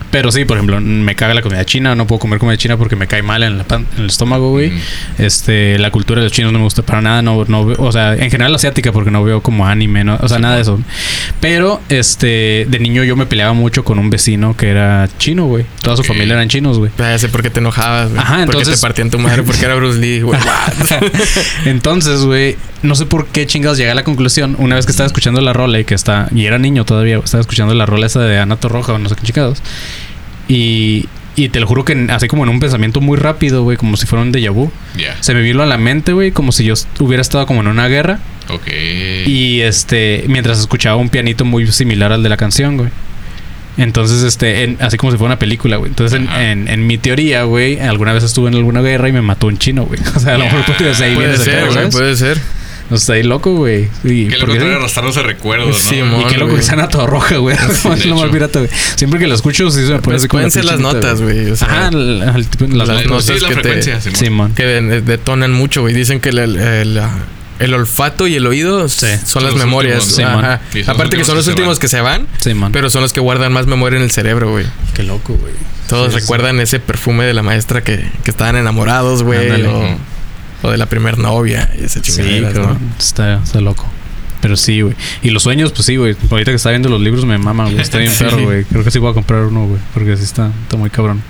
Pero 0.09 0.31
sí, 0.31 0.45
por 0.45 0.57
ejemplo, 0.57 0.79
me 0.79 1.15
caga 1.15 1.33
la 1.33 1.41
comida 1.41 1.65
china. 1.65 1.93
No 1.95 2.07
puedo 2.07 2.19
comer 2.19 2.39
comida 2.39 2.55
china 2.57 2.77
porque 2.77 2.95
me 2.95 3.07
cae 3.07 3.21
mal 3.23 3.43
en, 3.43 3.57
la 3.57 3.63
pan- 3.65 3.85
en 3.95 4.03
el 4.03 4.09
estómago, 4.09 4.51
güey. 4.51 4.71
Este, 5.17 5.77
la 5.79 5.91
cultura 5.91 6.21
de 6.21 6.25
los 6.27 6.31
chinos 6.33 6.53
no 6.53 6.59
me 6.59 6.63
gusta 6.63 6.81
para 6.81 7.01
nada. 7.01 7.21
No, 7.21 7.43
no, 7.47 7.61
o 7.61 7.91
sea, 7.91 8.13
en 8.15 8.31
general 8.31 8.55
asiática 8.55 8.91
porque 8.91 9.11
no 9.11 9.23
veo 9.23 9.41
como 9.41 9.67
anime, 9.67 10.03
¿no? 10.03 10.17
O 10.21 10.27
sea, 10.29 10.39
nada 10.39 10.55
de 10.55 10.61
eso. 10.61 10.79
Pero, 11.41 11.81
este, 11.89 12.65
de 12.69 12.79
niño 12.79 13.03
yo 13.03 13.15
me 13.15 13.25
peleaba 13.25 13.53
mucho 13.53 13.83
con 13.83 13.99
un 13.99 14.09
vecino 14.09 14.55
que 14.55 14.69
era 14.69 15.09
chino, 15.17 15.45
güey. 15.45 15.65
Toda 15.81 15.97
su 15.97 16.03
familia 16.03 16.33
eran 16.35 16.47
chinos, 16.49 16.77
güey. 16.79 16.91
Ya 16.97 17.17
sé 17.17 17.27
por 17.29 17.41
qué 17.43 17.49
te 17.49 17.59
enojabas, 17.59 18.09
güey. 18.09 18.19
Ajá, 18.21 18.35
Porque 18.45 18.59
entonces- 18.59 18.79
te 18.79 18.81
partían 18.81 19.09
tu 19.09 19.19
madre 19.19 19.43
porque 19.43 19.65
era 19.65 19.75
Bruce 19.75 19.99
Lee, 19.99 20.21
güey. 20.21 20.39
Entonces, 21.65 22.21
güey, 22.21 22.55
no 22.83 22.95
sé 22.95 23.05
por 23.05 23.27
qué 23.27 23.45
chingados 23.45 23.77
llegué 23.77 23.91
a 23.91 23.95
la 23.95 24.03
conclusión. 24.03 24.55
Una 24.59 24.75
vez 24.75 24.85
que 24.85 24.91
estaba 24.91 25.07
escuchando 25.07 25.41
la 25.41 25.53
rola 25.53 25.79
y 25.79 25.85
que 25.85 25.95
está. 25.95 26.27
Y 26.33 26.45
era 26.45 26.57
niño 26.57 26.85
todavía, 26.85 27.17
estaba 27.23 27.41
escuchando 27.41 27.73
la 27.73 27.85
rola 27.85 28.05
esa 28.07 28.21
de 28.21 28.39
Ana 28.39 28.55
Torroja 28.57 28.93
o 28.93 28.99
no 28.99 29.09
sé 29.09 29.15
qué 29.15 29.23
chingados. 29.27 29.61
Y, 30.47 31.07
y 31.35 31.49
te 31.49 31.59
lo 31.59 31.67
juro 31.67 31.83
que 31.85 32.07
así 32.09 32.27
como 32.27 32.43
en 32.43 32.49
un 32.49 32.59
pensamiento 32.59 33.01
muy 33.01 33.17
rápido, 33.17 33.63
güey, 33.63 33.77
como 33.77 33.97
si 33.97 34.05
fuera 34.05 34.23
un 34.23 34.31
déjà 34.31 34.51
vu. 34.51 34.71
Se 35.21 35.33
me 35.33 35.41
vino 35.41 35.61
a 35.61 35.65
la 35.65 35.77
mente, 35.77 36.13
güey, 36.13 36.31
como 36.31 36.51
si 36.51 36.63
yo 36.63 36.73
hubiera 36.99 37.21
estado 37.21 37.45
como 37.45 37.61
en 37.61 37.67
una 37.67 37.87
guerra. 37.87 38.19
Ok. 38.49 38.67
Y 39.27 39.61
este, 39.61 40.23
mientras 40.27 40.59
escuchaba 40.59 40.95
un 40.95 41.09
pianito 41.09 41.45
muy 41.45 41.67
similar 41.71 42.11
al 42.13 42.23
de 42.23 42.29
la 42.29 42.37
canción, 42.37 42.77
güey. 42.77 42.89
Entonces, 43.77 44.23
este, 44.23 44.63
en- 44.63 44.77
así 44.79 44.97
como 44.97 45.11
si 45.11 45.17
fuera 45.19 45.33
una 45.33 45.39
película, 45.39 45.77
güey. 45.77 45.89
Entonces, 45.89 46.19
en, 46.19 46.27
en- 46.41 46.67
en 46.67 46.87
mi 46.87 46.97
teoría, 46.97 47.43
güey, 47.43 47.79
alguna 47.79 48.11
vez 48.13 48.23
estuve 48.23 48.47
en 48.49 48.55
alguna 48.55 48.81
guerra 48.81 49.07
y 49.07 49.11
me 49.11 49.21
mató 49.21 49.45
un 49.47 49.57
chino, 49.59 49.85
güey. 49.85 49.99
O 50.15 50.19
sea, 50.19 50.33
a 50.33 50.37
lo 50.39 50.45
mejor 50.45 50.63
ese 51.35 51.43
ser, 51.43 51.59
güey, 51.67 51.75
puede 51.91 52.15
ser. 52.15 52.37
O 52.87 52.89
sea, 52.91 52.97
está 52.97 53.13
ahí 53.13 53.23
loco, 53.23 53.53
güey. 53.55 53.89
Y, 54.03 54.27
Que 54.27 54.37
le 54.37 54.39
porque 54.39 54.45
contrario 54.45 54.67
sí. 54.73 54.75
arrastrarnos 54.79 55.17
ese 55.17 55.25
recuerdo, 55.25 55.65
¿no? 55.67 55.73
Sí, 55.73 55.95
Y 55.97 56.03
mon. 56.03 56.27
qué 56.27 56.37
loco 56.37 56.55
que 56.55 56.61
sean 56.61 56.79
a 56.79 56.87
toda 56.87 57.05
roja, 57.05 57.37
güey. 57.37 57.55
Sí, 57.73 57.87
es 57.89 57.99
de 57.99 58.05
lo 58.05 58.15
más 58.17 58.29
pirata, 58.29 58.59
güey. 58.59 58.71
Siempre 58.95 59.19
que 59.19 59.27
lo 59.27 59.35
escucho, 59.35 59.69
sí 59.71 59.81
se 59.85 59.93
me 59.93 59.99
pone 59.99 60.01
Pues 60.01 60.15
así 60.21 60.27
como 60.27 60.43
pueden 60.43 60.65
las 60.65 60.79
notas, 60.79 61.21
güey. 61.21 61.49
o 61.51 61.55
sea, 61.55 61.67
Ajá, 61.67 61.87
el- 61.89 62.23
el 62.35 62.47
tipo- 62.47 62.65
las 62.73 62.87
La- 62.87 62.93
las 62.95 63.05
notas. 63.05 63.25
sí, 63.25 63.33
la 63.41 63.49
que 63.49 63.55
te- 63.57 63.81
Simón. 64.01 64.15
Simón. 64.15 64.53
que 64.53 64.63
de- 64.63 65.01
detonan 65.01 65.51
mucho, 65.51 65.81
güey. 65.81 65.93
Dicen 65.93 66.19
que 66.21 66.29
el, 66.29 67.73
olfato 67.73 68.27
y 68.27 68.35
el 68.35 68.45
oído 68.45 68.87
Sí. 68.87 69.07
son 69.07 69.25
Son 69.25 69.43
las 69.43 69.55
memorias. 69.55 70.07
últimos. 70.11 70.43
Ajá. 70.43 70.61
Sí, 70.71 70.79
son 70.83 70.87
los 70.93 70.95
Aparte 70.95 71.17
que 71.17 71.25
son 71.25 71.35
los 71.35 71.47
últimos 71.47 71.79
que 71.79 71.87
se 71.87 72.01
van, 72.01 72.27
Simón. 72.39 72.71
pero 72.71 72.89
son 72.89 73.01
los 73.01 73.13
que 73.13 73.19
guardan 73.19 73.51
más 73.51 73.65
memoria 73.65 73.97
en 73.97 74.03
el 74.03 74.11
cerebro, 74.11 74.51
güey. 74.51 74.65
Qué 74.93 75.03
loco, 75.03 75.33
güey. 75.33 75.53
Todos 75.89 76.07
Sí, 76.13 76.15
sí, 76.15 76.19
recuerdan 76.21 76.59
ese 76.59 76.79
perfume 76.79 77.25
de 77.25 77.33
la 77.33 77.43
maestra 77.43 77.81
que, 77.83 78.09
que 78.23 78.31
estaban 78.31 78.55
enamorados, 78.57 79.23
güey. 79.23 79.49
O, 80.67 80.71
de 80.71 80.77
la 80.77 80.85
primer 80.85 81.17
novia. 81.17 81.69
Y 81.79 81.85
ese 81.85 82.01
Sí, 82.03 82.41
¿no? 82.41 82.79
Está, 82.99 83.41
está 83.43 83.61
loco. 83.61 83.85
Pero 84.41 84.55
sí, 84.55 84.81
güey. 84.81 84.95
Y 85.21 85.31
los 85.31 85.43
sueños, 85.43 85.71
pues 85.71 85.85
sí, 85.85 85.95
güey. 85.95 86.15
Ahorita 86.29 86.51
que 86.51 86.55
está 86.55 86.69
viendo 86.69 86.89
los 86.89 87.01
libros 87.01 87.25
me 87.25 87.37
maman, 87.37 87.71
güey. 87.71 87.81
Está 87.81 87.97
bien 87.97 88.11
Sí. 88.13 88.23
perro, 88.23 88.43
güey. 88.43 88.63
Creo 88.65 88.83
que 88.83 88.91
sí 88.91 88.99
voy 88.99 89.11
a 89.11 89.13
comprar 89.13 89.43
uno, 89.43 89.65
güey. 89.67 89.81
Porque 89.93 90.15
sí 90.17 90.23
está, 90.23 90.51
está 90.63 90.77
muy 90.77 90.89
cabrón. 90.89 91.21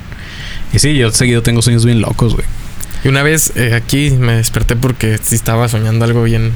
Y 0.73 0.79
sí, 0.79 0.95
yo 0.95 1.11
seguido 1.11 1.41
tengo 1.41 1.61
sueños 1.61 1.85
bien 1.85 2.01
locos, 2.01 2.33
güey. 2.33 2.45
Y 3.03 3.07
una 3.07 3.23
vez 3.23 3.53
eh, 3.55 3.73
aquí 3.75 4.11
me 4.11 4.33
desperté 4.33 4.75
porque 4.75 5.17
sí 5.21 5.35
estaba 5.35 5.69
soñando 5.69 6.03
algo 6.03 6.23
bien. 6.23 6.51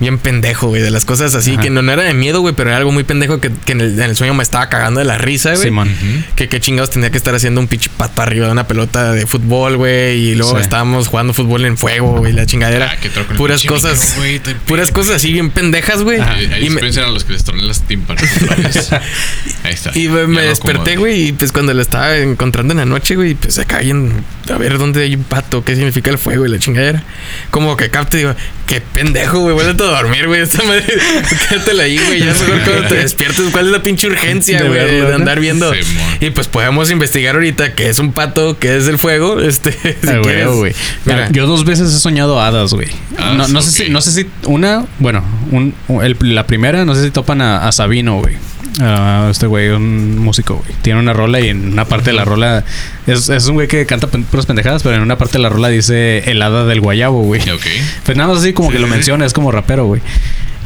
Bien 0.00 0.18
pendejo, 0.18 0.68
güey, 0.68 0.82
de 0.82 0.90
las 0.90 1.04
cosas 1.04 1.34
así, 1.34 1.52
Ajá. 1.52 1.62
que 1.62 1.70
no, 1.70 1.82
no 1.82 1.92
era 1.92 2.02
de 2.02 2.14
miedo, 2.14 2.40
güey, 2.40 2.54
pero 2.54 2.70
era 2.70 2.78
algo 2.78 2.90
muy 2.90 3.04
pendejo 3.04 3.40
que, 3.40 3.50
que 3.64 3.72
en, 3.72 3.80
el, 3.82 3.92
en 3.94 4.02
el 4.10 4.16
sueño 4.16 4.34
me 4.34 4.42
estaba 4.42 4.68
cagando 4.68 4.98
de 5.00 5.04
la 5.06 5.18
risa, 5.18 5.50
güey. 5.52 5.64
Simón. 5.64 5.94
Que 6.36 6.48
qué 6.48 6.60
chingados 6.60 6.90
tenía 6.90 7.10
que 7.10 7.18
estar 7.18 7.34
haciendo 7.34 7.60
un 7.60 7.68
pinche 7.68 7.90
pato 7.96 8.22
arriba 8.22 8.46
de 8.46 8.52
una 8.52 8.66
pelota 8.66 9.12
de 9.12 9.26
fútbol, 9.26 9.76
güey. 9.76 10.30
Y 10.30 10.34
luego 10.34 10.56
Sí. 10.56 10.62
estábamos 10.62 11.08
jugando 11.08 11.34
fútbol 11.34 11.64
en 11.64 11.76
fuego, 11.76 12.18
güey, 12.18 12.32
la 12.32 12.46
chingadera. 12.46 12.92
Ah, 12.92 13.34
puras 13.36 13.62
cosas. 13.64 14.00
micro, 14.00 14.16
güey, 14.20 14.38
te 14.40 14.54
puras 14.54 14.90
cosas 14.90 15.16
así 15.16 15.32
bien 15.32 15.50
pendejas, 15.50 16.02
güey. 16.02 16.20
Ajá. 16.20 16.32
Ahí, 16.34 16.66
Y 16.66 16.70
me- 16.70 16.80
a 16.80 17.08
los 17.08 17.24
que 17.24 17.34
les 17.34 17.44
las 17.62 17.86
vez. 17.86 18.92
Ahí 19.64 19.72
está. 19.72 19.96
Y 19.98 20.08
me, 20.08 20.42
desperté, 20.42 20.96
güey, 20.96 21.28
y 21.28 21.32
pues 21.32 21.52
cuando 21.52 21.74
lo 21.74 21.82
estaba 21.82 22.16
encontrando 22.16 22.72
en 22.72 22.78
la 22.78 22.86
noche, 22.86 23.16
güey, 23.16 23.34
pues 23.34 23.58
acá 23.58 23.80
en 23.90 24.24
a 24.52 24.58
ver 24.58 24.78
dónde 24.78 25.02
hay 25.02 25.14
un 25.14 25.24
pato, 25.24 25.62
qué 25.64 25.76
significa 25.76 26.10
el 26.10 26.18
fuego 26.18 26.44
y 26.46 26.48
la 26.48 26.58
chingadera. 26.58 27.02
Como 27.50 27.76
que 27.76 27.90
capte, 27.90 28.16
digo, 28.16 28.34
qué 28.66 28.80
pendejo, 28.80 29.40
güey, 29.40 29.54
vuelve 29.54 29.72
a 29.72 29.76
dormir, 29.90 30.26
güey. 30.26 30.40
Esta 30.42 30.62
madre, 30.64 30.84
quédatela 31.48 31.82
ahí, 31.84 31.98
güey. 32.06 32.20
Ya 32.20 32.26
mejor 32.26 32.60
cuando 32.64 32.88
te 32.88 32.94
despiertes, 32.96 33.44
¿cuál 33.52 33.66
es 33.66 33.72
la 33.72 33.82
pinche 33.82 34.06
urgencia, 34.06 34.62
güey? 34.62 35.00
De 35.00 35.14
andar 35.14 35.40
viendo. 35.40 35.72
Y 36.20 36.30
pues 36.30 36.46
podemos 36.48 36.90
investigar 36.90 37.34
ahorita 37.34 37.74
qué 37.74 37.88
es 37.88 37.98
un 37.98 38.12
pato, 38.12 38.58
qué 38.58 38.76
es 38.76 38.86
el 38.88 38.98
fuego. 38.98 39.40
Este, 39.50 39.72
si 39.72 40.08
Ah, 40.08 40.20
quieres. 40.22 40.46
güey. 40.48 40.74
Mira, 41.04 41.28
Yo 41.32 41.46
dos 41.46 41.64
veces 41.64 41.92
he 41.94 41.98
soñado 41.98 42.40
hadas, 42.40 42.72
güey. 42.72 42.88
Hadas, 43.18 43.36
no, 43.36 43.48
no 43.48 43.62
sé 43.62 43.70
si, 43.84 43.90
no 43.90 44.00
sé 44.00 44.12
si 44.12 44.26
una, 44.44 44.86
bueno, 44.98 45.24
un, 45.50 45.74
el- 46.02 46.16
la 46.34 46.46
primera, 46.46 46.84
no 46.84 46.94
sé 46.94 47.02
si 47.04 47.10
topan 47.10 47.40
a, 47.42 47.66
a 47.66 47.72
Sabino, 47.72 48.18
güey. 48.20 48.36
A 48.78 49.28
este 49.30 49.46
güey, 49.46 49.70
un 49.70 50.18
músico, 50.18 50.56
güey. 50.56 50.72
Tiene 50.82 51.00
una 51.00 51.12
rola 51.12 51.40
y 51.40 51.48
en 51.48 51.72
una 51.72 51.86
parte 51.86 52.10
de 52.10 52.16
la 52.16 52.24
rola 52.24 52.64
es, 53.06 53.28
es 53.28 53.46
un 53.48 53.54
güey 53.54 53.66
que 53.66 53.84
canta 53.86 54.06
puras 54.06 54.46
pendejadas, 54.46 54.82
pero 54.82 54.94
en 54.94 55.02
una 55.02 55.18
parte 55.18 55.38
de 55.38 55.42
la 55.42 55.48
rola 55.48 55.68
dice 55.68 56.30
el 56.30 56.40
hada 56.40 56.64
del 56.64 56.80
guayabo, 56.80 57.22
güey. 57.22 57.40
Ok. 57.50 57.66
Pues 58.04 58.16
nada 58.16 58.32
más 58.32 58.42
así 58.42 58.52
como 58.52 58.70
Sí, 58.70 58.76
que 58.76 58.80
lo 58.80 58.86
sí, 58.86 58.92
menciona, 58.92 59.26
es 59.26 59.32
como 59.32 59.50
rapero, 59.50 59.86
güey. 59.86 60.00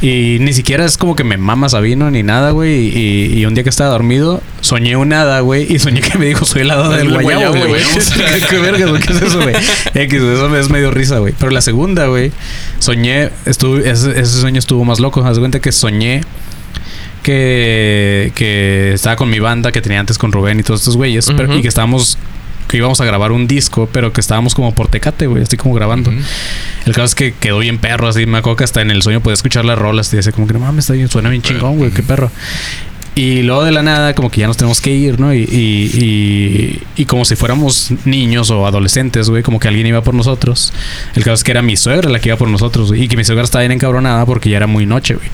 Y 0.03 0.39
ni 0.41 0.53
siquiera 0.53 0.85
es 0.85 0.99
como 0.99 1.17
que 1.17 1.25
me 1.25 1.39
mama 1.39 1.69
Sabino 1.71 2.11
ni 2.11 2.23
nada, 2.23 2.51
güey. 2.51 2.95
Y, 2.95 3.39
y 3.39 3.47
un 3.47 3.55
día 3.55 3.63
que 3.63 3.71
estaba 3.71 3.91
dormido, 3.91 4.43
soñé 4.61 4.97
un 4.97 5.13
hada, 5.15 5.41
güey. 5.41 5.73
Y 5.73 5.79
soñé 5.79 6.03
que 6.03 6.19
me 6.19 6.27
dijo, 6.27 6.45
soy 6.45 6.63
el 6.63 6.71
hada 6.73 6.95
del 6.95 7.07
El 7.07 7.23
guayabo, 7.23 7.57
güey. 7.69 7.83
¿Qué, 7.83 7.99
es 7.99 9.23
eso, 9.23 9.41
güey? 9.41 9.55
X, 9.95 10.23
eso 10.23 10.49
me 10.51 10.61
es 10.61 10.69
medio 10.69 10.91
risa, 10.91 11.21
güey. 11.21 11.33
Pero 11.39 11.51
la 11.53 11.63
segunda, 11.63 12.07
güey, 12.09 12.33
soñé, 12.81 13.31
estuve, 13.47 13.89
ese, 13.89 14.11
ese 14.11 14.41
sueño 14.41 14.59
estuvo 14.59 14.85
más 14.85 15.01
loco. 15.01 15.25
Haz 15.25 15.37
de 15.37 15.41
cuenta 15.41 15.61
que 15.61 15.73
soñé 15.73 16.21
que, 17.25 18.31
que 18.37 18.93
estaba 18.93 19.17
con 19.17 19.29
mi 19.29 19.41
banda 19.41 19.73
que 19.73 19.81
tenía 19.83 19.99
antes 19.99 20.17
con 20.19 20.31
Rubén 20.31 20.61
y 20.61 20.63
todos 20.63 20.81
estos 20.81 20.97
güeyes. 20.97 21.27
pero- 21.37 21.49
y 21.59 21.63
que 21.63 21.69
estábamos, 21.69 22.17
que 22.69 22.77
íbamos 22.77 23.01
a 23.01 23.05
grabar 23.05 23.33
un 23.33 23.47
disco, 23.49 23.89
pero 23.93 24.13
que 24.13 24.21
estábamos 24.21 24.55
como 24.55 24.73
por 24.75 24.87
Tecate, 24.89 25.27
güey, 25.27 25.43
así 25.43 25.57
como 25.57 25.75
grabando. 25.75 26.13
El 26.87 26.93
caso 26.93 27.07
es 27.07 27.15
que 27.17 27.35
quedó 27.35 27.59
bien 27.59 27.79
perro, 27.79 28.07
así 28.09 28.27
me 28.27 28.39
acuerdo 28.39 28.57
que 28.57 28.65
hasta 28.65 28.81
en 28.83 28.91
el 28.91 29.03
sueño 29.03 29.21
podía 29.21 29.35
escuchar 29.35 29.65
las 29.65 29.79
rolas 29.79 30.13
y 30.13 30.17
decía 30.17 30.31
como 30.33 30.47
que 30.47 30.53
no 30.53 30.61
mames, 30.61 30.85
está 30.85 30.93
bien, 30.95 31.09
suena 31.09 31.29
bien 31.31 31.43
chingón, 31.43 31.77
güey, 31.79 31.91
qué 31.91 32.03
perro. 32.03 32.31
Y 33.17 33.43
luego 33.43 33.63
de 33.63 33.71
la 33.71 33.83
nada, 33.85 34.13
como 34.17 34.29
que 34.29 34.41
ya 34.41 34.49
nos 34.49 34.57
tenemos 34.57 34.81
que 34.81 34.91
ir, 34.91 35.21
¿no? 35.21 35.33
Y, 35.33 35.43
y, 35.43 36.01
y, 36.03 36.83
y 36.97 37.05
como 37.05 37.25
si 37.25 37.37
fuéramos 37.37 37.93
niños 38.05 38.51
o 38.51 38.67
adolescentes, 38.67 39.31
güey, 39.31 39.45
como 39.45 39.61
que 39.61 39.69
alguien 39.69 39.87
iba 39.87 40.03
por 40.03 40.15
nosotros. 40.15 40.73
El 41.15 41.23
caso 41.23 41.35
es 41.35 41.45
que 41.45 41.53
era 41.53 41.63
mi 41.63 41.77
suegra 41.77 42.11
la 42.11 42.19
que 42.19 42.31
iba 42.31 42.37
por 42.37 42.49
nosotros, 42.49 42.89
güey, 42.89 43.05
y 43.05 43.09
que 43.09 43.17
mi 43.17 43.23
suegra 43.25 43.45
estaba 43.45 43.63
bien 43.63 43.71
encabronada 43.71 44.27
porque 44.27 44.51
ya 44.51 44.57
era 44.57 44.67
muy 44.67 44.85
noche, 44.85 45.15
güey. 45.15 45.29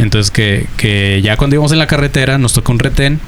Entonces 0.00 0.30
que, 0.30 0.66
que 0.76 1.20
ya 1.22 1.36
cuando 1.36 1.54
íbamos 1.56 1.72
en 1.72 1.78
la 1.78 1.86
carretera 1.86 2.38
nos 2.38 2.52
tocó 2.52 2.72
un 2.72 2.78
retén. 2.78 3.20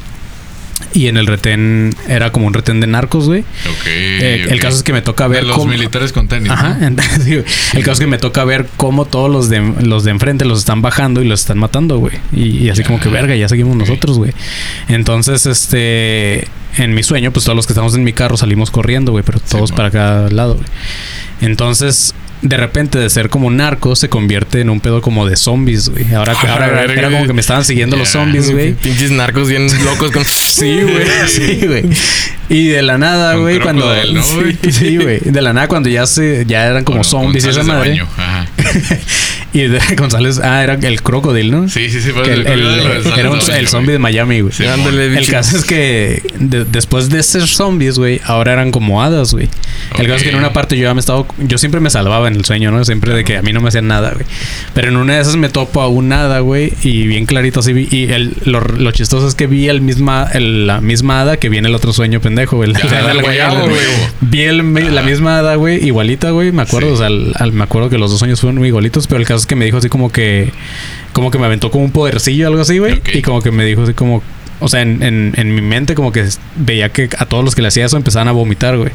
Y 0.95 1.07
en 1.07 1.17
el 1.17 1.27
retén 1.27 1.95
era 2.09 2.33
como 2.33 2.47
un 2.47 2.53
retén 2.53 2.81
de 2.81 2.87
narcos, 2.87 3.27
güey. 3.27 3.41
Ok. 3.43 3.87
Eh, 3.87 4.47
El 4.51 4.61
caso 4.61 4.77
es 4.77 4.83
que 4.83 4.93
me 4.93 5.01
toca 5.01 5.25
De 5.25 5.37
ver 5.37 5.45
los 5.45 5.57
cómo- 5.57 5.71
militares 5.71 6.13
con 6.13 6.29
tenis. 6.29 6.51
Ajá, 6.51 6.77
¿no? 6.81 6.87
entonces, 6.89 7.23
sí, 7.25 7.31
güey. 7.37 7.45
el 7.75 7.81
caso 7.83 7.93
es 7.93 7.99
que 8.01 8.07
me 8.09 8.19
toca 8.19 8.45
ver 8.45 8.67
cómo 8.77 9.05
todos 9.07 9.31
los 9.31 9.49
de, 9.49 9.61
los 9.83 10.05
de 10.05 10.11
enfrente 10.11 10.45
los 10.45 10.59
están 10.59 10.83
bajando 10.83 11.23
y 11.23 11.29
los 11.29 11.41
están 11.41 11.59
matando, 11.59 11.97
güey. 11.99 12.17
Y, 12.33 12.59
y 12.65 12.69
así 12.69 12.83
como 12.83 12.99
que 13.01 13.09
Ah, 13.09 13.13
verga, 13.13 13.37
ya 13.37 13.49
seguimos 13.49 13.77
nosotros, 13.77 14.19
güey. 14.19 14.33
Entonces, 14.89 15.47
este, 15.47 16.49
en 16.77 16.95
mi 16.95 17.03
sueño, 17.05 17.31
pues 17.31 17.45
todos 17.47 17.57
los 17.57 17.67
que 17.67 17.73
estamos 17.73 17.95
en 17.95 18.03
mi 18.05 18.13
carro 18.13 18.37
salimos 18.37 18.71
corriendo, 18.71 19.13
güey, 19.13 19.25
pero 19.25 19.39
todos 19.41 19.73
para 19.73 19.91
cada 19.91 20.29
lado, 20.31 20.55
güey. 20.57 20.67
Entonces, 21.41 22.15
de 22.43 22.57
repente, 22.57 22.99
de 22.99 23.09
ser 23.09 23.29
como 23.29 23.51
narco, 23.51 23.95
se 23.97 24.09
convierte 24.09 24.61
en 24.61 24.69
un 24.71 24.81
pedo 24.81 25.01
como 25.01 25.27
de 25.27 25.37
zombies, 25.37 25.89
güey. 25.89 26.13
Ahora, 26.13 26.35
Ah, 26.37 26.47
ahora 26.53 26.85
era 26.85 27.11
como 27.11 27.27
que 27.27 27.33
me 27.33 27.41
estaban 27.41 27.65
siguiendo 27.65 27.97
los 27.97 28.09
zombies, 28.09 28.51
güey. 28.51 28.75
Pinches 28.75 29.11
narcos 29.13 29.49
bien 29.49 29.69
locos 29.85 30.11
con. 30.11 30.25
Sí, 30.53 30.81
güey. 30.83 31.07
Sí, 31.29 31.61
güey. 31.67 31.85
Y 32.53 32.69
de 32.69 32.83
la 32.83 32.99
nada, 32.99 33.35
güey, 33.37 33.59
cuando. 33.61 33.93
Sí, 34.71 34.97
güey. 34.99 35.19
De 35.21 35.41
la 35.43 35.53
nada, 35.53 35.69
cuando 35.69 35.89
ya 35.89 36.07
se, 36.07 36.45
ya 36.47 36.67
eran 36.67 36.85
como 36.85 36.99
Con- 36.99 37.05
zombies 37.05 37.45
y 37.47 37.49
esa 37.49 37.63
madre. 37.63 38.01
Ajá. 38.17 38.47
y 39.53 39.61
de 39.63 39.81
González, 39.97 40.39
ah, 40.43 40.63
era 40.63 40.75
el 40.75 41.03
crocodile, 41.03 41.51
¿no? 41.51 41.69
Sí, 41.69 41.89
sí, 41.91 42.01
sí. 42.01 42.11
Que 42.13 42.33
el, 42.33 42.47
el- 42.47 43.03
era 43.19 43.31
un- 43.31 43.41
el 43.55 43.69
zombie 43.69 43.93
de 43.93 43.99
Miami, 43.99 44.41
güey. 44.41 44.53
Sí, 44.53 44.65
El 44.65 45.27
caso 45.29 45.57
es 45.57 45.65
que 45.65 46.23
de- 46.39 46.65
después 46.65 47.09
de 47.11 47.23
ser 47.23 47.47
zombies, 47.47 47.99
güey, 47.99 48.21
ahora 48.25 48.53
eran 48.53 48.71
como 48.71 49.03
hadas, 49.03 49.33
güey. 49.33 49.49
El 49.99 50.07
caso 50.07 50.17
es 50.19 50.23
que 50.25 50.31
en 50.31 50.37
una 50.37 50.53
parte 50.53 50.77
yo 50.77 50.85
ya 50.85 50.95
me 50.95 51.01
estaba... 51.01 51.25
Yo 51.39 51.59
siempre 51.59 51.81
me 51.81 51.91
salvaba 51.91 52.29
en 52.29 52.35
el 52.37 52.45
sueño, 52.45 52.71
¿no? 52.71 52.85
Siempre 52.85 53.15
de 53.15 53.25
que 53.25 53.37
a 53.39 53.43
mí 53.43 53.53
no 53.53 53.61
me 53.61 53.69
hacían 53.69 53.89
nada, 53.89 54.13
güey. 54.13 54.25
Pero 54.75 54.89
en 54.89 54.97
una 54.97 55.17
de 55.17 55.23
esas 55.23 55.37
me 55.37 55.49
topo 55.49 55.81
a 55.83 55.89
un 55.89 56.13
hada, 56.13 56.41
güey. 56.41 56.73
Y 56.83 57.07
bien 57.07 57.27
clarito 57.27 57.61
así 57.61 57.73
vi... 57.73 57.89
Y 57.91 58.11
el, 58.13 58.35
lo, 58.45 58.61
lo 58.61 58.91
chistoso 58.93 59.27
es 59.29 59.35
que 59.35 59.47
vi 59.47 59.69
el 59.69 59.81
misma, 59.81 60.29
el- 60.33 60.67
la 60.67 60.81
misma 60.81 61.21
hada 61.23 61.37
que 61.37 61.49
vi 61.49 61.59
en 61.59 61.67
el 61.67 61.75
otro 61.75 61.93
sueño 61.93 62.21
pendejo, 62.21 62.42
güey. 63.69 63.77
Vi 64.21 64.43
el- 64.43 64.95
la 64.95 65.03
misma 65.03 65.39
hada, 65.39 65.55
güey, 65.57 65.85
igualita, 65.87 66.31
güey. 66.31 66.53
Me 66.53 66.63
acuerdo, 66.63 66.89
Sí. 66.89 66.95
o 66.95 66.97
sea, 66.99 67.07
al- 67.07 67.33
al- 67.39 67.53
me 67.53 67.65
acuerdo 67.65 67.89
que 67.91 67.99
los 67.99 68.11
dos 68.11 68.19
sueños 68.19 68.41
fueron 68.41 68.59
muy 68.59 68.69
igualitos, 68.69 69.07
pero 69.07 69.21
el 69.21 69.27
caso 69.27 69.39
es 69.39 69.47
que 69.47 69.57
me 69.57 69.65
dijo 69.65 69.79
así 69.79 69.89
como 69.89 70.11
que, 70.13 70.51
como 71.13 71.31
que 71.31 71.39
me 71.39 71.47
aventó 71.47 71.71
como 71.71 71.85
un 71.85 71.93
podercillo, 71.93 72.47
algo 72.49 72.61
así, 72.63 72.79
güey. 72.79 73.01
Y 73.19 73.23
como 73.23 73.43
que 73.43 73.51
me 73.51 73.65
dijo 73.65 73.83
así 73.83 73.95
como, 73.95 74.23
o 74.61 74.69
sea, 74.69 74.83
en, 74.83 75.03
en, 75.03 75.33
en 75.37 75.55
mi 75.55 75.61
mente 75.61 75.95
como 75.95 76.13
que 76.13 76.25
veía 76.57 76.89
que 76.91 77.09
a 77.19 77.27
todos 77.27 77.45
los 77.45 77.55
que 77.55 77.63
le 77.63 77.69
hacía 77.69 77.85
eso 77.87 77.97
empezaban 77.97 78.29
a 78.29 78.33
vomitar, 78.33 78.77
güey. 78.77 78.91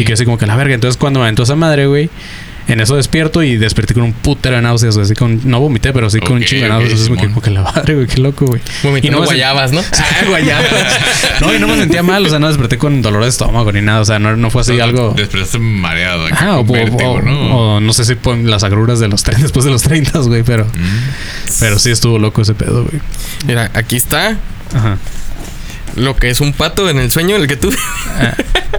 Y 0.00 0.04
que 0.04 0.12
así 0.12 0.24
como 0.24 0.38
que 0.38 0.46
la 0.46 0.56
verga. 0.56 0.74
Entonces 0.74 0.96
cuando 0.98 1.20
me 1.20 1.24
aventó 1.24 1.42
esa 1.44 1.56
madre, 1.56 1.86
güey. 1.86 2.10
En 2.68 2.80
eso 2.80 2.96
despierto 2.96 3.42
y 3.42 3.56
desperté 3.56 3.94
con 3.94 4.02
un 4.02 4.12
putero 4.12 4.54
de 4.56 4.62
náuseas, 4.62 4.94
güey, 4.94 5.04
así 5.06 5.14
con, 5.14 5.40
no 5.44 5.58
vomité, 5.58 5.92
pero 5.94 6.10
sí 6.10 6.20
con 6.20 6.32
un 6.36 6.44
chingo 6.44 6.64
de 6.64 6.68
náuseas. 6.68 6.90
Entonces 7.00 7.10
me 7.10 7.16
quedé 7.16 7.26
Simón. 7.28 7.40
como 7.40 7.42
que 7.42 7.50
la 7.50 7.62
madre, 7.62 7.94
güey, 7.94 8.06
qué 8.06 8.18
loco, 8.20 8.44
güey. 8.46 8.60
Vomitando 8.82 9.16
Y 9.16 9.20
no 9.20 9.24
guayabas, 9.26 9.72
¿no? 9.72 9.80
Ah, 9.98 10.24
guayabas. 10.28 10.68
No, 11.40 11.54
y 11.54 11.58
no 11.58 11.66
me 11.68 11.76
sentía 11.76 12.02
mal, 12.02 12.26
o 12.26 12.28
sea, 12.28 12.38
no 12.38 12.48
desperté 12.48 12.76
con 12.78 13.00
dolor 13.00 13.22
de 13.22 13.28
estómago 13.30 13.72
ni 13.72 13.80
nada, 13.80 14.00
o 14.00 14.04
sea, 14.04 14.18
no, 14.18 14.36
no 14.36 14.50
fue 14.50 14.60
así 14.62 14.72
Entonces, 14.72 14.96
algo. 14.98 15.14
Despertaste 15.16 15.58
mareado. 15.58 16.26
Ah, 16.32 16.58
o, 16.58 16.64
vértigo, 16.64 17.12
o- 17.12 17.22
¿no? 17.22 17.76
o 17.76 17.80
no 17.80 17.92
sé 17.92 18.04
si 18.04 18.14
pon 18.16 18.50
las 18.50 18.64
agruras 18.64 19.00
de 19.00 19.08
los 19.08 19.24
tre- 19.24 19.36
después 19.40 19.64
de 19.64 19.70
los 19.70 19.82
30, 19.82 20.18
güey, 20.20 20.42
pero, 20.42 20.64
Mm. 20.66 21.48
pero 21.60 21.78
sí 21.78 21.90
estuvo 21.90 22.18
loco 22.18 22.42
ese 22.42 22.54
pedo, 22.54 22.84
güey. 22.84 23.00
Mira, 23.46 23.70
aquí 23.74 23.96
está 23.96 24.36
Ajá. 24.74 24.98
lo 25.96 26.16
que 26.16 26.28
es 26.28 26.40
un 26.40 26.52
pato 26.52 26.90
en 26.90 26.98
el 26.98 27.10
sueño, 27.10 27.36
el 27.36 27.46
que 27.46 27.56
tú. 27.56 27.72
Ah, 28.20 28.34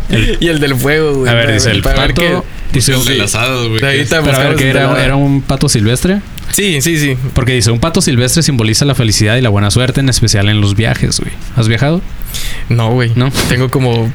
el- 0.10 0.38
y 0.40 0.48
el 0.50 0.60
del 0.60 0.76
fuego, 0.76 1.14
güey. 1.16 1.32
a 1.32 1.34
ver, 1.34 1.54
dice 1.54 1.72
el 1.72 1.82
pato. 1.82 2.46
Dice, 2.72 2.94
las 3.18 3.36
hadas, 3.36 3.68
güey. 3.68 3.84
Ahí 3.84 4.06
pero 4.08 4.36
a 4.36 4.40
ver, 4.40 4.56
que 4.56 4.70
era, 4.70 5.04
era 5.04 5.16
un 5.16 5.42
pato 5.42 5.68
silvestre. 5.70 6.22
Sí, 6.52 6.82
sí, 6.82 6.98
sí. 6.98 7.18
Porque 7.34 7.54
dice, 7.54 7.72
un 7.72 7.80
pato 7.80 8.02
silvestre 8.02 8.44
simboliza 8.44 8.86
la 8.86 8.96
felicidad 8.96 9.38
y 9.38 9.42
la 9.42 9.50
buena 9.50 9.72
suerte, 9.72 10.02
en 10.02 10.10
especial 10.10 10.50
en 10.50 10.62
los 10.62 10.76
viajes, 10.76 11.20
güey. 11.20 11.32
¿Has 11.56 11.68
viajado? 11.68 12.02
No, 12.70 12.92
güey. 12.92 13.12
¿No? 13.16 13.32
Tengo 13.50 13.70
como. 13.70 14.12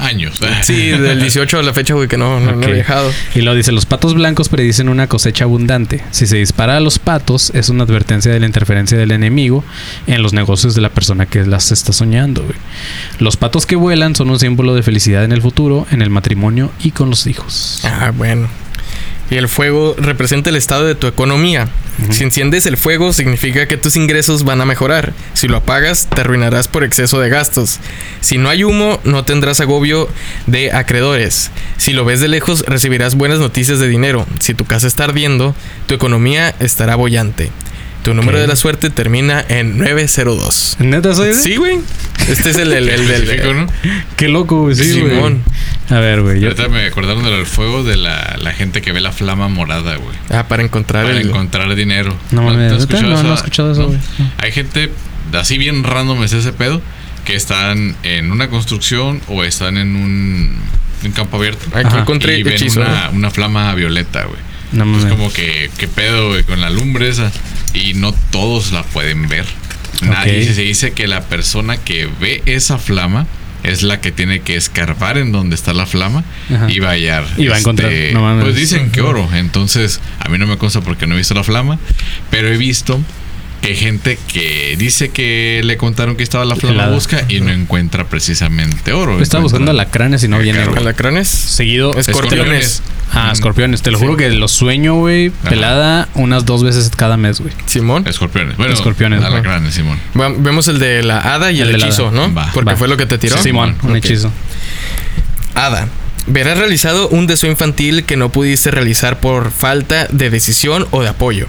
Años. 0.00 0.40
Sí, 0.62 0.88
del 0.88 1.20
18 1.20 1.58
a 1.58 1.62
la 1.62 1.72
fecha, 1.72 1.94
güey, 1.94 2.08
que 2.08 2.16
no, 2.16 2.40
no, 2.40 2.62
he 2.62 2.72
viajado. 2.72 3.10
Y 3.34 3.42
lo 3.42 3.54
dice, 3.54 3.72
los 3.72 3.86
patos 3.86 4.14
blancos 4.14 4.48
predicen 4.48 4.88
una 4.88 5.06
cosecha 5.06 5.44
abundante. 5.44 6.02
Si 6.10 6.26
se 6.26 6.36
dispara 6.36 6.76
a 6.76 6.80
los 6.80 6.98
patos, 6.98 7.52
es 7.54 7.68
una 7.68 7.84
advertencia 7.84 8.32
de 8.32 8.40
la 8.40 8.46
interferencia 8.46 8.96
del 8.96 9.10
enemigo 9.10 9.64
en 10.06 10.22
los 10.22 10.32
negocios 10.32 10.74
de 10.74 10.80
la 10.80 10.88
persona 10.88 11.26
que 11.26 11.44
las 11.44 11.72
está 11.72 11.92
soñando, 11.92 12.42
güey. 12.42 12.56
Los 13.18 13.36
patos 13.36 13.66
que 13.66 13.76
vuelan 13.76 14.16
son 14.16 14.30
un 14.30 14.38
símbolo 14.38 14.74
de 14.74 14.82
felicidad 14.82 15.24
en 15.24 15.32
el 15.32 15.42
futuro, 15.42 15.86
en 15.90 16.02
el 16.02 16.10
matrimonio 16.10 16.72
y 16.82 16.90
con 16.92 17.10
los 17.10 17.26
hijos. 17.26 17.82
Ah, 17.84 18.12
bueno. 18.14 18.48
Y 19.30 19.36
el 19.36 19.48
fuego 19.48 19.94
representa 19.96 20.50
el 20.50 20.56
estado 20.56 20.86
de 20.86 20.94
tu 20.94 21.06
economía. 21.06 21.68
Si 22.10 22.24
enciendes 22.24 22.66
el 22.66 22.76
fuego, 22.76 23.12
significa 23.12 23.68
que 23.68 23.76
tus 23.76 23.94
ingresos 23.94 24.44
van 24.44 24.60
a 24.60 24.64
mejorar. 24.64 25.12
Si 25.34 25.48
lo 25.48 25.58
apagas, 25.58 26.08
te 26.08 26.22
arruinarás 26.22 26.66
por 26.66 26.82
exceso 26.82 27.20
de 27.20 27.28
gastos. 27.28 27.78
Si 28.20 28.38
no 28.38 28.48
hay 28.48 28.64
humo, 28.64 29.00
no 29.04 29.24
tendrás 29.24 29.60
agobio 29.60 30.08
de 30.46 30.72
acreedores. 30.72 31.50
Si 31.76 31.92
lo 31.92 32.04
ves 32.04 32.20
de 32.20 32.28
lejos, 32.28 32.64
recibirás 32.66 33.14
buenas 33.14 33.38
noticias 33.38 33.78
de 33.78 33.88
dinero. 33.88 34.26
Si 34.40 34.54
tu 34.54 34.64
casa 34.64 34.86
está 34.86 35.04
ardiendo, 35.04 35.54
tu 35.86 35.94
economía 35.94 36.54
estará 36.58 36.96
bollante. 36.96 37.50
Tu 38.02 38.14
número 38.14 38.38
de 38.40 38.46
la 38.46 38.56
suerte 38.56 38.88
termina 38.90 39.44
en 39.48 39.76
902. 39.78 40.76
¿Neta 40.80 41.14
soy? 41.14 41.34
Sí, 41.34 41.56
güey. 41.56 41.78
Este 42.28 42.50
es 42.50 42.56
el, 42.56 42.72
el, 42.72 42.88
el, 42.88 43.10
el- 43.10 43.56
¿no? 43.56 43.66
Qué 44.16 44.28
loco, 44.28 44.62
güey. 44.62 44.74
Sí, 44.74 45.00
güey. 45.00 45.12
Simón. 45.14 45.42
A 45.90 45.98
ver, 45.98 46.22
güey. 46.22 46.40
Yo... 46.40 46.48
Ahorita 46.48 46.68
me 46.68 46.86
acordaron 46.86 47.24
del 47.24 47.44
fuego 47.46 47.82
de 47.84 47.96
la, 47.96 48.36
la 48.40 48.52
gente 48.52 48.80
que 48.80 48.92
ve 48.92 49.00
la 49.00 49.12
flama 49.12 49.48
morada, 49.48 49.96
güey. 49.96 50.16
Ah, 50.30 50.46
para 50.48 50.62
encontrar 50.62 51.04
Para 51.04 51.18
el. 51.20 51.28
encontrar 51.28 51.74
dinero. 51.74 52.16
No 52.30 52.42
mames, 52.42 52.86
te 52.88 52.96
has. 52.96 53.02
No, 53.02 53.22
no 53.22 53.32
he 53.32 53.34
escuchado 53.34 53.72
eso, 53.72 53.82
no? 53.82 53.86
güey. 53.88 53.98
No. 54.18 54.30
Hay 54.38 54.52
gente 54.52 54.90
así 55.34 55.58
bien 55.58 55.84
random 55.84 56.22
es 56.24 56.32
ese 56.32 56.52
pedo 56.52 56.80
que 57.24 57.34
están 57.36 57.96
en 58.02 58.32
una 58.32 58.48
construcción 58.48 59.20
o 59.28 59.44
están 59.44 59.76
en 59.76 59.94
un, 59.94 60.56
un 61.04 61.12
campo 61.12 61.36
abierto. 61.36 61.66
Aquí 61.76 61.96
encontré 61.98 62.38
y 62.38 62.42
ven 62.44 62.54
hechizo. 62.54 62.80
una, 62.80 63.10
una 63.12 63.30
flama 63.30 63.74
violeta, 63.74 64.24
güey. 64.24 64.38
No 64.72 64.84
Pues 64.84 65.04
mames. 65.04 65.12
como 65.12 65.32
que, 65.32 65.70
¿qué 65.78 65.88
pedo, 65.88 66.28
güey, 66.28 66.44
con 66.44 66.60
la 66.60 66.70
lumbre 66.70 67.08
esa? 67.08 67.30
Y 67.74 67.94
no 67.94 68.12
todos 68.30 68.72
la 68.72 68.82
pueden 68.82 69.28
ver. 69.28 69.46
Nadie 70.02 70.44
se 70.54 70.62
dice 70.62 70.92
que 70.92 71.06
la 71.06 71.22
persona 71.22 71.76
que 71.76 72.08
ve 72.20 72.42
esa 72.46 72.78
flama 72.78 73.26
es 73.62 73.82
la 73.82 74.00
que 74.00 74.10
tiene 74.12 74.40
que 74.40 74.56
escarbar 74.56 75.18
en 75.18 75.32
donde 75.32 75.54
está 75.54 75.74
la 75.74 75.84
flama 75.84 76.24
Ajá. 76.54 76.70
y 76.70 76.78
va 76.78 76.88
a 76.88 76.92
hallar. 76.92 77.26
Y 77.36 77.48
va 77.48 77.56
a 77.56 77.58
encontrar, 77.58 77.92
no 78.12 78.22
mames. 78.22 78.44
Pues 78.44 78.56
dicen 78.56 78.90
que 78.90 79.02
oro. 79.02 79.28
Entonces, 79.34 80.00
a 80.18 80.28
mí 80.30 80.38
no 80.38 80.46
me 80.46 80.56
consta 80.56 80.80
porque 80.80 81.06
no 81.06 81.14
he 81.14 81.18
visto 81.18 81.34
la 81.34 81.44
flama, 81.44 81.78
pero 82.30 82.48
he 82.48 82.56
visto 82.56 82.98
que 83.60 83.68
hay 83.68 83.76
gente 83.76 84.18
que 84.32 84.74
dice 84.78 85.10
que 85.10 85.60
le 85.64 85.76
contaron 85.76 86.16
que 86.16 86.22
estaba 86.22 86.44
la 86.44 86.56
flama 86.56 86.74
Helada. 86.76 86.94
busca 86.94 87.22
y 87.28 87.40
no 87.40 87.50
encuentra 87.50 88.04
precisamente 88.08 88.92
oro. 88.92 89.20
Estaba 89.20 89.42
buscando 89.42 89.70
alacranes 89.70 90.22
y 90.24 90.28
no 90.28 90.38
viene, 90.38 90.64
güey. 90.64 90.78
¿Alacranes? 90.78 91.28
Seguido. 91.28 91.92
Escorpiones. 91.94 92.82
Ah, 93.12 93.30
escorpiones. 93.32 93.82
Te 93.82 93.90
lo 93.90 93.98
Sí. 93.98 94.04
juro 94.04 94.16
que 94.16 94.30
los 94.30 94.52
sueño, 94.52 94.94
güey, 94.94 95.30
pelada 95.30 96.08
unas 96.14 96.46
dos 96.46 96.62
veces 96.62 96.90
cada 96.96 97.16
mes, 97.16 97.40
güey. 97.40 97.52
Simón. 97.66 98.04
Escorpiones. 98.06 98.56
Bueno, 98.56 98.72
Escorpiones, 98.72 99.22
alacranes, 99.22 99.74
Simón. 99.74 99.98
Vemos 100.14 100.68
el 100.68 100.78
de 100.78 101.02
la 101.02 101.18
hada 101.18 101.50
y 101.52 101.60
el, 101.60 101.66
El 101.68 101.72
de 101.72 101.78
la 101.78 101.86
hechizo. 101.86 102.10
¿no? 102.12 102.32
Va, 102.32 102.50
Porque 102.54 102.70
va. 102.72 102.76
fue 102.76 102.88
lo 102.88 102.96
que 102.96 103.06
te 103.06 103.18
tiró. 103.18 103.36
Simón, 103.42 103.76
un 103.82 103.96
hechizo. 103.96 104.30
Hada. 105.54 105.88
Verás 106.26 106.58
realizado 106.58 107.08
un 107.08 107.26
deseo 107.26 107.50
infantil 107.50 108.04
que 108.04 108.16
no 108.16 108.30
pudiste 108.30 108.70
realizar 108.70 109.18
por 109.20 109.50
falta 109.50 110.06
de 110.10 110.30
decisión 110.30 110.86
o 110.92 111.02
de 111.02 111.08
apoyo. 111.08 111.46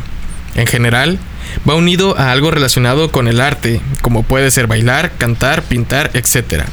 En 0.56 0.66
general, 0.66 1.20
va 1.69 1.76
unido 1.76 2.18
a 2.18 2.31
algo 2.31 2.51
relacionado 2.51 3.11
con 3.11 3.27
el 3.27 3.41
arte, 3.41 3.81
como 4.01 4.23
puede 4.23 4.51
ser 4.51 4.68
bailar, 4.68 5.11
cantar, 5.18 5.63
pintar, 5.63 6.11
etc. 6.13 6.63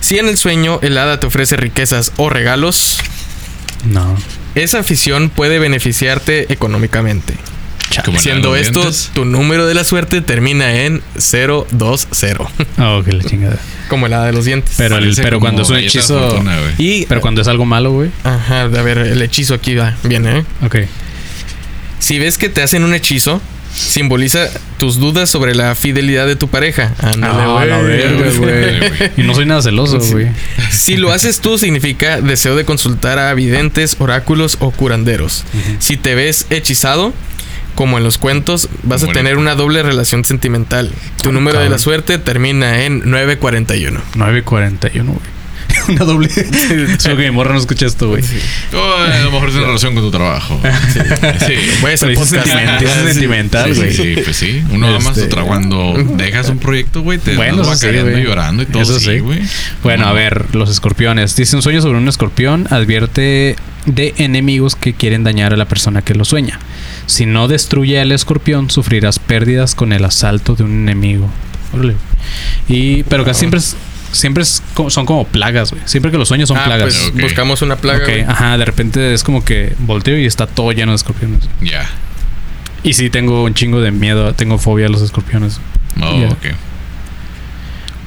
Si 0.00 0.18
en 0.18 0.28
el 0.28 0.36
sueño 0.38 0.78
el 0.82 0.96
hada 0.98 1.20
te 1.20 1.26
ofrece 1.26 1.56
riquezas 1.56 2.12
o 2.16 2.28
regalos, 2.30 2.98
No. 3.84 4.16
esa 4.54 4.80
afición 4.80 5.30
puede 5.30 5.58
beneficiarte 5.58 6.52
económicamente. 6.52 7.34
Siendo 8.18 8.54
esto, 8.54 8.80
dientes. 8.80 9.10
tu 9.14 9.24
número 9.24 9.66
de 9.66 9.72
la 9.72 9.82
suerte 9.82 10.20
termina 10.20 10.74
en 10.82 11.00
020, 11.14 12.44
Ah, 12.76 12.96
ok, 12.98 13.06
la 13.08 13.24
chingada. 13.24 13.56
como 13.88 14.06
el 14.06 14.12
hada 14.12 14.26
de 14.26 14.32
los 14.34 14.44
dientes. 14.44 14.74
Pero, 14.76 14.98
el, 14.98 15.16
pero 15.16 15.40
cuando 15.40 15.62
es 15.62 15.70
un 15.70 15.78
hechizo. 15.78 16.20
fortuna, 16.20 16.54
y 16.76 17.06
Pero 17.06 17.22
cuando 17.22 17.40
es 17.40 17.48
algo 17.48 17.64
malo, 17.64 17.92
güey. 17.92 18.10
Ajá, 18.24 18.62
a 18.62 18.66
ver, 18.68 18.98
el 18.98 19.22
hechizo 19.22 19.54
aquí 19.54 19.74
va, 19.74 19.96
viene, 20.04 20.40
¿eh? 20.40 20.44
Ok. 20.62 20.76
Si 21.98 22.18
ves 22.18 22.36
que 22.36 22.48
te 22.50 22.62
hacen 22.62 22.84
un 22.84 22.92
hechizo, 22.94 23.40
simboliza 23.74 24.48
tus 24.78 24.98
dudas 24.98 25.28
sobre 25.30 25.54
la 25.54 25.74
fidelidad 25.74 26.26
de 26.26 26.36
tu 26.36 26.48
pareja. 26.48 26.94
Ándale, 26.98 27.34
Ah, 27.74 27.80
güey. 27.80 28.36
güey. 28.38 29.10
Y 29.16 29.22
no 29.22 29.34
soy 29.34 29.46
nada 29.46 29.62
celoso, 29.62 30.00
Sí. 30.00 30.12
güey. 30.12 30.28
Si 30.70 30.96
lo 30.96 31.12
haces 31.12 31.40
tú, 31.40 31.58
significa 31.58 32.20
deseo 32.20 32.56
de 32.56 32.64
consultar 32.64 33.18
a 33.18 33.32
videntes, 33.34 33.96
oráculos 33.98 34.56
o 34.60 34.70
curanderos. 34.70 35.44
Si 35.78 35.96
te 35.96 36.14
ves 36.14 36.46
hechizado, 36.50 37.12
como 37.74 37.98
en 37.98 38.04
los 38.04 38.18
cuentos, 38.18 38.68
vas 38.82 39.02
a 39.04 39.06
tener 39.08 39.36
una 39.36 39.54
doble 39.54 39.82
relación 39.82 40.24
sentimental. 40.24 40.90
Tu 41.22 41.30
número 41.32 41.60
de 41.60 41.68
la 41.68 41.78
suerte 41.78 42.18
termina 42.18 42.84
en 42.84 43.08
941. 43.08 44.00
9.41, 44.16 45.04
güey. 45.12 45.37
Una 45.88 46.04
doble. 46.04 46.28
Solo 46.98 47.16
que 47.16 47.24
mi 47.24 47.30
morra 47.30 47.52
no 47.54 47.60
escucha 47.60 47.86
esto, 47.86 48.08
güey. 48.08 48.22
A 48.72 49.24
lo 49.24 49.30
mejor 49.30 49.48
es 49.48 49.54
una 49.56 49.66
relación 49.66 49.94
con 49.94 50.04
tu 50.04 50.10
trabajo. 50.10 50.60
Sí. 51.46 51.54
Dice 51.88 52.06
podcast. 52.14 52.46
sentimental, 53.06 53.74
güey. 53.74 53.92
sí, 53.92 54.14
pues 54.22 54.36
sí. 54.36 54.62
Uno 54.70 54.88
ama 54.88 55.10
Este- 55.10 55.22
su 55.22 55.28
trabajo. 55.28 55.48
Cuando 55.48 55.94
dejas 56.16 56.48
un 56.48 56.58
proyecto, 56.58 57.02
güey, 57.02 57.18
te 57.18 57.34
Bueno, 57.36 57.64
vas 57.64 57.82
y 57.82 57.86
llorando 58.22 58.62
y 58.62 58.66
todo. 58.66 58.82
Eso 58.82 58.98
sí, 58.98 59.06
sí. 59.06 59.18
güey. 59.20 59.40
Bueno, 59.82 60.04
¿Cómo 60.04 60.14
a 60.16 60.18
ver, 60.18 60.54
los 60.54 60.70
escorpiones. 60.70 61.36
Dice 61.36 61.56
un 61.56 61.62
sueño 61.62 61.80
sobre 61.80 61.98
un 61.98 62.08
escorpión, 62.08 62.66
advierte 62.70 63.56
de 63.86 64.14
enemigos 64.18 64.76
que 64.76 64.92
quieren 64.92 65.24
dañar 65.24 65.52
a 65.54 65.56
la 65.56 65.64
persona 65.66 66.02
que 66.02 66.14
lo 66.14 66.24
sueña. 66.24 66.58
Si 67.06 67.24
no 67.26 67.48
destruye 67.48 68.00
al 68.00 68.12
escorpión, 68.12 68.70
sufrirás 68.70 69.18
pérdidas 69.18 69.74
con 69.74 69.92
el 69.92 70.04
asalto 70.04 70.54
de 70.54 70.64
un 70.64 70.72
enemigo. 70.72 71.30
Órale. 71.72 71.94
Y, 72.68 73.02
pero 73.04 73.24
casi 73.24 73.40
siempre 73.40 73.60
es, 73.60 73.76
siempre 74.12 74.42
es 74.42 74.62
co- 74.74 74.90
son 74.90 75.06
como 75.06 75.24
plagas, 75.26 75.70
güey. 75.70 75.82
Siempre 75.86 76.10
que 76.10 76.18
los 76.18 76.28
sueños 76.28 76.48
son 76.48 76.58
Ah, 76.58 76.64
plagas. 76.64 76.94
pues 76.94 77.08
Ok. 77.14 77.20
buscamos 77.22 77.62
una 77.62 77.76
plaga. 77.76 78.04
Ajá, 78.28 78.56
de 78.58 78.64
repente 78.64 79.14
es 79.14 79.22
como 79.24 79.44
que 79.44 79.74
volteo 79.80 80.18
y 80.18 80.26
está 80.26 80.46
todo 80.46 80.72
lleno 80.72 80.92
de 80.92 80.96
escorpiones. 80.96 81.48
Ya. 81.60 81.86
Y 82.82 82.92
sí 82.94 83.10
tengo 83.10 83.44
un 83.44 83.54
chingo 83.54 83.80
de 83.80 83.90
miedo, 83.90 84.32
tengo 84.34 84.58
fobia 84.58 84.86
a 84.86 84.88
los 84.88 85.02
escorpiones. 85.02 85.60
Oh, 86.00 86.20
Ya. 86.20 86.28
ok. 86.28 86.46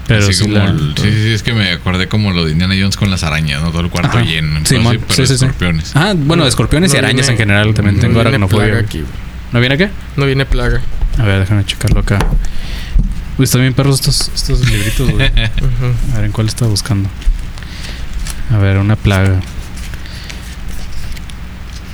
Pero 0.07 0.23
Así 0.23 0.33
sí, 0.33 0.43
como 0.43 0.55
la- 0.55 0.65
el- 0.65 0.93
sí, 0.97 1.03
sí, 1.03 1.23
sí, 1.23 1.33
es 1.33 1.43
que 1.43 1.53
me 1.53 1.69
acordé 1.71 2.07
como 2.07 2.31
lo 2.31 2.43
de 2.45 2.51
Indiana 2.51 2.73
Jones 2.77 2.97
con 2.97 3.09
las 3.09 3.23
arañas, 3.23 3.61
¿no? 3.61 3.69
Todo 3.71 3.81
el 3.81 3.89
cuarto 3.89 4.17
Ajá. 4.17 4.25
lleno. 4.25 4.59
Sí, 4.65 4.75
pero 4.83 4.99
sí, 5.09 5.27
sí, 5.27 5.33
escorpiones. 5.35 5.91
Ah, 5.95 6.13
bueno, 6.17 6.43
de 6.43 6.49
escorpiones 6.49 6.91
y 6.91 6.93
No 6.95 6.99
arañas 6.99 7.27
viene- 7.27 7.31
en 7.33 7.37
general 7.37 7.73
también 7.73 7.95
no 7.95 8.01
tengo 8.01 8.13
viene 8.15 8.29
aracnofobia. 8.29 8.65
plaga 8.65 8.73
güey. 8.81 8.85
aquí, 8.85 8.97
güey. 9.01 9.11
¿No 9.53 9.59
viene 9.59 9.77
qué? 9.77 9.89
No 10.17 10.25
viene 10.25 10.45
plaga. 10.45 10.81
A 11.17 11.23
ver, 11.23 11.39
déjame 11.41 11.65
checarlo 11.65 11.99
acá. 11.99 12.19
Uy, 13.37 13.45
están 13.45 13.61
bien 13.61 13.73
perros 13.73 13.95
estos, 13.95 14.31
estos 14.35 14.67
libritos, 14.69 15.09
güey. 15.09 15.27
A 16.13 16.15
ver, 16.15 16.25
¿en 16.25 16.31
cuál 16.31 16.47
estaba 16.47 16.69
buscando? 16.69 17.09
A 18.51 18.57
ver, 18.57 18.77
una 18.77 18.95
plaga. 18.95 19.39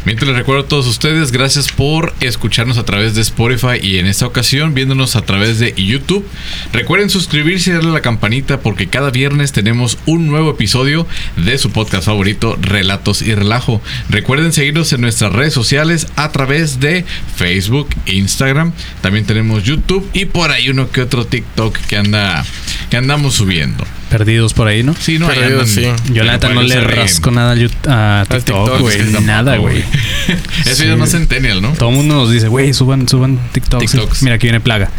Mientras 0.08 0.30
les 0.30 0.38
recuerdo 0.38 0.64
a 0.64 0.68
todos 0.70 0.88
ustedes, 0.88 1.34
gracias 1.34 1.70
por 1.70 2.14
escucharnos 2.22 2.78
a 2.78 2.86
través 2.86 3.14
de 3.14 3.20
Spotify 3.20 3.78
y 3.82 3.98
en 3.98 4.06
esta 4.06 4.26
ocasión 4.26 4.74
viéndonos 4.74 5.18
a 5.18 5.24
través 5.24 5.60
de 5.60 5.74
YouTube. 5.76 6.26
Recuerden 6.72 7.10
suscribirse 7.10 7.72
y 7.72 7.74
darle 7.74 7.90
a 7.90 7.94
la 7.96 8.02
campanita 8.02 8.62
porque 8.62 8.88
cada 8.88 9.12
viernes 9.12 9.52
tenemos 9.52 9.98
un 10.06 10.28
nuevo 10.28 10.52
episodio 10.52 11.06
de 11.36 11.58
su 11.58 11.72
podcast 11.72 12.06
favorito, 12.06 12.58
Relatos 12.62 13.22
y 13.22 13.36
Relajo. 13.36 13.82
Recuerden 14.08 14.54
seguirnos 14.54 14.94
en 14.94 15.02
nuestras 15.02 15.34
redes 15.34 15.54
sociales 15.54 16.08
a 16.16 16.32
través 16.32 16.80
de 16.80 17.04
Facebook, 17.36 17.90
Instagram. 18.06 18.72
También 19.02 19.26
tenemos 19.26 19.66
YouTube 19.66 20.10
y 20.14 20.24
por 20.24 20.52
ahí 20.52 20.70
uno 20.70 20.90
que 20.90 21.02
otro 21.02 21.28
TikTok 21.28 21.78
que 21.80 21.98
anda 21.98 22.46
que 22.90 22.96
andamos 22.96 23.36
subiendo. 23.36 23.84
Perdidos 24.10 24.54
por 24.54 24.68
ahí, 24.68 24.84
¿no? 24.84 24.96
Sí, 24.98 25.20
no, 25.20 25.28
ahí 25.28 25.38
Perdidos, 25.38 25.78
andan. 25.78 25.98
sí. 25.98 26.14
Yo 26.14 26.24
la 26.24 26.34
neta 26.34 26.50
no 26.50 26.62
le 26.62 26.80
rasco 26.80 27.30
nada 27.30 27.52
a 27.90 28.26
TikTok, 28.26 28.80
güey. 28.80 29.00
Nada, 29.22 29.58
güey. 29.58 29.84
Eso 30.66 30.76
Sí. 30.76 30.86
ya 30.88 30.96
no 30.96 31.04
es 31.06 31.12
centennial, 31.12 31.62
¿no? 31.62 31.72
Todo 31.74 31.90
el 31.90 31.96
mundo 31.96 32.16
nos 32.16 32.32
dice, 32.32 32.48
güey, 32.48 32.74
suban, 32.74 33.08
suban 33.08 33.40
TikToks. 33.54 33.92
TikToks. 33.92 34.24
Mira, 34.24 34.36
aquí 34.36 34.48
viene 34.48 34.60
plaga. 34.60 34.90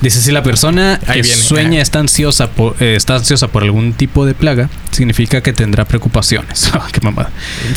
Dice, 0.00 0.20
si 0.20 0.32
la 0.32 0.42
persona 0.42 1.00
Ahí 1.06 1.22
que 1.22 1.28
viene. 1.28 1.42
sueña 1.42 1.80
está 1.80 1.98
ansiosa, 2.00 2.50
por, 2.50 2.76
eh, 2.80 2.94
está 2.96 3.14
ansiosa 3.16 3.48
por 3.48 3.62
algún 3.62 3.94
tipo 3.94 4.26
de 4.26 4.34
plaga, 4.34 4.68
significa 4.90 5.40
que 5.40 5.52
tendrá 5.54 5.86
preocupaciones. 5.86 6.70
Ah, 6.74 6.86
Qué 6.92 7.00
mamada. 7.00 7.30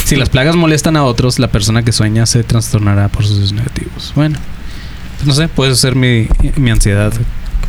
Si 0.03 0.15
las 0.17 0.29
plagas 0.29 0.55
molestan 0.55 0.97
a 0.97 1.03
otros, 1.05 1.39
la 1.39 1.47
persona 1.49 1.83
que 1.83 1.91
sueña 1.93 2.25
se 2.25 2.43
trastornará 2.43 3.07
por 3.07 3.25
sus 3.25 3.53
negativos. 3.53 4.11
Bueno, 4.15 4.37
pues 5.17 5.27
no 5.27 5.33
sé, 5.33 5.47
puede 5.47 5.75
ser 5.75 5.95
mi, 5.95 6.27
mi 6.57 6.69
ansiedad, 6.71 7.13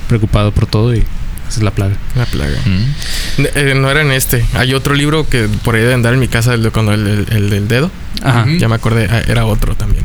preocupado 0.09 0.51
por 0.51 0.67
todo 0.67 0.93
y 0.95 1.05
esa 1.49 1.59
es 1.59 1.63
la 1.63 1.71
plaga. 1.71 1.97
La 2.15 2.27
plaga. 2.27 2.59
Mm. 2.65 3.43
Eh, 3.55 3.75
no 3.77 3.91
era 3.91 4.03
en 4.03 4.13
este. 4.13 4.45
Hay 4.55 4.75
otro 4.75 4.95
libro 4.95 5.29
que 5.29 5.49
por 5.65 5.75
ahí 5.77 5.83
de 5.83 5.95
andar 5.95 6.15
en 6.15 6.21
mi 6.21 6.29
casa, 6.29 6.55
el 6.55 6.63
de 6.63 6.71
cuando 6.71 6.93
el, 6.93 7.07
el- 7.07 7.27
el 7.31 7.51
del 7.51 7.69
dedo. 7.69 7.91
Ajá. 8.23 8.47
Ya 8.59 8.69
me 8.69 8.75
acordé, 8.75 9.07
ah, 9.11 9.23
era 9.29 9.45
otro 9.47 9.77
también. 9.77 10.05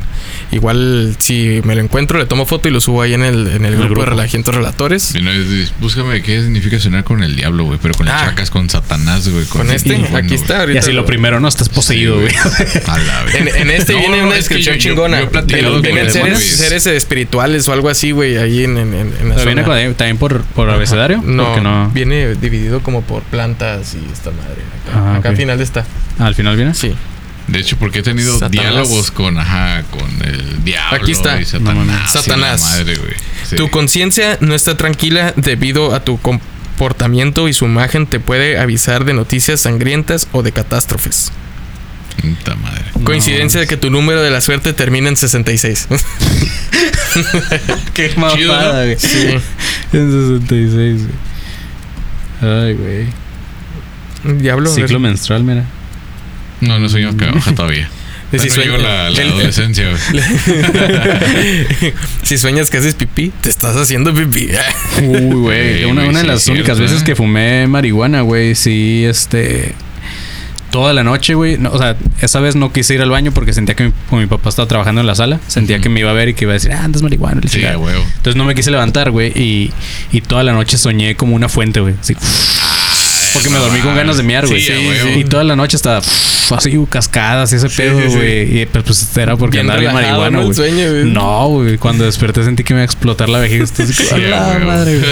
Igual, 0.52 1.16
si 1.18 1.60
me 1.64 1.74
lo 1.74 1.80
encuentro, 1.80 2.16
le 2.16 2.26
tomo 2.26 2.46
foto 2.46 2.68
y 2.68 2.70
lo 2.70 2.80
subo 2.80 3.02
ahí 3.02 3.12
en 3.14 3.22
el, 3.24 3.48
en 3.48 3.64
el 3.64 3.72
El 3.72 3.78
grupo, 3.78 3.86
grupo. 3.86 4.00
de 4.02 4.06
Relajientos 4.10 4.54
Relatores. 4.54 5.12
Y 5.16 5.20
no, 5.20 5.32
búscame 5.80 6.22
qué 6.22 6.40
significa 6.42 6.78
sonar 6.78 7.02
con 7.02 7.24
el 7.24 7.34
diablo, 7.34 7.64
güey. 7.64 7.78
Pero 7.82 7.94
con 7.94 8.08
Ah. 8.08 8.20
el 8.22 8.28
chacas, 8.28 8.50
con 8.50 8.70
Satanás, 8.70 9.28
güey. 9.28 9.44
Con 9.46 9.68
este, 9.70 9.96
Bueno, 9.96 10.16
aquí 10.16 10.34
está. 10.34 10.58
Y 10.58 10.60
Ahorita 10.60 10.80
así 10.80 10.92
lo 10.92 11.04
primero, 11.06 11.40
no 11.40 11.48
estás 11.48 11.68
poseído, 11.68 12.14
güey. 12.20 12.26
Vez. 12.28 12.36
En, 13.34 13.48
en 13.48 13.70
este 13.70 13.94
No, 13.94 13.98
viene 13.98 14.16
no, 14.18 14.26
una 14.28 14.36
es 14.36 14.48
que 14.48 14.54
descripción 14.56 14.76
yo- 14.76 14.80
chingona. 14.80 15.20
yo 15.22 15.30
Vienen- 15.46 16.04
con 16.12 16.36
seres, 16.40 16.86
espirituales 16.86 17.66
o 17.68 17.72
algo 17.72 17.88
así, 17.88 18.12
güey, 18.12 18.36
ahí 18.36 18.62
en, 18.64 18.76
en, 18.76 18.94
en, 18.94 19.12
en 19.20 19.28
la 19.30 19.34
Pero 19.36 19.50
zona. 19.50 19.64
con- 19.64 19.94
también 19.94 20.18
por, 20.18 20.42
por 20.42 20.70
abecedario. 20.70 21.20
No, 21.36 21.60
no. 21.60 21.90
viene 21.90 22.34
dividido 22.34 22.80
como 22.82 23.02
por 23.02 23.22
plantas 23.22 23.94
y 23.94 24.12
esta 24.12 24.30
madre. 24.30 24.62
Acá, 24.88 24.98
Ah, 24.98 25.16
acá 25.16 25.28
al 25.30 25.36
final 25.36 25.60
está. 25.60 25.84
Ah, 26.18 26.26
al 26.26 26.34
final 26.34 26.56
viene. 26.56 26.74
Sí. 26.74 26.94
De 27.46 27.58
hecho, 27.58 27.76
porque 27.78 27.98
he 27.98 28.02
tenido 28.02 28.32
Satanás. 28.34 28.50
diálogos 28.52 29.10
con, 29.10 29.38
ajá, 29.38 29.82
con 29.90 30.08
el 30.26 30.64
diablo. 30.64 30.96
Aquí 30.96 31.12
está. 31.12 31.38
Y 31.40 31.44
Satanás. 31.44 32.08
y 32.08 32.12
Satanás. 32.12 32.60
madre, 32.62 32.96
güey. 32.96 33.12
Sí. 33.44 33.56
Tu 33.56 33.68
conciencia 33.70 34.38
no 34.40 34.54
está 34.54 34.76
tranquila 34.76 35.34
debido 35.36 35.94
a 35.94 36.00
tu 36.02 36.18
comportamiento 36.18 37.46
y 37.48 37.52
su 37.52 37.66
imagen 37.66 38.06
te 38.06 38.18
puede 38.20 38.58
avisar 38.58 39.04
de 39.04 39.12
noticias 39.12 39.60
sangrientas 39.60 40.26
o 40.32 40.42
de 40.42 40.52
catástrofes. 40.52 41.32
Puta 42.20 42.54
madre. 42.56 42.84
No. 42.98 43.04
Coincidencia 43.04 43.60
de 43.60 43.66
que 43.66 43.76
tu 43.76 43.90
número 43.90 44.22
de 44.22 44.30
la 44.30 44.40
suerte 44.40 44.72
termina 44.72 45.08
en 45.08 45.16
66. 45.16 45.88
Qué 47.94 48.10
Chido, 48.34 48.60
¿no? 48.60 48.72
güey. 48.72 48.96
sí. 48.98 49.28
En 49.92 50.40
66, 50.40 51.00
güey. 52.40 52.66
Ay, 52.66 52.74
güey. 52.74 53.06
Diablo. 54.38 54.72
Ciclo 54.72 54.98
menstrual, 54.98 55.44
mira. 55.44 55.64
No, 56.60 56.78
no 56.78 56.88
soy 56.88 57.02
yo 57.02 57.16
que 57.16 57.26
baja 57.26 57.54
todavía. 57.54 57.88
Si 58.36 58.48
llego 58.48 58.78
la, 58.78 59.10
la 59.10 59.22
el- 59.22 59.28
adolescencia, 59.30 59.90
güey. 59.90 60.00
si 62.24 62.36
sueñas 62.36 62.68
que 62.68 62.78
haces 62.78 62.94
pipí, 62.94 63.30
te 63.40 63.48
estás 63.48 63.76
haciendo 63.76 64.12
pipí. 64.12 64.48
Uy, 65.02 65.34
güey. 65.34 65.78
Sí, 65.78 65.84
una, 65.84 66.02
de 66.02 66.20
sí, 66.20 66.26
las 66.26 66.42
cierto, 66.42 66.58
únicas 66.60 66.80
veces 66.80 67.02
¿eh? 67.02 67.04
que 67.04 67.14
fumé 67.14 67.68
marihuana, 67.68 68.22
güey, 68.22 68.56
sí, 68.56 69.04
este. 69.04 69.76
Toda 70.74 70.92
la 70.92 71.04
noche, 71.04 71.34
güey. 71.34 71.56
no, 71.56 71.70
o 71.70 71.78
sea, 71.78 71.96
esa 72.20 72.40
vez 72.40 72.56
no 72.56 72.72
quise 72.72 72.94
ir 72.94 73.00
al 73.00 73.08
baño 73.08 73.30
porque 73.30 73.52
sentía 73.52 73.76
que 73.76 73.92
mi, 74.10 74.18
mi 74.18 74.26
papá 74.26 74.48
estaba 74.48 74.66
trabajando 74.66 75.00
en 75.02 75.06
la 75.06 75.14
sala. 75.14 75.38
Sentía 75.46 75.78
que 75.78 75.88
me 75.88 76.00
iba 76.00 76.10
a 76.10 76.14
ver 76.14 76.30
y 76.30 76.34
que 76.34 76.46
iba 76.46 76.50
a 76.50 76.54
decir, 76.54 76.72
ah, 76.72 76.82
andas 76.82 77.00
marihuana. 77.00 77.40
Sí, 77.42 77.48
chingada". 77.48 77.74
a 77.74 77.78
huevo. 77.78 78.02
Entonces 78.16 78.34
no 78.34 78.44
me 78.44 78.56
quise 78.56 78.72
levantar, 78.72 79.12
güey. 79.12 79.28
Y, 79.36 79.70
y 80.10 80.20
toda 80.20 80.42
la 80.42 80.52
noche 80.52 80.76
soñé 80.76 81.14
como 81.14 81.36
una 81.36 81.48
fuente, 81.48 81.78
güey. 81.78 81.94
Así, 82.00 82.16
porque 83.34 83.50
me 83.50 83.58
dormí 83.58 83.78
con 83.78 83.94
ganas 83.94 84.16
de 84.16 84.24
miar, 84.24 84.48
güey. 84.48 84.60
Sí. 84.60 84.72
Y 85.16 85.22
toda 85.22 85.44
la 85.44 85.54
noche 85.54 85.76
estaba 85.76 85.98
así, 85.98 86.86
cascadas 86.90 87.52
y 87.52 87.56
ese 87.56 87.68
pedo, 87.68 88.10
güey. 88.10 88.62
Y 88.62 88.66
pues, 88.66 88.82
pues, 88.82 89.16
era 89.16 89.36
porque 89.36 89.58
Bien 89.58 89.70
andaba 89.70 89.78
bien 89.78 89.92
marihuana, 89.92 90.40
güey. 90.40 90.72
güey. 90.72 91.04
No, 91.04 91.50
güey. 91.50 91.78
Cuando 91.78 92.04
desperté 92.04 92.42
sentí 92.42 92.64
que 92.64 92.74
me 92.74 92.80
iba 92.80 92.82
a 92.82 92.86
explotar 92.86 93.28
la 93.28 93.38
vejiga. 93.38 93.64
Güey. 94.10 95.02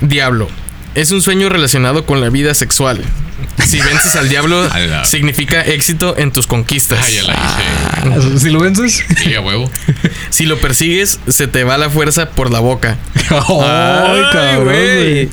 Diablo. 0.00 0.48
Es 0.94 1.10
un 1.10 1.20
sueño 1.20 1.50
relacionado 1.50 2.06
con 2.06 2.22
la 2.22 2.30
vida 2.30 2.54
sexual. 2.54 3.02
Si 3.66 3.80
vences 3.80 4.14
al 4.16 4.28
diablo, 4.28 4.68
significa 5.04 5.62
éxito 5.62 6.16
en 6.18 6.30
tus 6.32 6.46
conquistas. 6.46 6.98
Ay, 7.02 7.14
ya 7.16 7.22
la 7.24 7.34
Ah, 7.36 8.38
¿Si 8.38 8.50
lo 8.50 8.60
vences? 8.60 9.04
Sí, 9.22 9.34
a 9.34 9.40
huevo. 9.40 9.70
Si 10.30 10.44
lo 10.46 10.58
persigues, 10.58 11.20
se 11.28 11.46
te 11.46 11.64
va 11.64 11.78
la 11.78 11.90
fuerza 11.90 12.30
por 12.30 12.50
la 12.50 12.60
boca. 12.60 12.98
Ay, 13.30 14.22
cabrón, 14.32 15.30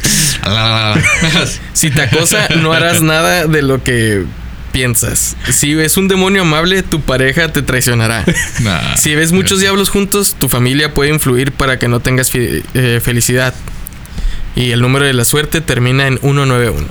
Si 1.74 1.90
te 1.90 2.02
acosa, 2.04 2.48
no 2.62 2.72
harás 2.74 3.02
nada 3.02 3.48
de 3.48 3.62
lo 3.62 3.84
que 3.84 4.26
piensas. 4.72 5.36
Si 5.52 5.74
ves 5.74 5.98
un 5.98 6.08
demonio 6.08 6.44
amable, 6.44 6.84
tu 6.84 7.02
pareja 7.02 7.52
te 7.52 7.62
traicionará. 7.62 8.24
Nah. 8.62 8.96
Si 8.96 9.16
ves 9.16 9.32
muchos 9.32 9.60
diablos 9.60 9.90
juntos, 9.90 10.36
tu 10.40 10.48
familia 10.50 10.94
puede 10.94 11.10
influir 11.12 11.52
para 11.52 11.80
que 11.80 11.88
no 11.88 12.00
tengas 12.00 12.32
eh, 12.34 13.02
felicidad. 13.04 13.54
Y 14.56 14.72
el 14.72 14.82
número 14.82 15.06
de 15.06 15.14
la 15.14 15.26
suerte 15.26 15.62
termina 15.62 16.08
en 16.08 16.20
191. 16.20 16.88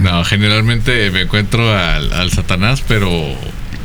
No, 0.00 0.24
generalmente 0.24 1.10
me 1.10 1.22
encuentro 1.22 1.76
al, 1.76 2.12
al 2.12 2.30
Satanás, 2.30 2.82
pero 2.86 3.10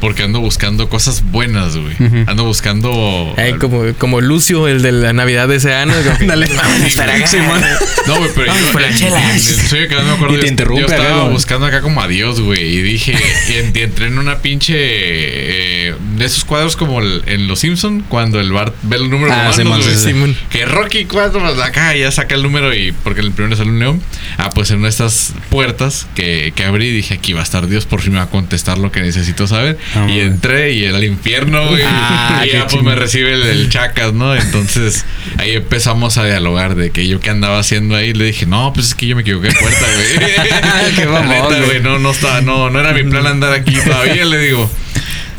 porque 0.02 0.24
ando 0.24 0.40
buscando 0.42 0.90
cosas 0.90 1.24
buenas, 1.24 1.78
güey. 1.78 1.96
Ando 2.28 2.44
buscando. 2.44 3.34
Ay, 3.38 3.54
como, 3.54 3.94
como 3.98 4.20
Lucio, 4.20 4.68
el 4.68 4.82
de 4.82 4.92
la 4.92 5.14
Navidad 5.14 5.48
de 5.48 5.56
ese 5.58 5.74
año. 5.74 5.94
Dale. 6.26 6.48
"Vamos 6.56 6.82
a 6.82 6.88
estar 6.88 7.10
acá". 7.10 7.28
Simón. 7.28 7.62
No, 8.08 8.18
güey, 8.18 8.30
pero 8.36 8.48
yo. 8.48 9.08
en- 9.08 9.14
en 9.16 9.30
el 9.30 9.40
sueño 9.40 9.88
que 9.88 9.96
no 9.96 10.04
me 10.04 10.12
acuerdo. 10.12 10.36
Y 10.36 10.40
te 10.40 10.46
yo- 10.48 10.52
interrumpe 10.52 10.82
Yo 10.82 10.88
estaba 10.88 11.30
buscando 11.30 11.66
acá 11.68 11.82
como 11.82 12.02
a 12.02 12.08
Dios, 12.08 12.42
güey. 12.42 12.62
Y 12.62 12.82
dije. 12.82 13.16
y 13.50 13.54
en- 13.54 13.72
y 13.76 13.80
entré 13.80 14.08
en 14.08 14.18
una 14.18 14.40
pinche. 14.40 14.76
eh, 14.78 15.96
de 16.18 16.26
esos 16.26 16.44
cuadros 16.46 16.76
como 16.76 17.00
el- 17.02 17.24
en 17.28 17.48
Los 17.48 17.60
Simpson 17.60 18.02
cuando 18.08 18.40
el 18.40 18.52
Bart 18.52 18.74
ve 18.84 18.98
el 18.98 19.10
número 19.10 19.32
Ah, 19.34 19.52
güey. 19.56 19.84
sí, 19.84 19.90
sí. 19.96 19.98
Simón. 20.08 20.36
Que 20.50 20.66
Rocky 20.66 21.06
4 21.06 21.46
acá 21.64 21.96
ya 21.96 22.12
saca 22.12 22.36
el 22.36 22.44
número 22.44 22.74
y 22.76 22.92
porque 22.92 23.22
en 23.22 23.28
el 23.28 23.32
primero 23.34 23.56
sale 23.56 23.70
un 23.70 23.80
león. 23.80 24.02
Ah, 24.38 24.50
pues 24.54 24.72
en 24.72 24.78
una 24.78 24.86
de 24.88 24.92
estas 24.92 25.34
puertas 25.50 26.08
que, 26.16 26.54
que 26.56 26.64
abrí 26.66 26.90
dije 26.92 27.14
aquí 27.16 27.34
va 27.34 27.42
a 27.42 27.44
estar 27.44 27.68
Dios, 27.68 27.86
por 27.86 28.02
fin 28.02 28.14
me 28.14 28.20
va 28.20 28.26
a 28.26 28.30
contestar 28.30 28.78
lo 28.78 28.92
que 28.92 29.02
necesito 29.02 29.48
saber. 29.48 29.78
Ah, 29.96 30.08
y 30.10 30.20
entré 30.20 30.72
y 30.74 30.86
era 30.86 30.98
el 30.98 31.04
infierno, 31.04 31.68
güey. 31.68 31.84
Ah, 31.86 32.44
y 32.46 32.52
ya 32.52 32.68
pues 32.68 32.82
me 32.84 32.96
recibe 32.96 33.34
el, 33.34 33.44
el 33.44 33.70
chacas, 33.70 34.14
¿no? 34.14 34.36
Entonces 34.36 35.06
ahí 35.38 35.56
empezamos 35.56 36.18
a 36.18 36.26
dialogar 36.26 36.76
de 36.76 36.92
que 36.92 37.08
yo 37.08 37.20
qué 37.20 37.30
andaba 37.30 37.60
haciendo 37.60 37.96
ahí. 37.96 38.14
Le 38.14 38.26
dije, 38.26 38.46
no, 38.46 38.72
pues 38.74 38.88
es 38.88 38.96
que 38.96 39.08
yo 39.08 39.16
me 39.16 39.22
equivoqué 39.24 39.50
de 39.50 39.54
puerta, 39.54 39.86
güey. 39.96 40.96
Qué 40.96 41.06
mamón, 41.06 41.66
güey. 41.66 41.82
No, 41.82 42.00
no 42.00 42.12
estaba, 42.12 42.42
no, 42.42 42.70
no 42.70 42.80
era 42.80 42.94
mi 42.94 43.04
plan 43.04 43.26
andar 43.28 43.54
aquí 43.54 43.74
todavía, 43.86 44.26
le 44.26 44.38
digo. 44.40 44.72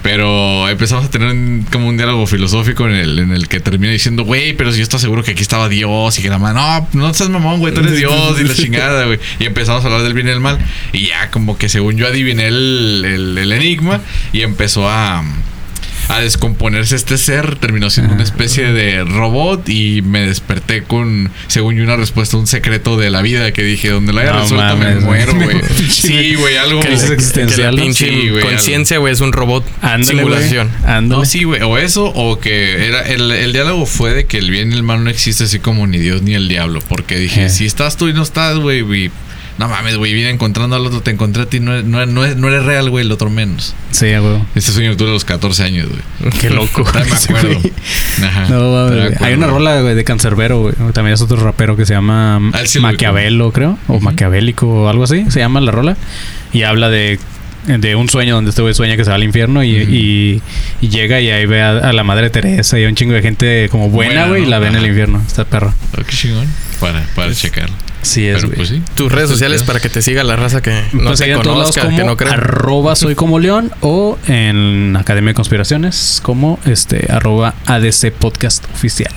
Pero 0.03 0.69
empezamos 0.69 1.05
a 1.05 1.11
tener 1.11 1.29
un- 1.29 1.65
como 1.71 1.87
un 1.89 1.97
diálogo 1.97 2.27
filosófico 2.27 2.89
en 2.89 2.95
el, 2.97 3.19
en 3.21 3.31
el 3.33 3.47
que 3.49 3.61
termina 3.61 3.93
diciendo, 3.93 4.25
güey, 4.25 4.53
pero 4.53 4.73
si 4.73 4.79
yo 4.79 4.83
estaba 4.83 5.01
seguro 5.01 5.23
que 5.23 5.31
aquí 5.31 5.43
estaba 5.43 5.69
Dios 5.69 6.19
y 6.19 6.23
que 6.23 6.29
la 6.29 6.39
mano, 6.39 6.89
no, 6.93 7.07
no 7.07 7.15
seas 7.15 7.31
mamón, 7.31 7.61
güey, 7.61 7.73
tú 7.73 7.81
eres 7.81 7.97
Dios 7.97 8.41
y 8.41 8.45
la 8.45 8.55
chingada, 8.55 9.05
güey. 9.07 9.21
Y 9.39 9.45
empezamos 9.45 9.83
a 9.85 9.87
hablar 9.87 10.03
del 10.03 10.15
bien 10.15 10.27
y 10.27 10.31
el 10.31 10.41
mal. 10.41 10.59
Y 10.93 11.07
ya 11.07 11.31
como 11.31 11.57
que 11.57 11.69
según 11.69 11.97
yo 11.97 12.07
adiviné 12.09 12.49
el, 12.49 13.03
el- 13.07 13.39
el 13.39 13.53
enigma 13.53 14.01
y 14.33 14.43
empezó 14.43 14.89
a, 14.89 15.23
a 16.09 16.21
descomponerse 16.21 16.97
este 16.97 17.17
ser, 17.19 17.57
terminó 17.57 17.89
siendo 17.91 18.15
una 18.15 18.23
especie 18.23 18.73
de 18.73 19.05
robot 19.05 19.69
y 19.69 20.03
me 20.03 20.27
desperté 20.27 20.83
con, 20.83 21.31
según 21.49 21.77
yo, 21.77 21.85
una 21.85 21.97
respuesta 21.97 22.37
un 22.37 22.47
secreto 22.47 22.97
de 22.97 23.11
la 23.11 23.23
vida 23.23 23.53
que 23.53 23.63
dije, 23.63 23.91
donde 23.91 24.13
la 24.13 24.23
haya 24.23 24.33
No 24.33 24.43
resuelta 24.43 24.75
me 24.77 24.97
muero, 24.97 25.35
güey. 25.35 25.57
Sí, 25.91 26.35
güey, 26.35 26.57
algo... 26.57 26.81
Crisis 26.81 27.09
Que 27.09 27.15
existencial. 27.15 27.75
la 27.77 27.81
¿no? 27.81 27.87
pinche 27.87 28.09
Sí, 28.09 28.29
güey, 28.29 28.43
conciencia, 28.45 28.99
güey, 28.99 29.13
es 29.13 29.21
un 29.21 29.33
robot. 29.33 29.65
Simulación. 30.03 30.71
Ándale. 30.85 31.21
No, 31.21 31.25
sí, 31.25 31.45
güey. 31.45 31.63
O 31.63 31.79
eso, 31.79 32.07
o 32.15 32.39
que 32.41 32.87
era 32.87 33.03
el, 33.03 33.31
el 33.31 33.53
diálogo 33.53 33.87
fue 33.87 34.13
de 34.13 34.25
que 34.27 34.39
el 34.39 34.51
bien 34.51 34.73
y 34.73 34.75
el 34.75 34.83
mal 34.83 35.05
no 35.05 35.11
existe 35.11 35.45
así 35.45 35.59
como 35.59 35.87
ni 35.87 35.99
Dios 35.99 36.23
ni 36.23 36.35
el 36.35 36.49
diablo. 36.49 36.81
Porque 36.89 37.17
dije, 37.17 37.47
Eh. 37.47 37.51
si 37.51 37.67
estás 37.67 37.97
tú 37.97 38.09
y 38.09 38.13
no 38.13 38.23
estás, 38.23 38.57
güey, 38.59 38.81
güey. 38.83 39.11
No 39.63 39.69
mames, 39.69 39.97
güey, 39.97 40.13
viene 40.13 40.31
encontrando 40.31 40.75
al 40.75 40.85
otro, 40.85 41.03
te 41.03 41.13
encontré 41.13 41.45
a 41.45 41.47
ti, 41.47 41.61
no, 41.61 41.83
no, 41.83 42.05
no, 42.05 42.27
no 42.35 42.49
eres 42.49 42.65
real, 42.65 42.91
güey, 42.91 43.05
el 43.05 43.13
otro 43.13 43.31
menos. 43.31 43.77
Sí, 43.93 44.07
huevo. 44.07 44.45
Este 44.57 44.73
sueño 44.73 44.97
tuve 44.97 45.11
a 45.11 45.13
los 45.13 45.25
14 45.25 45.63
años, 45.63 45.89
güey. 45.89 46.33
Qué 46.41 46.51
loco. 46.51 46.85
Me 46.95 47.01
acuerdo. 47.01 47.61
güey. 47.61 47.73
Ajá. 48.25 48.49
No, 48.49 48.73
mames, 48.73 48.93
me 48.93 49.09
güey. 49.11 49.19
Hay 49.21 49.35
una 49.35 49.47
rola 49.47 49.81
güey, 49.81 49.95
de 49.95 50.03
Cancerbero, 50.03 50.63
güey. 50.63 50.75
También 50.93 51.15
es 51.15 51.21
otro 51.21 51.37
rapero 51.37 51.77
que 51.77 51.87
se 51.87 51.95
llama 51.95 52.41
Ah, 52.53 52.63
sí 52.65 52.81
Maquiavelo, 52.81 53.53
creo. 53.53 53.79
O 53.87 54.01
Maquiavélico 54.01 54.67
o 54.67 54.89
algo 54.89 55.05
así. 55.05 55.31
Se 55.31 55.39
llama 55.39 55.61
la 55.61 55.71
rola. 55.71 55.97
Y 56.53 56.65
habla 56.65 56.89
de, 56.91 57.21
de 57.67 57.95
un 57.97 58.09
sueño 58.09 58.35
donde 58.35 58.51
este 58.51 58.63
güey 58.63 58.75
sueña 58.75 58.97
que 58.97 59.05
se 59.05 59.11
va 59.11 59.17
al 59.17 59.23
infierno 59.25 59.63
y, 59.63 59.71
y- 59.77 60.43
y 60.81 60.89
llega 60.89 61.21
y 61.21 61.31
ahí 61.31 61.47
ve 61.47 61.63
a, 61.63 61.71
a 61.79 61.93
la 61.93 62.03
madre 62.05 62.29
Teresa 62.31 62.79
y 62.79 62.85
a 62.85 62.89
un 62.89 62.95
chingo 62.97 63.13
de 63.15 63.23
gente 63.23 63.69
como 63.71 63.89
buena, 63.89 64.27
güey, 64.27 64.43
y 64.43 64.45
¿no? 64.45 64.51
la 64.51 64.59
ve 64.59 64.69
en 64.69 64.77
el 64.77 64.87
infierno. 64.87 65.23
Está 65.27 65.45
perro. 65.45 65.73
Oh, 65.99 66.03
qué 66.05 66.13
chingón. 66.17 66.47
Para, 66.81 67.03
para 67.15 67.33
checarlo. 67.35 67.75
Sí, 68.03 68.27
es, 68.27 68.43
Pero 68.43 68.55
pues 68.57 68.69
sí. 68.71 68.83
Tus 68.97 69.13
redes 69.13 69.31
sociales 69.31 69.63
para 69.63 69.79
que 69.79 69.89
te 69.89 70.03
siga 70.03 70.25
la 70.25 70.35
raza 70.35 70.61
que 70.61 70.73
no 70.93 71.11
Pues 71.11 71.21
lados 71.21 71.47
conozca, 71.47 71.83
como 71.83 71.97
que 71.97 72.03
no 72.05 72.17
crea. 72.17 72.33
arroba 72.33 72.97
soy 72.97 73.15
como 73.15 73.39
león 73.39 73.71
o 73.81 74.19
en 74.27 74.97
Academia 74.97 75.29
de 75.31 75.35
Conspiraciones 75.35 76.19
como 76.21 76.59
este 76.67 77.07
arroba 77.13 77.55
ADC 77.67 78.11
Podcast 78.11 78.65
Oficial. 78.75 79.13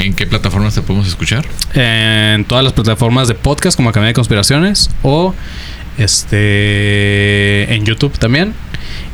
¿En 0.00 0.14
qué 0.14 0.26
plataformas 0.26 0.74
te 0.74 0.82
podemos 0.82 1.06
escuchar? 1.06 1.46
En 1.74 2.44
todas 2.44 2.64
las 2.64 2.72
plataformas 2.72 3.28
de 3.28 3.34
podcast 3.34 3.76
como 3.76 3.90
Academia 3.90 4.08
de 4.08 4.14
Conspiraciones 4.14 4.90
o 5.04 5.32
este 5.98 7.74
en 7.74 7.84
YouTube 7.84 8.18
también. 8.18 8.54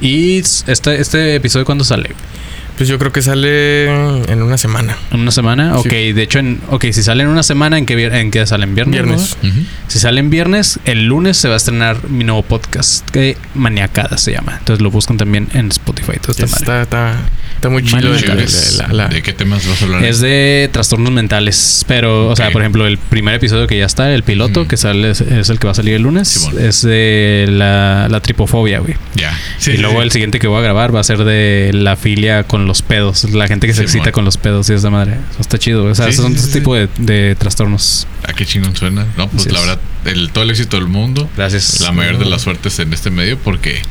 Y 0.00 0.38
este, 0.38 1.00
este 1.00 1.34
episodio 1.36 1.64
cuándo 1.64 1.84
sale? 1.84 2.10
Pues 2.80 2.88
yo 2.88 2.98
creo 2.98 3.12
que 3.12 3.20
sale 3.20 3.84
en 4.32 4.40
una 4.40 4.56
semana. 4.56 4.96
¿En 5.12 5.20
una 5.20 5.32
semana? 5.32 5.74
Sí. 5.74 5.88
Ok, 5.88 5.92
de 6.16 6.22
hecho, 6.22 6.38
en, 6.38 6.62
ok, 6.70 6.86
si 6.92 7.02
sale 7.02 7.24
en 7.24 7.28
una 7.28 7.42
semana, 7.42 7.76
¿en 7.76 7.84
qué, 7.84 8.06
en 8.06 8.30
qué 8.30 8.46
sale? 8.46 8.64
¿En 8.64 8.74
viernes? 8.74 9.02
Viernes. 9.02 9.36
no? 9.42 9.48
Ujú. 9.50 9.58
Si 9.86 9.98
sale 9.98 10.18
en 10.18 10.30
viernes, 10.30 10.80
el 10.86 11.04
lunes 11.04 11.36
se 11.36 11.48
va 11.48 11.54
a 11.54 11.56
estrenar 11.58 12.08
mi 12.08 12.24
nuevo 12.24 12.42
podcast, 12.42 13.06
que 13.10 13.36
Maniacada 13.54 14.16
se 14.16 14.32
llama. 14.32 14.56
Entonces 14.60 14.82
lo 14.82 14.90
buscan 14.90 15.18
también 15.18 15.48
en 15.52 15.68
Spotify. 15.68 16.12
Todo 16.22 16.32
madre. 16.38 16.44
Está, 16.56 16.80
está, 16.82 17.16
está 17.56 17.68
muy 17.68 17.82
chido. 17.84 18.14
la- 18.78 18.88
la- 18.94 19.08
¿De 19.08 19.22
qué 19.22 19.34
temas 19.34 19.68
vas 19.68 19.82
a 19.82 19.84
hablar? 19.84 20.02
Es 20.02 20.20
de 20.20 20.70
trastornos 20.72 21.12
mentales. 21.12 21.84
Pero, 21.86 22.28
o 22.28 22.36
sea, 22.36 22.50
por 22.50 22.62
ejemplo, 22.62 22.86
el 22.86 22.96
primer 22.96 23.34
episodio 23.34 23.66
que 23.66 23.76
ya 23.76 23.84
está, 23.84 24.10
el 24.14 24.22
piloto, 24.22 24.66
que 24.66 24.78
sale, 24.78 25.10
es, 25.10 25.20
es 25.20 25.50
el 25.50 25.58
que 25.58 25.66
va 25.66 25.72
a 25.72 25.74
salir 25.74 25.92
el 25.96 26.02
lunes, 26.04 26.48
es 26.58 26.80
de 26.80 27.44
la, 27.50 28.08
la 28.08 28.20
tripofobia, 28.20 28.78
güey. 28.78 28.94
Ya. 29.16 29.36
Sí, 29.58 29.72
y 29.72 29.76
sí, 29.76 29.82
luego 29.82 29.98
sí. 29.98 30.04
el 30.04 30.10
siguiente 30.12 30.38
que 30.38 30.46
voy 30.46 30.60
a 30.60 30.62
grabar 30.62 30.94
va 30.96 31.00
a 31.00 31.04
ser 31.04 31.24
de 31.24 31.72
la 31.74 31.96
filia 31.96 32.44
con 32.44 32.64
los 32.69 32.69
pedos. 32.82 33.24
La 33.32 33.46
gente 33.48 33.66
que 33.66 33.74
se 33.74 33.82
excita 33.82 34.12
con 34.12 34.24
los 34.24 34.36
pedos 34.36 34.68
y 34.70 34.74
esa 34.74 34.90
madre. 34.90 35.14
Eso 35.32 35.40
está 35.40 35.58
chido. 35.58 35.84
O 35.84 35.94
sea, 35.94 36.06
Sí, 36.06 36.12
esos 36.12 36.22
son 36.24 36.32
sí, 36.32 36.38
este 36.38 36.52
sí, 36.52 36.58
tipo 36.58 36.74
de, 36.74 36.88
de 36.98 37.34
trastornos. 37.36 38.06
Ah, 38.26 38.32
qué 38.34 38.46
chingón 38.46 38.74
suena. 38.76 39.06
No, 39.16 39.28
pues 39.28 39.42
Así 39.46 39.50
la 39.50 39.60
es. 39.60 39.66
verdad, 39.66 39.80
el, 40.06 40.30
todo 40.30 40.44
el 40.44 40.50
éxito 40.50 40.76
del 40.78 40.86
mundo. 40.88 41.28
Gracias. 41.36 41.80
La 41.80 41.92
mayor 41.92 42.18
de 42.18 42.24
las 42.26 42.42
suertes 42.42 42.78
en 42.78 42.92
este 42.92 43.10
medio 43.10 43.36
porque 43.38 43.82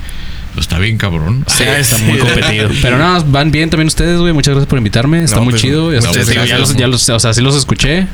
pues, 0.53 0.65
está 0.65 0.79
bien 0.79 0.97
cabrón. 0.97 1.45
Sí, 1.47 1.63
Ah, 1.67 1.77
está 1.77 1.97
sí. 1.97 2.03
muy 2.05 2.17
competido. 2.17 2.69
Pero 2.81 2.97
no, 2.97 3.23
van 3.25 3.51
bien 3.51 3.69
también 3.69 3.87
ustedes, 3.87 4.17
güey. 4.19 4.33
Muchas 4.33 4.53
gracias 4.53 4.69
por 4.69 4.77
invitarme. 4.79 5.23
Está 5.23 5.35
No, 5.37 5.43
muy 5.43 5.51
pues, 5.51 5.61
chido. 5.61 5.91
no, 5.91 5.97
Este, 5.97 6.25
digo, 6.25 6.43
ya, 6.45 6.57
los, 6.57 6.75
ya 6.75 6.87
los- 6.87 7.07
o 7.09 7.19
sea, 7.19 7.33
sí 7.33 7.41
los 7.41 7.55
escuché. 7.55 8.07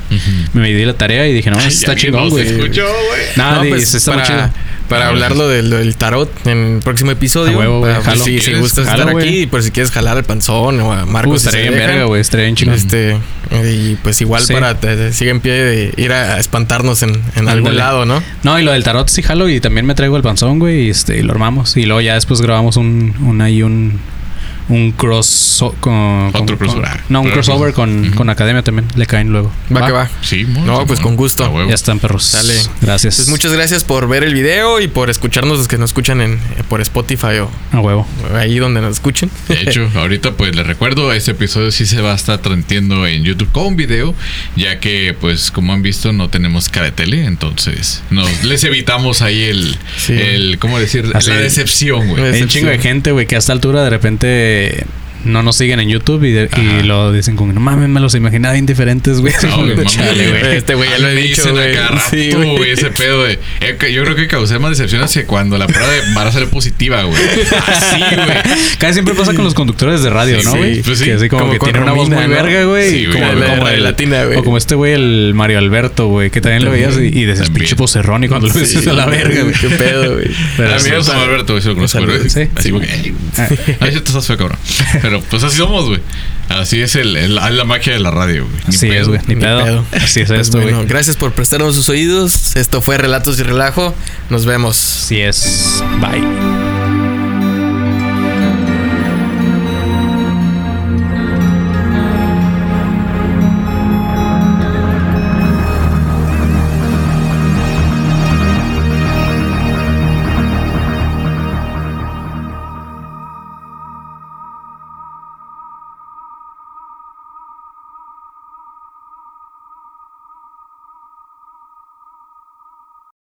Me 0.53 0.69
di 0.73 0.83
la 0.85 0.93
tarea 0.93 1.27
y 1.27 1.33
dije, 1.33 1.49
no, 1.51 1.57
Ay, 1.59 1.67
está 1.67 1.95
chingón, 1.95 2.29
güey. 2.29 2.47
escuchó, 2.47 2.83
güey. 2.85 3.21
Nada, 3.37 3.57
No, 3.57 3.63
dice, 3.63 3.75
pues, 3.75 3.93
está 3.95 4.11
muy 4.13 4.23
chido. 4.23 4.49
Para 4.89 5.07
hablarlo 5.09 5.47
del, 5.47 5.69
del 5.69 5.95
tarot 5.95 6.29
en 6.47 6.75
el 6.75 6.79
próximo 6.81 7.11
episodio. 7.11 7.57
Huevo, 7.57 7.81
para, 7.81 8.01
pues, 8.01 8.21
si 8.21 8.37
¿Quieres? 8.37 8.59
gustas 8.61 8.85
Jalo, 8.85 8.99
estar 8.99 9.13
güey. 9.13 9.27
aquí, 9.27 9.47
por 9.47 9.63
si 9.63 9.71
quieres 9.71 9.91
jalar 9.91 10.17
al 10.17 10.23
panzón 10.23 10.79
o 10.81 10.93
a 10.93 11.05
Marcos. 11.05 11.35
Uh, 11.35 11.39
si 11.39 11.45
estaría 11.47 11.71
dejan. 11.71 11.87
verga, 11.87 12.03
güey. 12.05 12.21
Estaría 12.21 12.53
chingón. 12.55 12.75
Este, 12.75 13.17
y 13.51 13.95
pues 14.03 14.21
igual 14.21 14.41
Sí. 14.43 14.53
para 14.53 14.75
sigue 15.11 15.31
en 15.31 15.39
pie 15.41 15.53
de 15.53 15.93
ir 15.97 16.11
a 16.11 16.39
espantarnos 16.39 17.01
en, 17.03 17.21
en 17.35 17.47
algún 17.49 17.75
lado, 17.77 18.05
¿no? 18.05 18.21
No, 18.43 18.59
y 18.59 18.63
lo 18.63 18.71
del 18.71 18.83
tarot 18.83 19.07
sí 19.09 19.21
jalo 19.21 19.49
y 19.49 19.59
también 19.59 19.85
me 19.85 19.95
traigo 19.95 20.17
el 20.17 20.23
panzón, 20.23 20.59
güey, 20.59 20.87
y, 20.87 20.89
este, 20.89 21.17
y 21.17 21.21
lo 21.23 21.31
armamos. 21.33 21.75
Y 21.77 21.85
luego 21.85 22.01
ya 22.01 22.13
después 22.15 22.41
grabamos 22.41 22.77
un, 22.77 23.15
un 23.21 23.41
ahí 23.41 23.61
un, 23.63 23.99
un 24.67 24.91
cross 24.93 25.63
con, 25.79 26.31
Otro 26.33 26.57
no, 27.09 27.21
un 27.21 27.29
crossover 27.29 27.73
con, 27.73 28.11
con 28.11 28.29
Academia 28.29 28.63
también. 28.63 28.87
Le 28.95 29.05
caen 29.05 29.29
luego. 29.31 29.51
Va, 29.75 29.85
que 29.85 29.91
va. 29.91 30.09
Sí, 30.21 30.45
muy 30.45 30.63
No, 30.63 30.75
bien, 30.77 30.87
pues 30.87 30.99
muy 30.99 31.03
con 31.09 31.15
gusto. 31.15 31.67
Ya 31.67 31.75
están, 31.75 31.99
perros. 31.99 32.23
Sale. 32.23 32.53
Gracias. 32.81 33.17
Pues 33.17 33.29
muchas 33.29 33.53
gracias 33.53 33.83
por 33.83 34.07
ver 34.07 34.23
el 34.23 34.33
video 34.33 34.79
y 34.79 34.87
por 34.87 35.09
escucharnos 35.09 35.57
los 35.57 35.67
que 35.67 35.77
nos 35.77 35.91
escuchan 35.91 36.21
en, 36.21 36.39
por 36.67 36.81
Spotify 36.81 37.39
o 37.41 37.49
A 37.71 37.79
huevo. 37.79 38.07
ahí 38.35 38.57
donde 38.57 38.81
nos 38.81 38.93
escuchen. 38.93 39.29
De 39.47 39.61
hecho, 39.61 39.89
ahorita 39.95 40.31
pues 40.31 40.55
les 40.55 40.65
recuerdo, 40.65 41.13
este 41.13 41.31
episodio 41.31 41.71
sí 41.71 41.85
se 41.85 42.01
va 42.01 42.13
a 42.13 42.15
estar 42.15 42.39
transmitiendo 42.39 43.05
en 43.05 43.23
YouTube 43.23 43.51
con 43.51 43.75
video, 43.75 44.15
ya 44.55 44.79
que 44.79 45.15
pues 45.19 45.51
como 45.51 45.73
han 45.73 45.81
visto 45.83 46.11
no 46.11 46.29
tenemos 46.29 46.69
cara 46.69 46.87
de 46.87 46.91
tele, 46.91 47.25
entonces 47.25 48.01
nos 48.09 48.43
les 48.43 48.63
evitamos 48.63 49.21
ahí 49.21 49.43
el, 49.43 49.77
Sí. 49.97 50.13
el 50.13 50.57
¿cómo 50.59 50.79
decir? 50.79 51.11
Así 51.13 51.29
la 51.29 51.37
decepción, 51.37 52.07
güey. 52.07 52.41
Un 52.41 52.47
chingo 52.47 52.69
de 52.69 52.79
gente, 52.79 53.11
güey, 53.11 53.27
que 53.27 53.35
a 53.35 53.39
esta 53.39 53.53
altura 53.53 53.83
de 53.83 53.89
repente 53.89 54.54
de 54.55 54.85
no 55.25 55.43
nos 55.43 55.57
siguen 55.57 55.79
en 55.79 55.89
YouTube 55.89 56.23
y, 56.23 56.31
de- 56.31 56.49
y 56.57 56.83
lo 56.83 57.11
dicen 57.11 57.35
como, 57.35 57.51
no 57.53 57.59
mames, 57.59 57.89
me 57.89 57.99
los 57.99 58.15
imaginaba 58.15 58.57
indiferentes, 58.57 59.19
güey. 59.19 59.33
No, 59.43 59.57
güey, 59.75 59.75
Chale, 59.85 60.29
güey. 60.29 60.55
Este 60.57 60.75
güey 60.75 60.89
ya 60.89 60.97
lo 60.99 61.09
he 61.09 61.15
dicho, 61.15 61.51
güey. 61.51 61.75
Sí, 62.09 62.31
güey, 62.33 62.57
güey. 62.57 62.71
ese 62.71 62.89
pedo 62.91 63.23
de. 63.23 63.39
eh, 63.61 63.77
Yo 63.93 64.03
creo 64.03 64.15
que 64.15 64.27
causé 64.27 64.57
más 64.59 64.71
decepciones 64.71 65.11
que 65.11 65.25
cuando 65.25 65.57
la 65.57 65.67
prueba 65.67 65.87
de 65.91 65.99
embarazo 65.99 66.33
salió 66.35 66.49
positiva, 66.49 67.03
güey. 67.03 67.21
Así, 67.67 67.99
güey. 67.99 68.37
Casi 68.79 68.93
siempre 68.93 69.13
pasa 69.15 69.33
con 69.33 69.43
los 69.45 69.53
conductores 69.53 70.01
de 70.03 70.09
radio, 70.09 70.39
Sí, 70.39 70.45
¿no, 70.45 70.51
sí, 70.53 70.57
güey? 70.57 70.81
pues 70.83 70.99
sí. 70.99 71.05
que 71.05 71.13
así 71.13 71.29
como, 71.29 71.41
Como 71.47 71.53
que 71.53 71.59
tiene 71.59 71.79
una 71.81 71.91
voz 71.93 72.09
muy 72.09 72.21
¿no? 72.23 72.27
verga, 72.29 72.63
güey. 72.65 72.89
Sí, 72.89 73.05
güey, 73.05 73.19
como, 73.19 73.33
la- 73.33 73.47
como 73.49 73.63
la 73.65 73.73
el, 73.73 73.83
latina, 73.83 74.23
güey. 74.25 74.37
O 74.37 74.43
como 74.43 74.57
este 74.57 74.75
güey, 74.75 74.93
el 74.93 75.33
Mario 75.35 75.57
Alberto, 75.59 76.07
güey, 76.07 76.29
que 76.29 76.41
también 76.41 76.65
lo 76.65 76.71
veías 76.71 76.95
y, 76.97 77.05
y 77.07 77.25
decías, 77.25 77.47
También. 77.47 77.61
pinche 77.65 77.75
vocerrón 77.75 78.23
y 78.23 78.27
cuando 78.27 78.47
lo 78.47 78.53
ves 78.53 78.69
Sí, 78.69 78.87
a 78.89 78.93
la 78.93 79.05
verga, 79.05 79.41
güey. 79.43 79.53
Qué 79.55 79.69
pedo, 79.69 80.13
güey. 80.15 80.27
Pero 80.57 80.71
a 80.71 80.75
mí 80.75 80.81
sí, 80.81 80.89
me 80.89 80.95
o 80.95 80.97
gusta 80.99 81.13
sea, 81.13 81.21
Alberto, 81.23 81.53
güey, 81.53 81.61
sí 81.61 81.67
lo 81.69 81.75
conozco, 81.75 81.99
pero- 82.05 82.29
Sí. 82.29 82.41
Así 82.55 82.69
como 82.69 82.81
que. 82.81 83.13
Ahí 83.79 83.91
sí 83.93 83.99
te 84.01 84.07
estás 84.09 84.25
feo, 84.27 84.37
cabrón. 84.37 84.57
Pero 85.01 85.14
pues 85.29 85.43
así 85.43 85.57
somos, 85.57 85.85
güey. 85.87 85.99
Así 86.49 86.81
es 86.81 86.95
el, 86.95 87.15
el- 87.17 87.35
la 87.35 87.63
magia 87.63 87.93
de 87.93 87.99
la 87.99 88.11
radio, 88.11 88.45
güey. 88.45 88.57
Ni 88.67 88.75
Así 88.75 88.87
es, 88.89 89.07
güey. 89.07 89.19
Ni 89.27 89.35
Ni 89.35 89.41
pedo. 89.41 89.63
pedo. 89.63 89.85
Así 89.93 90.21
es 90.21 90.27
Pues 90.27 90.41
esto, 90.41 90.59
güey. 90.61 90.73
bueno, 90.73 90.87
gracias 90.87 91.15
por 91.17 91.31
prestarnos 91.33 91.75
sus 91.75 91.89
oídos. 91.89 92.55
Esto 92.55 92.81
fue 92.81 92.97
Relatos 92.97 93.39
y 93.39 93.43
Relajo. 93.43 93.95
Nos 94.29 94.45
vemos. 94.45 94.77
Así 95.05 95.19
es. 95.21 95.83
Bye. 95.99 96.74